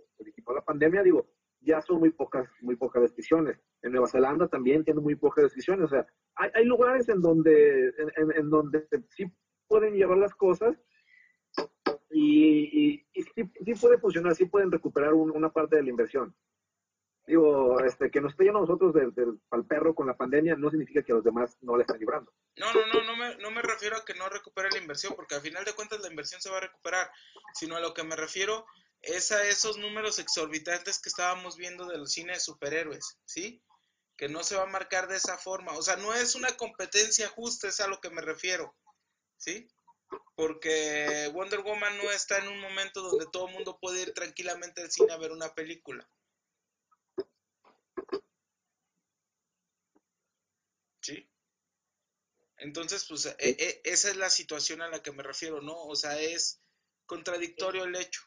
la 0.53 0.61
pandemia, 0.61 1.03
digo, 1.03 1.27
ya 1.61 1.81
son 1.81 1.99
muy 1.99 2.11
pocas, 2.11 2.49
muy 2.61 2.75
pocas 2.75 3.01
restricciones. 3.01 3.59
En 3.81 3.91
Nueva 3.91 4.07
Zelanda 4.07 4.47
también 4.47 4.83
tienen 4.83 5.03
muy 5.03 5.15
pocas 5.15 5.43
restricciones. 5.43 5.85
O 5.85 5.89
sea, 5.89 6.07
hay, 6.35 6.49
hay 6.53 6.65
lugares 6.65 7.09
en 7.09 7.21
donde, 7.21 7.89
en- 8.15 8.31
en 8.35 8.49
donde 8.49 8.87
sí 9.09 9.25
pueden 9.67 9.93
llevar 9.93 10.17
las 10.17 10.33
cosas 10.33 10.75
y, 12.09 12.91
y, 12.93 13.07
y 13.13 13.23
sí, 13.23 13.43
puede 13.79 13.97
funcionar, 13.99 14.35
sí 14.35 14.45
pueden 14.45 14.71
recuperar 14.71 15.13
un- 15.13 15.31
una 15.31 15.51
parte 15.51 15.75
de 15.77 15.83
la 15.83 15.89
inversión. 15.89 16.35
Digo, 17.27 17.79
este, 17.81 18.09
que 18.09 18.21
nos 18.21 18.31
esté 18.31 18.49
a 18.49 18.53
nosotros 18.53 18.91
del, 18.93 19.13
pal 19.49 19.63
perro 19.67 19.93
con 19.93 20.07
la 20.07 20.17
pandemia 20.17 20.55
no 20.55 20.71
significa 20.71 21.03
que 21.03 21.13
los 21.13 21.23
demás 21.23 21.55
no 21.61 21.75
la 21.77 21.83
están 21.83 21.99
librando. 21.99 22.33
No, 22.57 22.73
no, 22.73 22.87
no, 22.87 23.03
no 23.03 23.15
me, 23.15 23.35
no 23.37 23.51
me 23.51 23.61
refiero 23.61 23.97
a 23.97 24.03
que 24.03 24.15
no 24.15 24.27
recupere 24.29 24.69
la 24.71 24.79
inversión, 24.79 25.13
porque 25.15 25.35
al 25.35 25.41
final 25.41 25.63
de 25.63 25.73
cuentas 25.73 25.99
la 26.01 26.09
inversión 26.09 26.41
se 26.41 26.49
va 26.49 26.57
a 26.57 26.61
recuperar, 26.61 27.11
sino 27.53 27.75
a 27.75 27.79
lo 27.81 27.93
que 27.93 28.03
me 28.03 28.15
refiero 28.15 28.65
es 29.01 29.31
a 29.31 29.47
esos 29.47 29.77
números 29.77 30.17
exorbitantes 30.17 30.99
que 30.99 31.09
estábamos 31.09 31.55
viendo 31.55 31.85
de 31.85 31.99
los 31.99 32.11
cines 32.11 32.37
de 32.37 32.41
superhéroes, 32.41 33.19
¿sí? 33.25 33.61
Que 34.17 34.27
no 34.27 34.43
se 34.43 34.55
va 34.55 34.63
a 34.63 34.67
marcar 34.67 35.07
de 35.07 35.17
esa 35.17 35.37
forma, 35.37 35.73
o 35.77 35.81
sea, 35.83 35.97
no 35.97 36.13
es 36.15 36.33
una 36.35 36.57
competencia 36.57 37.27
justa, 37.29 37.67
es 37.67 37.79
a 37.79 37.87
lo 37.87 37.99
que 38.01 38.09
me 38.09 38.21
refiero, 38.21 38.75
¿sí? 39.37 39.67
Porque 40.35 41.29
Wonder 41.33 41.59
Woman 41.61 41.97
no 41.97 42.09
está 42.11 42.37
en 42.39 42.47
un 42.47 42.59
momento 42.61 43.01
donde 43.01 43.25
todo 43.31 43.47
el 43.47 43.53
mundo 43.53 43.77
puede 43.79 44.01
ir 44.01 44.13
tranquilamente 44.13 44.81
al 44.81 44.89
cine 44.91 45.11
a 45.11 45.17
ver 45.17 45.31
una 45.31 45.53
película. 45.53 46.09
¿Sí? 51.01 51.29
Entonces, 52.57 53.05
pues 53.07 53.25
e- 53.25 53.35
e- 53.39 53.81
esa 53.83 54.09
es 54.09 54.17
la 54.17 54.29
situación 54.29 54.81
a 54.81 54.89
la 54.89 55.01
que 55.01 55.11
me 55.11 55.23
refiero, 55.23 55.61
¿no? 55.61 55.75
O 55.83 55.95
sea, 55.95 56.19
es 56.19 56.61
contradictorio 57.05 57.85
el 57.85 57.95
hecho. 57.95 58.21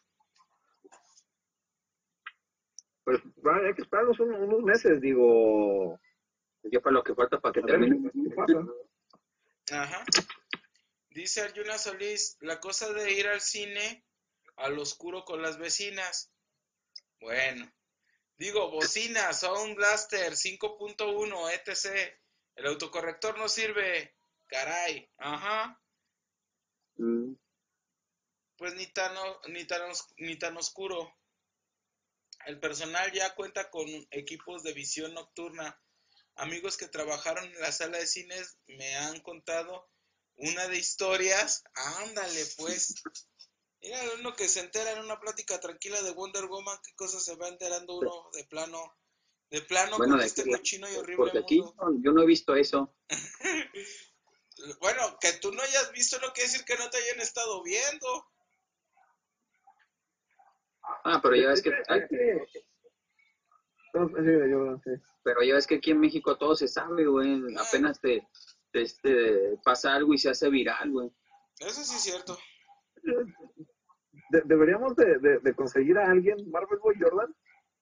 Pues 3.05 3.21
hay 3.65 3.75
que 3.75 3.83
esperarnos 3.83 4.19
un- 4.21 4.35
unos 4.35 4.63
meses, 4.63 5.01
digo. 5.01 5.99
Ya 6.65 6.81
para 6.81 6.95
lo 6.95 7.03
que 7.03 7.15
falta 7.15 7.41
para 7.41 7.53
que 7.53 7.63
termine. 7.63 8.11
Ajá. 9.71 10.05
Dice 11.15 11.43
Arjuna 11.43 11.79
Solís, 11.79 12.37
la 12.41 12.59
cosa 12.61 12.93
de 12.93 13.13
ir 13.13 13.27
al 13.29 13.41
cine 13.41 14.05
al 14.57 14.79
oscuro 14.79 15.25
con 15.25 15.43
las 15.43 15.59
vecinas. 15.59 16.31
Bueno. 17.21 17.71
Digo, 18.37 18.71
bocina, 18.71 19.33
Sound 19.33 19.77
Blaster 19.77 20.33
5.1, 20.37 21.51
etc. 21.51 22.19
El 22.57 22.67
autocorrector 22.67 23.39
no 23.39 23.49
sirve. 23.49 24.17
Caray. 24.47 25.09
Ajá. 25.19 25.81
Mm, 26.97 27.35
Pues 28.57 28.75
ni 28.75 28.87
tan, 28.89 29.15
ni 29.49 29.65
tan, 29.65 29.83
os- 29.91 30.09
ni 30.19 30.37
tan 30.39 30.57
oscuro. 30.57 31.13
El 32.47 32.59
personal 32.61 33.11
ya 33.13 33.35
cuenta 33.35 33.71
con 33.71 33.87
equipos 34.11 34.63
de 34.63 34.73
visión 34.73 35.15
nocturna. 35.15 35.81
Amigos 36.37 36.77
que 36.77 36.89
trabajaron 36.89 37.45
en 37.45 37.61
la 37.61 37.73
sala 37.73 37.99
de 37.99 38.07
cines 38.07 38.59
me 38.67 38.97
han 38.97 39.21
contado 39.21 39.89
una 40.37 40.69
de 40.69 40.79
historias. 40.79 41.63
Ándale, 42.05 42.45
pues. 42.59 43.03
Mira, 43.81 43.99
uno 44.19 44.35
que 44.37 44.49
se 44.49 44.61
entera 44.61 44.93
en 44.93 45.01
una 45.01 45.19
plática 45.19 45.59
tranquila 45.59 46.01
de 46.03 46.13
Wonder 46.13 46.47
Woman, 46.47 46.79
qué 46.85 46.95
cosas 46.95 47.25
se 47.25 47.35
va 47.37 47.49
enterando 47.49 47.97
uno 47.99 48.31
de 48.33 48.45
plano, 48.45 48.97
de 49.51 49.61
plano 49.63 49.97
Bueno, 49.99 50.13
con 50.15 50.21
de 50.21 50.27
este 50.27 50.43
aquí- 50.43 50.51
cochino 50.53 50.89
y 50.91 50.95
horrible 50.95 51.17
Porque 51.17 51.39
aquí 51.39 51.61
mundo. 51.61 52.01
yo 52.05 52.13
no 52.13 52.23
he 52.23 52.27
visto 52.27 52.55
eso. 52.55 52.95
Bueno, 54.81 55.17
que 55.19 55.33
tú 55.33 55.51
no 55.51 55.63
hayas 55.63 55.91
visto 55.93 56.21
no 56.21 56.33
quiere 56.33 56.49
decir 56.49 56.65
que 56.65 56.77
no 56.77 56.89
te 56.91 56.99
hayan 56.99 57.21
estado 57.21 57.63
viendo. 57.65 58.27
Ah, 61.05 61.21
pero 61.23 61.35
ya 61.35 61.49
ves 61.49 61.63
que, 61.63 61.71
Hay 61.89 62.01
sí, 62.09 62.17
yo- 63.95 64.81
sí. 64.85 64.91
pero 65.25 65.43
ya 65.43 65.55
ves 65.55 65.67
que 65.67 65.77
aquí 65.77 65.91
en 65.91 66.01
México 66.01 66.37
todo 66.39 66.55
se 66.55 66.69
sabe, 66.69 67.07
güey. 67.07 67.41
Apenas 67.59 68.01
te, 68.01 68.21
te, 68.21 68.29
este, 68.73 69.59
pasa 69.65 69.95
algo 69.95 70.15
y 70.15 70.19
se 70.19 70.31
hace 70.31 70.49
viral, 70.51 70.91
güey. 70.91 71.11
Eso 71.61 71.83
sí 71.85 71.95
es 71.97 72.03
cierto. 72.03 72.37
De- 74.31 74.43
deberíamos 74.45 74.95
de, 74.97 75.19
de- 75.19 75.39
de 75.39 75.55
conseguir 75.55 75.99
a 75.99 76.11
alguien, 76.11 76.51
Marvel 76.51 76.79
Boy 76.79 76.97
Jordan, 77.01 77.35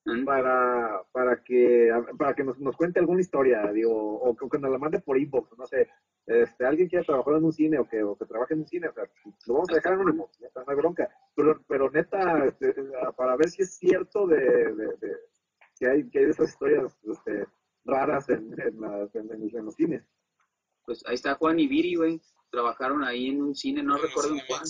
Mm, 0.03 0.25
para, 0.25 1.03
para 1.11 1.43
que 1.43 1.91
para 2.17 2.33
que 2.33 2.43
nos, 2.43 2.57
nos 2.59 2.75
cuente 2.75 2.99
alguna 2.99 3.21
historia, 3.21 3.71
digo, 3.71 3.93
o 4.15 4.35
que, 4.35 4.49
que 4.49 4.57
nos 4.57 4.71
la 4.71 4.79
mande 4.79 4.99
por 4.99 5.15
inbox, 5.15 5.55
no 5.59 5.67
sé, 5.67 5.89
este, 6.25 6.65
alguien 6.65 6.89
que 6.89 6.97
haya 6.97 7.05
trabajado 7.05 7.37
en 7.37 7.43
un 7.45 7.53
cine 7.53 7.77
o 7.77 7.87
que, 7.87 8.01
o 8.01 8.17
que 8.17 8.25
trabaje 8.25 8.55
en 8.55 8.61
un 8.61 8.67
cine, 8.67 8.87
o 8.87 8.93
sea, 8.93 9.03
lo 9.45 9.53
vamos 9.53 9.69
a 9.69 9.75
dejar 9.75 9.93
anónimo, 9.93 10.31
no 10.55 10.63
hay 10.67 10.75
bronca, 10.75 11.07
pero, 11.35 11.61
pero 11.67 11.91
neta, 11.91 12.43
este, 12.45 12.73
para 13.15 13.35
ver 13.35 13.49
si 13.51 13.61
es 13.61 13.75
cierto 13.77 14.25
de, 14.25 14.39
de- 14.73 14.97
de- 14.99 15.17
que 15.77 15.87
hay 15.87 16.09
que 16.09 16.17
hay 16.17 16.25
de 16.25 16.31
esas 16.31 16.49
historias 16.49 16.97
este, 17.03 17.45
raras 17.85 18.27
en, 18.29 18.59
en, 18.59 18.81
las- 18.81 19.13
en- 19.13 19.31
en- 19.31 19.55
en 19.55 19.65
los 19.65 19.75
cines. 19.75 20.03
Pues 20.85 21.03
ahí 21.05 21.15
está 21.15 21.35
Juan 21.35 21.59
y 21.59 21.67
Viri, 21.67 21.95
güey. 21.95 22.21
Trabajaron 22.49 23.03
ahí 23.03 23.27
en 23.27 23.41
un 23.41 23.55
cine, 23.55 23.83
no 23.83 23.95
En 23.95 24.01
el 24.01 24.07
recuerdo 24.07 24.35
en 24.35 24.45
cuál. 24.47 24.63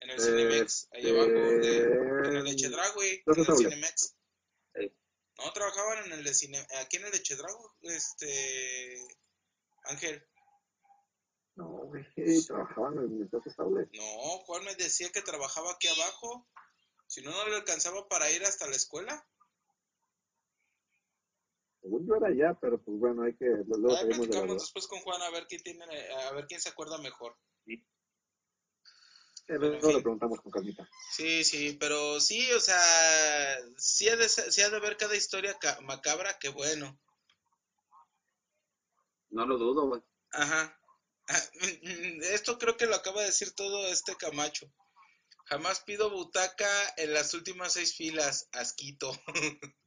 En 0.00 0.10
el 0.10 0.20
Cinemex, 0.20 0.88
ahí 0.92 1.10
abajo, 1.10 1.30
de, 1.30 1.78
en 1.78 2.36
el 2.36 2.44
de 2.44 2.50
Eh, 2.50 2.92
güey, 2.94 3.22
en 3.26 3.38
el. 3.38 3.56
Cinemex. 3.56 4.16
Sí. 4.74 4.92
No, 5.38 5.52
trabajaban 5.52 6.04
en 6.06 6.12
el 6.12 6.24
de 6.24 6.34
Cine, 6.34 6.66
aquí 6.80 6.96
en 6.96 7.06
el 7.06 7.12
de 7.12 7.22
este, 7.82 9.06
Ángel. 9.84 10.26
No, 11.56 11.68
güey, 11.86 12.04
trabajaban 12.46 12.98
en 12.98 13.22
entonces 13.22 13.58
Outlet. 13.58 13.88
No, 13.92 14.38
Juan 14.44 14.64
me 14.64 14.74
decía 14.74 15.10
que 15.10 15.22
trabajaba 15.22 15.72
aquí 15.72 15.88
abajo. 15.88 16.46
Si 17.06 17.22
no, 17.22 17.30
no 17.30 17.48
le 17.48 17.56
alcanzaba 17.56 18.08
para 18.08 18.30
ir 18.30 18.44
hasta 18.44 18.66
la 18.66 18.76
escuela. 18.76 19.26
Según 21.86 22.04
yo 22.04 22.16
era 22.16 22.34
ya, 22.34 22.58
pero 22.60 22.82
pues 22.82 22.98
bueno, 22.98 23.22
hay 23.22 23.36
que, 23.36 23.44
luego 23.44 23.96
platicamos 23.96 24.26
duda. 24.28 24.54
después 24.54 24.88
con 24.88 24.98
Juan 25.02 25.22
a 25.22 25.30
ver 25.30 25.46
quién 25.46 25.62
tiene, 25.62 25.84
a 25.84 26.32
ver 26.32 26.46
quién 26.48 26.60
se 26.60 26.68
acuerda 26.68 26.98
mejor. 26.98 27.36
Eh, 27.68 27.78
Bueno, 29.46 29.74
en 29.74 29.80
fin. 29.80 30.02
preguntamos 30.02 30.40
con 30.40 30.50
calmita. 30.50 30.88
Sí, 31.12 31.44
sí, 31.44 31.76
pero 31.78 32.18
sí, 32.20 32.50
o 32.54 32.58
sea, 32.58 32.82
sí 33.76 34.08
ha 34.08 34.16
de, 34.16 34.28
sí 34.28 34.62
ha 34.62 34.68
de 34.70 34.76
haber 34.78 34.96
cada 34.96 35.14
historia 35.14 35.56
ca- 35.60 35.78
macabra, 35.82 36.36
que 36.40 36.48
bueno. 36.48 36.98
No 39.30 39.46
lo 39.46 39.56
dudo, 39.56 39.86
güey. 39.86 40.02
Ajá. 40.32 40.76
Esto 42.32 42.58
creo 42.58 42.76
que 42.76 42.86
lo 42.86 42.96
acaba 42.96 43.20
de 43.20 43.28
decir 43.28 43.52
todo 43.54 43.86
este 43.86 44.16
Camacho. 44.16 44.66
Jamás 45.44 45.78
pido 45.82 46.10
butaca 46.10 46.68
en 46.96 47.12
las 47.14 47.32
últimas 47.32 47.74
seis 47.74 47.94
filas, 47.94 48.48
asquito. 48.50 49.12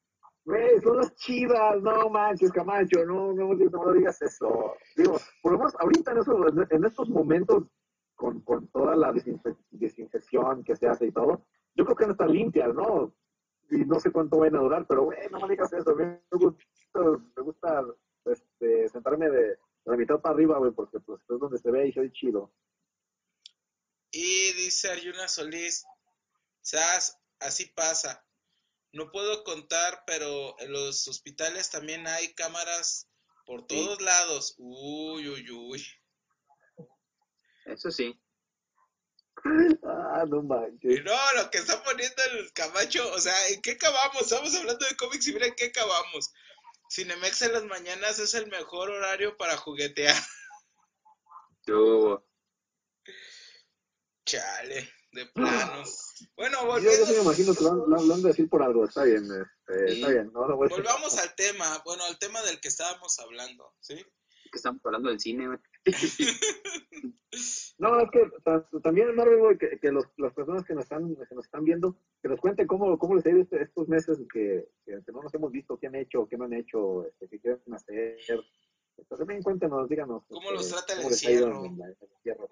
Güey, 0.50 0.82
son 0.82 0.98
las 0.98 1.14
chivas, 1.16 1.80
no 1.84 2.10
manches, 2.10 2.52
Camacho, 2.52 3.06
no, 3.06 3.34
no, 3.34 3.54
no 3.54 3.94
digas 3.94 4.20
eso. 4.24 4.74
Digo, 4.96 5.20
por 5.44 5.52
lo 5.52 5.60
menos 5.60 5.76
ahorita 5.80 6.12
en, 6.12 6.18
eso- 6.18 6.48
en 6.72 6.86
estos 6.86 7.08
momentos, 7.08 7.66
con, 8.16 8.42
con 8.42 8.68
toda 8.70 8.96
la 8.96 9.12
desinfe- 9.12 9.56
desinfección 9.70 10.64
que 10.64 10.76
se 10.76 10.88
hace 10.88 11.06
y 11.06 11.12
todo, 11.12 11.46
yo 11.76 11.86
creo 11.86 11.96
que 11.96 12.06
a 12.06 12.08
estar 12.08 12.28
limpias, 12.28 12.74
¿no? 12.74 13.14
Y 13.70 13.86
no 13.86 14.00
sé 14.00 14.12
cuánto 14.12 14.40
van 14.40 14.56
a 14.56 14.60
durar, 14.60 14.88
pero 14.88 15.04
güey, 15.04 15.20
no 15.30 15.40
me 15.40 15.50
digas 15.50 15.72
eso, 15.72 15.96
me 15.96 16.20
gusta, 16.32 17.00
me 17.36 17.44
gusta 17.44 17.86
este, 18.26 18.90
sentarme 18.90 19.30
de, 19.30 19.60
la 19.86 19.98
mitad 19.98 20.20
para 20.20 20.34
arriba, 20.34 20.58
güey, 20.58 20.72
porque 20.72 21.00
pues 21.00 21.22
es 21.22 21.40
donde 21.40 21.60
se 21.60 21.70
ve 21.70 21.88
y 21.90 21.94
soy 21.94 22.12
chido. 22.12 22.52
Y 24.12 24.54
dice 24.54 24.90
Arjuna 24.90 25.28
Solís, 25.28 25.86
Sas, 26.62 27.20
así 27.40 27.68
pasa. 27.76 28.26
No 28.92 29.12
puedo 29.12 29.44
contar, 29.44 30.04
pero 30.08 30.60
en 30.60 30.72
los 30.72 31.08
hospitales 31.08 31.70
también 31.70 32.08
hay 32.08 32.34
cámaras 32.34 33.08
por 33.46 33.62
Sí. 33.62 33.68
todos 33.68 34.02
lados. 34.02 34.56
Uy, 34.58 35.28
uy, 35.30 35.52
uy. 35.52 35.86
Eso 37.66 37.92
sí. 37.92 38.20
Ah, 39.84 40.26
no 40.28 40.42
manches. 40.42 41.04
no, 41.04 41.14
lo 41.36 41.50
que 41.50 41.60
está 41.60 41.82
poniendo 41.84 42.22
el 42.32 42.52
Camacho, 42.52 43.10
o 43.14 43.20
sea, 43.20 43.48
¿en 43.50 43.62
qué 43.62 43.72
acabamos? 43.72 44.24
Estamos 44.24 44.54
hablando 44.56 44.86
de 44.86 44.98
cómics 44.98 45.28
y 45.28 45.34
mira 45.34 45.46
en 45.48 45.56
qué 45.56 45.66
acabamos. 45.66 46.34
Cinemex 46.92 47.42
en 47.44 47.54
las 47.54 47.64
mañanas 47.66 48.20
es 48.20 48.34
el 48.34 48.48
mejor 48.48 48.90
horario 48.90 49.38
para 49.38 49.56
juguetear. 49.56 50.16
Yo, 51.66 52.26
Chale, 54.26 54.92
de 55.12 55.26
plano. 55.28 55.84
Bueno, 56.36 56.78
Yo, 56.80 56.84
yo 56.84 56.92
sí 56.92 57.14
me 57.14 57.20
volviendo, 57.20 57.22
imagino 57.24 57.54
que 57.56 57.64
lo, 57.64 57.72
han- 57.72 58.08
lo 58.08 58.14
han 58.14 58.22
de 58.22 58.28
decir 58.30 58.50
por 58.50 58.62
algo, 58.64 58.86
está 58.86 59.04
bien, 59.04 59.26
Sí. 59.28 59.34
está 59.94 60.10
bien, 60.10 60.32
no 60.34 60.48
lo 60.48 60.56
voy 60.58 60.66
a 60.66 60.70
decir. 60.70 60.84
volvamos 60.84 61.18
al 61.18 61.36
tema, 61.36 61.82
bueno, 61.86 62.04
al 62.06 62.18
tema 62.20 62.42
del 62.44 62.60
que 62.60 62.68
estábamos 62.68 63.18
hablando, 63.20 63.74
¿sí? 63.80 63.96
que 64.52 64.58
estamos 64.58 64.82
hablando 64.84 65.10
del 65.10 65.20
cine, 65.20 65.46
güey. 65.48 65.60
No, 67.78 67.98
es 68.02 68.10
que 68.12 68.20
ta- 68.44 68.68
también, 68.84 69.16
Marvel, 69.16 69.38
güey, 69.40 69.58
que, 69.58 69.80
que 69.80 69.92
los, 69.92 70.04
las 70.18 70.34
personas 70.34 70.66
que 70.66 70.74
nos 70.74 70.84
están, 70.84 71.16
que 71.16 71.36
nos 71.36 71.46
están 71.46 71.64
viendo, 71.64 71.96
que 72.22 72.28
nos 72.28 72.40
cuenten 72.42 72.68
cómo, 72.68 72.98
cómo 72.98 73.16
les 73.16 73.26
ha 73.26 73.30
ido 73.30 73.42
este- 73.42 73.62
estos 73.62 73.88
meses 73.88 74.18
que, 74.34 74.68
que, 74.86 75.00
no 75.14 75.22
nos 75.22 75.34
hemos 75.34 75.52
visto, 75.52 75.78
qué 75.78 75.88
han 75.88 75.96
hecho, 75.96 76.28
qué 76.28 76.38
no 76.38 76.46
han 76.46 76.54
hecho, 76.54 77.06
este, 77.08 77.30
qué 77.30 77.40
quieren 77.40 77.62
hacer. 77.74 78.18
Este, 78.18 79.16
también 79.16 79.42
cuéntenos, 79.44 79.88
díganos. 79.88 80.24
¿Cómo 80.28 80.52
los 80.52 80.64
este, 80.66 80.74
trata 80.76 80.94
el 80.94 81.00
cómo 81.00 81.10
les 81.12 81.26
ha 81.26 81.32
ido 81.32 81.48
encierro? 81.48 81.66
en 81.66 81.78
la- 81.80 81.86
en 81.86 81.98
el 82.02 82.10
encierro. 82.12 82.50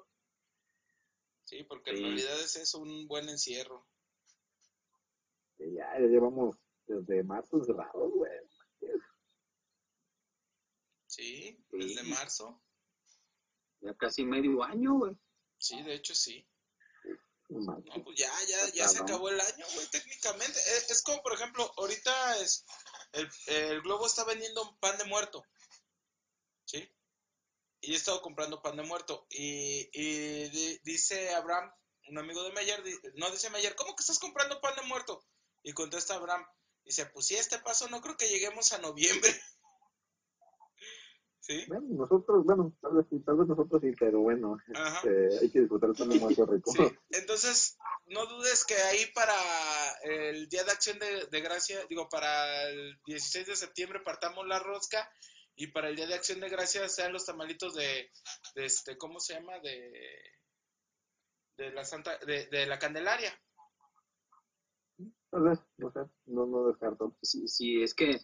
Sí, 1.47 1.63
porque 1.63 1.91
en 1.91 2.01
realidad 2.03 2.41
es 2.41 2.57
eso, 2.57 2.79
un 2.79 3.07
buen 3.07 3.29
encierro. 3.29 3.87
Ya, 5.57 5.93
ya 5.97 6.07
llevamos 6.07 6.57
desde 6.85 7.23
marzo 7.23 7.55
encerrados, 7.57 8.11
güey. 8.13 8.31
Sí, 8.81 8.85
Sí. 11.07 11.65
desde 11.71 12.03
marzo. 12.03 12.61
Ya 13.79 13.93
casi 13.95 14.25
medio 14.25 14.61
año, 14.61 14.95
güey. 14.95 15.17
Sí, 15.57 15.81
de 15.83 15.93
hecho 15.93 16.13
sí. 16.13 16.45
No 17.47 17.81
pues 18.03 18.19
ya, 18.19 18.29
ya, 18.49 18.69
ya 18.73 18.87
se 18.89 18.99
acabó 18.99 19.29
el 19.29 19.39
año, 19.39 19.65
güey, 19.73 19.87
técnicamente. 19.87 20.59
Es, 20.59 20.91
es 20.91 21.01
como, 21.01 21.23
por 21.23 21.31
ejemplo, 21.33 21.71
ahorita 21.77 22.41
es 22.41 22.65
el, 23.13 23.29
el 23.47 23.81
Globo 23.83 24.05
está 24.05 24.25
vendiendo 24.25 24.77
pan 24.81 24.97
de 24.97 25.05
muerto. 25.05 25.45
¿Sí? 26.65 26.91
Y 27.88 27.93
he 27.93 27.95
estado 27.95 28.22
comprando 28.22 28.61
pan 28.61 28.76
de 28.76 28.84
muerto. 28.84 29.26
Y, 29.30 29.89
y 29.93 30.49
di- 30.49 30.77
dice 30.84 31.34
Abraham, 31.34 31.72
un 32.09 32.18
amigo 32.18 32.43
de 32.43 32.51
Meyer, 32.51 32.84
di- 32.84 32.99
no 33.15 33.30
dice 33.31 33.49
Meyer, 33.49 33.76
¿cómo 33.76 33.95
que 33.95 34.01
estás 34.01 34.19
comprando 34.19 34.59
pan 34.59 34.76
de 34.76 34.81
muerto? 34.88 35.23
Y 35.64 35.72
contesta 35.72 36.15
Abraham, 36.15 36.45
dice, 36.84 37.05
pues 37.05 37.27
si 37.27 37.35
este 37.35 37.59
paso 37.59 37.88
no 37.88 38.01
creo 38.01 38.18
que 38.18 38.27
lleguemos 38.27 38.73
a 38.73 38.80
noviembre. 38.80 39.31
Sí. 41.39 41.64
Bueno, 41.69 41.85
nosotros, 41.91 42.43
bueno, 42.43 42.73
tal 42.81 42.91
vez, 42.97 43.05
tal 43.26 43.38
vez 43.38 43.47
nosotros 43.47 43.81
sí, 43.81 43.91
pero 43.97 44.19
bueno, 44.19 44.57
este, 44.68 45.39
hay 45.39 45.49
que 45.49 45.61
disfrutar 45.61 45.93
también 45.93 46.22
más 46.22 46.35
rico. 46.49 46.72
Sí, 46.73 46.84
entonces 47.11 47.77
no 48.07 48.26
dudes 48.26 48.65
que 48.65 48.76
ahí 48.76 49.05
para 49.14 49.34
el 50.03 50.49
Día 50.49 50.65
de 50.65 50.72
Acción 50.72 50.99
de, 50.99 51.27
de 51.27 51.39
Gracia, 51.41 51.80
digo, 51.89 52.09
para 52.09 52.64
el 52.68 52.99
16 53.05 53.47
de 53.47 53.55
septiembre 53.55 54.01
partamos 54.01 54.45
la 54.45 54.59
rosca 54.59 55.09
y 55.57 55.67
para 55.67 55.89
el 55.89 55.95
Día 55.95 56.05
de 56.05 56.13
Acción 56.13 56.39
de 56.39 56.49
Gracia 56.49 56.88
sean 56.88 57.11
los 57.11 57.25
tamalitos 57.25 57.73
de, 57.73 58.11
este, 58.55 58.95
¿cómo 58.95 59.19
se 59.19 59.34
llama? 59.34 59.59
De, 59.59 59.91
de 61.57 61.71
la 61.71 61.84
Santa, 61.84 62.19
de, 62.19 62.65
la 62.67 62.77
Candelaria. 62.77 63.34
Tal 65.31 65.41
vez, 65.41 65.59
no 65.77 65.91
sé, 65.91 65.99
no, 66.27 66.45
no 66.45 66.67
descarto. 66.67 67.17
Sí, 67.23 67.47
sí, 67.47 67.81
es 67.81 67.95
que 67.95 68.19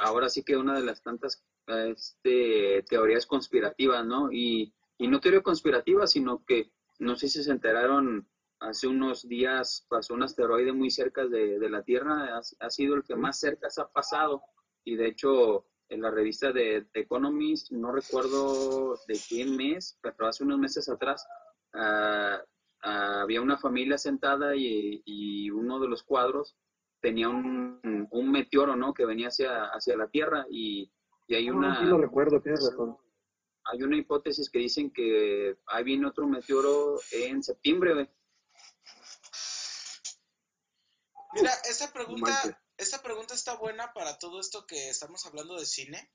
ahora 0.00 0.30
sí 0.30 0.42
que 0.42 0.56
una 0.56 0.74
de 0.74 0.84
las 0.84 1.02
tantas 1.02 1.44
este, 1.66 2.82
teorías 2.88 3.26
conspirativas, 3.26 4.04
¿no? 4.06 4.32
Y, 4.32 4.74
y 4.96 5.08
no 5.08 5.20
teoría 5.20 5.42
conspirativa, 5.42 6.06
sino 6.06 6.42
que 6.46 6.72
no 6.98 7.16
sé 7.16 7.28
si 7.28 7.44
se 7.44 7.50
enteraron, 7.50 8.30
hace 8.60 8.86
unos 8.86 9.28
días 9.28 9.84
pasó 9.90 10.14
un 10.14 10.22
asteroide 10.22 10.72
muy 10.72 10.90
cerca 10.90 11.26
de, 11.26 11.58
de 11.58 11.68
la 11.68 11.82
Tierra, 11.82 12.34
ha, 12.34 12.40
ha, 12.60 12.70
sido 12.70 12.94
el 12.94 13.04
que 13.04 13.14
más 13.14 13.38
cerca 13.38 13.68
se 13.68 13.82
ha 13.82 13.88
pasado 13.88 14.42
y 14.84 14.96
de 14.96 15.08
hecho 15.08 15.66
en 15.88 16.02
la 16.02 16.10
revista 16.10 16.52
de, 16.52 16.86
de 16.92 17.00
Economist, 17.00 17.70
no 17.70 17.92
recuerdo 17.92 18.98
de 19.06 19.20
qué 19.28 19.44
mes, 19.44 19.98
pero 20.02 20.26
hace 20.26 20.44
unos 20.44 20.58
meses 20.58 20.88
atrás, 20.88 21.26
uh, 21.74 22.88
uh, 22.88 23.22
había 23.22 23.40
una 23.40 23.58
familia 23.58 23.98
sentada 23.98 24.54
y, 24.56 25.02
y, 25.04 25.50
uno 25.50 25.78
de 25.78 25.88
los 25.88 26.02
cuadros 26.02 26.56
tenía 27.00 27.28
un, 27.28 28.08
un 28.10 28.30
meteoro, 28.30 28.74
¿no? 28.74 28.94
Que 28.94 29.06
venía 29.06 29.28
hacia, 29.28 29.66
hacia 29.66 29.96
la 29.96 30.08
Tierra 30.08 30.46
y, 30.50 30.90
y 31.28 31.34
hay 31.34 31.50
una... 31.50 31.78
sí 31.78 31.86
lo 31.86 31.98
recuerdo, 31.98 32.40
tienes 32.40 32.64
razón. 32.64 32.96
Hay 33.64 33.82
una 33.82 33.96
hipótesis 33.96 34.48
que 34.48 34.60
dicen 34.60 34.92
que 34.92 35.56
ahí 35.66 35.84
viene 35.84 36.06
otro 36.06 36.26
meteoro 36.26 36.96
en 37.12 37.42
septiembre, 37.42 37.94
¿ve? 37.94 38.10
Mira, 41.34 41.50
esa 41.68 41.92
pregunta, 41.92 42.58
esta 42.76 43.02
pregunta 43.02 43.34
está 43.34 43.54
buena 43.54 43.92
para 43.92 44.18
todo 44.18 44.40
esto 44.40 44.66
que 44.66 44.90
estamos 44.90 45.24
hablando 45.26 45.58
de 45.58 45.66
cine. 45.66 46.12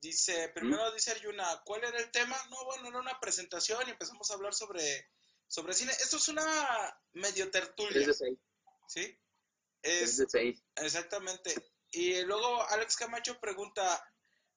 Dice, 0.00 0.48
primero 0.48 0.90
¿Mm? 0.90 0.94
dice 0.94 1.12
Arjuna, 1.12 1.62
¿cuál 1.64 1.84
era 1.84 1.98
el 1.98 2.10
tema? 2.10 2.36
No, 2.50 2.64
bueno, 2.64 2.88
era 2.88 2.98
una 2.98 3.20
presentación 3.20 3.86
y 3.86 3.92
empezamos 3.92 4.30
a 4.30 4.34
hablar 4.34 4.52
sobre, 4.52 5.08
sobre 5.46 5.74
cine. 5.74 5.92
Esto 5.92 6.16
es 6.16 6.28
una 6.28 7.00
medio 7.12 7.50
tertulia. 7.50 8.00
Es 8.00 8.06
de 8.08 8.14
seis. 8.14 8.38
¿Sí? 8.88 9.18
Es, 9.82 10.02
es 10.02 10.16
de 10.16 10.26
seis. 10.28 10.64
Exactamente. 10.76 11.54
Y 11.92 12.20
luego 12.22 12.66
Alex 12.68 12.96
Camacho 12.96 13.38
pregunta, 13.38 14.04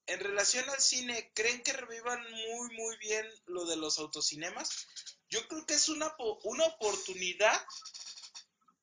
en 0.08 0.20
relación 0.20 0.68
al 0.70 0.80
cine, 0.80 1.32
¿creen 1.36 1.62
que 1.62 1.74
revivan 1.74 2.24
muy, 2.24 2.76
muy 2.76 2.98
bien 2.98 3.28
lo 3.46 3.66
de 3.66 3.76
los 3.76 4.00
autocinemas? 4.00 4.88
Yo 5.30 5.48
creo 5.48 5.66
que 5.66 5.74
es 5.74 5.90
una, 5.90 6.16
una 6.44 6.66
oportunidad 6.66 7.66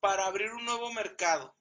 para 0.00 0.26
abrir 0.26 0.52
un 0.52 0.64
nuevo 0.64 0.92
mercado. 0.92 1.56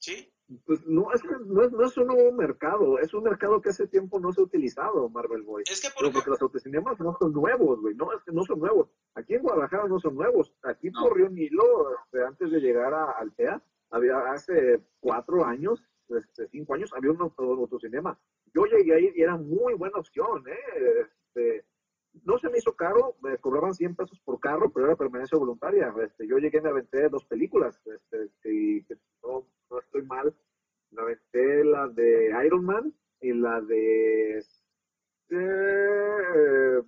¿Sí? 0.00 0.32
Pues 0.66 0.84
no, 0.84 1.12
es 1.12 1.22
que 1.22 1.28
no 1.46 1.62
es, 1.62 1.70
no 1.70 1.84
es 1.84 1.96
un 1.96 2.08
nuevo 2.08 2.32
mercado, 2.32 2.98
es 2.98 3.14
un 3.14 3.22
mercado 3.22 3.60
que 3.60 3.68
hace 3.68 3.86
tiempo 3.86 4.18
no 4.18 4.32
se 4.32 4.40
ha 4.40 4.44
utilizado, 4.44 5.08
Marvel 5.08 5.42
Boy. 5.42 5.62
Es 5.70 5.80
que 5.80 5.88
por 5.90 6.02
ejemplo, 6.02 6.18
porque 6.18 6.30
los 6.30 6.42
autocinemas 6.42 6.98
no 6.98 7.16
son 7.20 7.32
nuevos, 7.32 7.80
güey, 7.80 7.94
no, 7.94 8.12
es 8.12 8.20
que 8.24 8.32
no 8.32 8.42
son 8.44 8.58
nuevos. 8.58 8.88
Aquí 9.14 9.34
en 9.34 9.42
Guadalajara 9.42 9.86
no 9.86 10.00
son 10.00 10.16
nuevos. 10.16 10.52
Aquí 10.64 10.90
No. 10.90 11.02
por 11.02 11.16
Río 11.16 11.28
Nilo, 11.30 11.94
este, 12.04 12.24
antes 12.24 12.50
de 12.50 12.58
llegar 12.60 12.92
a 12.92 13.12
Altea, 13.12 13.62
había 13.90 14.18
hace 14.32 14.80
cuatro 14.98 15.44
años, 15.44 15.84
este, 16.08 16.48
cinco 16.48 16.74
años, 16.74 16.90
había 16.96 17.12
un 17.12 17.20
auto- 17.20 17.44
autocinema. 17.44 18.18
Yo 18.52 18.64
llegué 18.64 18.94
ahí 18.94 19.12
y 19.14 19.22
era 19.22 19.36
muy 19.36 19.74
buena 19.74 19.98
opción, 20.00 20.42
¿eh? 20.48 21.02
Este, 21.02 21.64
no 22.24 22.38
se 22.38 22.48
me 22.48 22.58
hizo 22.58 22.74
caro, 22.74 23.16
me 23.22 23.38
cobraban 23.38 23.74
100 23.74 23.96
pesos 23.96 24.20
por 24.24 24.40
carro, 24.40 24.70
pero 24.72 24.86
era 24.86 24.96
permanencia 24.96 25.38
voluntaria. 25.38 25.92
Este, 26.02 26.26
yo 26.26 26.38
llegué 26.38 26.58
y 26.58 26.62
me 26.62 26.70
aventé 26.70 27.08
dos 27.08 27.24
películas, 27.24 27.80
este, 27.86 28.30
que 28.42 28.96
no, 29.22 29.46
no 29.70 29.78
estoy 29.78 30.02
mal. 30.02 30.34
Me 30.90 31.02
aventé 31.02 31.64
la 31.64 31.88
de 31.88 32.32
Iron 32.44 32.64
Man 32.64 32.94
y 33.20 33.32
la 33.32 33.60
de 33.60 34.38
eh, 35.30 36.82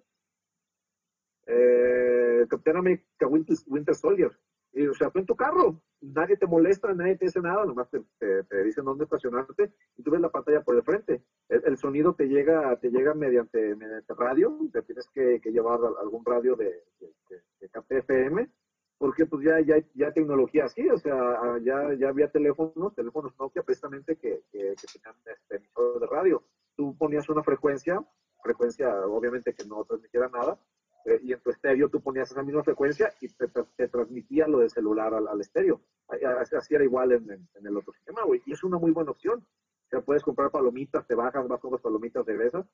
eh, 1.46 2.46
Capitán 2.48 2.78
América 2.78 3.26
Winter, 3.26 3.56
Winter 3.66 3.94
Soldier. 3.94 4.32
Y, 4.72 4.86
o 4.86 4.94
sea, 4.94 5.10
fue 5.10 5.20
en 5.20 5.26
tu 5.26 5.36
carro, 5.36 5.82
nadie 6.00 6.36
te 6.36 6.46
molesta, 6.46 6.92
nadie 6.94 7.16
te 7.16 7.26
dice 7.26 7.40
nada, 7.40 7.64
nomás 7.64 7.90
te, 7.90 8.00
te, 8.18 8.42
te 8.44 8.64
dicen 8.64 8.84
dónde 8.84 9.04
estacionarte 9.04 9.72
y 9.96 10.02
tú 10.02 10.10
ves 10.10 10.20
la 10.20 10.30
pantalla 10.30 10.62
por 10.62 10.74
el 10.76 10.82
frente. 10.82 11.22
El, 11.48 11.76
sonido 11.76 12.14
te 12.14 12.26
llega 12.26 12.76
te 12.76 12.90
llega 12.90 13.12
mediante, 13.12 13.76
mediante 13.76 14.14
radio, 14.14 14.58
te 14.72 14.82
tienes 14.82 15.08
que, 15.10 15.40
que 15.40 15.52
llevar 15.52 15.78
algún 16.00 16.24
radio 16.24 16.56
de, 16.56 16.84
de, 17.00 17.42
de, 17.60 17.68
KPFM, 17.68 18.48
porque 18.96 19.26
pues 19.26 19.44
ya, 19.44 19.60
ya, 19.60 19.76
ya 19.94 20.12
tecnología 20.12 20.64
así, 20.64 20.88
o 20.88 20.96
sea, 20.96 21.58
ya, 21.62 21.92
ya 21.94 22.08
había 22.08 22.30
teléfonos, 22.30 22.94
teléfonos 22.94 23.34
Nokia 23.38 23.62
precisamente 23.62 24.16
que, 24.16 24.42
que, 24.50 24.74
que 24.74 24.86
tenían 24.92 25.16
este 25.26 25.56
emisor 25.56 26.00
de 26.00 26.06
radio. 26.06 26.42
Tú 26.76 26.96
ponías 26.96 27.28
una 27.28 27.42
frecuencia, 27.42 28.02
frecuencia 28.42 28.88
obviamente 29.06 29.52
que 29.52 29.66
no 29.66 29.84
transmitiera 29.84 30.28
nada, 30.28 30.58
eh, 31.04 31.20
y 31.22 31.32
en 31.32 31.40
tu 31.40 31.50
estéreo 31.50 31.88
tú 31.88 32.00
ponías 32.00 32.30
esa 32.30 32.42
misma 32.42 32.62
frecuencia 32.64 33.12
y 33.20 33.28
te, 33.28 33.48
te- 33.48 33.64
te 33.76 33.88
transmitía 33.88 34.46
lo 34.46 34.58
del 34.60 34.70
celular 34.70 35.12
al, 35.14 35.26
al 35.28 35.40
estéreo. 35.40 35.80
Así, 36.08 36.74
era 36.74 36.84
igual 36.84 37.12
en, 37.12 37.30
en- 37.30 37.48
en 37.54 37.66
el 37.66 37.76
otro 37.76 37.92
sistema, 37.92 38.22
güey. 38.24 38.42
Y 38.46 38.52
es 38.52 38.62
una 38.64 38.78
muy 38.78 38.90
buena 38.92 39.10
opción. 39.10 39.38
O 39.86 39.88
sea, 39.90 40.00
puedes 40.00 40.22
comprar 40.22 40.50
palomitas, 40.50 41.06
te 41.06 41.14
bajas, 41.14 41.46
vas 41.48 41.60
con 41.60 41.72
las 41.72 41.80
palomitas, 41.80 42.24
regresas. 42.24 42.66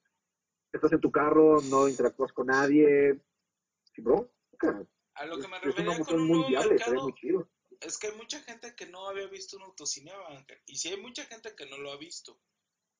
Estás 0.72 0.92
en 0.92 1.00
tu 1.00 1.10
carro, 1.10 1.60
no 1.70 1.88
interactúas 1.88 2.32
con 2.32 2.46
nadie. 2.46 3.20
Sí, 3.94 4.02
bro. 4.02 4.30
a 5.14 5.26
lo 5.26 5.38
que 5.38 5.48
me 5.48 5.56
Es, 5.56 5.62
es 5.62 5.74
refería 5.76 6.05
con 6.05 6.20
un 6.20 6.46
viable, 6.46 6.70
mercado 6.70 7.02
muy 7.02 7.14
chido. 7.14 7.48
es 7.80 7.98
que 7.98 8.09
hay 8.09 8.16
mucha 8.16 8.38
gente 8.40 8.74
que 8.76 8.86
no 8.86 9.09
había 9.09 9.26
visto 9.28 9.56
un 9.56 9.62
autocinema. 9.64 10.22
Y 10.66 10.76
sí 10.76 10.90
hay 10.90 11.00
mucha 11.00 11.24
gente 11.24 11.55
que 11.56 11.66
no 11.68 11.78
lo 11.78 11.90
ha 11.92 11.96
visto. 11.96 12.38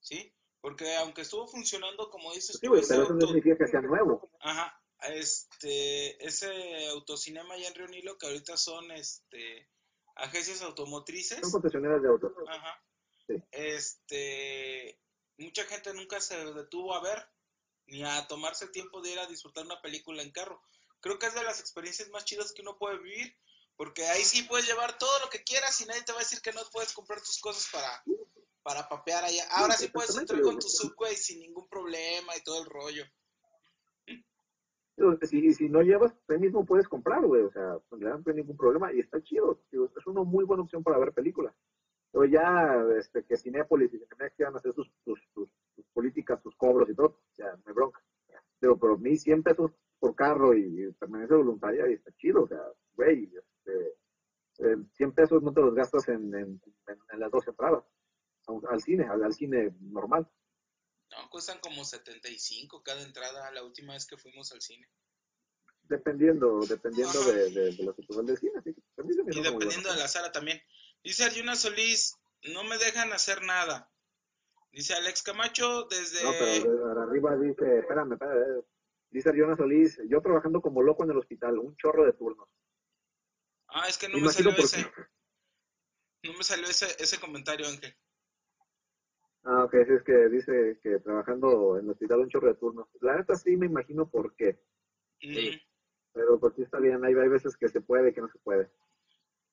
¿Sí? 0.01 0.33
Porque 0.61 0.97
aunque 0.97 1.21
estuvo 1.23 1.47
funcionando, 1.47 2.11
como 2.11 2.33
dices 2.33 2.57
Sí, 2.61 2.67
tú, 2.67 2.73
güey, 2.73 2.83
pero 2.89 3.03
eso 3.05 3.15
no 3.15 3.21
significa 3.27 3.57
que 3.59 3.67
sea 3.69 3.81
nuevo. 3.81 4.29
Ajá, 4.41 4.81
este, 5.03 6.25
ese 6.25 6.89
autocinema 6.89 7.55
allá 7.55 7.69
en 7.69 7.75
Río 7.75 7.89
Nilo, 7.89 8.19
que 8.19 8.27
ahorita 8.27 8.57
son 8.57 8.91
este, 8.93 9.69
agencias 10.17 10.63
automotrices. 10.63 11.41
Son 11.41 11.53
concesionarias 11.53 12.03
de 12.03 12.09
autos. 12.09 12.33
Ajá. 12.49 12.83
Sí. 13.27 13.35
Este, 13.53 15.01
mucha 15.37 15.65
gente 15.65 15.93
nunca 15.95 16.21
se 16.21 16.37
detuvo 16.53 16.95
a 16.95 17.03
ver 17.03 17.29
ni 17.87 18.05
a 18.05 18.27
tomarse 18.27 18.67
el 18.67 18.71
tiempo 18.71 19.01
de 19.01 19.13
ir 19.13 19.19
a 19.19 19.27
disfrutar 19.27 19.65
una 19.65 19.81
película 19.81 20.23
en 20.23 20.31
carro. 20.31 20.63
Creo 21.01 21.19
que 21.19 21.27
es 21.27 21.35
de 21.35 21.43
las 21.43 21.61
experiencias 21.61 22.09
más 22.11 22.25
chidas 22.25 22.53
que 22.53 22.63
uno 22.63 22.77
puede 22.77 22.99
vivir, 22.99 23.35
porque 23.77 24.07
ahí 24.07 24.25
sí 24.25 24.43
puedes 24.43 24.67
llevar 24.67 24.99
todo 24.99 25.19
lo 25.21 25.31
que 25.31 25.45
quieras 25.45 25.81
y 25.81 25.87
nadie 25.87 26.03
te 26.03 26.13
va 26.13 26.19
a 26.19 26.23
decir 26.23 26.43
que 26.43 26.53
no 26.53 26.61
puedes 26.73 26.93
comprar 26.93 27.21
tus 27.21 27.39
cosas 27.39 27.69
para, 27.73 28.05
para 28.63 28.89
papear 28.89 29.25
allá. 29.25 29.47
Ahora 29.51 29.75
sí 29.75 29.89
puedes 29.89 30.11
exactamente, 30.11 30.49
entrar 30.49 30.53
con 30.53 30.61
tu 30.61 30.69
subway 30.69 31.17
sin 31.17 31.41
ningún 31.41 31.69
problema 31.69 32.37
y 32.37 32.43
todo 32.43 32.61
el 32.61 32.67
rollo. 32.67 33.05
Digo, 34.99 35.17
Si, 35.23 35.55
si 35.55 35.69
no 35.69 35.83
llevas, 35.83 36.13
tú 36.27 36.39
mismo 36.39 36.67
puedes 36.67 36.89
comprar, 36.89 37.25
güey. 37.25 37.43
O 37.43 37.51
sea, 37.51 37.79
pues, 37.89 38.03
no 38.03 38.21
hay 38.27 38.35
ningún 38.35 38.57
problema 38.57 38.93
y 38.93 38.99
está 38.99 39.23
chido. 39.23 39.61
Es 39.71 40.07
una 40.07 40.25
muy 40.25 40.45
buena 40.45 40.65
opción 40.65 40.83
para 40.83 40.99
ver 40.99 41.13
películas. 41.13 41.55
Pero 42.11 42.25
ya, 42.25 42.85
este, 42.99 43.25
que 43.25 43.37
Cinépolis 43.37 43.95
y 43.95 43.99
Cinemex 43.99 44.35
quieran 44.35 44.57
hacer 44.57 44.73
sus, 44.73 44.91
sus, 45.05 45.21
sus, 45.33 45.49
políticas, 45.93 46.43
sus 46.43 46.57
cobros 46.57 46.91
y 46.91 46.95
todo, 46.95 47.21
sea, 47.33 47.57
me 47.65 47.73
bronca. 47.73 48.03
Pero 48.61 48.77
a 48.83 48.97
mí 48.99 49.17
100 49.17 49.43
pesos 49.45 49.71
por 50.01 50.17
carro 50.17 50.53
y 50.53 50.93
permanencia 50.99 51.37
voluntaria 51.37 51.89
y 51.89 51.95
está 51.95 52.11
chido. 52.13 52.43
O 52.43 52.49
sea, 52.49 52.61
güey, 52.95 53.31
este, 53.37 53.95
eh, 54.59 54.77
100 54.95 55.13
pesos 55.13 55.43
no 55.43 55.53
te 55.53 55.61
los 55.61 55.75
gastas 55.75 56.09
en, 56.09 56.35
en, 56.35 56.61
en, 56.89 56.99
en 57.13 57.21
las 57.21 57.31
dos 57.31 57.47
entradas 57.47 57.85
al, 58.71 58.81
cine, 58.81 59.07
al 59.07 59.33
cine 59.33 59.75
normal. 59.81 60.27
No, 61.11 61.29
cuestan 61.31 61.59
como 61.61 61.85
75 61.85 62.83
cada 62.83 63.03
entrada 63.03 63.51
la 63.51 63.63
última 63.65 63.95
vez 63.95 64.07
que 64.07 64.17
fuimos 64.17 64.53
al 64.53 64.61
cine. 64.61 64.89
Dependiendo, 65.83 66.61
dependiendo 66.69 67.19
Ajá. 67.19 67.33
de, 67.33 67.51
de, 67.51 67.73
de 67.77 67.83
la 67.85 67.95
situación 67.95 68.27
del 68.27 68.37
cine. 68.37 68.53
Me 68.65 69.35
Y 69.35 69.41
dependiendo 69.43 69.91
de 69.91 69.99
la 69.99 70.09
sala 70.09 70.31
también. 70.31 70.61
Dice 71.03 71.25
Arjuna 71.25 71.57
Solís, 71.57 72.15
no 72.43 72.63
me 72.65 72.77
dejan 72.77 73.13
hacer 73.13 73.43
nada. 73.43 73.91
Dice 74.71 74.95
Alex 74.95 75.23
Camacho 75.23 75.85
desde... 75.85 76.23
No, 76.23 76.33
pero 76.39 76.95
de- 76.95 77.01
arriba 77.01 77.37
dice, 77.39 77.79
espérame, 77.79 78.13
espérame, 78.13 78.63
dice 79.11 79.31
Ariona 79.31 79.57
Solís, 79.57 79.99
yo 80.11 80.21
trabajando 80.21 80.61
como 80.61 80.83
loco 80.83 81.05
en 81.05 81.11
el 81.11 81.17
hospital, 81.19 81.59
un 81.59 81.75
chorro 81.77 82.05
de 82.05 82.13
turnos. 82.13 82.49
Ah, 83.69 83.89
es 83.89 83.97
que 83.97 84.09
no 84.09 84.19
Me 84.19 84.31
salió 84.31 84.51
ese. 84.57 84.91
No 86.25 86.33
me 86.35 86.45
salió 86.45 86.67
ese, 86.67 86.87
ese 86.99 87.19
comentario, 87.19 87.67
Ángel. 87.67 87.97
Ah, 89.45 89.65
ok, 89.65 89.73
sí, 89.87 89.93
es 89.95 90.03
que 90.05 90.29
dice 90.29 90.79
que 90.83 90.99
trabajando 91.01 91.79
en 91.79 91.85
el 91.87 91.91
hospital 91.91 92.21
un 92.21 92.29
chorro 92.29 92.49
de 92.49 92.55
turnos. 92.55 92.89
La 93.01 93.17
neta 93.17 93.35
sí 93.37 93.57
me 93.57 93.67
imagino 93.67 94.09
por 94.09 94.35
qué, 94.37 94.61
Sí. 95.21 95.61
Pero 96.13 96.39
pues 96.41 96.55
sí 96.57 96.63
está 96.63 96.79
bien, 96.81 97.05
hay, 97.05 97.15
hay 97.15 97.29
veces 97.29 97.57
que 97.57 97.69
se 97.69 97.81
puede, 97.81 98.13
que 98.13 98.21
no 98.21 98.29
se 98.29 98.39
puede. 98.41 98.71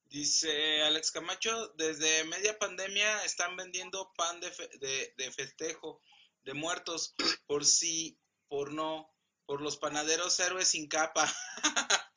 Dice 0.06 0.82
Alex 0.84 1.12
Camacho, 1.12 1.70
desde 1.76 2.24
media 2.26 2.58
pandemia 2.58 3.24
están 3.26 3.56
vendiendo 3.56 4.12
pan 4.18 4.40
de, 4.40 4.52
fe- 4.52 4.70
de, 4.80 5.14
de 5.18 5.32
festejo. 5.32 6.02
de 6.44 6.54
muertos, 6.54 7.16
por 7.48 7.66
sí, 7.66 8.20
por 8.48 8.72
no, 8.74 9.14
por 9.46 9.62
los 9.62 9.78
panaderos 9.78 10.40
héroes 10.40 10.68
sin 10.70 10.88
capa. 10.88 11.28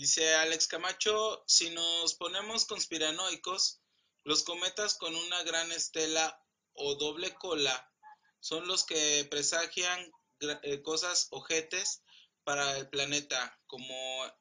Dice 0.00 0.32
Alex 0.32 0.66
Camacho, 0.66 1.44
si 1.46 1.68
nos 1.68 2.14
ponemos 2.14 2.64
conspiranoicos, 2.64 3.82
los 4.24 4.44
cometas 4.44 4.94
con 4.96 5.14
una 5.14 5.42
gran 5.42 5.70
estela 5.72 6.42
o 6.72 6.94
doble 6.94 7.34
cola 7.34 7.92
son 8.38 8.66
los 8.66 8.86
que 8.86 9.28
presagian 9.30 10.00
eh, 10.62 10.80
cosas 10.80 11.28
ojetes 11.32 12.02
para 12.44 12.78
el 12.78 12.88
planeta, 12.88 13.60
como 13.66 13.94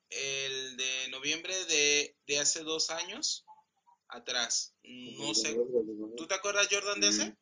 el 0.09 0.77
de 0.77 1.09
noviembre 1.09 1.53
de, 1.65 2.15
de 2.25 2.39
hace 2.39 2.63
dos 2.63 2.89
años 2.89 3.45
atrás. 4.07 4.73
No 4.83 5.35
sé. 5.35 5.57
¿Tú 6.15 6.25
te 6.25 6.35
acuerdas, 6.35 6.69
Jordan, 6.71 7.01
de 7.01 7.09
ese? 7.09 7.25
Mm. 7.31 7.37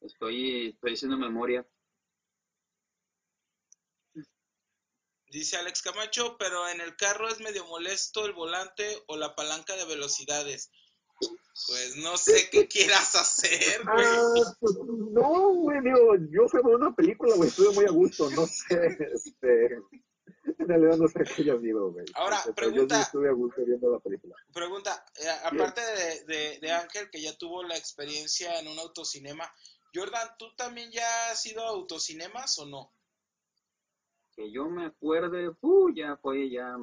Estoy, 0.00 0.68
estoy 0.70 0.94
haciendo 0.94 1.16
memoria. 1.16 1.64
Dice 5.32 5.56
Alex 5.56 5.80
Camacho, 5.80 6.36
pero 6.38 6.68
en 6.68 6.80
el 6.82 6.94
carro 6.94 7.26
es 7.28 7.40
medio 7.40 7.64
molesto 7.66 8.26
el 8.26 8.34
volante 8.34 9.02
o 9.06 9.16
la 9.16 9.34
palanca 9.34 9.74
de 9.76 9.86
velocidades. 9.86 10.70
Pues 11.68 11.96
no 11.96 12.16
sé 12.18 12.50
qué 12.50 12.68
quieras 12.68 13.14
hacer, 13.14 13.82
güey. 13.84 14.04
Ah, 14.06 14.54
pues, 14.60 14.74
no, 15.12 15.54
güey, 15.54 15.80
digo, 15.82 16.16
yo 16.30 16.48
fui 16.48 16.60
a 16.60 16.66
ver 16.66 16.74
una 16.76 16.94
película, 16.94 17.34
güey, 17.36 17.48
estuve 17.48 17.72
muy 17.74 17.84
a 17.86 17.90
gusto, 17.90 18.28
no 18.30 18.46
sé, 18.46 18.98
este, 19.14 19.66
en 20.58 20.68
realidad 20.68 20.96
no 20.98 21.08
sé 21.08 21.20
qué 21.24 21.42
haya 21.42 21.58
sido, 21.60 21.92
güey. 21.92 22.04
Ahora, 22.14 22.38
Este, 22.38 22.52
pregunta. 22.52 22.96
Yo 22.96 23.00
sí 23.00 23.06
estuve 23.06 23.28
a 23.28 23.32
gusto 23.32 23.64
viendo 23.64 23.90
la 23.90 24.00
película. 24.00 24.34
Pregunta, 24.52 25.04
eh, 25.18 25.28
aparte 25.44 25.80
de, 25.80 26.24
de- 26.24 26.58
de 26.60 26.72
Ángel, 26.72 27.08
que 27.10 27.22
ya 27.22 27.36
tuvo 27.38 27.62
la 27.62 27.76
experiencia 27.78 28.58
en 28.58 28.68
un 28.68 28.78
autocinema, 28.78 29.50
Jordan, 29.94 30.28
¿tú 30.38 30.54
también 30.56 30.90
ya 30.90 31.30
has 31.30 31.46
ido 31.46 31.62
a 31.64 31.68
autocinemas 31.68 32.58
o 32.58 32.66
no? 32.66 32.92
Que 34.34 34.50
yo 34.50 34.66
me 34.66 34.86
acuerde, 34.86 35.54
uh, 35.60 35.90
ya 35.94 36.16
fue 36.16 36.48
ya 36.50 36.76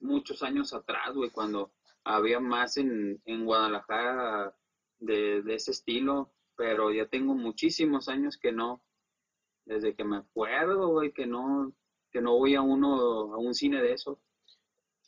muchos 0.00 0.42
años 0.42 0.72
atrás, 0.72 1.14
güey, 1.14 1.30
cuando 1.30 1.72
había 2.04 2.40
más 2.40 2.76
en, 2.76 3.20
en 3.24 3.44
Guadalajara 3.44 4.56
de, 4.98 5.42
de 5.42 5.54
ese 5.54 5.70
estilo, 5.70 6.32
pero 6.56 6.92
ya 6.92 7.06
tengo 7.06 7.34
muchísimos 7.34 8.08
años 8.08 8.36
que 8.36 8.52
no, 8.52 8.82
desde 9.64 9.94
que 9.94 10.04
me 10.04 10.18
acuerdo, 10.18 10.88
güey, 10.88 11.12
que 11.12 11.26
no, 11.26 11.72
que 12.10 12.20
no 12.20 12.36
voy 12.36 12.54
a 12.54 12.62
uno, 12.62 13.34
a 13.34 13.38
un 13.38 13.54
cine 13.54 13.82
de 13.82 13.92
eso. 13.92 14.20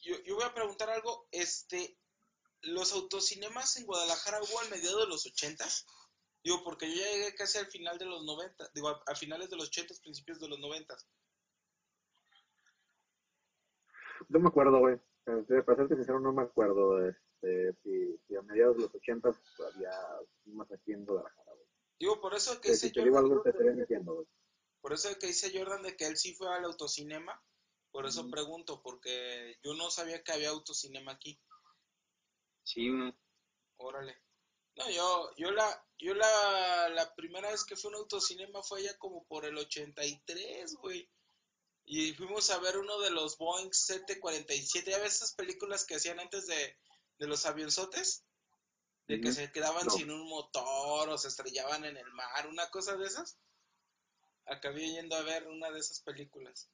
Yo, 0.00 0.20
yo 0.22 0.36
voy 0.36 0.44
a 0.44 0.54
preguntar 0.54 0.90
algo, 0.90 1.28
este, 1.30 1.98
¿los 2.62 2.92
autocinemas 2.92 3.76
en 3.76 3.86
Guadalajara 3.86 4.40
hubo 4.42 4.60
al 4.60 4.70
mediados 4.70 5.02
de 5.02 5.08
los 5.08 5.26
80? 5.26 5.64
Digo, 6.44 6.62
porque 6.64 6.88
yo 6.88 6.96
llegué 6.96 7.34
casi 7.34 7.58
al 7.58 7.66
final 7.66 7.98
de 7.98 8.06
los 8.06 8.24
90, 8.24 8.70
digo, 8.74 8.88
a, 8.88 9.02
a 9.06 9.14
finales 9.14 9.48
de 9.48 9.56
los 9.56 9.68
80, 9.68 9.94
principios 10.02 10.40
de 10.40 10.48
los 10.48 10.58
90. 10.58 10.96
No 14.28 14.40
me 14.40 14.48
acuerdo, 14.48 14.78
güey. 14.78 14.98
Este, 15.26 15.62
Para 15.62 15.78
serte 15.78 15.96
sincero, 15.96 16.20
no 16.20 16.32
me 16.32 16.42
acuerdo 16.42 17.06
este, 17.06 17.74
si, 17.82 18.18
si 18.26 18.36
a 18.36 18.42
mediados 18.42 18.76
de 18.76 18.82
los 18.82 18.94
ochentas 18.94 19.40
había 19.74 19.90
más 20.46 20.70
aquí 20.72 20.92
en 20.92 21.04
Guadalajara, 21.04 21.52
güey. 21.52 21.66
Digo, 21.98 22.20
por 22.20 22.34
eso 22.34 22.54
que 22.60 22.62
Que 22.62 22.70
dice 22.72 22.88
Si 22.88 22.92
te 22.92 23.02
digo 23.02 23.16
Jordan, 23.16 23.30
algo, 23.30 23.42
te 23.42 23.50
estaría 23.50 23.72
mintiendo, 23.72 24.14
güey. 24.14 24.26
por 24.80 24.92
eso 24.92 25.08
que 25.18 25.28
dice 25.28 25.56
Jordan 25.56 25.82
de 25.82 25.96
que 25.96 26.06
él 26.06 26.16
sí 26.16 26.34
fue 26.34 26.48
al 26.52 26.64
autocinema, 26.64 27.40
por 27.92 28.06
eso 28.06 28.28
pregunto, 28.30 28.80
porque 28.82 29.58
yo 29.62 29.74
no 29.74 29.90
sabía 29.90 30.22
que 30.22 30.32
había 30.32 30.50
autocinema 30.50 31.12
aquí. 31.12 31.38
Sí, 32.64 32.90
güey. 32.90 33.14
Órale. 33.76 34.16
No, 34.76 34.90
yo, 34.90 35.30
yo 35.36 35.50
la, 35.50 35.86
yo 35.98 36.14
la, 36.14 36.88
la 36.88 37.14
primera 37.14 37.50
vez 37.50 37.64
que 37.64 37.76
fui 37.76 37.88
a 37.88 37.96
un 37.96 38.02
autocinema 38.02 38.62
fue 38.62 38.82
ya 38.82 38.96
como 38.98 39.24
por 39.26 39.44
el 39.44 39.56
83, 39.58 40.76
güey. 40.76 41.08
Y 41.84 42.12
fuimos 42.14 42.48
a 42.50 42.58
ver 42.58 42.78
uno 42.78 43.00
de 43.00 43.10
los 43.10 43.36
Boeing 43.38 43.70
747. 43.72 44.90
¿Ya 44.90 44.98
ves 44.98 45.16
esas 45.16 45.34
películas 45.34 45.84
que 45.84 45.96
hacían 45.96 46.20
antes 46.20 46.46
de, 46.46 46.76
de 47.18 47.26
los 47.26 47.44
avionzotes? 47.46 48.24
De 49.08 49.20
que 49.20 49.32
se 49.32 49.50
quedaban 49.52 49.86
No. 49.86 49.90
sin 49.92 50.10
un 50.10 50.28
motor 50.28 51.08
o 51.08 51.18
se 51.18 51.28
estrellaban 51.28 51.84
en 51.84 51.96
el 51.96 52.10
mar, 52.12 52.46
una 52.48 52.70
cosa 52.70 52.96
de 52.96 53.06
esas. 53.06 53.36
Acabé 54.46 54.88
yendo 54.90 55.16
a 55.16 55.22
ver 55.22 55.48
una 55.48 55.70
de 55.70 55.80
esas 55.80 56.00
películas. 56.00 56.70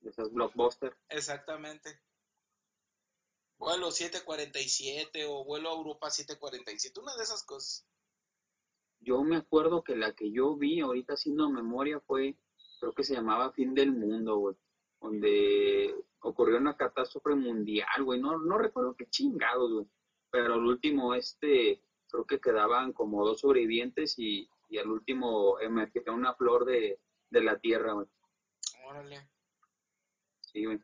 de 0.00 0.10
esas 0.10 0.30
blockbusters. 0.32 0.96
Exactamente. 1.08 2.00
Vuelo 3.58 3.90
747 3.90 5.24
o 5.26 5.44
vuelo 5.44 5.70
a 5.70 5.74
Europa 5.76 6.10
747, 6.10 7.00
una 7.00 7.16
de 7.16 7.22
esas 7.22 7.42
cosas. 7.44 7.86
Yo 9.00 9.22
me 9.22 9.36
acuerdo 9.36 9.82
que 9.82 9.96
la 9.96 10.14
que 10.14 10.30
yo 10.32 10.56
vi 10.56 10.80
ahorita 10.80 11.14
haciendo 11.14 11.48
memoria 11.48 12.00
fue, 12.00 12.36
creo 12.80 12.92
que 12.92 13.04
se 13.04 13.14
llamaba 13.14 13.52
Fin 13.52 13.74
del 13.74 13.92
Mundo, 13.92 14.36
güey, 14.36 14.56
donde 15.00 15.94
ocurrió 16.20 16.58
una 16.58 16.76
catástrofe 16.76 17.34
mundial, 17.34 18.04
güey, 18.04 18.20
no, 18.20 18.38
no 18.38 18.58
recuerdo 18.58 18.94
qué 18.96 19.06
chingados, 19.08 19.72
güey, 19.72 19.86
pero 20.30 20.54
al 20.54 20.64
último, 20.64 21.14
este, 21.14 21.80
creo 22.08 22.24
que 22.24 22.40
quedaban 22.40 22.92
como 22.92 23.24
dos 23.24 23.40
sobrevivientes 23.40 24.18
y, 24.18 24.48
y 24.68 24.78
al 24.78 24.90
último 24.90 25.58
emergió 25.60 26.02
una 26.12 26.34
flor 26.34 26.64
de, 26.64 27.00
de 27.30 27.40
la 27.42 27.58
tierra, 27.58 27.92
güey, 27.92 28.06
Órale. 28.86 29.28
sí, 30.40 30.64
güey. 30.64 30.80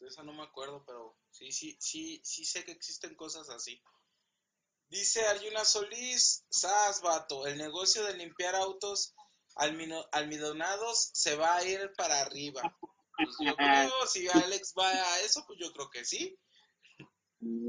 Esa 0.00 0.22
no 0.22 0.34
me 0.34 0.42
acuerdo, 0.42 0.84
pero 0.84 1.16
sí, 1.30 1.50
sí, 1.50 1.76
sí, 1.80 2.20
sí 2.22 2.44
sé 2.44 2.62
que 2.64 2.72
existen 2.72 3.14
cosas 3.14 3.48
así. 3.48 3.82
Dice 4.88 5.24
Arjuna 5.24 5.64
Solís, 5.64 6.44
Sas, 6.50 7.00
vato, 7.00 7.46
el 7.46 7.56
negocio 7.56 8.04
de 8.04 8.14
limpiar 8.18 8.54
autos 8.54 9.14
almidonados 9.56 11.10
se 11.14 11.36
va 11.36 11.56
a 11.56 11.64
ir 11.64 11.92
para 11.96 12.20
arriba. 12.20 12.62
Pues 13.16 13.36
yo 13.44 13.54
creo, 13.56 14.06
si 14.08 14.28
Alex 14.28 14.74
va 14.78 14.88
a 14.90 15.20
eso, 15.20 15.44
pues 15.46 15.58
yo 15.60 15.72
creo 15.72 15.88
que 15.90 16.04
sí. 16.04 16.36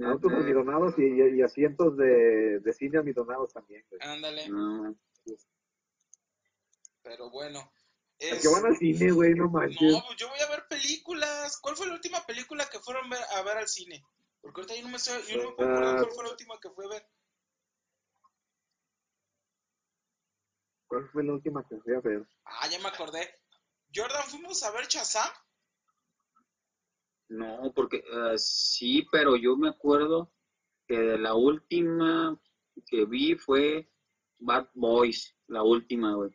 Autos 0.06 0.32
almidonados 0.32 0.94
y, 0.98 1.03
y 1.38 1.41
asientos 1.41 1.95
de, 1.98 2.60
de 2.62 2.74
cine 2.74 2.98
almidonados 2.99 3.53
también. 3.53 3.86
Ándale, 3.99 4.48
No, 4.49 4.95
pero 7.03 7.30
bueno. 7.30 7.72
Es- 8.18 8.41
que 8.41 8.48
van 8.48 8.66
al 8.66 8.78
cine, 8.78 9.12
güey, 9.12 9.34
no 9.36 9.49
manches. 9.49 9.91
No, 9.91 10.02
pues 10.07 10.18
yo 10.18 10.30
voy 10.30 10.40
a 10.40 10.49
ver 10.49 10.66
películas. 10.70 11.60
¿Cuál 11.60 11.76
fue 11.76 11.86
la 11.88 11.94
última 11.94 12.26
película 12.26 12.66
que 12.72 12.80
fueron 12.80 13.10
ver- 13.10 13.24
a 13.36 13.41
ver 13.44 13.57
al 13.57 13.68
cine? 13.68 14.03
Porque 14.41 14.62
ahorita 14.62 14.76
yo 14.80 14.84
no 14.84 14.90
me, 14.94 14.99
sé- 14.99 15.22
yo 15.28 15.38
no 15.44 15.49
me 15.49 15.56
puedo 15.56 15.70
acordar 15.70 15.95
Ah. 15.95 15.99
cuál 16.02 16.12
fue 16.16 16.24
la 16.24 16.32
última 16.32 16.60
que 16.62 16.70
fue 16.70 16.86
a 16.86 16.90
ver. 16.90 17.07
¿Cuál 20.88 21.10
fue 21.10 21.24
la 21.24 21.34
última 21.34 21.66
que 21.68 21.80
fui 21.80 21.94
a 21.94 21.99
ver? 21.99 22.28
Ah, 22.45 22.68
ya 22.70 22.80
me 22.80 22.88
acordé. 22.90 23.28
Jordan, 23.94 24.24
fuimos 24.30 24.62
a 24.64 24.72
ver 24.72 24.88
Shazam. 24.88 25.30
no, 27.30 27.72
porque 27.74 27.98
eh, 27.98 28.38
sí, 28.38 29.07
pero 29.12 29.36
yo 29.36 29.56
me 29.57 29.70
acuerdo 29.70 30.32
que 30.88 30.98
de 30.98 31.18
la 31.18 31.34
última 31.34 32.40
que 32.86 33.06
vi 33.06 33.36
fue 33.36 33.90
Bad 34.38 34.70
Boys, 34.74 35.36
la 35.48 35.64
última, 35.64 36.14
güey. 36.16 36.32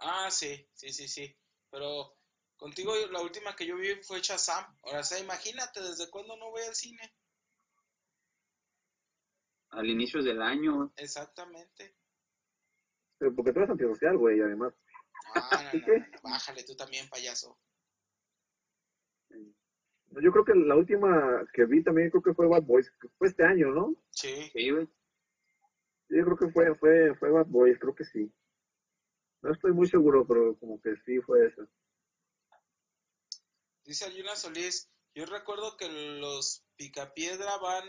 Ah, 0.00 0.30
sí, 0.30 0.68
sí, 0.74 0.92
sí, 0.92 1.08
sí. 1.08 1.36
Pero 1.70 2.16
contigo 2.56 2.94
la 3.10 3.20
última 3.20 3.56
que 3.56 3.66
yo 3.66 3.76
vi 3.76 3.94
fue 4.02 4.20
Shazam. 4.20 4.64
Ahora, 4.82 5.00
o 5.00 5.04
sea, 5.04 5.18
imagínate 5.18 5.80
desde 5.80 6.10
cuándo 6.10 6.36
no 6.36 6.50
voy 6.50 6.62
al 6.62 6.74
cine. 6.74 7.14
al 9.70 9.88
inicio 9.88 10.22
del 10.22 10.42
año, 10.42 10.76
güey. 10.76 10.88
Exactamente. 10.96 11.96
Eh, 13.20 13.30
Porque 13.34 13.52
tú 13.52 13.60
eres 13.60 13.70
antisocial, 13.70 14.16
güey, 14.16 14.40
además. 14.40 14.74
Ah, 15.34 15.50
no, 15.72 15.78
no, 15.78 15.84
¿Qué? 15.84 15.98
no, 15.98 16.06
no, 16.06 16.30
bájale 16.30 16.64
tú 16.64 16.76
también, 16.76 17.08
payaso. 17.08 17.58
Yo 20.22 20.32
creo 20.32 20.44
que 20.44 20.54
la 20.54 20.74
última 20.74 21.46
que 21.52 21.66
vi 21.66 21.82
también 21.82 22.10
creo 22.10 22.22
que 22.22 22.34
fue 22.34 22.48
Bad 22.48 22.62
Boys, 22.62 22.90
que 23.00 23.08
fue 23.18 23.28
este 23.28 23.44
año, 23.44 23.70
¿no? 23.70 23.94
Sí. 24.10 24.50
Sí, 24.52 24.70
güey. 24.70 24.88
Yo 26.08 26.24
creo 26.24 26.36
que 26.38 26.48
fue, 26.48 26.74
fue, 26.76 27.14
fue 27.16 27.30
Bad 27.30 27.46
Boys, 27.46 27.78
creo 27.78 27.94
que 27.94 28.04
sí. 28.04 28.32
No 29.42 29.52
estoy 29.52 29.72
muy 29.72 29.86
seguro, 29.86 30.26
pero 30.26 30.58
como 30.58 30.80
que 30.80 30.96
sí 31.04 31.20
fue 31.20 31.46
eso. 31.46 31.68
Dice 33.84 34.06
Ayuna 34.06 34.34
Solís, 34.34 34.90
yo 35.14 35.26
recuerdo 35.26 35.76
que 35.76 35.88
los 35.88 36.64
Picapiedra 36.76 37.56
van 37.58 37.84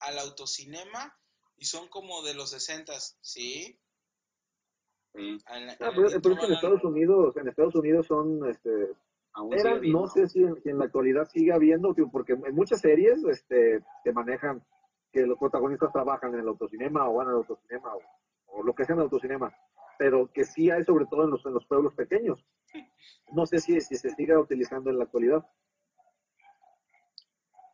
al 0.00 0.18
autocinema 0.18 1.18
y 1.56 1.66
son 1.66 1.88
como 1.88 2.22
de 2.22 2.34
los 2.34 2.50
60 2.50 2.92
¿sí? 3.20 3.80
Sí. 5.14 5.38
En- 5.48 5.62
en 5.62 5.68
Ah, 5.70 5.72
el 5.90 5.94
pero, 5.94 6.06
es 6.08 6.14
que 6.38 6.46
en 6.46 6.52
Estados 6.52 6.84
Unidos, 6.84 7.36
en 7.36 7.48
Estados 7.48 7.74
Unidos 7.74 8.06
son, 8.06 8.48
este, 8.48 8.88
sigue 9.34 9.60
eran, 9.60 9.80
no 9.92 10.06
sé 10.08 10.26
si 10.28 10.42
en, 10.42 10.60
si 10.62 10.68
en 10.70 10.78
la 10.78 10.86
actualidad 10.86 11.26
sigue 11.26 11.52
habiendo, 11.52 11.94
porque 12.12 12.32
en 12.34 12.54
muchas 12.54 12.80
series, 12.80 13.22
este, 13.24 13.82
te 14.02 14.12
manejan 14.12 14.62
que 15.12 15.24
los 15.26 15.38
protagonistas 15.38 15.92
trabajan 15.92 16.34
en 16.34 16.40
el 16.40 16.48
autocinema 16.48 17.08
o 17.08 17.14
van 17.14 17.28
al 17.28 17.36
autocinema 17.36 17.94
o, 17.94 18.00
o 18.58 18.62
lo 18.64 18.74
que 18.74 18.84
sea 18.84 18.94
en 18.94 18.98
el 19.00 19.04
autocinema, 19.04 19.54
pero 19.98 20.28
que 20.32 20.44
sí 20.44 20.70
hay 20.70 20.82
sobre 20.82 21.06
todo 21.06 21.24
en 21.24 21.30
los, 21.30 21.46
en 21.46 21.54
los 21.54 21.64
pueblos 21.66 21.94
pequeños. 21.94 22.44
No 23.32 23.46
sé 23.46 23.58
si, 23.60 23.80
si 23.80 23.94
se 23.96 24.10
siga 24.10 24.38
utilizando 24.40 24.90
en 24.90 24.98
la 24.98 25.04
actualidad. 25.04 25.44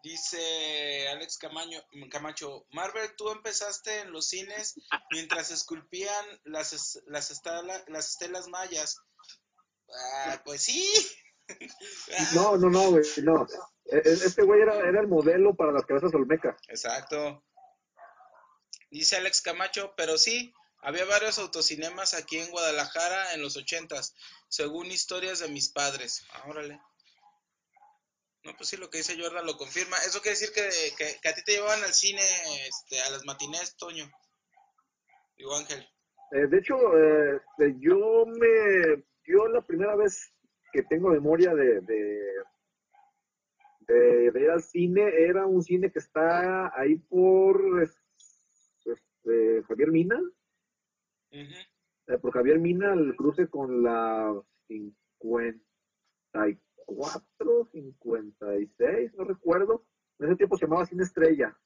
Dice 0.02 1.08
Alex 1.08 1.36
Camaño, 1.38 1.82
Camacho, 2.10 2.66
Marvel, 2.70 3.14
tú 3.16 3.30
empezaste 3.30 4.00
en 4.00 4.12
los 4.12 4.28
cines 4.28 4.74
mientras 5.10 5.50
esculpían 5.50 6.24
las, 6.44 7.00
las, 7.06 7.30
estela- 7.30 7.84
las 7.88 8.08
estelas 8.10 8.48
mayas. 8.48 8.98
Ah, 10.24 10.40
pues 10.44 10.62
sí. 10.62 10.90
No, 12.34 12.56
no, 12.56 12.70
no, 12.70 12.90
güey, 12.92 13.02
no. 13.22 13.46
E- 13.86 13.96
e- 13.96 14.12
Este 14.12 14.42
güey 14.42 14.62
era, 14.62 14.76
era 14.88 15.00
el 15.00 15.08
modelo 15.08 15.54
para 15.54 15.72
las 15.72 15.84
cabezas 15.84 16.14
olmecas. 16.14 16.56
Exacto. 16.68 17.44
Dice 18.90 19.16
Alex 19.16 19.40
Camacho, 19.42 19.92
pero 19.96 20.16
sí, 20.16 20.52
había 20.82 21.04
varios 21.04 21.38
autocinemas 21.38 22.14
aquí 22.14 22.38
en 22.38 22.50
Guadalajara 22.50 23.34
en 23.34 23.42
los 23.42 23.56
ochentas, 23.56 24.14
según 24.48 24.86
historias 24.90 25.40
de 25.40 25.48
mis 25.48 25.68
padres. 25.70 26.24
Ah, 26.32 26.44
órale. 26.48 26.80
No, 28.44 28.56
pues 28.56 28.70
sí, 28.70 28.76
lo 28.78 28.88
que 28.88 28.98
dice 28.98 29.20
Jordan 29.20 29.44
lo 29.46 29.56
confirma. 29.56 29.96
Eso 29.98 30.20
quiere 30.22 30.38
decir 30.38 30.50
que, 30.54 30.68
que, 30.96 31.20
que 31.20 31.28
a 31.28 31.34
ti 31.34 31.42
te 31.44 31.52
llevaban 31.52 31.82
al 31.84 31.92
cine, 31.92 32.22
este, 32.66 33.00
a 33.02 33.10
las 33.10 33.24
matinés, 33.26 33.76
Toño. 33.76 34.10
Digo, 35.36 35.54
Ángel. 35.56 35.86
Eh, 36.32 36.46
de 36.46 36.58
hecho, 36.58 36.74
eh, 36.98 37.36
este, 37.36 37.74
yo 37.80 38.24
me. 38.26 39.04
Yo 39.24 39.46
la 39.48 39.60
primera 39.60 39.94
vez 39.96 40.32
que 40.72 40.82
tengo 40.84 41.10
memoria 41.10 41.54
de, 41.54 41.80
de, 41.82 42.20
de, 43.80 44.30
de 44.30 44.40
ir 44.40 44.50
al 44.50 44.62
cine 44.62 45.02
era 45.18 45.46
un 45.46 45.62
cine 45.62 45.90
que 45.92 45.98
está 45.98 46.72
ahí 46.80 46.96
por 46.96 47.82
es- 47.82 48.00
este, 48.86 49.62
Javier 49.68 49.90
Mina. 49.90 50.18
Eh, 52.06 52.18
por 52.18 52.32
Javier 52.32 52.58
Mina, 52.58 52.92
el 52.94 53.14
cruce 53.16 53.48
con 53.48 53.82
la 53.82 54.32
54, 54.68 55.60
56, 57.72 59.14
no 59.14 59.24
recuerdo. 59.24 59.84
En 60.18 60.26
ese 60.26 60.36
tiempo 60.36 60.56
se 60.56 60.66
llamaba 60.66 60.86
Cine 60.86 61.02
Estrella, 61.02 61.56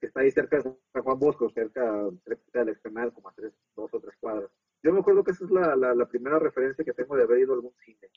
que 0.00 0.06
está 0.06 0.20
ahí 0.20 0.30
cerca 0.30 0.56
de 0.56 0.62
San 0.92 1.02
Juan 1.02 1.18
Bosco, 1.18 1.50
cerca, 1.50 2.08
cerca 2.24 2.60
del 2.60 2.70
external, 2.70 3.12
como 3.12 3.28
a 3.28 3.34
tres, 3.34 3.52
dos 3.76 3.92
o 3.92 4.00
tres 4.00 4.14
cuadras. 4.18 4.50
Yo 4.82 4.92
me 4.92 5.00
acuerdo 5.00 5.22
que 5.22 5.32
esa 5.32 5.44
es 5.44 5.50
la, 5.50 5.76
la, 5.76 5.94
la 5.94 6.08
primera 6.08 6.38
referencia 6.38 6.84
que 6.84 6.92
tengo 6.92 7.16
de 7.16 7.22
haber 7.22 7.40
ido 7.40 7.52
a 7.52 7.56
algún 7.56 7.74
cine. 7.84 8.08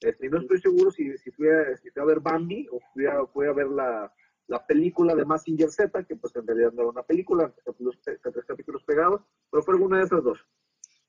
Este, 0.00 0.26
y 0.26 0.28
no 0.28 0.38
estoy 0.38 0.60
seguro 0.60 0.90
si, 0.90 1.16
si, 1.18 1.30
fui 1.30 1.48
a, 1.48 1.76
si 1.76 1.90
fui 1.90 2.02
a 2.02 2.06
ver 2.06 2.20
Bambi 2.20 2.66
o 2.70 2.80
fui 2.92 3.06
a, 3.06 3.24
fui 3.26 3.46
a 3.46 3.52
ver 3.52 3.68
la, 3.68 4.12
la 4.46 4.66
película 4.66 5.14
de 5.14 5.24
Massinger 5.24 5.70
Z, 5.70 6.04
que 6.04 6.16
pues 6.16 6.34
en 6.36 6.46
realidad 6.46 6.72
no 6.72 6.82
era 6.82 6.90
una 6.90 7.02
película, 7.02 7.52
tres 8.02 8.44
capítulos 8.46 8.82
pegados, 8.84 9.22
pero 9.50 9.62
fue 9.62 9.74
alguna 9.74 9.98
de 9.98 10.04
esas 10.04 10.22
dos. 10.22 10.38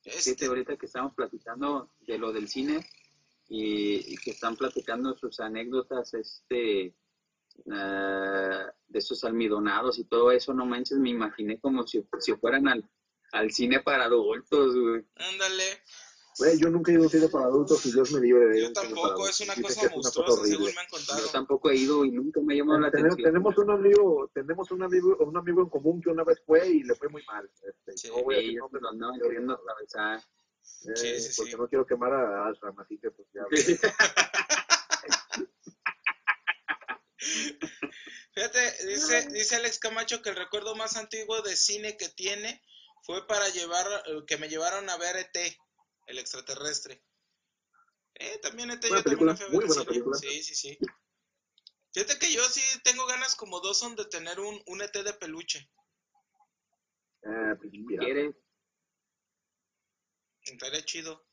Este, 0.04 0.46
ahorita 0.46 0.78
que 0.78 0.86
estamos 0.86 1.14
platicando 1.14 1.90
de 2.02 2.18
lo 2.18 2.32
del 2.32 2.48
cine 2.48 2.86
y, 3.48 4.14
y 4.14 4.18
que 4.18 4.32
están 4.32 4.56
platicando 4.56 5.16
sus 5.16 5.40
anécdotas 5.40 6.14
este 6.14 6.96
ah, 7.72 8.72
de 8.88 9.02
sus 9.02 9.24
almidonados 9.24 10.00
y 10.00 10.06
todo 10.06 10.32
eso, 10.32 10.54
no 10.54 10.66
manches, 10.66 10.98
me 10.98 11.10
imaginé 11.10 11.60
como 11.60 11.86
si, 11.86 12.06
si 12.20 12.34
fueran 12.36 12.68
al, 12.68 12.90
al 13.32 13.52
cine 13.52 13.82
para 13.82 14.06
adultos, 14.06 14.76
güey. 14.76 15.06
ándale. 15.16 15.64
Güey, 16.38 16.60
yo 16.60 16.70
nunca 16.70 16.92
he 16.92 16.96
ido 16.96 17.04
a 17.04 17.06
un 17.06 17.12
cine 17.12 17.30
para 17.30 17.46
adultos 17.46 17.86
y 17.86 17.94
Dios 17.94 18.12
me 18.12 18.20
libre 18.20 18.46
de 18.48 18.58
ir 18.58 18.64
Yo 18.64 18.68
un 18.70 18.76
cine 18.76 18.88
tampoco, 18.94 19.30
es 19.30 19.40
una 19.40 19.56
cosa 19.56 19.90
monstruosa, 19.90 20.44
según 20.46 20.66
me 20.66 20.82
han 20.82 20.88
contado. 20.90 21.20
Yo 21.22 21.32
tampoco 21.32 21.70
he 21.70 21.76
ido 21.78 22.04
y 22.04 22.12
nunca 22.12 22.42
me 22.42 22.54
ha 22.54 22.58
llamado 22.58 22.80
la 22.82 22.92
Tenemos, 22.92 23.14
atención. 23.14 23.32
tenemos 23.34 23.58
un 23.58 23.70
amigo, 23.72 24.32
tenemos 24.34 24.72
un 24.72 24.84
amigo, 24.84 25.18
un 25.20 25.38
amigo 25.38 25.62
en 25.62 25.70
común 25.70 26.02
que 26.02 26.10
una 26.10 26.26
vez 26.26 26.42
fue 26.46 26.68
y 26.68 26.84
le 26.84 26.94
fue 26.96 27.08
muy 27.08 27.24
mal. 27.26 27.50
Este, 27.66 27.98
Sí, 27.98 28.10
no 28.10 28.22
voy 28.24 28.36
a 28.36 28.38
decir 28.40 28.60
Sí, 30.66 31.20
sí, 31.20 31.34
porque 31.38 31.52
sí. 31.52 31.58
no 31.58 31.68
quiero 31.68 31.86
quemar 31.86 32.14
a 32.14 32.48
Ashram, 32.48 32.80
así 32.80 32.98
que 33.00 33.12
pues 33.12 33.28
ya. 33.34 33.44
Fíjate, 38.36 38.86
dice, 38.86 39.28
dice 39.30 39.56
Alex 39.56 39.80
Camacho 39.80 40.22
que 40.22 40.30
el 40.30 40.36
recuerdo 40.36 40.76
más 40.76 40.98
antiguo 40.98 41.42
de 41.42 41.56
cine 41.56 41.96
que 41.98 42.10
tiene 42.10 42.62
fue 43.04 43.26
para 43.28 43.48
llevar, 43.50 43.86
eh, 44.08 44.24
que 44.28 44.38
me 44.38 44.50
llevaron 44.50 44.90
a 44.90 44.98
ver 44.98 45.16
ET, 45.16 45.58
el 46.08 46.20
extraterrestre. 46.20 47.02
Eh, 48.16 48.40
también 48.40 48.72
ET 48.72 48.82
Buena 48.82 48.98
yo 48.98 49.04
también 49.04 49.04
película, 49.04 49.32
la 49.32 49.38
fui 49.38 49.46
a 49.46 49.50
ver 49.50 49.56
muy 49.56 49.66
buena 49.66 49.82
cine. 49.82 49.86
película. 49.86 50.18
Sí, 50.18 50.44
sí, 50.44 50.56
sí. 50.56 50.78
Fíjate 51.94 52.20
que 52.20 52.32
yo 52.32 52.44
sí 52.50 52.62
tengo 52.84 53.06
ganas 53.06 53.36
como 53.36 53.62
dos 53.62 53.80
son 53.80 53.96
de 53.96 54.06
tener 54.06 54.40
un, 54.40 54.62
un 54.68 54.82
ET 54.82 54.94
de 54.94 55.14
peluche. 55.14 55.70
Eh, 57.24 57.56
pues, 57.58 57.72
mira, 57.72 58.04
¿Quieres? 58.04 58.36
Estaría 60.46 60.84
chido. 60.86 61.26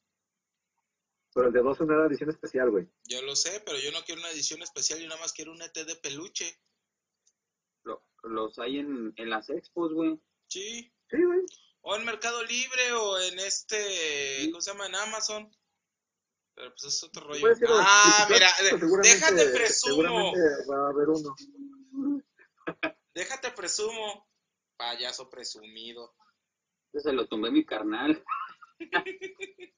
pero 1.34 1.46
el 1.48 1.52
de 1.52 1.60
dos 1.62 1.80
era 1.80 2.06
edición 2.06 2.30
especial, 2.30 2.70
güey. 2.70 2.86
Yo 3.04 3.22
lo 3.22 3.34
sé, 3.36 3.62
pero 3.64 3.78
yo 3.78 3.90
no 3.92 4.02
quiero 4.04 4.20
una 4.20 4.30
edición 4.30 4.60
especial, 4.62 5.00
yo 5.00 5.08
nada 5.08 5.20
más 5.20 5.32
quiero 5.32 5.52
un 5.52 5.62
ET 5.62 5.74
de 5.74 5.96
peluche. 5.96 6.58
Lo- 7.84 8.04
los 8.22 8.58
hay 8.58 8.78
en, 8.78 9.12
en 9.16 9.30
las 9.30 9.48
expos, 9.50 9.92
güey. 9.94 10.20
Sí. 10.48 10.92
Sí, 11.10 11.22
güey. 11.24 11.40
O 11.82 11.96
en 11.96 12.04
Mercado 12.04 12.42
Libre 12.44 12.92
o 12.92 13.18
en 13.18 13.38
este, 13.40 14.48
¿cómo 14.50 14.60
se 14.60 14.70
llama? 14.72 14.86
En 14.86 14.94
Amazon. 14.94 15.50
Pero 16.54 16.70
pues 16.70 16.84
es 16.94 17.02
otro 17.02 17.26
rollo. 17.26 17.46
Ah, 17.80 18.28
mira, 18.30 18.48
déjate 19.02 19.46
presumo. 19.52 20.32
Va 20.70 20.86
a 20.86 20.90
haber 20.90 21.08
uno. 21.08 21.34
Déjate 23.14 23.50
presumo. 23.52 24.28
Payaso 24.76 25.28
presumido. 25.30 26.14
Se 26.94 27.12
lo 27.12 27.26
tumbé 27.26 27.50
mi 27.50 27.64
carnal. 27.64 28.22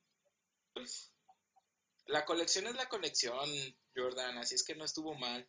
La 2.07 2.25
colección 2.27 2.67
es 2.67 2.75
la 2.75 2.89
colección, 2.89 3.49
Jordan, 3.97 4.37
así 4.39 4.57
es 4.57 4.65
que 4.65 4.75
no 4.75 4.85
estuvo 4.85 5.15
mal. 5.15 5.49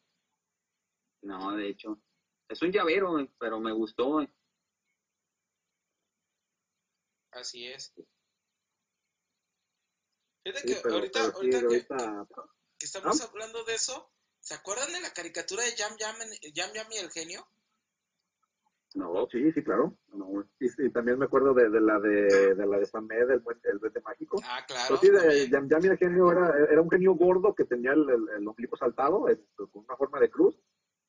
No, 1.21 1.53
de 1.55 1.69
hecho. 1.69 2.01
Es 2.47 2.61
un 2.61 2.71
llavero, 2.71 3.27
pero 3.39 3.59
me 3.59 3.73
gustó. 3.73 4.25
Así 7.31 7.67
es. 7.67 7.93
Fíjate 10.43 10.61
Sí, 10.61 10.67
que 10.75 10.79
pero, 10.81 10.95
ahorita, 10.95 11.19
pero 11.19 11.31
sí, 11.31 11.35
ahorita 11.37 11.59
que, 11.59 11.65
ahorita- 11.65 12.27
que 12.77 12.85
estamos 12.85 13.19
¿Ah? 13.19 13.25
hablando 13.25 13.63
de 13.65 13.73
eso, 13.73 14.13
¿se 14.39 14.53
acuerdan 14.53 14.93
de 14.93 15.01
la 15.01 15.11
caricatura 15.11 15.63
de 15.63 15.75
Jam 15.75 15.97
Jam, 15.99 16.15
Jam 16.53 16.71
Jam 16.73 16.87
y 16.91 16.97
el 16.97 17.11
genio? 17.11 17.49
No, 18.95 19.27
sí, 19.29 19.51
sí, 19.51 19.61
claro. 19.61 19.97
No, 20.13 20.45
y, 20.59 20.69
sí, 20.69 20.89
también 20.89 21.19
me 21.19 21.25
acuerdo 21.25 21.53
de, 21.53 21.69
de 21.69 21.81
la 21.81 21.99
de, 21.99 22.55
de 22.55 22.65
la 22.65 22.77
de 22.79 22.85
el, 23.33 23.39
buen- 23.41 23.59
el 23.65 23.79
duende 23.79 24.01
mágico. 24.01 24.41
Ah, 24.45 24.65
claro. 24.65 24.85
Pero 24.87 25.01
sí, 25.01 25.09
de 25.09 25.19
también. 25.19 25.51
Yam 25.51 25.69
Yam 25.69 25.85
y 25.85 25.87
el 25.89 25.97
genio 25.97 26.31
era, 26.31 26.53
era 26.71 26.81
un 26.81 26.89
genio 26.89 27.13
gordo 27.13 27.53
que 27.53 27.65
tenía 27.65 27.91
el, 27.91 28.09
el, 28.09 28.29
el 28.37 28.47
ombligo 28.47 28.77
saltado, 28.77 29.27
eh, 29.29 29.37
con 29.57 29.83
una 29.83 29.97
forma 29.97 30.19
de 30.19 30.29
cruz. 30.29 30.55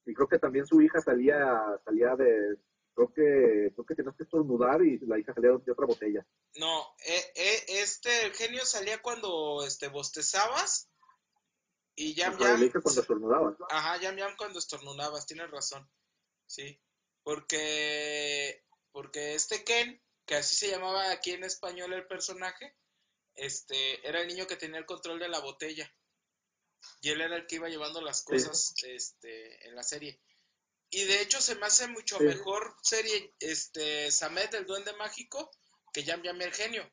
Y 0.05 0.15
creo 0.15 0.29
que 0.29 0.39
también 0.39 0.67
su 0.67 0.81
hija 0.83 1.01
salía, 1.01 1.81
salía 1.85 2.17
de, 2.17 2.59
creo 2.95 3.13
que, 3.13 3.73
creo 3.75 3.87
que 3.87 3.95
tenías 3.95 4.17
que 4.17 4.25
estornudar 4.25 4.83
y 4.83 4.99
la 5.07 5.19
hija 5.19 5.33
salía 5.35 5.51
de 5.51 5.73
otra 5.73 5.87
botella. 5.87 6.27
No, 6.57 6.81
eh, 7.07 7.23
eh, 7.37 7.65
este, 7.83 8.27
el 8.27 8.33
genio 8.33 8.65
salía 8.65 9.01
cuando 9.01 9.65
este, 9.65 9.89
bostezabas 9.89 10.89
y 11.95 12.15
Yam 12.15 12.35
Ajá, 12.35 12.57
y 12.59 12.69
Yam, 12.71 12.83
cuando 12.83 13.01
estornudaba. 13.01 13.57
ajá, 13.71 13.97
Yam 14.01 14.17
Yam 14.17 14.33
cuando 14.37 14.59
estornudabas, 14.59 15.27
tienes 15.27 15.51
razón, 15.51 15.89
sí, 16.47 16.81
porque, 17.27 18.65
porque 18.93 19.35
este 19.35 19.65
Ken, 19.65 20.01
que 20.27 20.37
así 20.37 20.55
se 20.55 20.71
llamaba 20.71 21.11
aquí 21.11 21.33
en 21.33 21.43
español 21.43 21.93
el 21.93 22.07
personaje, 22.07 22.77
este, 23.35 24.09
era 24.09 24.21
el 24.21 24.29
niño 24.29 24.47
que 24.47 24.55
tenía 24.55 24.79
el 24.79 24.87
control 24.87 25.19
de 25.19 25.29
la 25.29 25.41
botella 25.41 25.93
y 27.01 27.11
él 27.11 27.21
era 27.21 27.35
el 27.35 27.49
que 27.49 27.57
iba 27.57 27.69
llevando 27.69 28.01
las 28.01 28.23
cosas, 28.23 28.75
este, 28.85 29.67
en 29.67 29.75
la 29.75 29.83
serie. 29.83 30.21
Y 30.89 31.03
de 31.03 31.21
hecho 31.21 31.41
se 31.41 31.57
me 31.57 31.67
hace 31.67 31.89
mucho 31.89 32.17
Sí. 32.19 32.27
mejor 32.27 32.77
serie, 32.81 33.35
este, 33.41 34.09
Samet, 34.13 34.55
el 34.55 34.65
duende 34.65 34.93
mágico, 34.93 35.51
que 35.93 36.05
Yam 36.05 36.23
Yam 36.23 36.41
el 36.43 36.53
genio. 36.53 36.89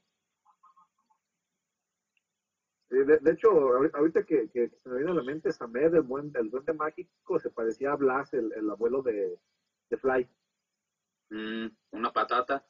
De, 2.90 3.20
de 3.20 3.32
hecho, 3.32 3.52
ahori- 3.52 3.92
ahorita 3.94 4.26
que, 4.26 4.50
que 4.50 4.72
se 4.82 4.90
me 4.90 4.96
viene 4.96 5.12
a 5.12 5.14
la 5.14 5.24
mente, 5.24 5.52
Samed, 5.52 5.94
el, 5.94 6.02
buen, 6.02 6.32
el 6.36 6.50
duende 6.50 6.74
mágico, 6.74 7.40
se 7.40 7.52
parecía 7.52 7.92
a 7.92 7.98
Blas, 7.98 8.34
el, 8.34 8.52
el 8.54 8.68
abuelo 8.72 9.04
de, 9.04 9.40
de 9.94 9.98
Fly. 9.98 10.30
Mm, 11.30 11.68
una 11.92 12.12
patata. 12.12 12.66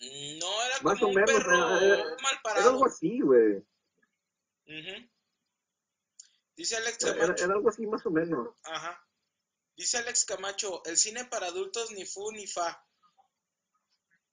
No, 0.00 0.62
era 0.64 0.80
Más 0.82 0.98
como 1.00 1.06
o 1.06 1.08
un 1.08 1.14
menos, 1.14 1.30
perro 1.32 1.54
era- 1.54 1.84
era- 1.84 2.04
mal 2.22 2.32
Era 2.32 2.42
parado. 2.42 2.70
algo 2.70 2.86
así, 2.86 3.20
güey. 3.20 3.56
Ujú. 4.66 5.10
Dice 6.54 6.76
Alex 6.76 7.02
era- 7.04 7.18
Camacho. 7.18 7.44
era 7.44 7.54
algo 7.54 7.68
así 7.70 7.86
más 7.86 8.04
o 8.06 8.10
menos. 8.10 8.54
Ajá. 8.64 9.02
Dice 9.76 9.98
Alex 9.98 10.24
Camacho, 10.24 10.82
el 10.84 10.96
cine 10.96 11.24
para 11.26 11.46
adultos 11.48 11.90
ni 11.92 12.04
fu 12.04 12.30
ni 12.32 12.46
fa. 12.46 12.82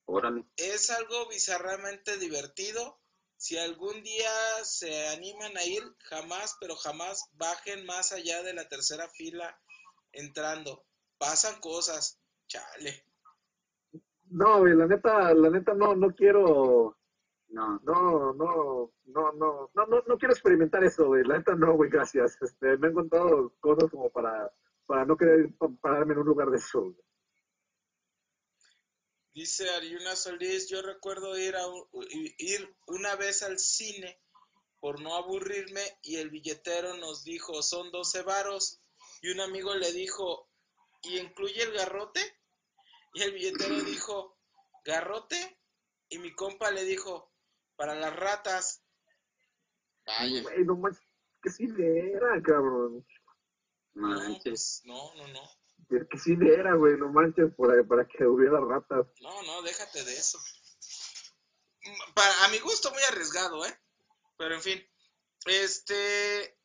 Órale. 0.05 0.45
Es 0.57 0.89
algo 0.89 1.27
bizarramente 1.29 2.17
divertido. 2.17 2.99
Si 3.37 3.57
algún 3.57 4.03
día 4.03 4.31
se 4.63 5.07
animan 5.09 5.55
a 5.57 5.63
ir, 5.65 5.83
jamás, 5.99 6.55
pero 6.61 6.75
jamás 6.77 7.25
bajen 7.33 7.85
más 7.85 8.11
allá 8.13 8.41
de 8.43 8.53
la 8.53 8.67
tercera 8.69 9.09
fila 9.09 9.59
entrando. 10.13 10.85
Pasan 11.17 11.59
cosas. 11.61 12.19
Chale. 12.47 13.05
No, 14.29 14.59
güey, 14.59 14.75
la 14.75 14.87
neta, 14.87 15.33
la 15.33 15.49
neta 15.49 15.73
no, 15.73 15.95
no 15.95 16.13
quiero, 16.15 16.97
No. 17.49 17.79
no, 17.83 18.33
no, 18.33 18.93
no, 19.05 19.31
no, 19.33 19.69
no, 19.73 19.85
no, 19.85 20.03
no 20.07 20.17
quiero 20.17 20.33
experimentar 20.33 20.83
eso, 20.83 21.05
güey. 21.07 21.23
La 21.23 21.37
neta 21.37 21.55
no, 21.55 21.73
güey, 21.75 21.89
gracias. 21.89 22.41
Este, 22.41 22.77
me 22.77 22.87
han 22.87 22.93
contado 22.93 23.53
cosas 23.59 23.91
como 23.91 24.09
para, 24.09 24.51
para 24.85 25.05
no 25.05 25.15
querer 25.15 25.49
pararme 25.81 26.13
en 26.13 26.19
un 26.19 26.25
lugar 26.25 26.49
de 26.49 26.59
sol. 26.59 26.95
Dice 29.35 29.67
Ariuna 29.71 30.15
Solís, 30.15 30.69
yo 30.69 30.83
recuerdo 30.83 31.35
ir, 31.37 31.55
a, 31.55 31.65
ir 32.37 32.75
una 32.85 33.15
vez 33.15 33.41
al 33.41 33.57
cine 33.57 34.19
por 34.79 35.01
no 35.01 35.15
aburrirme 35.15 35.81
y 36.03 36.17
el 36.17 36.29
billetero 36.29 36.97
nos 36.97 37.23
dijo, 37.23 37.63
son 37.63 37.91
12 37.91 38.21
varos. 38.23 38.79
Y 39.21 39.31
un 39.31 39.39
amigo 39.39 39.73
le 39.73 39.91
dijo, 39.91 40.49
¿y 41.03 41.19
incluye 41.19 41.61
el 41.61 41.73
garrote? 41.73 42.21
Y 43.13 43.21
el 43.21 43.33
billetero 43.33 43.81
dijo, 43.81 44.37
¿garrote? 44.83 45.59
Y 46.09 46.17
mi 46.19 46.33
compa 46.33 46.71
le 46.71 46.83
dijo, 46.83 47.31
para 47.75 47.95
las 47.95 48.15
ratas. 48.15 48.83
Vaya. 50.05 50.43
no 50.65 50.75
más, 50.77 50.99
¿qué 51.41 51.49
cine 51.49 52.11
era, 52.11 52.41
cabrón? 52.41 53.05
No, 53.93 54.39
pues, 54.43 54.81
no, 54.85 55.15
no, 55.15 55.27
no. 55.27 55.41
¿Qué 56.09 56.17
cine 56.17 56.51
era, 56.51 56.75
güey? 56.75 56.97
No 56.97 57.09
manches, 57.09 57.53
para, 57.55 57.83
para 57.83 58.07
que 58.07 58.25
hubiera 58.25 58.59
ratas. 58.59 59.05
No, 59.21 59.43
no, 59.43 59.61
déjate 59.61 60.03
de 60.03 60.13
eso. 60.13 60.39
Para, 62.15 62.45
a 62.45 62.47
mi 62.49 62.59
gusto, 62.59 62.91
muy 62.91 63.03
arriesgado, 63.03 63.65
¿eh? 63.65 63.79
Pero 64.37 64.55
en 64.55 64.61
fin. 64.61 64.89
Este. 65.45 66.57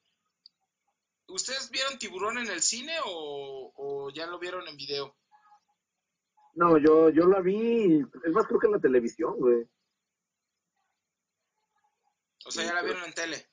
¿Ustedes 1.26 1.70
vieron 1.70 1.98
tiburón 1.98 2.38
en 2.38 2.48
el 2.48 2.62
cine 2.62 2.96
o, 3.04 3.72
o 3.76 3.97
ya 4.10 4.26
lo 4.26 4.38
vieron 4.38 4.66
en 4.68 4.76
video? 4.76 5.16
No, 6.54 6.76
yo, 6.78 7.10
yo 7.10 7.26
la 7.26 7.40
vi, 7.40 8.00
es 8.24 8.32
más 8.32 8.46
creo 8.46 8.58
que 8.58 8.66
en 8.66 8.72
la 8.72 8.80
televisión, 8.80 9.36
güey. 9.38 9.68
O 12.44 12.50
sea, 12.50 12.64
ya 12.64 12.74
la 12.74 12.82
vieron 12.82 13.04
en 13.04 13.12
tele. 13.12 13.48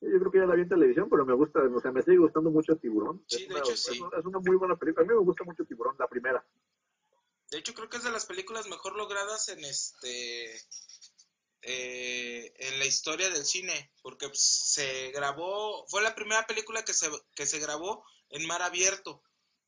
Yo 0.00 0.18
creo 0.18 0.30
que 0.30 0.38
ya 0.38 0.46
la 0.46 0.54
vi 0.54 0.62
en 0.62 0.68
televisión, 0.68 1.08
pero 1.08 1.24
me 1.24 1.34
gusta, 1.34 1.60
o 1.60 1.80
sea, 1.80 1.92
me 1.92 2.02
sigue 2.02 2.18
gustando 2.18 2.50
mucho 2.50 2.76
Tiburón. 2.76 3.24
Sí, 3.28 3.46
de 3.46 3.58
hecho 3.58 3.76
sí. 3.76 4.02
Es 4.18 4.24
una 4.24 4.38
muy 4.38 4.56
buena 4.56 4.76
película. 4.76 5.04
A 5.04 5.08
mí 5.08 5.14
me 5.14 5.24
gusta 5.24 5.44
mucho 5.44 5.64
Tiburón, 5.64 5.96
la 5.98 6.08
primera. 6.08 6.44
De 7.50 7.58
hecho, 7.58 7.74
creo 7.74 7.88
que 7.88 7.98
es 7.98 8.04
de 8.04 8.10
las 8.10 8.26
películas 8.26 8.68
mejor 8.68 8.96
logradas 8.96 9.48
en 9.48 9.64
este. 9.64 10.56
Eh, 11.62 12.52
en 12.56 12.78
la 12.78 12.86
historia 12.86 13.28
del 13.28 13.44
cine, 13.44 13.92
porque 14.02 14.30
se 14.32 15.10
grabó, 15.10 15.86
fue 15.88 16.02
la 16.02 16.14
primera 16.14 16.46
película 16.46 16.82
que 16.82 16.94
se, 16.94 17.10
que 17.34 17.44
se 17.44 17.58
grabó 17.58 18.02
en 18.30 18.46
mar 18.46 18.62
abierto. 18.62 19.22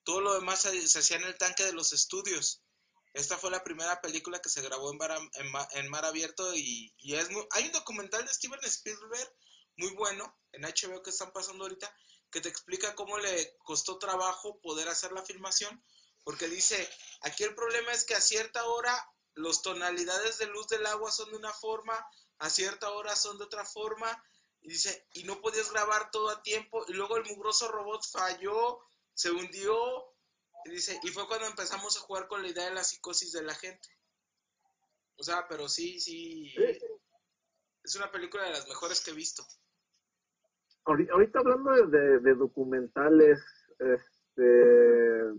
Todo 0.04 0.20
lo 0.20 0.34
demás 0.34 0.62
se, 0.62 0.98
hacía 0.98 1.16
en 1.16 1.24
el 1.24 1.38
tanque 1.38 1.64
de 1.64 1.72
los 1.72 1.92
estudios. 1.92 2.62
Esta 3.12 3.36
fue 3.36 3.50
la 3.50 3.62
primera 3.62 4.00
película 4.00 4.40
que 4.40 4.48
se 4.48 4.62
grabó 4.62 4.90
en 4.90 5.90
mar, 5.90 6.04
abierto 6.04 6.54
y, 6.54 6.94
es 7.02 7.28
hay 7.50 7.66
un 7.66 7.72
documental 7.72 8.24
de 8.24 8.32
Steven 8.32 8.60
Spielberg 8.64 9.36
muy 9.76 9.90
bueno 9.90 10.38
en 10.52 10.62
HBO 10.62 11.02
que 11.02 11.10
están 11.10 11.32
pasando 11.32 11.64
ahorita 11.64 11.94
que 12.30 12.40
te 12.40 12.48
explica 12.48 12.94
cómo 12.94 13.18
le 13.18 13.56
costó 13.58 13.98
trabajo 13.98 14.58
poder 14.62 14.88
hacer 14.88 15.12
la 15.12 15.22
filmación 15.22 15.84
porque 16.24 16.48
dice, 16.48 16.88
aquí 17.22 17.44
el 17.44 17.54
problema 17.54 17.92
es 17.92 18.04
que 18.04 18.14
a 18.14 18.20
cierta 18.20 18.64
hora 18.64 19.12
los 19.34 19.62
tonalidades 19.62 20.38
de 20.38 20.46
luz 20.46 20.68
del 20.68 20.86
agua 20.86 21.10
son 21.10 21.30
de 21.30 21.36
una 21.36 21.52
forma, 21.52 22.06
a 22.38 22.50
cierta 22.50 22.90
hora 22.90 23.16
son 23.16 23.38
de 23.38 23.44
otra 23.44 23.64
forma, 23.64 24.22
y 24.62 24.70
dice, 24.70 25.06
y 25.14 25.24
no 25.24 25.40
podías 25.40 25.72
grabar 25.72 26.10
todo 26.10 26.30
a 26.30 26.42
tiempo, 26.42 26.84
y 26.88 26.92
luego 26.92 27.16
el 27.16 27.24
mugroso 27.24 27.70
robot 27.70 28.02
falló, 28.10 28.80
se 29.14 29.30
hundió, 29.30 29.76
y 30.64 30.70
dice, 30.70 30.98
y 31.02 31.08
fue 31.08 31.26
cuando 31.26 31.46
empezamos 31.46 31.96
a 31.96 32.00
jugar 32.00 32.28
con 32.28 32.42
la 32.42 32.48
idea 32.48 32.66
de 32.66 32.74
la 32.74 32.84
psicosis 32.84 33.32
de 33.32 33.42
la 33.42 33.54
gente. 33.54 33.88
O 35.16 35.22
sea, 35.24 35.46
pero 35.48 35.68
sí, 35.68 36.00
sí. 36.00 36.54
Es 37.84 37.96
una 37.96 38.10
película 38.10 38.44
de 38.44 38.50
las 38.50 38.68
mejores 38.68 39.00
que 39.00 39.10
he 39.10 39.14
visto. 39.14 39.44
Ahorita 40.84 41.40
hablando 41.40 41.86
de, 41.86 42.34
documentales, 42.34 43.40
este, 43.78 45.32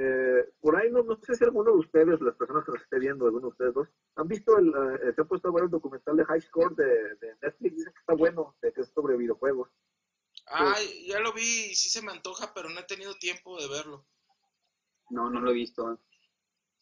eh, 0.00 0.52
por 0.60 0.76
ahí 0.76 0.90
no, 0.92 1.02
no 1.02 1.18
sé 1.22 1.34
si 1.34 1.42
alguno 1.42 1.72
de 1.72 1.78
ustedes, 1.78 2.20
las 2.20 2.36
personas 2.36 2.64
que 2.64 2.72
nos 2.72 2.82
esté 2.82 3.00
viendo, 3.00 3.26
alguno 3.26 3.48
de 3.48 3.52
ustedes 3.52 3.74
dos, 3.74 3.88
han 4.14 4.28
visto, 4.28 4.56
el, 4.56 4.68
eh, 4.68 5.12
se 5.12 5.22
ha 5.22 5.24
puesto 5.24 5.48
a 5.48 5.52
ver 5.52 5.64
el 5.64 5.70
documental 5.70 6.16
de 6.16 6.24
High 6.24 6.40
Score 6.40 6.76
de, 6.76 7.16
de 7.16 7.36
Netflix, 7.42 7.76
dice 7.76 7.92
que 7.92 7.98
está 7.98 8.14
bueno, 8.14 8.56
de 8.62 8.72
que 8.72 8.82
es 8.82 8.88
sobre 8.90 9.16
videojuegos. 9.16 9.68
Ah, 10.46 10.76
ya 11.06 11.18
lo 11.18 11.32
vi 11.32 11.42
y 11.70 11.74
sí 11.74 11.90
se 11.90 12.00
me 12.00 12.12
antoja, 12.12 12.52
pero 12.54 12.68
no 12.68 12.78
he 12.78 12.84
tenido 12.84 13.14
tiempo 13.18 13.60
de 13.60 13.68
verlo. 13.68 14.06
No, 15.10 15.28
no 15.30 15.40
lo 15.40 15.50
he 15.50 15.54
visto. 15.54 16.00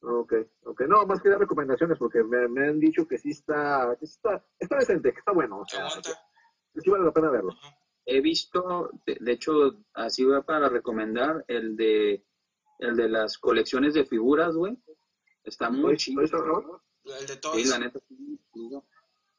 Ok, 0.01 0.35
ok. 0.65 0.83
No, 0.83 1.07
más 1.07 1.21
que 1.23 1.31
dar 1.31 1.39
recomendaciones, 1.39 1.99
porque 1.99 2.23
me, 2.23 2.69
han 2.69 2.79
dicho 2.79 3.09
que 3.09 3.19
sí 3.19 3.31
está, 3.31 3.97
que 3.99 4.05
está, 4.05 4.45
está 4.59 4.77
decente, 4.77 5.13
que 5.13 5.19
está 5.19 5.33
bueno. 5.33 5.61
O 5.61 5.67
sea, 5.67 5.89
que 6.73 6.81
sí 6.81 6.91
vale 6.91 7.05
la 7.05 7.13
pena 7.13 7.31
verlo. 7.31 7.55
He 8.05 8.21
visto, 8.21 8.91
de, 9.05 9.33
hecho, 9.33 9.85
así 9.95 10.25
voy 10.25 10.43
para 10.43 10.69
recomendar 10.69 11.45
el 11.49 11.77
de 11.77 12.25
el 12.79 12.97
de 12.97 13.09
las 13.09 13.39
colecciones 13.39 13.95
de 13.95 14.05
figuras, 14.05 14.55
güey. 14.55 14.77
Está 15.45 15.71
muy 15.71 15.97
chido. 15.97 16.23
El 16.23 17.27
de 17.27 17.37
todos. 17.37 17.57
Sí, 17.57 17.65
la 17.69 17.79
neta. 17.79 18.01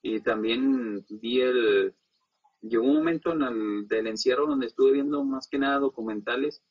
Y 0.01 0.22
también 0.22 1.05
vi 1.09 1.41
el... 1.41 1.95
Llegó 2.61 2.85
un 2.85 2.95
momento 2.95 3.34
en 3.34 3.41
el 3.43 3.88
del 3.88 4.07
encierro 4.07 4.47
donde 4.47 4.68
estuve 4.68 4.93
viendo 4.93 5.23
más 5.23 5.47
que 5.47 5.59
nada 5.59 5.80
documentales 5.80 6.64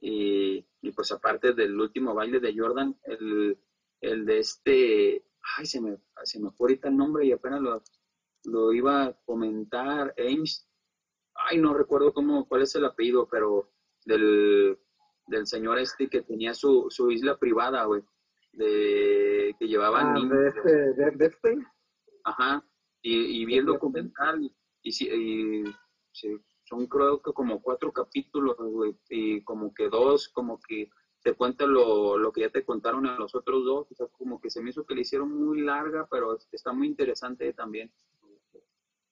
y, 0.00 0.64
pues 0.94 1.12
aparte 1.12 1.52
del 1.52 1.78
último 1.80 2.12
baile 2.14 2.40
de 2.40 2.54
Jordan, 2.56 2.98
el, 3.04 3.56
el 4.00 4.24
de 4.26 4.38
este, 4.40 5.24
ay, 5.56 5.66
se 5.66 5.80
me, 5.80 5.96
se 6.24 6.40
me 6.40 6.50
fue 6.50 6.66
ahorita 6.66 6.88
el 6.88 6.96
nombre 6.96 7.24
y 7.24 7.32
apenas 7.32 7.60
lo, 7.60 7.82
lo 8.44 8.72
iba 8.72 9.04
a 9.04 9.12
comentar, 9.24 10.12
Ames, 10.18 10.68
ay, 11.34 11.58
no 11.58 11.72
recuerdo 11.72 12.12
cómo, 12.12 12.48
cuál 12.48 12.62
es 12.62 12.74
el 12.74 12.84
apellido, 12.84 13.28
pero 13.28 13.70
del, 14.04 14.76
del 15.26 15.46
señor 15.46 15.78
este 15.78 16.08
que 16.08 16.22
tenía 16.22 16.54
su, 16.54 16.86
su 16.90 17.10
isla 17.10 17.38
privada, 17.38 17.84
güey, 17.84 18.02
de, 18.52 19.54
que 19.58 19.66
llevaban 19.66 20.16
ah, 20.16 20.34
de, 20.34 20.48
este, 20.48 20.72
de, 20.94 21.26
este. 21.26 21.58
Ajá, 22.24 22.64
y, 23.00 23.42
y 23.42 23.44
vi 23.44 23.58
el 23.58 23.66
documental 23.66 24.42
y, 24.42 24.52
y, 24.82 25.60
y 25.60 25.64
son 26.64 26.86
creo 26.86 27.20
que 27.20 27.32
como 27.32 27.60
cuatro 27.60 27.92
capítulos, 27.92 28.56
güey, 28.58 28.96
y 29.08 29.42
como 29.42 29.74
que 29.74 29.88
dos, 29.88 30.28
como 30.28 30.60
que 30.60 30.88
te 31.22 31.34
cuenta 31.34 31.66
lo, 31.66 32.18
lo 32.18 32.32
que 32.32 32.42
ya 32.42 32.50
te 32.50 32.64
contaron 32.64 33.06
a 33.06 33.16
los 33.16 33.34
otros 33.34 33.64
dos, 33.64 33.90
o 33.90 33.94
sea, 33.94 34.06
como 34.08 34.40
que 34.40 34.50
se 34.50 34.60
me 34.60 34.70
hizo 34.70 34.84
que 34.84 34.94
le 34.94 35.02
hicieron 35.02 35.32
muy 35.32 35.60
larga, 35.60 36.06
pero 36.10 36.36
está 36.50 36.72
muy 36.72 36.88
interesante 36.88 37.52
también. 37.52 37.92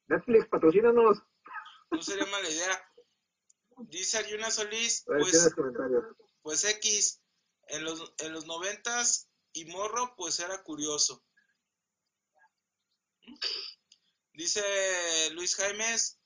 Netflix, 0.08 0.46
patrocínanos. 0.46 1.22
No 1.90 2.02
sería 2.02 2.26
mala 2.26 2.48
idea. 2.48 2.89
Dice 3.88 4.18
Ariuna 4.18 4.50
Solís, 4.50 5.04
pues, 5.06 5.50
pues 6.42 6.64
X, 6.64 7.20
en 7.68 7.84
los, 7.84 8.12
en 8.18 8.32
los 8.32 8.46
noventas 8.46 9.28
y 9.52 9.64
morro, 9.66 10.14
pues 10.16 10.40
era 10.40 10.62
curioso. 10.62 11.24
Dice 14.32 14.62
Luis 15.32 15.54
Jaimes, 15.56 16.20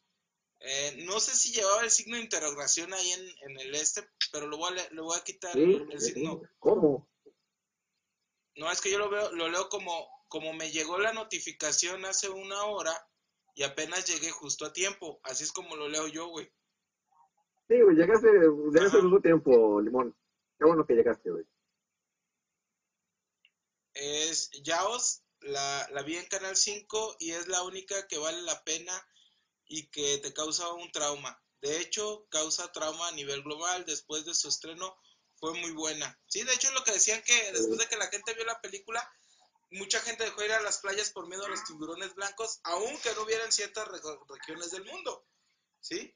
eh, 0.61 1.05
no 1.05 1.21
sé 1.21 1.35
si 1.35 1.53
llevaba 1.53 1.83
el 1.83 1.91
signo 1.91 2.17
de 2.17 2.23
interrogación 2.23 2.93
ahí 2.95 3.13
en, 3.13 3.61
el 3.61 3.75
este, 3.75 4.09
pero 4.33 4.47
lo 4.47 4.57
voy 4.57 4.79
a, 4.79 4.89
le 4.91 5.01
voy 5.01 5.19
a 5.19 5.25
quitar 5.25 5.57
el, 5.57 6.01
signo. 6.01 6.41
¿Cómo? 6.59 7.11
No, 8.57 8.71
es 8.71 8.81
que 8.81 8.91
yo 8.91 8.99
lo 8.99 9.11
veo, 9.11 9.33
lo 9.33 9.49
leo 9.49 9.69
como, 9.69 10.09
como 10.29 10.53
me 10.53 10.71
llegó 10.71 10.99
la 10.99 11.13
notificación 11.13 12.05
hace 12.05 12.29
una 12.29 12.65
hora 12.65 13.09
y 13.55 13.63
apenas 13.63 14.07
llegué 14.07 14.31
justo 14.31 14.65
a 14.65 14.73
tiempo. 14.73 15.21
Así 15.25 15.45
es 15.45 15.53
como 15.53 15.77
lo 15.77 15.89
leo 15.89 16.09
yo, 16.09 16.29
güey. 16.29 16.51
Sí, 17.69 17.81
güey, 17.81 17.97
llegaste, 17.97 18.29
llegaste 18.73 19.01
justo 19.01 19.21
tiempo, 19.21 19.81
Limón. 19.81 20.15
Qué 20.59 20.67
bueno 20.67 20.87
que 20.87 20.95
llegaste, 20.95 21.31
güey. 21.31 21.45
Es 23.95 24.51
Yaos, 24.63 25.23
la, 25.41 25.89
la 25.93 26.03
vi 26.03 26.17
en 26.17 26.27
Canal 26.27 26.57
5 26.57 27.17
y 27.21 27.31
es 27.31 27.49
la 27.49 27.63
única 27.63 28.07
que 28.07 28.19
vale 28.19 28.43
la 28.43 28.63
pena 28.65 28.93
y 29.67 29.89
que 29.89 30.19
te 30.19 30.33
causa 30.33 30.73
un 30.73 30.91
trauma. 30.93 31.41
De 31.61 31.81
hecho, 31.81 32.27
causa 32.29 32.73
trauma 32.73 33.09
a 33.09 33.13
nivel 33.13 33.43
global. 33.43 33.85
Después 33.87 34.25
de 34.27 34.35
su 34.35 34.49
estreno 34.49 34.95
fue 35.37 35.55
muy 35.55 35.73
buena. 35.73 36.19
Sí, 36.27 36.43
de 36.43 36.53
hecho, 36.53 36.71
lo 36.73 36.85
que 36.85 36.93
decían 36.93 37.23
que 37.23 37.53
después 37.53 37.79
de 37.79 37.87
que 37.87 37.97
la 37.97 38.09
gente 38.09 38.35
vio 38.35 38.45
la 38.45 38.61
película, 38.61 39.09
mucha 39.71 40.01
gente 40.01 40.25
dejó 40.25 40.45
ir 40.45 40.53
a 40.53 40.63
las 40.63 40.81
playas 40.81 41.11
por 41.11 41.29
miedo 41.29 41.45
a 41.45 41.49
los 41.49 41.65
tiburones 41.65 42.15
blancos, 42.15 42.61
aunque 42.65 43.15
no 43.15 43.23
hubieran 43.23 43.51
ciertas 43.51 43.89
regiones 43.89 44.71
del 44.71 44.85
mundo. 44.85 45.27
¿Sí? 45.81 46.15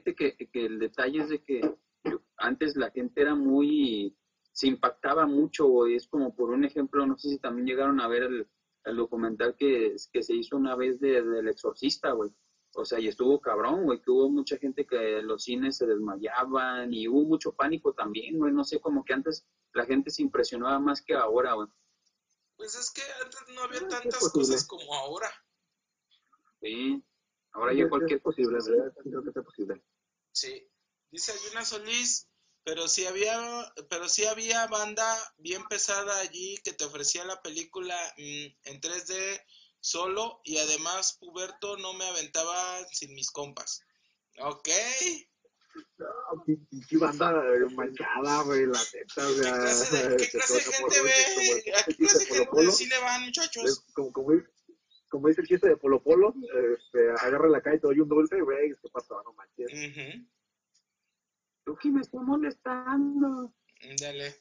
Fíjate 0.00 0.14
que, 0.50 0.64
el 0.66 0.78
detalle 0.78 1.20
es 1.20 1.28
de 1.28 1.42
que 1.42 1.60
antes 2.38 2.76
la 2.76 2.90
gente 2.90 3.20
era 3.20 3.34
muy. 3.34 4.16
se 4.52 4.66
impactaba 4.68 5.26
mucho, 5.26 5.86
Es 5.86 6.06
como 6.08 6.34
por 6.34 6.50
un 6.50 6.64
ejemplo, 6.64 7.06
no 7.06 7.18
sé 7.18 7.28
si 7.28 7.38
también 7.38 7.66
llegaron 7.66 8.00
a 8.00 8.08
ver 8.08 8.22
el, 8.22 8.48
el 8.84 8.96
documental 8.96 9.54
que, 9.56 9.94
que 10.12 10.22
se 10.22 10.34
hizo 10.34 10.56
una 10.56 10.74
vez 10.76 10.98
de, 11.00 11.22
del 11.22 11.48
exorcista, 11.48 12.12
güey. 12.12 12.30
O 12.74 12.86
sea, 12.86 12.98
y 12.98 13.08
estuvo 13.08 13.38
cabrón, 13.38 13.84
güey, 13.84 14.00
que 14.00 14.10
hubo 14.10 14.30
mucha 14.30 14.56
gente 14.56 14.86
que 14.86 15.20
los 15.20 15.44
cines 15.44 15.76
se 15.76 15.86
desmayaban 15.86 16.92
y 16.94 17.06
hubo 17.06 17.24
mucho 17.24 17.52
pánico 17.52 17.92
también, 17.92 18.38
güey. 18.38 18.52
No 18.52 18.64
sé, 18.64 18.80
como 18.80 19.04
que 19.04 19.12
antes 19.12 19.46
la 19.74 19.84
gente 19.84 20.10
se 20.10 20.22
impresionaba 20.22 20.78
más 20.78 21.02
que 21.02 21.14
ahora, 21.14 21.52
güey. 21.52 21.68
Pues 22.56 22.74
es 22.76 22.90
que 22.90 23.02
antes 23.22 23.40
no 23.54 23.62
había 23.62 23.86
tantas 23.88 24.30
cosas 24.30 24.66
como 24.66 24.94
ahora. 24.94 25.28
Sí, 26.60 27.04
ahora 27.52 27.74
ya 27.74 27.88
cualquier 27.88 28.20
posible, 28.20 28.58
¿verdad? 28.64 28.92
Creo 29.02 29.22
que 29.22 29.30
es 29.30 29.44
posible. 29.44 29.82
Sí. 30.32 30.68
Dice 31.10 31.32
Ayuna 31.32 31.64
Solís, 31.64 32.28
pero 32.64 32.88
sí 32.88 33.04
había, 33.04 33.38
pero 33.90 34.08
sí 34.08 34.24
había 34.24 34.66
banda 34.66 35.16
bien 35.38 35.62
pesada 35.68 36.18
allí 36.20 36.56
que 36.64 36.72
te 36.72 36.84
ofrecía 36.84 37.24
la 37.24 37.42
película 37.42 37.96
mm, 38.16 38.68
en 38.68 38.80
3D 38.80 39.42
solo 39.80 40.40
y 40.44 40.58
además 40.58 41.18
Puberto 41.20 41.76
no 41.76 41.92
me 41.92 42.06
aventaba 42.06 42.84
sin 42.90 43.14
mis 43.14 43.30
compas. 43.30 43.82
Ok. 44.38 44.68
No, 45.98 46.44
pinche 46.44 46.98
banda 46.98 47.32
manchada, 47.74 48.42
güey, 48.42 48.66
la 48.66 48.80
neta, 48.92 49.26
o 49.26 49.34
¿Qué 49.34 49.42
sea, 49.42 49.54
clase 49.56 50.08
de, 50.08 50.16
qué 50.16 50.24
se 50.24 50.30
clase 50.38 50.54
de 50.54 50.60
gente 50.60 51.02
ve? 51.02 51.74
¿A 51.74 51.84
qué 51.84 51.96
clase 51.96 52.18
de 52.18 52.26
gente 52.26 52.62
de 52.62 52.72
cine 52.72 52.98
van, 52.98 53.22
muchachos? 53.22 53.84
como, 53.94 54.12
como, 54.12 54.32
como 55.12 55.28
dice 55.28 55.42
el 55.42 55.46
chiste 55.46 55.68
de 55.68 55.76
Polo 55.76 56.02
Polo, 56.02 56.34
este, 56.74 57.10
agarra 57.10 57.46
la 57.46 57.60
calle 57.60 57.76
y 57.76 57.80
te 57.80 57.86
doy 57.86 58.00
un 58.00 58.08
dulce, 58.08 58.40
güey, 58.40 58.70
¿qué 58.70 58.88
pasó? 58.88 59.22
No 59.22 59.34
manches. 59.34 59.70
Ujú, 59.70 60.26
Lucky 61.66 61.90
me 61.90 62.00
está 62.00 62.18
molestando. 62.18 63.52
Dale. 64.00 64.34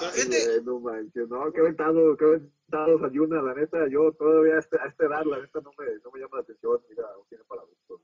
Ay, 0.00 0.24
güey, 0.26 0.64
no 0.64 0.80
manches, 0.80 1.28
no, 1.28 1.52
qué 1.52 1.60
aventado, 1.60 2.16
qué 2.16 2.24
aventado 2.24 2.98
Sayuna, 2.98 3.42
la 3.42 3.54
neta, 3.54 3.86
yo 3.90 4.10
todavía 4.12 4.54
a, 4.54 4.60
este, 4.60 4.80
a 4.80 4.86
esta 4.86 5.04
edad, 5.04 5.24
la 5.26 5.38
neta, 5.38 5.60
no 5.60 5.70
me, 5.76 5.84
no 6.02 6.10
me 6.12 6.20
llama 6.20 6.38
la 6.38 6.42
atención, 6.42 6.82
mira, 6.88 7.04
un 7.18 7.28
cine 7.28 7.42
para 7.46 7.62
güey. 7.62 8.00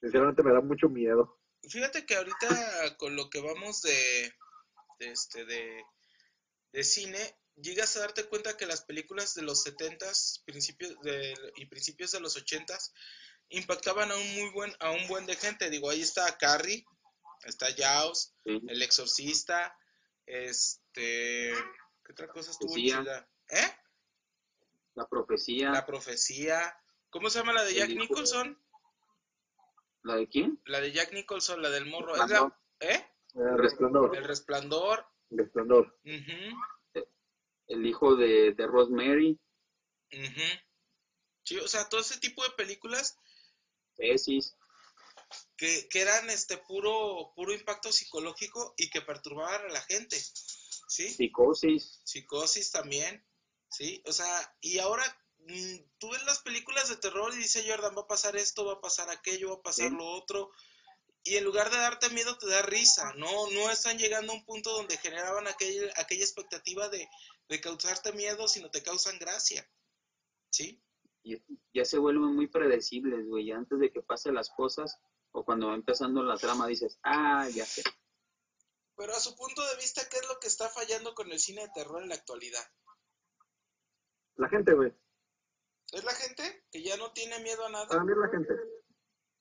Sinceramente 0.00 0.44
me 0.44 0.52
da 0.52 0.60
mucho 0.60 0.88
miedo. 0.88 1.40
fíjate 1.68 2.06
que 2.06 2.14
ahorita 2.14 2.96
con 2.96 3.16
lo 3.16 3.28
que 3.28 3.40
vamos 3.40 3.82
de, 3.82 4.32
de 5.00 5.10
este 5.10 5.44
de, 5.46 5.82
de 6.70 6.84
cine, 6.84 7.18
llegas 7.56 7.96
a 7.96 8.00
darte 8.00 8.24
cuenta 8.26 8.56
que 8.56 8.66
las 8.66 8.82
películas 8.82 9.34
de 9.34 9.42
los 9.42 9.64
70s 9.66 10.42
principios 10.44 10.98
de, 11.00 11.34
y 11.56 11.66
principios 11.66 12.12
de 12.12 12.20
los 12.20 12.36
80s 12.36 12.92
impactaban 13.48 14.10
a 14.10 14.16
un 14.16 14.34
muy 14.34 14.50
buen 14.50 14.72
a 14.80 14.90
un 14.90 15.06
buen 15.08 15.26
de 15.26 15.36
gente. 15.36 15.70
Digo, 15.70 15.90
ahí 15.90 16.02
está 16.02 16.36
Carrie, 16.38 16.84
está 17.44 17.66
Jaws. 17.76 18.34
El 18.44 18.82
Exorcista, 18.82 19.76
este, 20.26 21.52
¿qué 22.04 22.12
otra 22.12 22.28
cosa 22.28 22.50
estuvo 22.50 22.72
Profecía. 22.72 23.00
chida? 23.00 23.28
¿Eh? 23.50 23.72
La 24.94 25.06
profecía. 25.08 25.70
La 25.70 25.86
profecía. 25.86 26.76
¿Cómo 27.10 27.30
se 27.30 27.38
llama 27.38 27.52
la 27.52 27.62
de 27.64 27.70
El 27.70 27.76
Jack 27.76 27.88
Nicholson? 27.90 28.60
¿La 30.02 30.16
de 30.16 30.28
quién? 30.28 30.60
La 30.64 30.80
de 30.80 30.92
Jack 30.92 31.12
Nicholson, 31.12 31.62
la 31.62 31.70
del 31.70 31.86
morro. 31.86 32.14
¿Es 32.14 32.20
Resplandor. 32.22 32.52
la, 32.80 32.88
¿Eh? 32.88 33.06
Eh, 33.34 33.56
resplandor, 33.56 34.16
El 34.16 34.24
resplandor. 34.24 35.06
resplandor. 35.30 35.98
ujú, 36.04 36.56
El 37.68 37.86
hijo 37.86 38.14
de, 38.16 38.52
de 38.52 38.66
Rosemary. 38.66 39.38
ujú. 40.12 40.42
Sí, 41.44 41.56
o 41.58 41.68
sea, 41.68 41.88
todo 41.88 42.00
ese 42.00 42.18
tipo 42.18 42.42
de 42.42 42.50
películas 42.50 43.16
Tesis. 43.96 44.54
que, 45.56 45.88
que 45.88 46.00
eran 46.00 46.28
este 46.30 46.56
puro, 46.58 47.32
puro 47.36 47.52
impacto 47.54 47.92
psicológico 47.92 48.74
y 48.76 48.90
que 48.90 49.00
perturbaban 49.02 49.62
a 49.66 49.72
la 49.72 49.80
gente. 49.82 50.16
¿Sí? 50.88 51.08
Psicosis. 51.08 52.00
Psicosis 52.04 52.70
también. 52.72 53.24
¿Sí? 53.70 54.02
O 54.06 54.12
sea, 54.12 54.56
y 54.60 54.78
ahora 54.78 55.04
mm, 55.38 55.76
tú 55.98 56.10
ves 56.10 56.24
las 56.24 56.40
películas 56.40 56.88
de 56.88 56.96
terror 56.96 57.32
y 57.34 57.38
dice 57.38 57.64
Jordan, 57.68 57.96
va 57.96 58.02
a 58.02 58.06
pasar 58.08 58.36
esto, 58.36 58.64
va 58.64 58.74
a 58.74 58.80
pasar 58.80 59.08
aquello, 59.10 59.50
va 59.50 59.56
a 59.56 59.62
pasar 59.62 59.90
Sí. 59.90 59.94
lo 59.96 60.04
otro. 60.04 60.50
Y 61.24 61.36
en 61.36 61.44
lugar 61.44 61.70
de 61.70 61.76
darte 61.78 62.08
miedo, 62.10 62.38
te 62.38 62.46
da 62.48 62.62
risa. 62.62 63.12
No, 63.16 63.50
no 63.50 63.70
están 63.70 63.98
llegando 63.98 64.32
a 64.32 64.36
un 64.36 64.44
punto 64.44 64.70
donde 64.72 64.96
generaban 64.98 65.46
aquel, 65.48 65.90
aquella 65.96 66.22
expectativa 66.24 66.88
de, 66.88 67.08
de 67.48 67.60
causarte 67.60 68.12
miedo, 68.12 68.48
sino 68.48 68.70
te 68.70 68.82
causan 68.82 69.18
gracia. 69.18 69.68
¿Sí? 70.50 70.82
y 71.26 71.42
ya 71.74 71.84
se 71.84 71.98
vuelven 71.98 72.36
muy 72.36 72.46
predecibles, 72.46 73.26
güey. 73.26 73.46
ya 73.46 73.56
Antes 73.56 73.80
de 73.80 73.90
que 73.90 74.00
pasen 74.00 74.34
las 74.34 74.48
cosas 74.50 74.96
o 75.32 75.44
cuando 75.44 75.66
va 75.66 75.74
empezando 75.74 76.22
la 76.22 76.36
trama 76.36 76.68
dices, 76.68 77.00
ah, 77.02 77.48
ya 77.52 77.64
sé. 77.64 77.82
Pero 78.96 79.12
a 79.12 79.18
su 79.18 79.36
punto 79.36 79.60
de 79.66 79.76
vista, 79.76 80.02
¿qué 80.08 80.18
es 80.18 80.28
lo 80.28 80.38
que 80.38 80.46
está 80.46 80.68
fallando 80.68 81.14
con 81.14 81.30
el 81.32 81.40
cine 81.40 81.62
de 81.62 81.72
terror 81.74 82.00
en 82.00 82.08
la 82.08 82.14
actualidad? 82.14 82.62
La 84.36 84.48
gente, 84.48 84.72
güey. 84.72 84.94
¿Es 85.92 86.04
la 86.04 86.14
gente 86.14 86.64
que 86.70 86.82
ya 86.82 86.96
no 86.96 87.12
tiene 87.12 87.40
miedo 87.40 87.66
a 87.66 87.70
nada? 87.70 87.88
Para 87.88 88.04
mí 88.04 88.12
es 88.12 88.18
la 88.18 88.28
gente. 88.28 88.54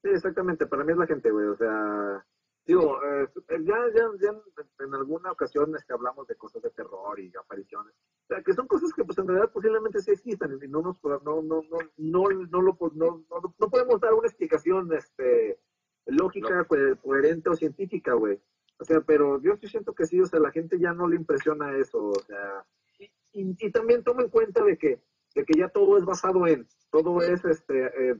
Sí, 0.01 0.09
exactamente, 0.09 0.65
para 0.65 0.83
mí 0.83 0.91
es 0.91 0.97
la 0.97 1.07
gente, 1.07 1.29
güey. 1.29 1.47
O 1.47 1.57
sea, 1.57 2.27
digo, 2.65 2.99
eh, 3.03 3.27
ya, 3.63 3.77
ya, 3.93 4.09
ya 4.21 4.41
en, 4.79 4.93
alguna 4.95 5.31
ocasión 5.31 5.75
este, 5.75 5.93
hablamos 5.93 6.27
de 6.27 6.35
cosas 6.35 6.61
de 6.63 6.69
terror 6.71 7.19
y 7.19 7.31
apariciones. 7.37 7.93
O 8.23 8.27
sea, 8.27 8.41
que 8.41 8.53
son 8.53 8.67
cosas 8.67 8.91
que 8.93 9.03
pues 9.03 9.17
en 9.19 9.27
realidad 9.27 9.51
posiblemente 9.51 9.99
sí 10.01 10.11
existan 10.11 10.57
y 10.61 10.67
no 10.67 10.81
nos 10.81 11.03
no 11.03 11.19
no 11.19 11.41
no 11.41 11.61
no 11.61 11.79
no 11.97 12.23
no, 12.49 12.61
lo 12.61 12.77
no, 12.93 13.23
no, 13.29 13.55
no 13.59 13.69
podemos 13.69 13.99
dar 14.01 14.13
una 14.13 14.27
explicación 14.27 14.91
este 14.93 15.59
lógica, 16.07 16.65
co- 16.67 16.75
coherente 17.03 17.49
o 17.49 17.55
científica, 17.55 18.13
güey. 18.13 18.39
O 18.77 18.83
sea, 18.83 19.01
pero 19.01 19.39
yo 19.41 19.55
sí 19.57 19.67
siento 19.67 19.93
que 19.93 20.05
sí, 20.05 20.19
o 20.19 20.25
sea, 20.25 20.39
la 20.39 20.51
gente 20.51 20.77
ya 20.79 20.91
no 20.93 21.07
le 21.07 21.15
impresiona 21.15 21.77
eso, 21.77 22.09
o 22.09 22.19
sea, 22.19 22.65
y, 22.99 23.05
y- 23.31 23.55
y 23.59 23.71
también 23.71 24.03
toma 24.03 24.23
en 24.23 24.29
cuenta 24.29 24.63
de 24.63 24.77
que 24.77 25.01
de 25.35 25.43
que 25.45 25.59
ya 25.59 25.67
todo 25.69 25.97
es 25.97 26.05
basado 26.05 26.47
en, 26.47 26.65
todo 26.91 27.21
es 27.21 27.43
este 27.45 27.85
eh, 28.11 28.15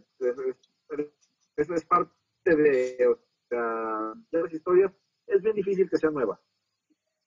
es- 1.58 1.70
es 1.70 1.86
parte 1.86 2.12
de, 2.46 3.16
de 4.32 4.42
las 4.44 4.54
historias, 4.54 4.92
es 5.28 5.42
bien 5.42 5.56
difícil 5.56 5.90
que 5.90 5.98
sea 5.98 6.10
nueva. 6.12 6.40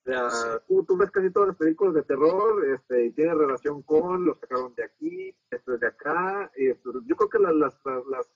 O 0.05 0.11
sea, 0.11 0.59
tú, 0.67 0.85
tú 0.85 0.97
ves 0.97 1.11
casi 1.11 1.31
todas 1.31 1.49
las 1.49 1.57
películas 1.59 1.95
de 1.95 2.03
terror 2.03 2.65
este, 2.75 3.07
y 3.07 3.13
tiene 3.13 3.35
relación 3.35 3.83
con, 3.83 4.25
lo 4.25 4.35
sacaron 4.37 4.75
de 4.75 4.85
aquí, 4.85 5.37
esto 5.51 5.75
es 5.75 5.81
de 5.81 5.87
acá. 5.89 6.51
Y 6.57 6.69
esto- 6.69 7.03
yo 7.05 7.15
creo 7.17 7.29
que 7.29 7.39
las, 7.39 7.55
las, 7.55 7.75
las, 7.85 8.07
las- 8.07 8.33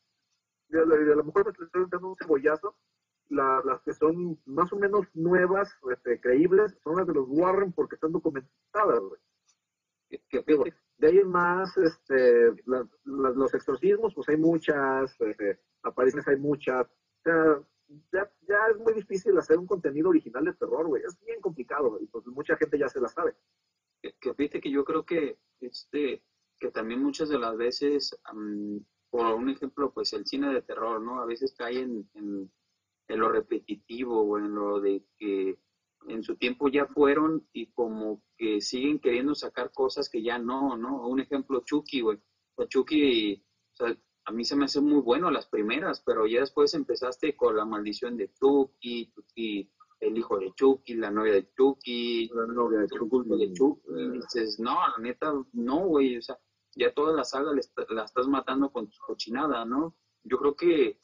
y 0.69 0.77
a 0.77 0.85
lo 0.85 0.97
y 1.07 1.11
a 1.11 1.15
lo 1.15 1.25
mejor 1.25 1.45
me 1.47 1.51
estoy 1.53 1.87
dando 1.91 2.09
un 2.09 2.17
cebollazo, 2.17 2.77
la- 3.29 3.63
las 3.65 3.81
que 3.83 3.95
son 3.95 4.39
más 4.45 4.71
o 4.73 4.77
menos 4.77 5.07
nuevas, 5.15 5.75
este, 5.91 6.21
creíbles, 6.21 6.77
son 6.85 6.97
las 6.97 7.07
de 7.07 7.15
los 7.15 7.27
Warren 7.29 7.73
porque 7.73 7.95
están 7.95 8.13
documentadas, 8.13 9.01
güey. 9.01 9.21
Que, 10.11 10.19
que 10.29 10.43
Digo, 10.47 10.65
fíjate, 10.65 10.83
de 10.99 11.09
ahí 11.09 11.19
en 11.21 11.29
más, 11.31 11.75
este, 11.79 12.53
la- 12.67 12.87
los 13.05 13.55
exorcismos, 13.55 14.15
pues 14.15 14.29
hay 14.29 14.37
muchas, 14.37 15.19
este, 15.21 15.59
apariciones 15.83 16.29
hay 16.29 16.37
muchas. 16.37 16.87
O 16.87 17.23
sea, 17.25 17.63
ya, 18.13 18.31
ya 18.49 18.59
es 18.71 18.79
muy 18.79 18.95
difícil 18.95 19.37
hacer 19.39 19.59
un 19.59 19.67
contenido 19.67 20.09
original 20.11 20.45
de 20.45 20.55
terror, 20.55 20.87
güey. 20.87 21.03
Es 21.05 21.19
bien 21.25 21.41
complicado, 21.41 21.99
y 22.01 22.07
pues 22.07 22.27
mucha 22.27 22.57
gente 22.57 22.79
ya 22.79 22.89
se 22.89 23.01
la 23.01 23.09
sabe. 23.09 23.35
que, 24.03 24.15
que 24.21 24.35
fíjate 24.35 24.61
que 24.61 24.71
yo 24.71 24.85
creo 24.85 25.05
que 25.05 25.39
este 25.61 26.23
que 26.59 26.71
también 26.71 27.03
muchas 27.03 27.29
de 27.29 27.39
las 27.39 27.57
veces 27.57 28.17
am, 28.25 28.85
por 29.11 29.27
un 29.35 29.51
ejemplo 29.51 29.93
pues 29.93 30.13
el 30.13 30.25
cine 30.27 30.53
de 30.55 30.63
terror 30.63 31.01
no 31.03 31.21
a 31.21 31.27
veces 31.27 31.55
cae 31.59 31.81
en, 31.81 32.09
en, 32.15 32.51
en 33.09 33.21
lo 33.21 33.31
repetitivo 33.31 34.23
o 34.23 34.39
en 34.39 34.55
lo 34.55 34.81
de 34.81 35.05
que 35.19 35.59
en 36.09 36.23
su 36.23 36.37
tiempo 36.37 36.69
ya 36.69 36.87
fueron 36.87 37.47
y 37.53 37.73
como 37.73 38.23
que 38.37 38.61
siguen 38.61 39.01
queriendo 39.01 39.35
sacar 39.35 39.73
cosas 39.73 40.09
que 40.09 40.23
ya 40.23 40.39
no 40.39 40.77
no 40.77 41.09
un 41.09 41.21
ejemplo 41.21 41.63
Chucky 41.65 42.01
güey 42.01 42.19
o 42.57 42.65
Chucky 42.67 43.45
o 43.73 43.77
sea, 43.77 43.97
a 44.25 44.33
mí 44.33 44.45
se 44.45 44.57
me 44.57 44.67
hace 44.67 44.81
muy 44.81 45.01
bueno 45.01 45.31
las 45.31 45.47
primeras 45.47 46.01
pero 46.05 46.27
ya 46.27 46.41
después 46.41 46.75
empezaste 46.75 47.35
con 47.37 47.57
la 47.57 47.65
maldición 47.65 48.17
de 48.17 48.33
Chucky 48.33 49.13
Chucky 49.15 49.71
el 50.01 50.19
hijo 50.19 50.39
de 50.39 50.53
Chucky 50.55 50.95
la 50.95 51.11
novia 51.11 51.33
de 51.35 51.49
Chucky 51.57 52.29
La 52.35 52.47
novia 52.47 52.81
de 52.81 52.89
Chucky, 52.89 53.29
de 53.39 53.53
Chucky, 53.53 53.83
y 53.89 54.11
dices, 54.11 54.59
no, 54.59 54.75
la 54.75 54.99
neta, 54.99 55.33
no, 55.53 55.87
güey, 55.87 56.17
o 56.19 56.23
sea, 56.23 56.39
ya 56.75 56.93
toda 56.93 57.13
la 57.13 57.25
saga 57.25 57.53
la 57.91 58.05
estás 58.05 58.27
matando 58.27 58.71
con 58.71 58.89
tu 58.89 58.97
cochinada, 59.07 59.65
¿no? 59.65 59.95
Yo 60.25 60.39
creo 60.39 60.57
que, 60.57 60.99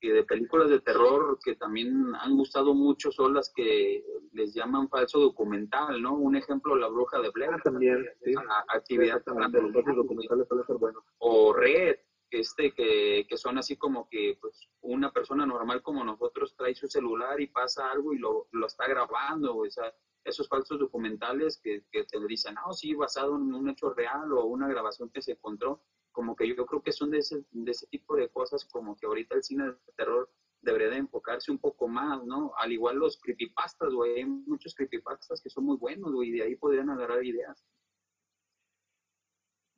que 0.00 0.12
de 0.12 0.24
películas 0.24 0.70
de 0.70 0.80
terror 0.80 1.38
que 1.44 1.54
también 1.56 2.14
han 2.16 2.36
gustado 2.36 2.74
mucho 2.74 3.12
son 3.12 3.34
las 3.34 3.52
que 3.54 4.04
les 4.32 4.54
llaman 4.54 4.88
falso 4.88 5.20
documental, 5.20 6.00
¿no? 6.00 6.14
Un 6.14 6.36
ejemplo, 6.36 6.74
La 6.76 6.88
Bruja 6.88 7.20
de 7.20 7.30
Blair, 7.30 7.52
Ah, 7.54 7.60
también, 7.62 8.04
sí. 8.24 8.32
actividad 8.68 9.22
falsos 9.24 9.96
documentales 9.96 10.48
buenos. 10.80 11.04
o 11.18 11.52
Red, 11.52 11.96
que 12.32 12.40
este 12.40 12.72
que, 12.72 13.26
que 13.28 13.36
son 13.36 13.58
así 13.58 13.76
como 13.76 14.08
que 14.08 14.38
pues 14.40 14.66
una 14.80 15.12
persona 15.12 15.44
normal 15.44 15.82
como 15.82 16.02
nosotros 16.02 16.56
trae 16.56 16.74
su 16.74 16.88
celular 16.88 17.38
y 17.42 17.48
pasa 17.48 17.90
algo 17.90 18.14
y 18.14 18.18
lo, 18.18 18.48
lo 18.52 18.66
está 18.66 18.88
grabando, 18.88 19.54
o 19.54 19.70
sea, 19.70 19.92
esos 20.24 20.48
falsos 20.48 20.78
documentales 20.78 21.60
que, 21.62 21.84
que 21.92 22.04
te 22.04 22.18
dicen, 22.26 22.54
ah, 22.56 22.72
sí, 22.72 22.94
basado 22.94 23.36
en 23.36 23.52
un 23.52 23.68
hecho 23.68 23.92
real 23.92 24.32
o 24.32 24.46
una 24.46 24.66
grabación 24.66 25.10
que 25.10 25.20
se 25.20 25.32
encontró, 25.32 25.82
como 26.10 26.34
que 26.34 26.48
yo, 26.48 26.64
creo 26.64 26.82
que 26.82 26.92
son 26.92 27.10
de 27.10 27.18
ese, 27.18 27.44
de 27.50 27.70
ese 27.70 27.86
tipo 27.88 28.16
de 28.16 28.30
cosas 28.30 28.64
como 28.64 28.96
que 28.96 29.04
ahorita 29.04 29.34
el 29.34 29.42
cine 29.42 29.66
de 29.66 29.92
terror 29.94 30.30
debería 30.62 30.88
de 30.88 30.96
enfocarse 30.96 31.50
un 31.50 31.58
poco 31.58 31.86
más, 31.86 32.24
¿no? 32.24 32.54
Al 32.56 32.72
igual 32.72 32.96
los 32.96 33.20
creepypastas, 33.20 33.92
güey, 33.92 34.16
hay 34.16 34.24
muchos 34.24 34.74
creepypastas 34.74 35.42
que 35.42 35.50
son 35.50 35.64
muy 35.64 35.76
buenos, 35.76 36.10
güey, 36.12 36.30
y 36.30 36.32
de 36.32 36.44
ahí 36.44 36.56
podrían 36.56 36.88
agarrar 36.88 37.22
ideas. 37.26 37.62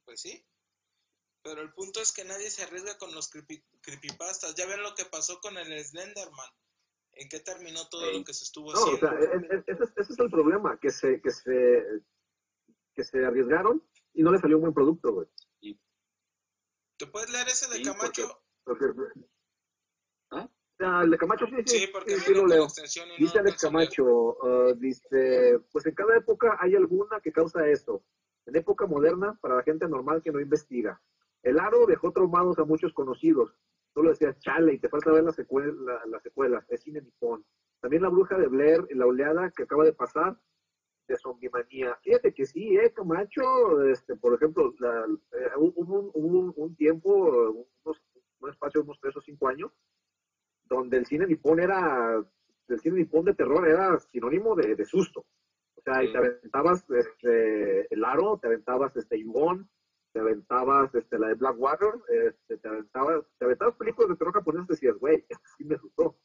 Pues 0.05 0.21
sí. 0.21 0.47
Pero 1.45 1.61
el 1.61 1.73
punto 1.75 2.01
es 2.01 2.11
que 2.11 2.25
nadie 2.25 2.51
se 2.51 2.63
arriesga 2.63 2.97
con 2.97 3.15
los 3.15 3.31
creepy- 3.31 3.63
creepypastas. 3.83 4.55
Ya 4.55 4.67
ven 4.67 4.83
lo 4.83 4.95
que 4.95 5.05
pasó 5.05 5.39
con 5.41 5.57
el 5.59 5.85
Slenderman. 5.85 6.51
¿En 7.13 7.29
qué 7.29 7.39
terminó 7.39 7.87
todo 7.91 8.11
lo 8.11 8.25
que 8.25 8.33
se 8.35 8.45
estuvo 8.45 8.73
No, 8.73 8.81
o 8.81 8.83
haciendo? 8.83 9.07
sea, 9.09 9.19
e- 9.21 9.57
e- 9.57 9.65
ese, 9.67 9.85
es- 9.85 9.93
ese 9.97 10.13
es 10.15 10.19
el 10.19 10.31
problema, 10.31 10.81
que 10.81 10.91
se, 10.91 11.21
que 11.21 11.31
se, 11.31 11.85
que 12.95 13.05
se 13.05 13.25
arriesgaron 13.25 13.87
y 14.15 14.23
no 14.23 14.33
le 14.33 14.39
salió 14.39 14.57
un 14.57 14.63
buen 14.63 14.75
producto, 14.75 15.13
güey. 15.13 15.29
¿Te 16.97 17.07
puedes 17.09 17.29
leer 17.31 17.47
ese 17.49 17.69
de 17.69 17.77
Sí, 17.77 17.83
Camacho? 17.85 18.41
Porque, 18.65 18.85
¿Ah? 20.31 20.49
Ah, 20.79 21.01
el 21.05 21.11
de 21.11 21.19
Camacho, 21.19 21.47
sí, 21.47 21.57
sí, 21.67 21.79
Sí, 21.81 21.87
porque 21.89 22.19
sí, 22.19 22.33
lo 22.35 22.47
leo. 22.47 22.67
no 22.69 23.17
Dice 23.19 23.39
Alex. 23.39 23.61
Camacho, 23.61 24.39
ah, 24.43 24.73
dice, 24.77 25.59
pues 25.73 25.85
en 25.87 25.95
cada 25.95 26.17
época 26.17 26.57
hay 26.61 26.75
alguna 26.75 27.21
que 27.21 27.33
causa 27.33 27.69
eso. 27.69 28.03
En 28.47 28.57
época 28.57 28.87
moderna, 28.87 29.37
para 29.41 29.57
la 29.57 29.63
gente 29.63 29.87
normal 29.89 30.23
que 30.23 30.31
no 30.33 30.41
investiga. 30.41 31.01
El 31.45 31.61
aro 31.61 31.87
dejó 31.87 32.11
traumados 32.11 32.59
a 32.59 32.65
muchos 32.65 32.93
conocidos. 32.93 33.55
Solo 33.93 34.11
decías, 34.11 34.37
chale, 34.41 34.75
y 34.75 34.79
te 34.81 34.89
falta 34.89 35.13
ver 35.13 35.23
las 35.23 35.37
secuelas, 35.37 35.75
la, 35.77 36.05
las 36.07 36.23
secuelas. 36.23 36.65
Es 36.69 36.83
cine 36.83 37.01
nipón. 37.01 37.45
También 37.81 38.03
la 38.03 38.09
bruja 38.09 38.37
de 38.37 38.49
Blair, 38.49 38.85
la 38.91 39.07
oleada 39.07 39.51
que 39.55 39.63
acaba 39.63 39.85
de 39.85 39.93
pasar 39.93 40.37
de 41.07 41.17
zombimanía. 41.19 41.95
Fíjate 42.03 42.33
que 42.33 42.47
sí, 42.47 42.77
eh, 42.77 42.93
Camacho, 42.93 43.83
este, 43.85 44.17
por 44.17 44.35
ejemplo, 44.35 44.75
la- 44.79 45.07
eh, 45.33 45.51
hubo, 45.59 45.99
un, 46.01 46.11
hubo 46.15 46.39
un- 46.41 46.53
un 46.57 46.75
tiempo, 46.77 47.11
unos, 47.85 48.03
un 48.41 48.51
espacio 48.51 48.81
de 48.81 48.85
unos 48.87 48.99
tres 49.01 49.15
o 49.17 49.21
cinco 49.21 49.47
años, 49.49 49.71
donde 50.65 50.97
el 50.97 51.05
cine 51.07 51.27
nipón 51.27 51.61
era, 51.61 52.25
el 52.69 52.81
cine 52.81 52.97
nipón 52.97 53.27
de 53.27 53.35
terror 53.35 53.69
era 53.69 53.99
sinónimo 54.01 54.57
de, 54.57 54.75
de 54.75 54.85
susto. 54.87 55.27
O 55.77 55.83
sea, 55.83 56.03
y 56.03 56.11
te 56.11 56.17
aventabas 56.19 56.89
este, 56.91 57.95
el 57.95 58.05
aro, 58.05 58.39
te 58.41 58.47
aventabas 58.47 58.97
este 58.97 59.21
Yugón, 59.21 59.69
te 60.15 60.21
aventabas 60.21 60.95
este, 60.95 61.19
la 61.19 61.27
de 61.27 61.35
Blackwater, 61.35 61.93
este, 62.09 62.57
te 62.59 62.69
aventabas, 62.69 63.25
te 63.37 63.47
aventabas 63.47 63.75
películas 63.75 64.11
de 64.11 64.17
terror 64.17 64.33
japonesas 64.33 64.69
y 64.69 64.73
decías, 64.75 64.97
güey, 64.97 65.17
esto 65.29 65.45
sí 65.59 65.65
me 65.65 65.75
asustó. 65.75 66.17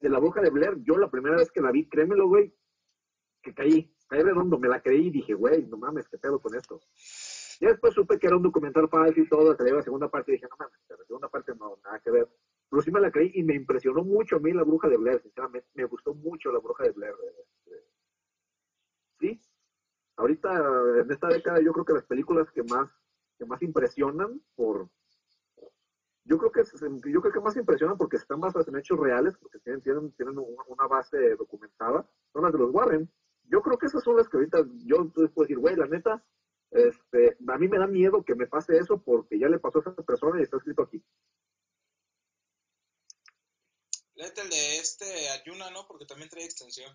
De 0.00 0.10
la 0.10 0.18
bruja 0.18 0.42
de 0.42 0.50
Blair, 0.50 0.76
yo 0.82 0.98
la 0.98 1.10
primera 1.10 1.36
vez 1.36 1.50
que 1.50 1.62
la 1.62 1.72
vi, 1.72 1.88
créemelo, 1.88 2.28
güey, 2.28 2.54
que 3.42 3.54
caí, 3.54 3.90
caí 4.06 4.20
redondo, 4.20 4.58
me 4.58 4.68
la 4.68 4.82
creí 4.82 5.06
y 5.06 5.10
dije, 5.10 5.32
güey, 5.32 5.66
no 5.66 5.78
mames, 5.78 6.08
qué 6.08 6.18
pedo 6.18 6.40
con 6.40 6.54
esto. 6.54 6.78
Ya 7.58 7.68
después 7.68 7.94
supe 7.94 8.18
que 8.18 8.26
era 8.26 8.36
un 8.36 8.42
documental 8.42 8.88
falso 8.90 9.18
y 9.18 9.28
todo, 9.28 9.56
que 9.56 9.64
la 9.64 9.82
segunda 9.82 10.10
parte 10.10 10.32
y 10.32 10.34
dije, 10.34 10.46
no 10.50 10.56
mames, 10.58 10.78
la 10.90 11.04
segunda 11.06 11.28
parte 11.30 11.54
no, 11.54 11.78
nada 11.82 12.00
que 12.00 12.10
ver. 12.10 12.28
Pero 12.68 12.82
sí 12.82 12.90
me 12.90 13.00
la 13.00 13.10
creí 13.10 13.30
y 13.34 13.42
me 13.42 13.54
impresionó 13.54 14.04
mucho 14.04 14.36
a 14.36 14.40
mí 14.40 14.52
la 14.52 14.62
bruja 14.62 14.88
de 14.88 14.98
Blair, 14.98 15.22
sinceramente, 15.22 15.68
me 15.72 15.84
gustó 15.84 16.12
mucho 16.12 16.52
la 16.52 16.58
bruja 16.58 16.84
de 16.84 16.90
Blair. 16.90 17.14
este. 17.38 17.84
Sí, 19.18 19.40
ahorita 20.20 20.50
en 21.00 21.10
esta 21.10 21.28
década 21.28 21.60
yo 21.60 21.72
creo 21.72 21.84
que 21.84 21.94
las 21.94 22.04
películas 22.04 22.50
que 22.52 22.62
más, 22.62 22.88
que 23.38 23.44
más 23.46 23.60
impresionan 23.62 24.40
por... 24.54 24.88
Yo 26.24 26.38
creo 26.38 26.52
que 26.52 26.62
yo 27.10 27.20
creo 27.20 27.32
que 27.32 27.40
más 27.40 27.56
impresionan 27.56 27.96
porque 27.96 28.18
están 28.18 28.40
basadas 28.40 28.68
en 28.68 28.76
hechos 28.76 28.98
reales, 29.00 29.36
porque 29.38 29.58
tienen, 29.58 29.80
tienen, 29.80 30.12
tienen 30.12 30.36
una, 30.38 30.86
base 30.86 31.34
documentada, 31.34 32.08
son 32.32 32.42
las 32.42 32.52
de 32.52 32.58
los 32.58 32.70
Warren. 32.70 33.10
Yo 33.44 33.62
creo 33.62 33.78
que 33.78 33.86
esas 33.86 34.04
son 34.04 34.16
las 34.16 34.28
que 34.28 34.36
ahorita 34.36 34.58
yo 34.84 35.08
puedo 35.10 35.46
decir, 35.46 35.58
güey, 35.58 35.74
la 35.74 35.86
neta, 35.86 36.22
este, 36.70 37.36
a 37.48 37.58
mí 37.58 37.66
me 37.66 37.78
da 37.78 37.86
miedo 37.86 38.22
que 38.22 38.36
me 38.36 38.46
pase 38.46 38.76
eso 38.76 39.02
porque 39.02 39.38
ya 39.38 39.48
le 39.48 39.58
pasó 39.58 39.78
a 39.78 39.90
esa 39.90 40.02
persona 40.02 40.38
y 40.38 40.42
está 40.42 40.58
escrito 40.58 40.82
aquí. 40.82 41.02
Léete 44.14 44.42
el 44.42 44.50
de 44.50 44.78
este 44.78 45.30
Ayuna, 45.30 45.70
¿no? 45.70 45.86
Porque 45.88 46.04
también 46.04 46.28
trae 46.28 46.44
extensión. 46.44 46.94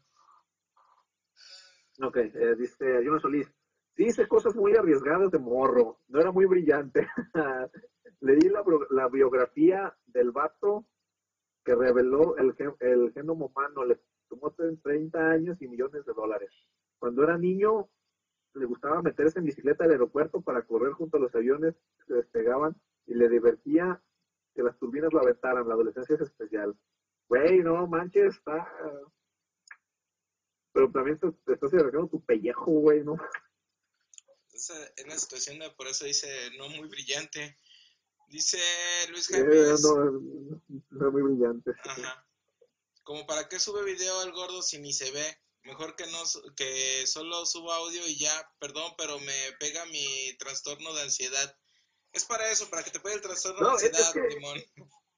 Ok, 2.01 2.17
eh, 2.17 2.55
dice 2.57 2.97
Ayuno 2.97 3.19
Solís. 3.19 3.51
Sí, 3.95 4.03
hice 4.03 4.27
cosas 4.27 4.55
muy 4.55 4.75
arriesgadas 4.75 5.31
de 5.31 5.39
morro. 5.39 5.99
No 6.07 6.19
era 6.19 6.31
muy 6.31 6.45
brillante. 6.45 7.07
Leí 8.19 8.49
la, 8.49 8.63
la 8.89 9.07
biografía 9.07 9.95
del 10.05 10.31
vato 10.31 10.85
que 11.63 11.75
reveló 11.75 12.35
el, 12.37 12.53
el 12.81 13.13
genoma 13.13 13.45
humano. 13.45 13.85
Le 13.85 13.99
tomó 14.27 14.51
30 14.51 15.29
años 15.29 15.61
y 15.61 15.67
millones 15.67 16.05
de 16.05 16.13
dólares. 16.13 16.51
Cuando 16.99 17.23
era 17.23 17.37
niño, 17.37 17.89
le 18.53 18.65
gustaba 18.65 19.01
meterse 19.01 19.39
en 19.39 19.45
bicicleta 19.45 19.85
al 19.85 19.91
aeropuerto 19.91 20.41
para 20.41 20.63
correr 20.63 20.91
junto 20.91 21.17
a 21.17 21.21
los 21.21 21.33
aviones 21.33 21.75
que 22.07 22.15
despegaban 22.15 22.75
y 23.05 23.13
le 23.13 23.29
divertía 23.29 24.01
que 24.53 24.63
las 24.63 24.77
turbinas 24.77 25.13
lo 25.13 25.21
aventaran. 25.21 25.67
La 25.67 25.75
adolescencia 25.75 26.15
es 26.15 26.21
especial. 26.21 26.75
Güey, 27.29 27.63
no 27.63 27.87
manches, 27.87 28.35
está... 28.35 28.67
Pero 30.75 30.91
también 30.91 31.17
te, 31.17 31.31
te 31.45 31.53
estás 31.53 31.73
arrancando 31.73 32.09
tu 32.09 32.23
pellejo, 32.25 32.65
güey, 32.69 33.01
¿no? 33.01 33.15
Es 34.53 34.71
la 35.07 35.17
situación 35.17 35.57
de, 35.59 35.69
por 35.71 35.87
eso 35.87 36.03
dice, 36.05 36.27
no 36.57 36.67
muy 36.69 36.87
brillante. 36.89 37.57
Dice 38.27 38.57
Luis 39.09 39.29
Eh, 39.31 39.35
Jaime. 39.35 39.55
no, 39.81 40.11
no 40.89 41.07
es 41.07 41.13
muy 41.13 41.21
brillante. 41.21 41.71
Ajá. 41.85 42.27
Como 43.03 43.25
para 43.25 43.47
qué 43.47 43.57
sube 43.59 43.83
video 43.85 44.21
el 44.23 44.33
gordo 44.33 44.61
si 44.61 44.77
ni 44.79 44.91
se 44.91 45.11
ve. 45.11 45.25
Mejor 45.63 45.95
que 45.95 46.05
no 46.07 46.19
que 46.57 47.07
solo 47.07 47.45
suba 47.45 47.77
audio 47.77 48.05
y 48.07 48.17
ya, 48.19 48.31
perdón, 48.59 48.91
pero 48.97 49.17
me 49.19 49.33
pega 49.59 49.85
mi 49.85 50.35
trastorno 50.37 50.93
de 50.93 51.03
ansiedad. 51.03 51.57
Es 52.11 52.25
para 52.25 52.49
eso, 52.51 52.69
para 52.69 52.83
que 52.83 52.91
te 52.91 52.99
pegue 52.99 53.15
el 53.15 53.21
trastorno 53.21 53.61
No, 53.61 53.69
de 53.69 53.75
es- 53.77 53.83
es 53.83 53.99
ansiedad, 53.99 54.27
que- 54.27 54.35
Limón. 54.35 54.59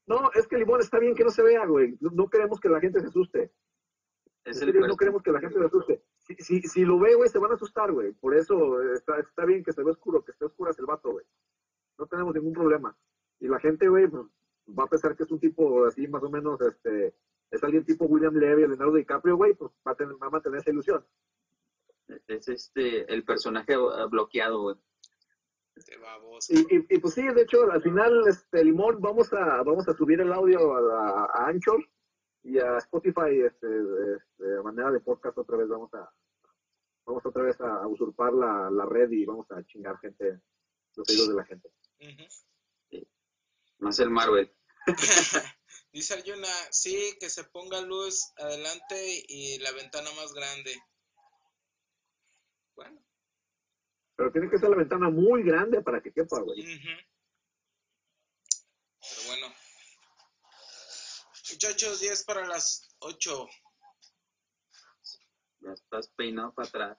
No, 0.05 0.31
es 0.34 0.47
que 0.47 0.57
Limón 0.57 0.81
está 0.81 0.99
bien 0.99 1.15
que 1.15 1.23
no 1.23 1.31
se 1.31 1.41
vea, 1.41 1.65
güey. 1.65 1.95
No 1.99 2.29
queremos 2.29 2.59
que 2.59 2.69
la 2.69 2.79
gente 2.79 3.01
se 3.01 3.07
asuste. 3.07 3.51
Es 4.49 4.61
el 4.61 4.73
no 4.79 4.95
queremos 4.95 5.21
que 5.21 5.31
la 5.31 5.39
gente 5.39 5.59
se 5.59 5.65
asuste. 5.65 6.03
Si, 6.19 6.35
si, 6.35 6.61
si 6.61 6.85
lo 6.85 6.99
ve, 6.99 7.15
güey, 7.15 7.29
se 7.29 7.37
van 7.39 7.51
a 7.51 7.55
asustar, 7.55 7.91
güey. 7.91 8.13
Por 8.13 8.33
eso 8.35 8.81
eh, 8.81 8.93
está, 8.93 9.19
está 9.19 9.45
bien 9.45 9.63
que 9.63 9.73
se 9.73 9.83
ve 9.83 9.91
oscuro, 9.91 10.23
que 10.23 10.31
esté 10.31 10.45
oscuro 10.45 10.71
el 10.77 10.85
vato, 10.85 11.11
güey. 11.11 11.25
No 11.97 12.05
tenemos 12.07 12.33
ningún 12.33 12.53
problema. 12.53 12.97
Y 13.39 13.47
la 13.47 13.59
gente, 13.59 13.87
güey, 13.89 14.07
pues, 14.07 14.23
va 14.77 14.83
a 14.85 14.87
pensar 14.87 15.15
que 15.15 15.23
es 15.23 15.31
un 15.31 15.39
tipo 15.39 15.85
así, 15.85 16.07
más 16.07 16.23
o 16.23 16.29
menos, 16.29 16.59
este, 16.61 17.13
es 17.51 17.63
alguien 17.63 17.83
tipo 17.85 18.05
William 18.05 18.35
Levy, 18.35 18.67
Leonardo 18.67 18.93
DiCaprio, 18.93 19.35
güey, 19.35 19.53
pues 19.53 19.71
va 19.85 19.91
a, 19.91 19.95
tener, 19.95 20.15
va 20.21 20.27
a 20.27 20.31
mantener 20.31 20.59
esa 20.59 20.71
ilusión. 20.71 21.05
Es 22.27 22.47
este, 22.47 23.11
el 23.13 23.23
personaje 23.25 23.73
eh, 23.73 23.77
bloqueado, 24.09 24.61
güey. 24.61 24.75
Este 25.75 25.97
baboso. 25.97 26.53
Y, 26.53 26.59
y, 26.75 26.95
y, 26.95 26.99
pues 26.99 27.13
sí, 27.13 27.27
de 27.27 27.41
hecho, 27.41 27.69
al 27.71 27.81
final, 27.81 28.23
este, 28.27 28.63
Limón, 28.63 28.99
vamos 29.01 29.31
a, 29.33 29.61
vamos 29.63 29.87
a 29.87 29.93
subir 29.93 30.19
el 30.21 30.31
audio 30.33 30.73
a, 30.73 30.79
a- 30.79 31.25
a 31.25 31.47
Anchor 31.49 31.83
y 32.47 32.59
a 32.59 32.77
Spotify, 32.77 33.41
este, 33.45 33.67
este, 34.15 34.43
de 34.43 34.63
manera 34.63 34.89
de 34.89 35.01
podcast 35.01 35.37
otra 35.37 35.57
vez, 35.57 35.67
vamos 35.67 35.93
a, 35.93 36.09
vamos 37.05 37.25
otra 37.25 37.43
vez 37.43 37.59
a, 37.59 37.83
a 37.83 37.87
usurpar 37.87 38.31
la, 38.33 38.71
la 38.71 38.85
red 38.85 39.11
y 39.11 39.25
vamos 39.25 39.51
a 39.51 39.61
chingar 39.65 39.99
gente, 39.99 40.39
los 40.95 41.09
oídos 41.09 41.27
de 41.27 41.35
la 41.35 41.43
gente. 41.43 41.69
Ujú. 41.99 43.05
Más 43.79 43.99
el 43.99 44.09
Marvel. 44.09 44.49
Dice 45.91 46.13
Ayuna, 46.13 46.47
sí, 46.71 47.17
que 47.19 47.29
se 47.29 47.43
ponga 47.43 47.81
luz 47.81 48.31
adelante 48.37 49.25
y 49.27 49.59
la 49.59 49.73
ventana 49.73 50.09
más 50.15 50.33
grande. 50.33 50.73
Bueno. 52.77 53.03
Pero 54.15 54.31
tiene 54.31 54.49
que 54.49 54.57
ser 54.57 54.69
la 54.69 54.77
ventana 54.77 55.09
muy 55.09 55.43
grande 55.43 55.81
para 55.81 56.01
que 56.01 56.13
quepa, 56.13 56.39
güey. 56.39 56.63
Pero 59.01 59.27
bueno. 59.27 59.66
Muchachos, 61.51 61.99
10 61.99 62.23
para 62.23 62.45
las 62.45 62.87
8. 62.99 63.47
Ya 65.61 65.71
estás 65.71 66.07
peinado 66.15 66.53
para 66.53 66.67
atrás. 66.67 66.97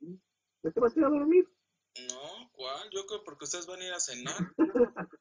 ¿Ya 0.00 0.70
te 0.70 0.80
vas 0.80 0.96
a 0.96 0.98
ir 0.98 1.04
a 1.04 1.08
dormir? 1.08 1.48
No, 2.08 2.50
¿cuál? 2.52 2.88
Yo 2.90 3.06
creo 3.06 3.22
porque 3.24 3.44
ustedes 3.44 3.66
van 3.66 3.80
a 3.80 3.84
ir 3.84 3.92
a 3.92 4.00
cenar. 4.00 4.36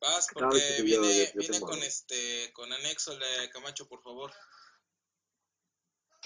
Vas, 0.00 0.28
porque 0.32 0.58
yo- 0.78 0.84
viene, 0.84 1.08
yo- 1.08 1.24
yo 1.34 1.38
viene 1.40 1.60
con 1.60 1.82
este, 1.82 2.52
con 2.52 2.72
anexo 2.72 3.16
de 3.18 3.50
Camacho, 3.52 3.88
por 3.88 4.00
favor. 4.00 4.30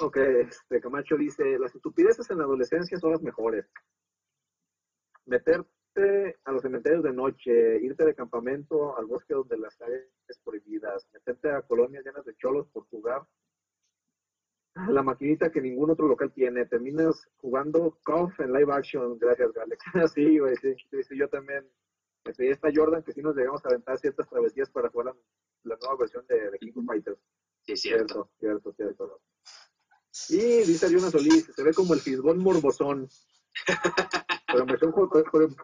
Ok, 0.01 0.17
este, 0.17 0.81
Camacho 0.81 1.17
dice, 1.17 1.43
las 1.59 1.75
estupideces 1.75 2.29
en 2.31 2.39
la 2.39 2.45
adolescencia 2.45 2.99
son 2.99 3.13
las 3.13 3.23
mejores. 3.23 3.65
Meterte 5.95 6.39
a 6.45 6.53
los 6.53 6.63
cementerios 6.63 7.03
de 7.03 7.13
noche, 7.13 7.77
irte 7.83 8.05
de 8.05 8.15
campamento 8.15 8.97
al 8.97 9.07
bosque 9.07 9.35
donde 9.35 9.59
las 9.59 9.79
áreas 9.81 10.07
prohibidas, 10.43 11.07
meterte 11.13 11.51
a 11.51 11.63
colonias 11.63 12.05
llenas 12.05 12.25
de 12.25 12.35
cholos 12.37 12.67
por 12.69 12.87
jugar 12.87 13.27
a 14.75 14.91
la 14.91 15.03
maquinita 15.03 15.53
que 15.53 15.61
ningún 15.61 15.91
otro 15.91 16.09
local 16.09 16.33
tiene, 16.33 16.65
terminas 16.65 17.29
jugando 17.37 17.99
Golf 18.07 18.41
en 18.41 18.53
live 18.53 18.73
action, 18.73 19.19
gracias 19.19 19.53
Galex. 19.53 19.85
sí, 20.15 20.39
güey, 20.39 20.57
sí, 20.57 20.75
yo 21.19 21.29
también. 21.29 21.69
Este, 22.25 22.47
y 22.47 22.51
está 22.51 22.71
Jordan 22.75 23.03
que 23.03 23.13
sí 23.13 23.21
nos 23.21 23.37
llegamos 23.37 23.65
a 23.65 23.69
aventar 23.69 23.99
ciertas 23.99 24.29
travesías 24.29 24.71
para 24.71 24.89
jugar 24.89 25.07
la, 25.07 25.17
la 25.65 25.79
nueva 25.81 25.97
versión 25.99 26.25
de, 26.27 26.51
de 26.51 26.59
King 26.59 26.73
of 26.77 26.87
Fighters. 26.87 27.19
Sí, 27.63 27.77
cierto. 27.77 28.31
Cierto, 28.39 28.73
cierto, 28.73 29.07
cierto. 29.07 29.21
Y 30.31 30.67
dice 30.67 30.87
Ariana 30.87 31.11
Solís, 31.11 31.51
se 31.55 31.63
ve 31.63 31.75
como 31.75 31.95
el 31.95 32.01
fisbón 32.01 32.39
morbosón. 32.39 33.09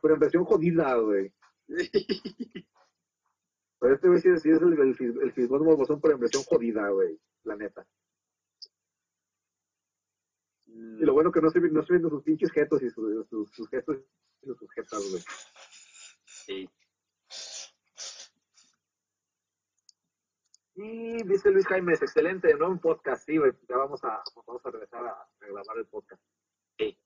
Pero, 0.03 0.19
versión 0.19 0.45
jodida, 0.45 0.95
güey. 0.97 1.33
Pero 3.81 3.95
este 3.95 4.09
güey 4.09 4.21
sí, 4.21 4.29
es 4.29 4.45
el, 4.45 4.73
el, 4.73 5.21
el 5.23 5.33
fisbón 5.33 5.65
morbosón, 5.65 6.01
pero 6.01 6.15
en 6.15 6.21
versión 6.21 6.43
jodida, 6.45 6.89
güey. 6.89 7.19
La 7.45 7.55
neta. 7.57 7.87
Y 10.67 11.05
lo 11.05 11.13
bueno 11.13 11.31
que 11.33 11.41
no 11.41 11.49
estoy, 11.49 11.71
no 11.71 11.81
estoy 11.81 11.95
viendo 11.95 12.11
sus 12.11 12.23
pinches 12.23 12.51
gestos 12.51 12.83
y 12.83 12.91
sus, 12.91 13.27
sus, 13.29 13.51
sus 13.51 13.69
gestos 13.69 13.99
y 14.43 14.47
sus 14.47 14.59
sujetas, 14.59 15.11
güey. 15.11 15.23
Sí. 16.25 16.69
Y 20.75 21.23
dice 21.25 21.51
Luis 21.51 21.67
Jaime, 21.67 21.93
es 21.93 22.03
excelente, 22.03 22.55
¿no? 22.55 22.69
Un 22.69 22.81
podcast, 22.81 23.27
sí, 23.27 23.37
güey. 23.37 23.53
Ya 23.69 23.77
vamos 23.77 24.03
a, 24.05 24.23
vamos 24.47 24.65
a 24.65 24.71
regresar 24.71 25.07
a, 25.07 25.11
a 25.11 25.29
grabar 25.41 25.79
el 25.79 25.87
podcast. 25.87 26.23
Sí. 26.77 26.97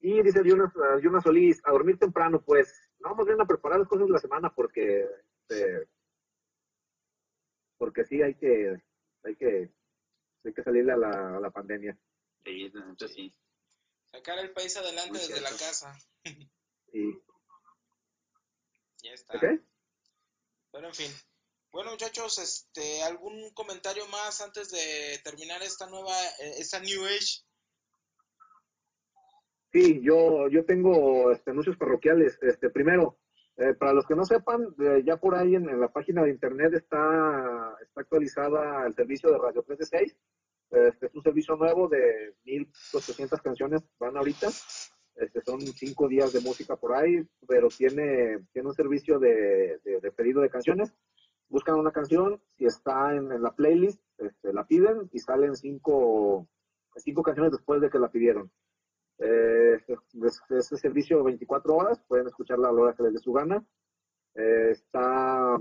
Y 0.00 0.22
dice 0.22 0.40
Yuna, 0.44 0.72
Yuna 1.02 1.20
Solís, 1.20 1.60
a 1.64 1.72
dormir 1.72 1.98
temprano, 1.98 2.42
pues. 2.42 2.90
Vamos 3.00 3.26
bien 3.26 3.40
a 3.40 3.46
preparar 3.46 3.78
las 3.78 3.88
cosas 3.88 4.06
de 4.06 4.12
la 4.12 4.18
semana 4.18 4.52
porque 4.54 5.06
este, 5.50 5.88
porque 7.76 8.04
sí 8.04 8.22
hay 8.22 8.34
que, 8.34 8.76
hay 9.24 9.36
que, 9.36 9.72
hay 10.44 10.54
que 10.54 10.62
salir 10.62 10.88
a 10.90 10.96
la, 10.96 11.36
a 11.36 11.40
la 11.40 11.50
pandemia. 11.50 11.98
Sí, 12.44 12.70
entonces 12.74 13.14
sí. 13.14 13.34
Sacar 14.12 14.38
el 14.38 14.52
país 14.52 14.76
adelante 14.76 15.18
Muy 15.18 15.20
desde 15.20 15.40
la 15.40 15.50
casa. 15.50 15.98
Y, 16.92 17.12
Ya 19.02 19.12
está. 19.12 19.36
¿ok? 19.36 19.44
Pero 20.72 20.88
en 20.88 20.94
fin. 20.94 21.12
Bueno, 21.72 21.92
muchachos, 21.92 22.38
este, 22.38 23.02
¿algún 23.04 23.50
comentario 23.54 24.06
más 24.08 24.40
antes 24.40 24.70
de 24.70 25.20
terminar 25.22 25.62
esta 25.62 25.86
nueva, 25.86 26.12
eh, 26.40 26.54
esta 26.58 26.80
New 26.80 27.06
Age? 27.06 27.44
Sí, 29.72 30.00
yo, 30.02 30.48
yo 30.48 30.64
tengo 30.64 31.30
este, 31.30 31.50
anuncios 31.50 31.76
parroquiales. 31.76 32.38
Este, 32.42 32.70
primero, 32.70 33.18
eh, 33.56 33.74
para 33.74 33.92
los 33.92 34.06
que 34.06 34.16
no 34.16 34.24
sepan, 34.24 34.74
eh, 34.80 35.02
ya 35.04 35.16
por 35.16 35.34
ahí 35.34 35.54
en, 35.54 35.80
la 35.80 35.88
página 35.88 36.22
de 36.22 36.30
internet 36.30 36.74
está, 36.74 37.76
está 37.80 38.00
actualizada 38.00 38.86
el 38.86 38.94
servicio 38.94 39.30
de 39.30 39.38
Radio 39.38 39.62
3 39.62 39.78
de 39.78 39.86
6. 39.86 40.16
Este 40.70 41.06
es 41.06 41.14
un 41.14 41.22
servicio 41.22 41.56
nuevo 41.56 41.88
de 41.88 42.34
1.800 42.44 43.42
canciones, 43.42 43.82
van 43.98 44.16
ahorita. 44.16 44.48
Este, 45.16 45.40
son 45.44 45.60
cinco 45.60 46.08
días 46.08 46.32
de 46.32 46.40
música 46.40 46.76
por 46.76 46.94
ahí, 46.94 47.26
pero 47.46 47.68
tiene, 47.68 48.38
tiene 48.52 48.68
un 48.68 48.74
servicio 48.74 49.18
de 49.18 49.80
pedido 50.16 50.40
de 50.40 50.50
canciones. 50.50 50.94
Buscan 51.50 51.74
una 51.74 51.90
canción, 51.90 52.40
si 52.56 52.64
está 52.64 53.14
en, 53.16 53.32
en 53.32 53.42
la 53.42 53.52
playlist, 53.52 54.00
este, 54.18 54.52
la 54.52 54.64
piden 54.66 55.08
y 55.12 55.18
salen 55.18 55.56
cinco, 55.56 56.48
cinco 56.96 57.24
canciones 57.24 57.50
después 57.50 57.80
de 57.80 57.90
que 57.90 57.98
la 57.98 58.08
pidieron. 58.08 58.52
Eh, 59.22 59.78
es, 59.86 60.42
es 60.48 60.72
el 60.72 60.78
servicio 60.78 61.22
24 61.22 61.74
horas, 61.74 62.00
pueden 62.08 62.26
escucharla 62.26 62.68
a 62.68 62.72
la 62.72 62.80
hora 62.80 62.94
que 62.94 63.02
les 63.02 63.12
dé 63.12 63.18
su 63.18 63.32
gana. 63.32 63.64
Eh, 64.34 64.70
está 64.70 65.58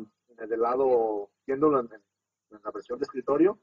del 0.47 0.61
lado, 0.61 1.29
viéndolo 1.45 1.81
en, 1.81 1.89
en 1.91 2.59
la 2.63 2.71
versión 2.71 2.97
de 2.99 3.03
escritorio, 3.03 3.59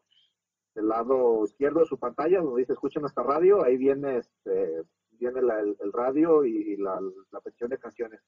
del 0.74 0.88
lado 0.88 1.44
izquierdo 1.44 1.80
de 1.80 1.86
su 1.86 1.98
pantalla, 1.98 2.40
donde 2.40 2.60
dice 2.60 2.74
escuchen 2.74 3.04
esta 3.06 3.22
radio, 3.22 3.64
ahí 3.64 3.78
viene, 3.78 4.18
este, 4.18 4.82
viene 5.12 5.40
la- 5.40 5.60
el, 5.60 5.92
radio 5.92 6.44
y, 6.44 6.76
la, 6.76 7.00
la 7.30 7.40
de 7.70 7.78
canciones. 7.78 8.20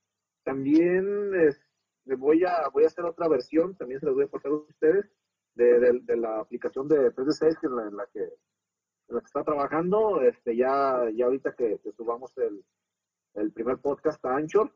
También 0.45 1.35
es- 1.35 1.61
le 2.07 2.15
voy 2.17 2.43
a, 2.45 2.69
voy 2.73 2.85
a 2.85 2.87
hacer 2.87 3.05
otra 3.05 3.29
versión, 3.29 3.77
también 3.77 4.01
se 4.01 4.07
las 4.07 4.15
voy 4.15 4.25
a 4.25 4.29
pasar 4.29 4.53
a 4.53 4.55
ustedes, 4.55 5.11
de, 5.55 5.79
de- 5.79 6.01
de 6.03 6.17
la 6.17 6.41
aplicación 6.41 6.89
de 6.89 7.11
3 7.11 7.27
de 7.27 7.33
6, 7.33 7.59
que 7.61 7.67
es 7.67 7.73
la, 7.73 7.87
en 7.87 7.97
la 7.97 8.07
que 8.07 8.33
la 9.09 9.21
que 9.21 9.27
está 9.27 9.45
trabajando, 9.45 10.21
este, 10.23 10.57
ya, 10.57 11.09
ya 11.15 11.27
ahorita 11.27 11.55
que, 11.55 11.79
que 11.83 11.93
subamos 11.93 12.37
el, 12.39 12.65
el 13.35 13.53
primer 13.53 13.79
podcast 13.79 14.25
a 14.25 14.37
Anchor, 14.37 14.73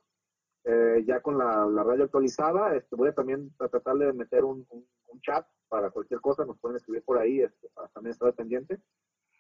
eh, 0.65 1.03
ya 1.07 1.21
con 1.21 1.39
la, 1.39 1.67
radio 1.83 2.05
actualizada, 2.05 2.77
este, 2.77 2.95
voy 2.95 3.09
a 3.09 3.15
también 3.15 3.53
a 3.59 3.69
tratar 3.69 3.97
de 3.97 4.13
meter 4.13 4.45
un, 4.45 4.67
un- 4.71 4.87
chat 5.21 5.47
para 5.69 5.91
cualquier 5.91 6.21
cosa, 6.21 6.45
nos 6.45 6.59
pueden 6.59 6.79
escribir 6.79 7.05
por 7.05 7.19
ahí, 7.19 7.43
este, 7.43 7.69
para 7.75 7.87
también 7.89 8.13
estar 8.13 8.33
pendiente. 8.35 8.81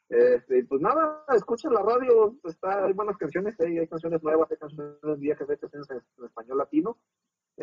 Este, 0.08 0.64
pues 0.66 0.80
nada, 0.82 1.24
escuchen 1.34 1.72
la 1.72 1.80
radio, 1.82 2.36
está, 2.44 2.84
hay 2.84 2.92
buenas 2.92 3.16
canciones, 3.16 3.58
hay, 3.58 3.78
hay 3.78 3.88
canciones 3.88 4.22
nuevas, 4.22 4.50
hay 4.50 4.58
canciones 4.58 5.18
viejas, 5.18 5.48
hay 5.48 5.56
canciones 5.56 5.90
en 5.90 6.24
español 6.24 6.58
latino. 6.58 6.98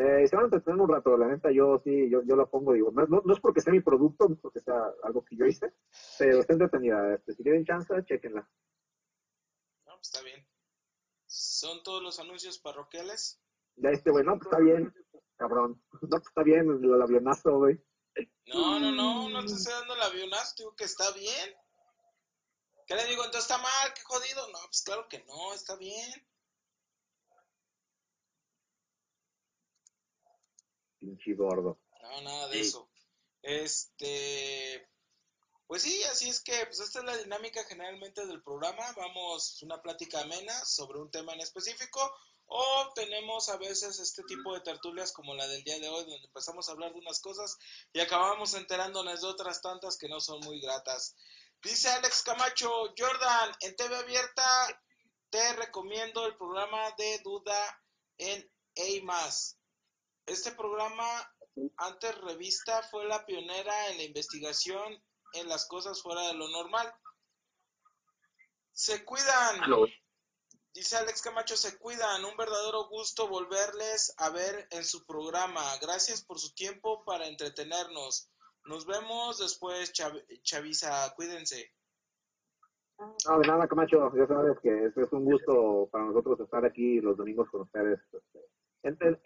Eh, 0.01 0.26
se 0.30 0.35
van 0.38 0.43
a 0.43 0.47
entretener 0.47 0.80
un 0.80 0.88
rato, 0.88 1.17
la 1.17 1.27
neta, 1.27 1.51
yo 1.51 1.77
sí, 1.84 2.09
yo, 2.09 2.21
yo 2.23 2.38
la 2.38 2.45
pongo, 2.45 2.71
digo, 2.71 2.89
no, 2.89 3.05
no, 3.07 3.21
no 3.26 3.34
es 3.34 3.39
porque 3.41 3.59
sea 3.59 3.73
mi 3.73 3.81
producto, 3.81 4.30
no 4.30 4.35
es 4.35 4.39
porque 4.39 4.61
sea 4.61 4.93
algo 5.03 5.26
que 5.26 5.35
yo 5.35 5.45
hice, 5.45 5.73
pero 6.17 6.39
está 6.39 6.53
entretenida. 6.53 7.15
Este, 7.15 7.34
si 7.34 7.43
tienen 7.43 7.65
chance, 7.65 7.93
chequenla. 8.05 8.49
No, 9.85 9.95
pues 9.95 10.07
está 10.07 10.21
bien. 10.21 10.47
Son 11.26 11.84
todos 11.84 12.01
los 12.01 12.17
anuncios 12.17 12.59
parroquiales. 12.59 13.41
Ya 13.76 13.89
este, 13.89 14.09
güey, 14.09 14.23
no, 14.23 14.38
pues 14.38 14.45
está 14.45 14.59
bien, 14.59 14.93
cabrón. 15.35 15.84
No, 15.91 16.09
pues 16.09 16.27
está 16.27 16.43
bien, 16.43 16.69
el, 16.69 16.93
el 16.93 17.01
avionazo, 17.01 17.57
güey. 17.57 17.77
No, 18.45 18.80
no, 18.80 18.93
no, 18.93 19.27
no 19.27 19.45
te 19.45 19.51
estoy 19.51 19.73
dando 19.73 19.95
el 19.95 20.01
avionazo, 20.01 20.55
digo 20.59 20.76
que 20.77 20.85
está 20.85 21.11
bien. 21.11 21.55
¿Qué 22.88 22.95
le 22.95 23.05
digo? 23.05 23.26
Entonces 23.26 23.51
está 23.51 23.57
mal, 23.57 23.93
qué 23.93 24.01
jodido. 24.05 24.47
No, 24.47 24.59
pues 24.65 24.81
claro 24.81 25.09
que 25.09 25.26
no, 25.26 25.53
está 25.53 25.76
bien. 25.76 26.09
Pinche 30.99 31.34
gordo. 31.34 31.80
No, 32.01 32.21
nada 32.21 32.47
de 32.47 32.55
Sí. 32.55 32.69
eso. 32.69 32.89
Este, 33.41 34.88
pues 35.67 35.84
sí, 35.84 36.03
así 36.03 36.30
es 36.30 36.41
que, 36.41 36.65
pues 36.65 36.80
esta 36.80 36.99
es 36.99 37.05
la 37.05 37.17
dinámica 37.17 37.63
generalmente 37.65 38.26
del 38.26 38.43
programa. 38.43 38.84
Vamos 38.97 39.61
una 39.63 39.81
plática 39.81 40.21
amena 40.21 40.53
sobre 40.65 40.99
un 40.99 41.09
tema 41.11 41.34
en 41.34 41.41
específico 41.41 41.99
o 42.47 42.91
tenemos 42.95 43.47
a 43.49 43.57
veces 43.57 43.99
este 43.99 44.23
tipo 44.23 44.53
de 44.53 44.61
tertulias 44.61 45.11
como 45.13 45.35
la 45.35 45.47
del 45.47 45.63
día 45.63 45.80
de 45.80 45.88
hoy, 45.88 46.03
donde 46.05 46.26
empezamos 46.26 46.67
a 46.67 46.71
hablar 46.71 46.91
de 46.93 46.99
unas 46.99 47.19
cosas 47.19 47.57
y 47.93 47.99
acabamos 47.99 48.55
enterándonos 48.55 49.21
de 49.21 49.27
otras 49.27 49.61
tantas 49.61 49.97
que 49.97 50.09
no 50.09 50.19
son 50.19 50.39
muy 50.41 50.59
gratas. 50.59 51.15
Dice 51.61 51.89
Alex 51.89 52.23
Camacho, 52.23 52.69
Jordan, 52.97 53.51
en 53.61 53.76
TV 53.76 53.95
abierta 53.95 54.81
te 55.30 55.53
recomiendo 55.53 56.26
el 56.26 56.35
programa 56.38 56.91
de 56.97 57.19
duda 57.19 57.84
en 58.17 58.51
A+. 58.77 59.59
Este 60.30 60.51
programa 60.51 61.06
antes 61.77 62.15
revista 62.22 62.81
fue 62.84 63.06
la 63.06 63.26
pionera 63.26 63.88
en 63.89 63.97
la 63.97 64.03
investigación 64.03 65.03
en 65.34 65.49
las 65.49 65.68
cosas 65.68 66.01
fuera 66.01 66.27
de 66.27 66.34
lo 66.35 66.47
normal. 66.49 66.91
Se 68.72 69.03
cuidan, 69.03 69.72
güey. 69.72 69.93
dice 70.73 70.97
Alex 70.97 71.22
Camacho, 71.22 71.57
se 71.57 71.77
cuidan. 71.77 72.23
Un 72.26 72.38
verdadero 72.38 72.88
gusto 72.88 73.27
volverles 73.27 74.14
a 74.18 74.30
ver 74.30 74.68
en 74.72 74.85
su 74.85 75.06
programa. 75.06 75.64
Gracias 75.81 76.23
por 76.23 76.39
su 76.39 76.53
tiempo 76.53 77.03
para 77.03 77.27
entretenernos. 77.27 78.30
Nos 78.65 78.85
vemos 78.85 79.39
después, 79.39 79.91
Chav- 79.93 80.23
Chavisa. 80.43 81.11
Cuídense. 81.15 81.73
No, 82.99 83.39
de 83.39 83.47
nada, 83.47 83.68
Camacho, 83.68 84.11
ya 84.15 84.27
sabes 84.27 84.57
que 84.61 84.85
es, 84.85 84.97
es 84.97 85.11
un 85.14 85.26
gusto 85.26 85.88
para 85.91 86.06
nosotros 86.06 86.39
estar 86.41 86.65
aquí 86.65 86.99
los 86.99 87.15
domingos 87.18 87.49
con 87.49 87.61
ustedes, 87.61 87.97
este, 88.11 88.39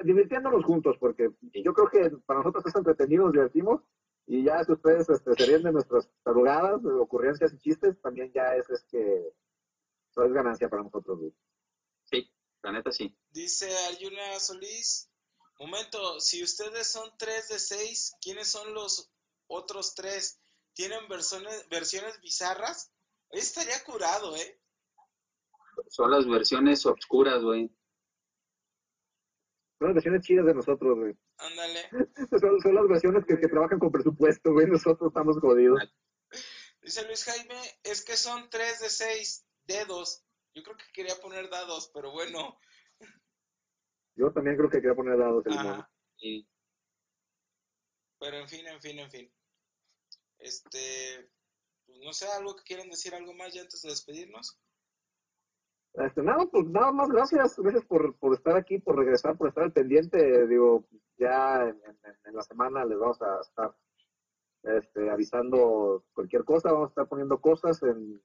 divirtiéndonos 0.04 0.66
juntos, 0.66 0.98
porque 1.00 1.32
yo 1.42 1.74
creo 1.74 1.90
que 1.90 2.18
para 2.26 2.40
nosotros 2.40 2.66
es 2.66 2.76
entretenido, 2.76 3.26
nos 3.26 3.34
divertimos, 3.34 3.82
y 4.26 4.44
ya 4.44 4.64
si 4.64 4.72
ustedes 4.72 5.10
este, 5.10 5.34
se 5.34 5.46
ríen 5.46 5.64
de 5.64 5.72
nuestras 5.72 6.10
tarugadas, 6.24 6.82
de 6.82 6.92
ocurrencias 6.94 7.54
y 7.54 7.60
chistes, 7.60 8.02
también 8.02 8.32
ya 8.34 8.56
es, 8.56 8.70
es 8.70 8.84
que 8.86 9.34
eso 10.10 10.24
es 10.24 10.32
ganancia 10.32 10.70
para 10.70 10.84
nosotros. 10.84 11.20
Sí, 12.06 12.32
la 12.62 12.72
neta 12.72 12.92
sí. 12.92 13.16
Dice 13.32 13.70
Ayuna 13.90 14.40
Solís. 14.40 15.10
Momento, 15.60 16.20
si 16.20 16.44
ustedes 16.44 16.88
son 16.88 17.10
tres 17.18 17.50
de 17.50 17.60
seis, 17.60 18.16
¿quiénes 18.22 18.48
son 18.48 18.74
los 18.74 19.12
otros 19.48 19.94
tres? 19.94 20.42
¿Tienen 20.74 21.08
versiones, 21.08 21.68
versiones 21.70 22.20
bizarras? 22.22 22.92
Hoy 23.30 23.40
estaría 23.40 23.84
curado, 23.84 24.36
¿eh? 24.36 24.60
Son 25.90 26.10
las 26.10 26.28
versiones 26.28 26.86
obscuras, 26.86 27.42
güey. 27.44 27.72
Son 29.84 29.90
las 29.90 29.96
versiones 29.96 30.22
chidas 30.26 30.46
de 30.46 30.54
nosotros, 30.54 30.98
güey. 30.98 31.14
Ándale. 31.40 31.90
Son, 32.40 32.62
son 32.62 32.76
las 32.76 32.88
versiones 32.88 33.26
que, 33.26 33.38
que 33.38 33.50
trabajan 33.50 33.80
con 33.80 33.92
presupuesto, 33.92 34.54
güey. 34.54 34.66
Nosotros 34.66 35.10
estamos 35.10 35.38
jodidos. 35.40 35.78
Dice 36.82 37.06
Luis 37.06 37.26
Jaime, 37.26 37.60
es 37.84 38.06
que 38.06 38.16
son 38.16 38.50
tres 38.50 38.80
de 38.80 38.90
seis 38.90 39.46
dedos. 39.66 40.24
Yo 40.54 40.64
creo 40.64 40.78
que 40.78 40.86
quería 40.94 41.16
poner 41.20 41.50
dados, 41.50 41.92
pero 41.94 42.12
bueno. 42.12 42.58
Yo 44.16 44.32
también 44.32 44.56
creo 44.56 44.70
que 44.70 44.80
quería 44.80 44.96
poner 44.96 45.18
dados 45.18 45.46
el. 45.48 45.58
Ajá. 45.58 45.92
Sí. 46.18 46.48
Pero 48.22 48.38
en 48.38 48.48
fin, 48.48 48.66
en 48.66 48.80
fin, 48.80 49.00
en 49.00 49.12
fin. 49.12 49.34
Este, 50.40 51.30
pues 51.86 52.00
no 52.00 52.14
sé, 52.14 52.26
algo 52.28 52.56
que 52.56 52.64
quieran 52.64 52.90
decir, 52.90 53.14
algo 53.14 53.34
más 53.34 53.54
ya 53.54 53.64
antes 53.64 53.82
de 53.82 53.90
despedirnos. 53.90 54.58
Este, 55.96 56.24
nada, 56.24 56.46
pues 56.52 56.66
nada 56.66 56.92
más 56.92 57.10
gracias, 57.10 57.58
gracias 57.60 57.86
por, 57.86 58.16
por 58.16 58.34
estar 58.34 58.56
aquí, 58.58 58.80
por 58.80 58.98
regresar, 58.98 59.38
por 59.38 59.48
estar 59.50 59.64
al 59.66 59.74
pendiente. 59.74 60.48
Digo, 60.48 60.86
ya 61.18 61.64
en, 61.70 61.80
en- 62.26 62.36
la 62.36 62.42
semana 62.42 62.84
les 62.84 62.98
vamos 62.98 63.22
a 63.22 63.42
estar 63.42 63.76
este, 64.64 65.10
avisando 65.12 66.04
cualquier 66.14 66.44
cosa, 66.46 66.72
vamos 66.72 66.88
a 66.88 66.90
estar 66.90 67.08
poniendo 67.08 67.40
cosas 67.40 67.82
en 67.84 68.20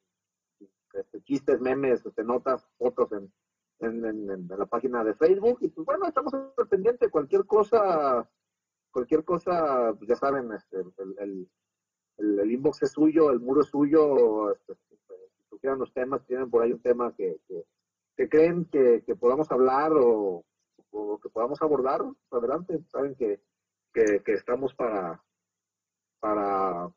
este, 0.94 1.20
chistes, 1.22 1.60
memes, 1.60 2.06
este, 2.06 2.24
notas, 2.24 2.66
fotos 2.78 3.12
en, 3.12 3.30
en, 3.80 4.48
la 4.48 4.64
página 4.64 5.04
de 5.04 5.14
Facebook. 5.14 5.58
Y 5.60 5.68
pues 5.68 5.84
bueno, 5.84 6.06
estamos 6.06 6.32
al 6.32 6.68
pendiente, 6.70 7.10
cualquier 7.10 7.44
cosa, 7.44 8.26
cualquier 8.90 9.24
cosa, 9.24 9.92
pues, 9.98 10.08
ya 10.08 10.16
saben, 10.16 10.50
este, 10.52 10.78
el, 10.80 10.92
el, 10.98 11.18
el- 11.18 12.38
el 12.40 12.50
inbox 12.50 12.82
es 12.82 12.90
suyo, 12.92 13.30
el 13.30 13.38
muro 13.40 13.60
es 13.60 13.68
suyo, 13.68 14.50
si 15.58 15.60
surgieran 15.60 15.78
los 15.78 15.92
temas, 15.92 16.26
tienen 16.26 16.50
por 16.50 16.62
ahí 16.62 16.72
un 16.72 16.82
tema 16.82 17.14
que, 17.16 17.40
que, 18.16 18.28
creen 18.28 18.64
que, 18.66 19.02
que 19.04 19.16
podamos 19.16 19.50
hablar 19.50 19.92
o, 19.92 20.44
o 20.90 21.20
que 21.20 21.28
podamos 21.28 21.60
abordar, 21.62 22.00
adelante, 22.30 22.78
saben 22.90 23.14
que, 23.16 23.40
que, 23.92 24.22
que 24.24 24.32
estamos 24.32 24.74
para, 24.74 25.22
para, 26.20 26.92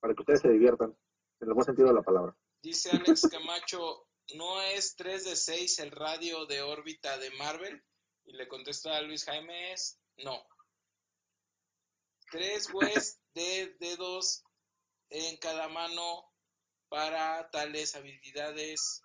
para 0.00 0.14
que 0.14 0.20
ustedes 0.20 0.40
se 0.40 0.50
diviertan, 0.50 0.96
en 1.40 1.48
el 1.48 1.54
buen 1.54 1.64
sentido 1.64 1.88
de 1.88 1.94
la 1.94 2.02
palabra. 2.02 2.36
Dice 2.62 2.90
Alex 2.90 3.28
Camacho, 3.30 4.06
¿no 4.34 4.60
es 4.62 4.94
3 4.96 5.24
de 5.24 5.36
6 5.36 5.78
el 5.80 5.90
radio 5.90 6.46
de 6.46 6.62
órbita 6.62 7.18
de 7.18 7.30
Marvel? 7.32 7.82
Y 8.24 8.34
le 8.34 8.46
contesta 8.46 8.96
a 8.96 9.02
Luis 9.02 9.24
Jaime, 9.24 9.72
es 9.72 9.98
no. 10.18 10.44
tres 12.30 12.70
güeyes 12.70 13.20
de 13.34 13.74
dedos 13.80 14.44
en 15.10 15.36
cada 15.38 15.68
mano 15.68 16.31
para 16.92 17.48
tales 17.48 17.96
habilidades 17.96 19.02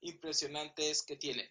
impresionantes 0.00 1.04
que 1.04 1.16
tienen. 1.16 1.46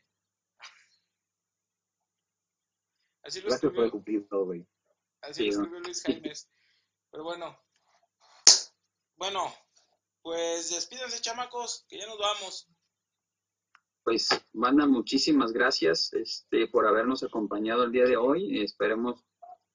Así 3.22 3.40
lo 3.40 3.50
Gracias 3.50 3.66
escribió, 3.66 3.92
cumplir 3.92 4.28
todo, 4.28 4.46
güey. 4.46 4.66
así 5.22 5.44
lo 5.44 5.50
escribió 5.52 5.80
Luis 5.82 6.02
Jaimes. 6.02 6.50
Pero 7.12 7.24
bueno, 7.24 7.64
bueno, 9.16 9.54
pues 10.24 10.72
despídense 10.72 11.22
chamacos, 11.22 11.86
que 11.88 12.00
ya 12.00 12.08
nos 12.08 12.18
vamos. 12.18 12.68
Pues, 14.04 14.30
banda, 14.54 14.88
muchísimas 14.88 15.54
gracias 15.54 16.12
este, 16.14 16.68
por 16.68 16.88
habernos 16.88 17.22
acompañado 17.22 17.84
el 17.84 17.92
día 17.92 18.06
de 18.06 18.18
hoy. 18.18 18.64
Esperemos 18.64 19.24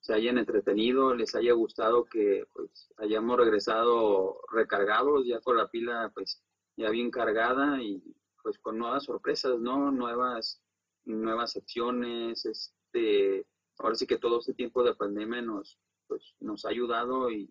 se 0.01 0.15
hayan 0.15 0.39
entretenido, 0.39 1.15
les 1.15 1.35
haya 1.35 1.53
gustado 1.53 2.05
que 2.07 2.47
pues 2.53 2.91
hayamos 2.97 3.37
regresado 3.37 4.41
recargados, 4.51 5.27
ya 5.27 5.41
con 5.41 5.57
la 5.57 5.69
pila 5.69 6.11
pues 6.15 6.43
ya 6.77 6.91
bien 6.91 7.11
cargada 7.11 7.83
y 7.83 8.03
pues 8.43 8.59
con 8.59 8.79
nuevas 8.79 9.05
sorpresas, 9.05 9.59
¿no? 9.61 9.91
Nuevas, 9.91 10.63
nuevas 11.05 11.53
secciones, 11.53 12.47
este, 12.47 13.47
ahora 13.79 13.95
sí 13.95 14.07
que 14.07 14.19
todo 14.19 14.39
este 14.39 14.55
tiempo 14.55 14.83
de 14.83 14.95
pandemia 14.95 15.43
nos, 15.43 15.79
pues, 16.07 16.35
nos 16.41 16.65
ha 16.65 16.71
ayudado 16.71 17.31
y 17.31 17.51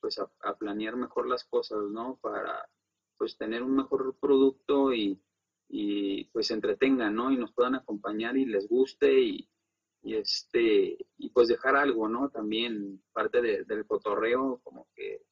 pues 0.00 0.20
a, 0.20 0.30
a 0.42 0.56
planear 0.56 0.96
mejor 0.96 1.28
las 1.28 1.44
cosas, 1.44 1.82
¿no? 1.90 2.18
Para 2.22 2.68
pues 3.16 3.36
tener 3.36 3.64
un 3.64 3.74
mejor 3.74 4.16
producto 4.20 4.94
y, 4.94 5.20
y 5.68 6.24
pues 6.26 6.52
entretengan, 6.52 7.16
¿no? 7.16 7.32
Y 7.32 7.36
nos 7.36 7.52
puedan 7.52 7.74
acompañar 7.74 8.36
y 8.36 8.46
les 8.46 8.68
guste 8.68 9.20
y, 9.20 9.48
y 10.02 10.14
este 10.14 10.96
y 11.16 11.30
pues 11.30 11.48
dejar 11.48 11.76
algo, 11.76 12.08
¿no? 12.08 12.28
También 12.30 13.02
parte 13.12 13.42
de, 13.42 13.64
del 13.64 13.86
cotorreo, 13.86 14.60
como 14.62 14.88
que, 14.94 15.22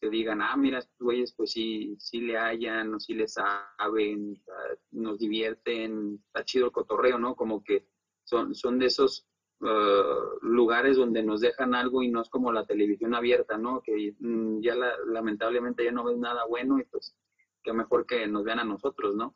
que 0.00 0.10
digan, 0.10 0.42
ah, 0.42 0.56
mira, 0.56 0.78
estos 0.78 0.98
güeyes 0.98 1.34
pues 1.34 1.52
sí, 1.52 1.96
sí 1.98 2.20
le 2.20 2.36
hallan, 2.36 2.94
o 2.94 3.00
sí 3.00 3.14
le 3.14 3.28
saben, 3.28 4.42
nos 4.90 5.18
divierten, 5.18 6.22
está 6.26 6.44
chido 6.44 6.66
el 6.66 6.72
cotorreo, 6.72 7.18
¿no? 7.18 7.34
Como 7.34 7.62
que 7.62 7.86
son, 8.24 8.54
son 8.54 8.78
de 8.78 8.86
esos 8.86 9.26
uh, 9.60 10.38
lugares 10.42 10.96
donde 10.96 11.22
nos 11.22 11.40
dejan 11.40 11.74
algo 11.74 12.02
y 12.02 12.10
no 12.10 12.22
es 12.22 12.28
como 12.28 12.52
la 12.52 12.66
televisión 12.66 13.14
abierta, 13.14 13.56
¿no? 13.58 13.82
Que 13.82 14.14
mm, 14.18 14.60
ya 14.60 14.74
la, 14.74 14.92
lamentablemente 15.06 15.84
ya 15.84 15.92
no 15.92 16.04
ves 16.04 16.18
nada 16.18 16.44
bueno 16.46 16.78
y 16.78 16.84
pues 16.84 17.14
que 17.62 17.72
mejor 17.72 18.06
que 18.06 18.26
nos 18.26 18.44
vean 18.44 18.60
a 18.60 18.64
nosotros, 18.64 19.14
¿no? 19.14 19.34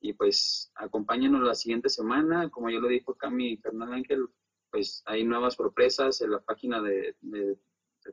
Y 0.00 0.12
pues 0.12 0.70
acompáñenos 0.74 1.42
la 1.42 1.54
siguiente 1.54 1.88
semana, 1.88 2.50
como 2.50 2.70
yo 2.70 2.80
lo 2.80 2.88
dijo 2.88 3.12
acá 3.12 3.30
mi 3.30 3.56
Fernando 3.56 3.94
Ángel, 3.94 4.28
pues 4.70 5.02
hay 5.06 5.24
nuevas 5.24 5.54
sorpresas 5.54 6.20
en 6.20 6.32
la 6.32 6.40
página 6.40 6.80
de, 6.82 7.16
de, 7.20 7.58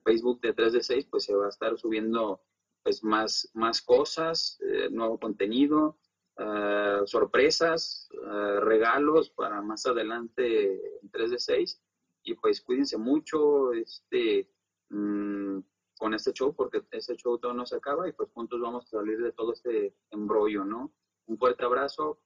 Facebook 0.03 0.41
de 0.41 0.53
3 0.53 0.73
de 0.73 0.83
6, 0.83 1.07
pues 1.09 1.23
se 1.23 1.35
va 1.35 1.45
a 1.45 1.49
estar 1.49 1.77
subiendo 1.77 2.41
pues 2.83 3.03
más, 3.03 3.49
más 3.53 3.81
cosas, 3.81 4.59
eh, 4.61 4.89
nuevo 4.91 5.19
contenido, 5.19 5.97
uh, 6.37 7.05
sorpresas, 7.07 8.09
uh, 8.13 8.59
regalos 8.59 9.29
para 9.29 9.61
más 9.61 9.85
adelante 9.85 10.99
en 11.01 11.09
3 11.09 11.31
de 11.31 11.39
6 11.39 11.81
y 12.23 12.33
pues 12.35 12.61
cuídense 12.61 12.97
mucho 12.97 13.71
este 13.73 14.49
mmm, 14.89 15.59
con 15.97 16.13
este 16.13 16.33
show 16.33 16.53
porque 16.53 16.83
este 16.91 17.15
show 17.15 17.37
todo 17.37 17.53
no 17.53 17.65
se 17.65 17.77
acaba 17.77 18.07
y 18.07 18.11
pues 18.11 18.29
juntos 18.31 18.59
vamos 18.59 18.85
a 18.85 18.97
salir 18.97 19.21
de 19.21 19.31
todo 19.31 19.53
este 19.53 19.95
embrollo, 20.11 20.65
¿no? 20.65 20.91
Un 21.27 21.37
fuerte 21.37 21.65
abrazo. 21.65 22.19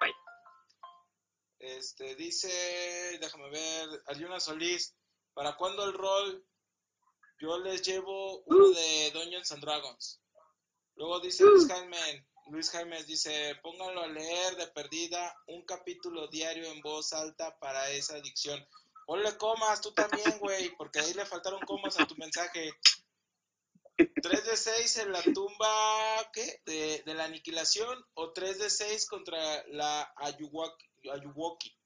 Bye. 0.00 0.14
Este, 1.58 2.14
dice, 2.14 3.18
déjame 3.20 3.50
ver, 3.50 3.88
Ayuna 4.06 4.40
Solís, 4.40 4.96
¿para 5.34 5.56
cuándo 5.56 5.84
el 5.84 5.94
rol? 5.94 6.46
Yo 7.40 7.58
les 7.58 7.82
llevo 7.82 8.42
uno 8.44 8.70
de 8.70 9.10
Dungeons 9.12 9.52
and 9.52 9.62
Dragons. 9.62 10.20
Luego 10.96 11.20
dice 11.20 11.44
Luis 11.44 11.66
Jaime, 11.66 12.24
Luis 12.50 12.70
Jaime 12.70 13.02
dice, 13.04 13.58
pónganlo 13.62 14.02
a 14.02 14.06
leer 14.06 14.56
de 14.56 14.66
perdida 14.68 15.34
un 15.48 15.64
capítulo 15.64 16.28
diario 16.28 16.66
en 16.66 16.80
voz 16.82 17.12
alta 17.12 17.58
para 17.58 17.90
esa 17.90 18.16
adicción. 18.16 18.64
Ponle 19.06 19.36
comas, 19.36 19.80
tú 19.80 19.92
también, 19.92 20.38
güey, 20.38 20.70
porque 20.76 21.00
ahí 21.00 21.12
le 21.14 21.26
faltaron 21.26 21.60
comas 21.62 21.98
a 21.98 22.06
tu 22.06 22.14
mensaje. 22.16 22.72
3 23.96 24.46
de 24.46 24.56
6 24.56 24.98
en 24.98 25.12
la 25.12 25.22
tumba 25.22 25.68
¿qué? 26.32 26.60
De, 26.66 27.02
de, 27.04 27.14
la 27.14 27.24
aniquilación 27.24 28.04
o 28.14 28.32
3 28.32 28.58
de 28.58 28.70
6 28.70 29.08
contra 29.08 29.38
la 29.68 30.12
Ayuwoki. 30.16 30.86
Ayuwoki. 31.12 31.76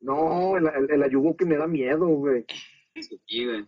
No, 0.00 0.56
el, 0.56 0.66
el, 0.68 0.90
el 0.90 1.02
Ayuwoki 1.02 1.44
me 1.44 1.56
da 1.56 1.66
miedo, 1.66 2.06
güey. 2.06 2.44
Sí, 2.94 3.44
güey. 3.44 3.66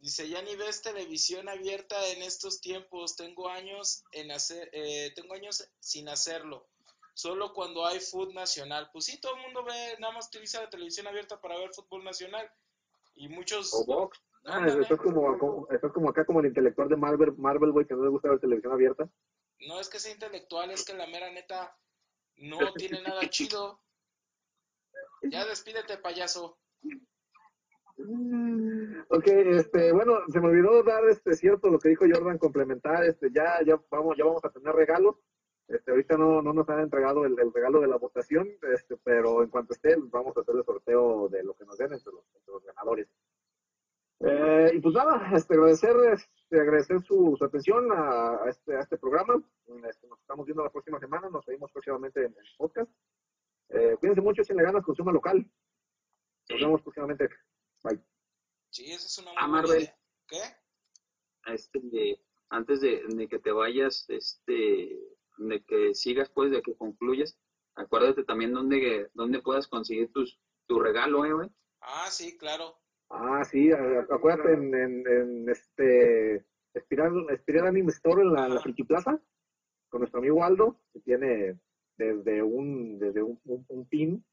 Dice, 0.00 0.28
ya 0.28 0.40
ni 0.40 0.56
ves 0.56 0.80
televisión 0.80 1.48
abierta 1.48 1.94
en 2.08 2.22
estos 2.22 2.60
tiempos. 2.60 3.16
Tengo 3.16 3.48
años 3.50 4.02
en 4.12 4.30
hacer, 4.30 4.70
eh, 4.72 5.12
tengo 5.14 5.34
años 5.34 5.68
sin 5.78 6.08
hacerlo. 6.08 6.66
Solo 7.12 7.52
cuando 7.52 7.84
hay 7.84 8.00
fútbol 8.00 8.34
nacional. 8.34 8.88
Pues 8.92 9.04
sí, 9.04 9.20
todo 9.20 9.36
el 9.36 9.42
mundo 9.42 9.62
ve, 9.62 9.96
nada 9.98 10.14
más 10.14 10.28
utiliza 10.28 10.62
la 10.62 10.70
televisión 10.70 11.06
abierta 11.06 11.38
para 11.38 11.58
ver 11.58 11.74
fútbol 11.74 12.02
nacional. 12.02 12.50
Y 13.14 13.28
muchos. 13.28 13.74
O 13.74 13.84
box. 13.84 14.18
Ah, 14.44 14.66
eso, 14.66 14.80
es 14.80 15.00
como, 15.00 15.38
como, 15.38 15.68
eso 15.70 15.86
es 15.86 15.92
como 15.92 16.08
acá 16.08 16.24
como 16.24 16.40
el 16.40 16.46
intelectual 16.46 16.88
de 16.88 16.96
Marvel, 16.96 17.34
Marvel, 17.36 17.72
güey, 17.72 17.86
que 17.86 17.94
no 17.94 18.04
le 18.04 18.08
gusta 18.08 18.30
ver 18.30 18.40
televisión 18.40 18.72
abierta. 18.72 19.08
No 19.60 19.78
es 19.78 19.88
que 19.88 19.98
sea 19.98 20.12
intelectual, 20.12 20.70
es 20.70 20.84
que 20.84 20.94
la 20.94 21.06
mera 21.06 21.30
neta 21.30 21.76
no 22.36 22.72
tiene 22.72 23.02
nada 23.02 23.20
chido. 23.28 23.80
Ya 25.22 25.44
despídete, 25.44 25.98
payaso. 25.98 26.58
Ok, 29.10 29.26
este, 29.26 29.92
bueno, 29.92 30.20
se 30.32 30.40
me 30.40 30.48
olvidó 30.48 30.82
dar 30.82 31.06
este 31.08 31.34
cierto 31.34 31.68
lo 31.68 31.78
que 31.78 31.90
dijo 31.90 32.06
Jordan, 32.10 32.38
complementar, 32.38 33.04
este, 33.04 33.30
ya, 33.30 33.58
ya 33.66 33.78
vamos, 33.90 34.16
ya 34.16 34.24
vamos 34.24 34.44
a 34.44 34.50
tener 34.50 34.74
regalos. 34.74 35.16
Este, 35.68 35.90
ahorita 35.90 36.16
no, 36.16 36.40
no 36.42 36.52
nos 36.52 36.68
han 36.68 36.80
entregado 36.80 37.24
el, 37.24 37.38
el, 37.38 37.52
regalo 37.52 37.80
de 37.80 37.86
la 37.86 37.96
votación, 37.96 38.48
este, 38.74 38.96
pero 39.04 39.42
en 39.42 39.50
cuanto 39.50 39.74
esté, 39.74 39.94
vamos 39.96 40.36
a 40.36 40.40
hacer 40.40 40.56
el 40.56 40.64
sorteo 40.64 41.28
de 41.28 41.44
lo 41.44 41.54
que 41.54 41.64
nos 41.64 41.78
den 41.78 41.92
entre 41.92 42.12
los, 42.12 42.24
entre 42.34 42.54
los 42.54 42.64
ganadores. 42.64 43.08
Eh, 44.20 44.72
y 44.74 44.80
pues 44.80 44.94
nada, 44.94 45.30
este, 45.34 45.54
agradecer, 45.54 45.96
este, 46.12 46.60
agradecer 46.60 47.00
su, 47.02 47.34
su 47.38 47.44
atención 47.44 47.90
a, 47.90 48.42
a, 48.44 48.50
este, 48.50 48.76
a 48.76 48.80
este 48.80 48.98
programa. 48.98 49.42
Este, 49.88 50.06
nos 50.08 50.20
estamos 50.20 50.44
viendo 50.44 50.62
la 50.62 50.70
próxima 50.70 51.00
semana, 51.00 51.30
nos 51.30 51.46
vemos 51.46 51.72
próximamente 51.72 52.20
en 52.20 52.34
el 52.36 52.46
podcast. 52.58 52.90
Eh, 53.70 53.96
cuídense 53.98 54.20
mucho, 54.20 54.44
si 54.44 54.52
le 54.52 54.62
ganas, 54.62 54.84
consuma 54.84 55.12
local. 55.12 55.48
Nos 56.50 56.60
vemos 56.60 56.82
próximamente. 56.82 57.28
Bye. 57.82 58.00
Sí, 58.70 58.92
esa 58.92 59.06
es 59.06 59.18
una 59.18 59.30
ah, 59.38 59.46
Marvel. 59.46 59.82
Idea. 59.82 59.98
¿Qué? 60.26 61.52
Este, 61.52 61.80
de, 61.82 62.20
antes 62.50 62.80
de, 62.80 63.02
de, 63.08 63.28
que 63.28 63.38
te 63.38 63.52
vayas, 63.52 64.04
este, 64.08 65.00
de 65.38 65.64
que 65.64 65.94
sigas, 65.94 66.28
pues, 66.30 66.50
de 66.50 66.60
que 66.60 66.76
concluyas, 66.76 67.38
acuérdate 67.74 68.24
también 68.24 68.52
dónde, 68.52 69.10
dónde 69.14 69.40
puedas 69.40 69.66
conseguir 69.66 70.12
tus, 70.12 70.38
tu 70.66 70.78
regalo, 70.78 71.24
eh, 71.24 71.32
güey. 71.32 71.50
Ah, 71.80 72.08
sí, 72.10 72.36
claro. 72.36 72.78
Ah, 73.10 73.44
sí, 73.44 73.70
acuérdate 73.72 74.52
en, 74.52 74.72
en, 74.72 75.06
en 75.06 75.48
este 75.48 76.46
Espiral, 76.72 77.26
Espiral 77.30 77.66
Anime 77.66 77.90
Store 77.90 78.22
en 78.22 78.32
la, 78.32 78.46
en 78.46 78.54
la 78.54 78.60
Friki 78.60 78.84
Plaza, 78.84 79.20
con 79.88 80.00
nuestro 80.00 80.20
amigo 80.20 80.44
Aldo, 80.44 80.80
que 80.92 81.00
tiene 81.00 81.58
desde 81.96 82.40
un, 82.42 82.98
desde 83.00 83.22
un, 83.22 83.40
un, 83.44 83.66
un 83.68 83.88
pin, 83.88 84.24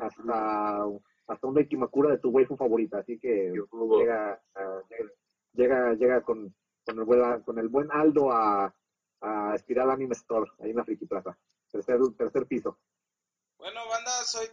hasta, 0.00 0.84
hasta 1.28 1.46
una 1.46 1.60
Ikimakura 1.60 2.10
de 2.10 2.18
tu 2.18 2.30
waifu 2.30 2.56
favorita, 2.56 2.98
así 2.98 3.18
que 3.18 3.52
llega, 3.52 4.42
uh, 4.56 4.94
llega, 5.52 5.94
llega 5.94 6.20
con, 6.22 6.52
con, 6.84 6.98
el 6.98 7.04
buen, 7.04 7.42
con 7.42 7.58
el 7.60 7.68
buen 7.68 7.92
Aldo 7.92 8.32
a, 8.32 8.74
a 9.20 9.54
Espiral 9.54 9.90
Anime 9.90 10.14
Store, 10.14 10.50
ahí 10.58 10.70
en 10.70 10.76
la 10.76 10.84
Friki 10.84 11.06
Plaza, 11.06 11.38
tercer, 11.70 12.00
tercer 12.18 12.46
piso. 12.46 12.76
Bueno, 13.58 13.80
banda, 13.88 14.10
soy 14.24 14.48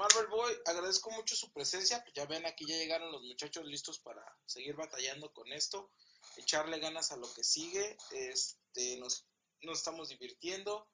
Marvel 0.00 0.28
Boy, 0.28 0.56
agradezco 0.64 1.10
mucho 1.10 1.36
su 1.36 1.52
presencia. 1.52 2.02
Pues 2.02 2.14
ya 2.14 2.24
ven, 2.24 2.46
aquí 2.46 2.66
ya 2.66 2.74
llegaron 2.74 3.12
los 3.12 3.20
muchachos 3.20 3.66
listos 3.66 3.98
para 3.98 4.24
seguir 4.46 4.74
batallando 4.74 5.30
con 5.34 5.52
esto, 5.52 5.92
echarle 6.38 6.78
ganas 6.78 7.12
a 7.12 7.18
lo 7.18 7.30
que 7.34 7.44
sigue. 7.44 7.98
Este, 8.10 8.96
nos, 8.96 9.26
nos 9.60 9.76
estamos 9.76 10.08
divirtiendo. 10.08 10.88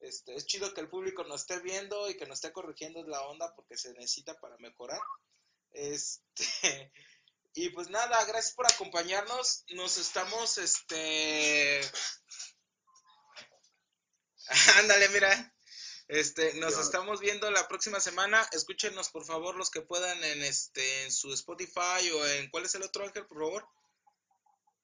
Este, 0.00 0.34
es 0.34 0.44
chido 0.46 0.74
que 0.74 0.80
el 0.80 0.90
público 0.90 1.22
nos 1.22 1.42
esté 1.42 1.60
viendo 1.60 2.10
y 2.10 2.16
que 2.16 2.26
nos 2.26 2.38
esté 2.38 2.52
corrigiendo 2.52 3.06
la 3.06 3.22
onda 3.28 3.54
porque 3.54 3.76
se 3.76 3.92
necesita 3.92 4.34
para 4.40 4.56
mejorar. 4.58 5.00
Este, 5.70 6.12
y 7.54 7.70
pues 7.70 7.90
nada, 7.90 8.24
gracias 8.24 8.56
por 8.56 8.66
acompañarnos. 8.66 9.66
Nos 9.68 9.98
estamos, 9.98 10.58
este. 10.58 11.80
Ándale, 14.78 15.08
mira. 15.10 15.54
Este, 16.08 16.54
nos 16.54 16.78
estamos 16.78 17.20
viendo 17.20 17.50
la 17.50 17.68
próxima 17.68 18.00
semana. 18.00 18.48
Escúchenos, 18.52 19.10
por 19.10 19.26
favor, 19.26 19.56
los 19.56 19.70
que 19.70 19.82
puedan 19.82 20.24
en 20.24 20.42
este 20.42 21.04
en 21.04 21.12
su 21.12 21.30
Spotify 21.34 22.10
o 22.14 22.26
en 22.26 22.48
¿cuál 22.48 22.64
es 22.64 22.74
el 22.74 22.82
otro 22.82 23.04
Ángel, 23.04 23.26
por 23.26 23.38
favor? 23.38 23.68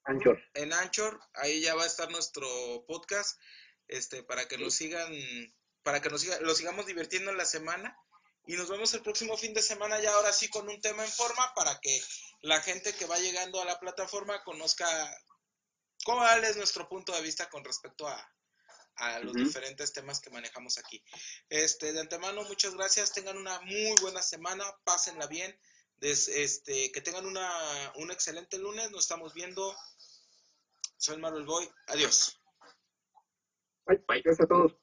Anchor. 0.04 0.38
En 0.52 0.74
Anchor, 0.74 1.18
ahí 1.32 1.62
ya 1.62 1.74
va 1.74 1.84
a 1.84 1.86
estar 1.86 2.10
nuestro 2.10 2.46
podcast, 2.86 3.40
este, 3.88 4.22
para 4.22 4.46
que 4.46 4.56
sí. 4.56 4.62
nos 4.62 4.74
sigan, 4.74 5.10
para 5.82 6.02
que 6.02 6.10
nos 6.10 6.20
siga, 6.20 6.38
lo 6.40 6.54
sigamos 6.54 6.84
divirtiendo 6.84 7.30
en 7.30 7.38
la 7.38 7.46
semana. 7.46 7.98
Y 8.46 8.56
nos 8.56 8.68
vemos 8.68 8.92
el 8.92 9.00
próximo 9.00 9.38
fin 9.38 9.54
de 9.54 9.62
semana 9.62 9.98
ya 10.02 10.12
ahora 10.12 10.30
sí 10.30 10.50
con 10.50 10.68
un 10.68 10.78
tema 10.82 11.02
en 11.02 11.10
forma 11.10 11.54
para 11.54 11.80
que 11.80 12.02
la 12.42 12.60
gente 12.60 12.92
que 12.92 13.06
va 13.06 13.18
llegando 13.18 13.62
a 13.62 13.64
la 13.64 13.80
plataforma 13.80 14.44
conozca 14.44 14.86
cuál 16.04 16.44
es 16.44 16.58
nuestro 16.58 16.86
punto 16.86 17.12
de 17.12 17.22
vista 17.22 17.48
con 17.48 17.64
respecto 17.64 18.06
a, 18.06 18.34
a 18.96 19.18
los 19.20 19.34
diferentes 19.34 19.92
temas 19.92 20.20
que 20.20 20.30
manejamos 20.30 20.78
aquí. 20.78 21.02
Este, 21.48 21.92
de 21.92 22.00
antemano, 22.00 22.44
muchas 22.44 22.74
gracias. 22.74 23.12
Tengan 23.12 23.36
una 23.36 23.60
muy 23.62 23.94
buena 24.00 24.22
semana. 24.22 24.64
Pásenla 24.84 25.26
bien. 25.26 25.56
este, 26.00 26.92
que 26.92 27.00
tengan 27.00 27.26
una, 27.26 27.50
un 27.96 28.10
excelente 28.10 28.58
lunes. 28.58 28.90
Nos 28.90 29.02
estamos 29.02 29.34
viendo. 29.34 29.74
Soy 30.96 31.18
Marvel 31.18 31.44
Boy. 31.44 31.68
Adiós. 31.88 32.40
Bye. 33.86 34.02
Bye. 34.08 34.22
Gracias 34.22 34.44
a 34.44 34.48
todos. 34.48 34.74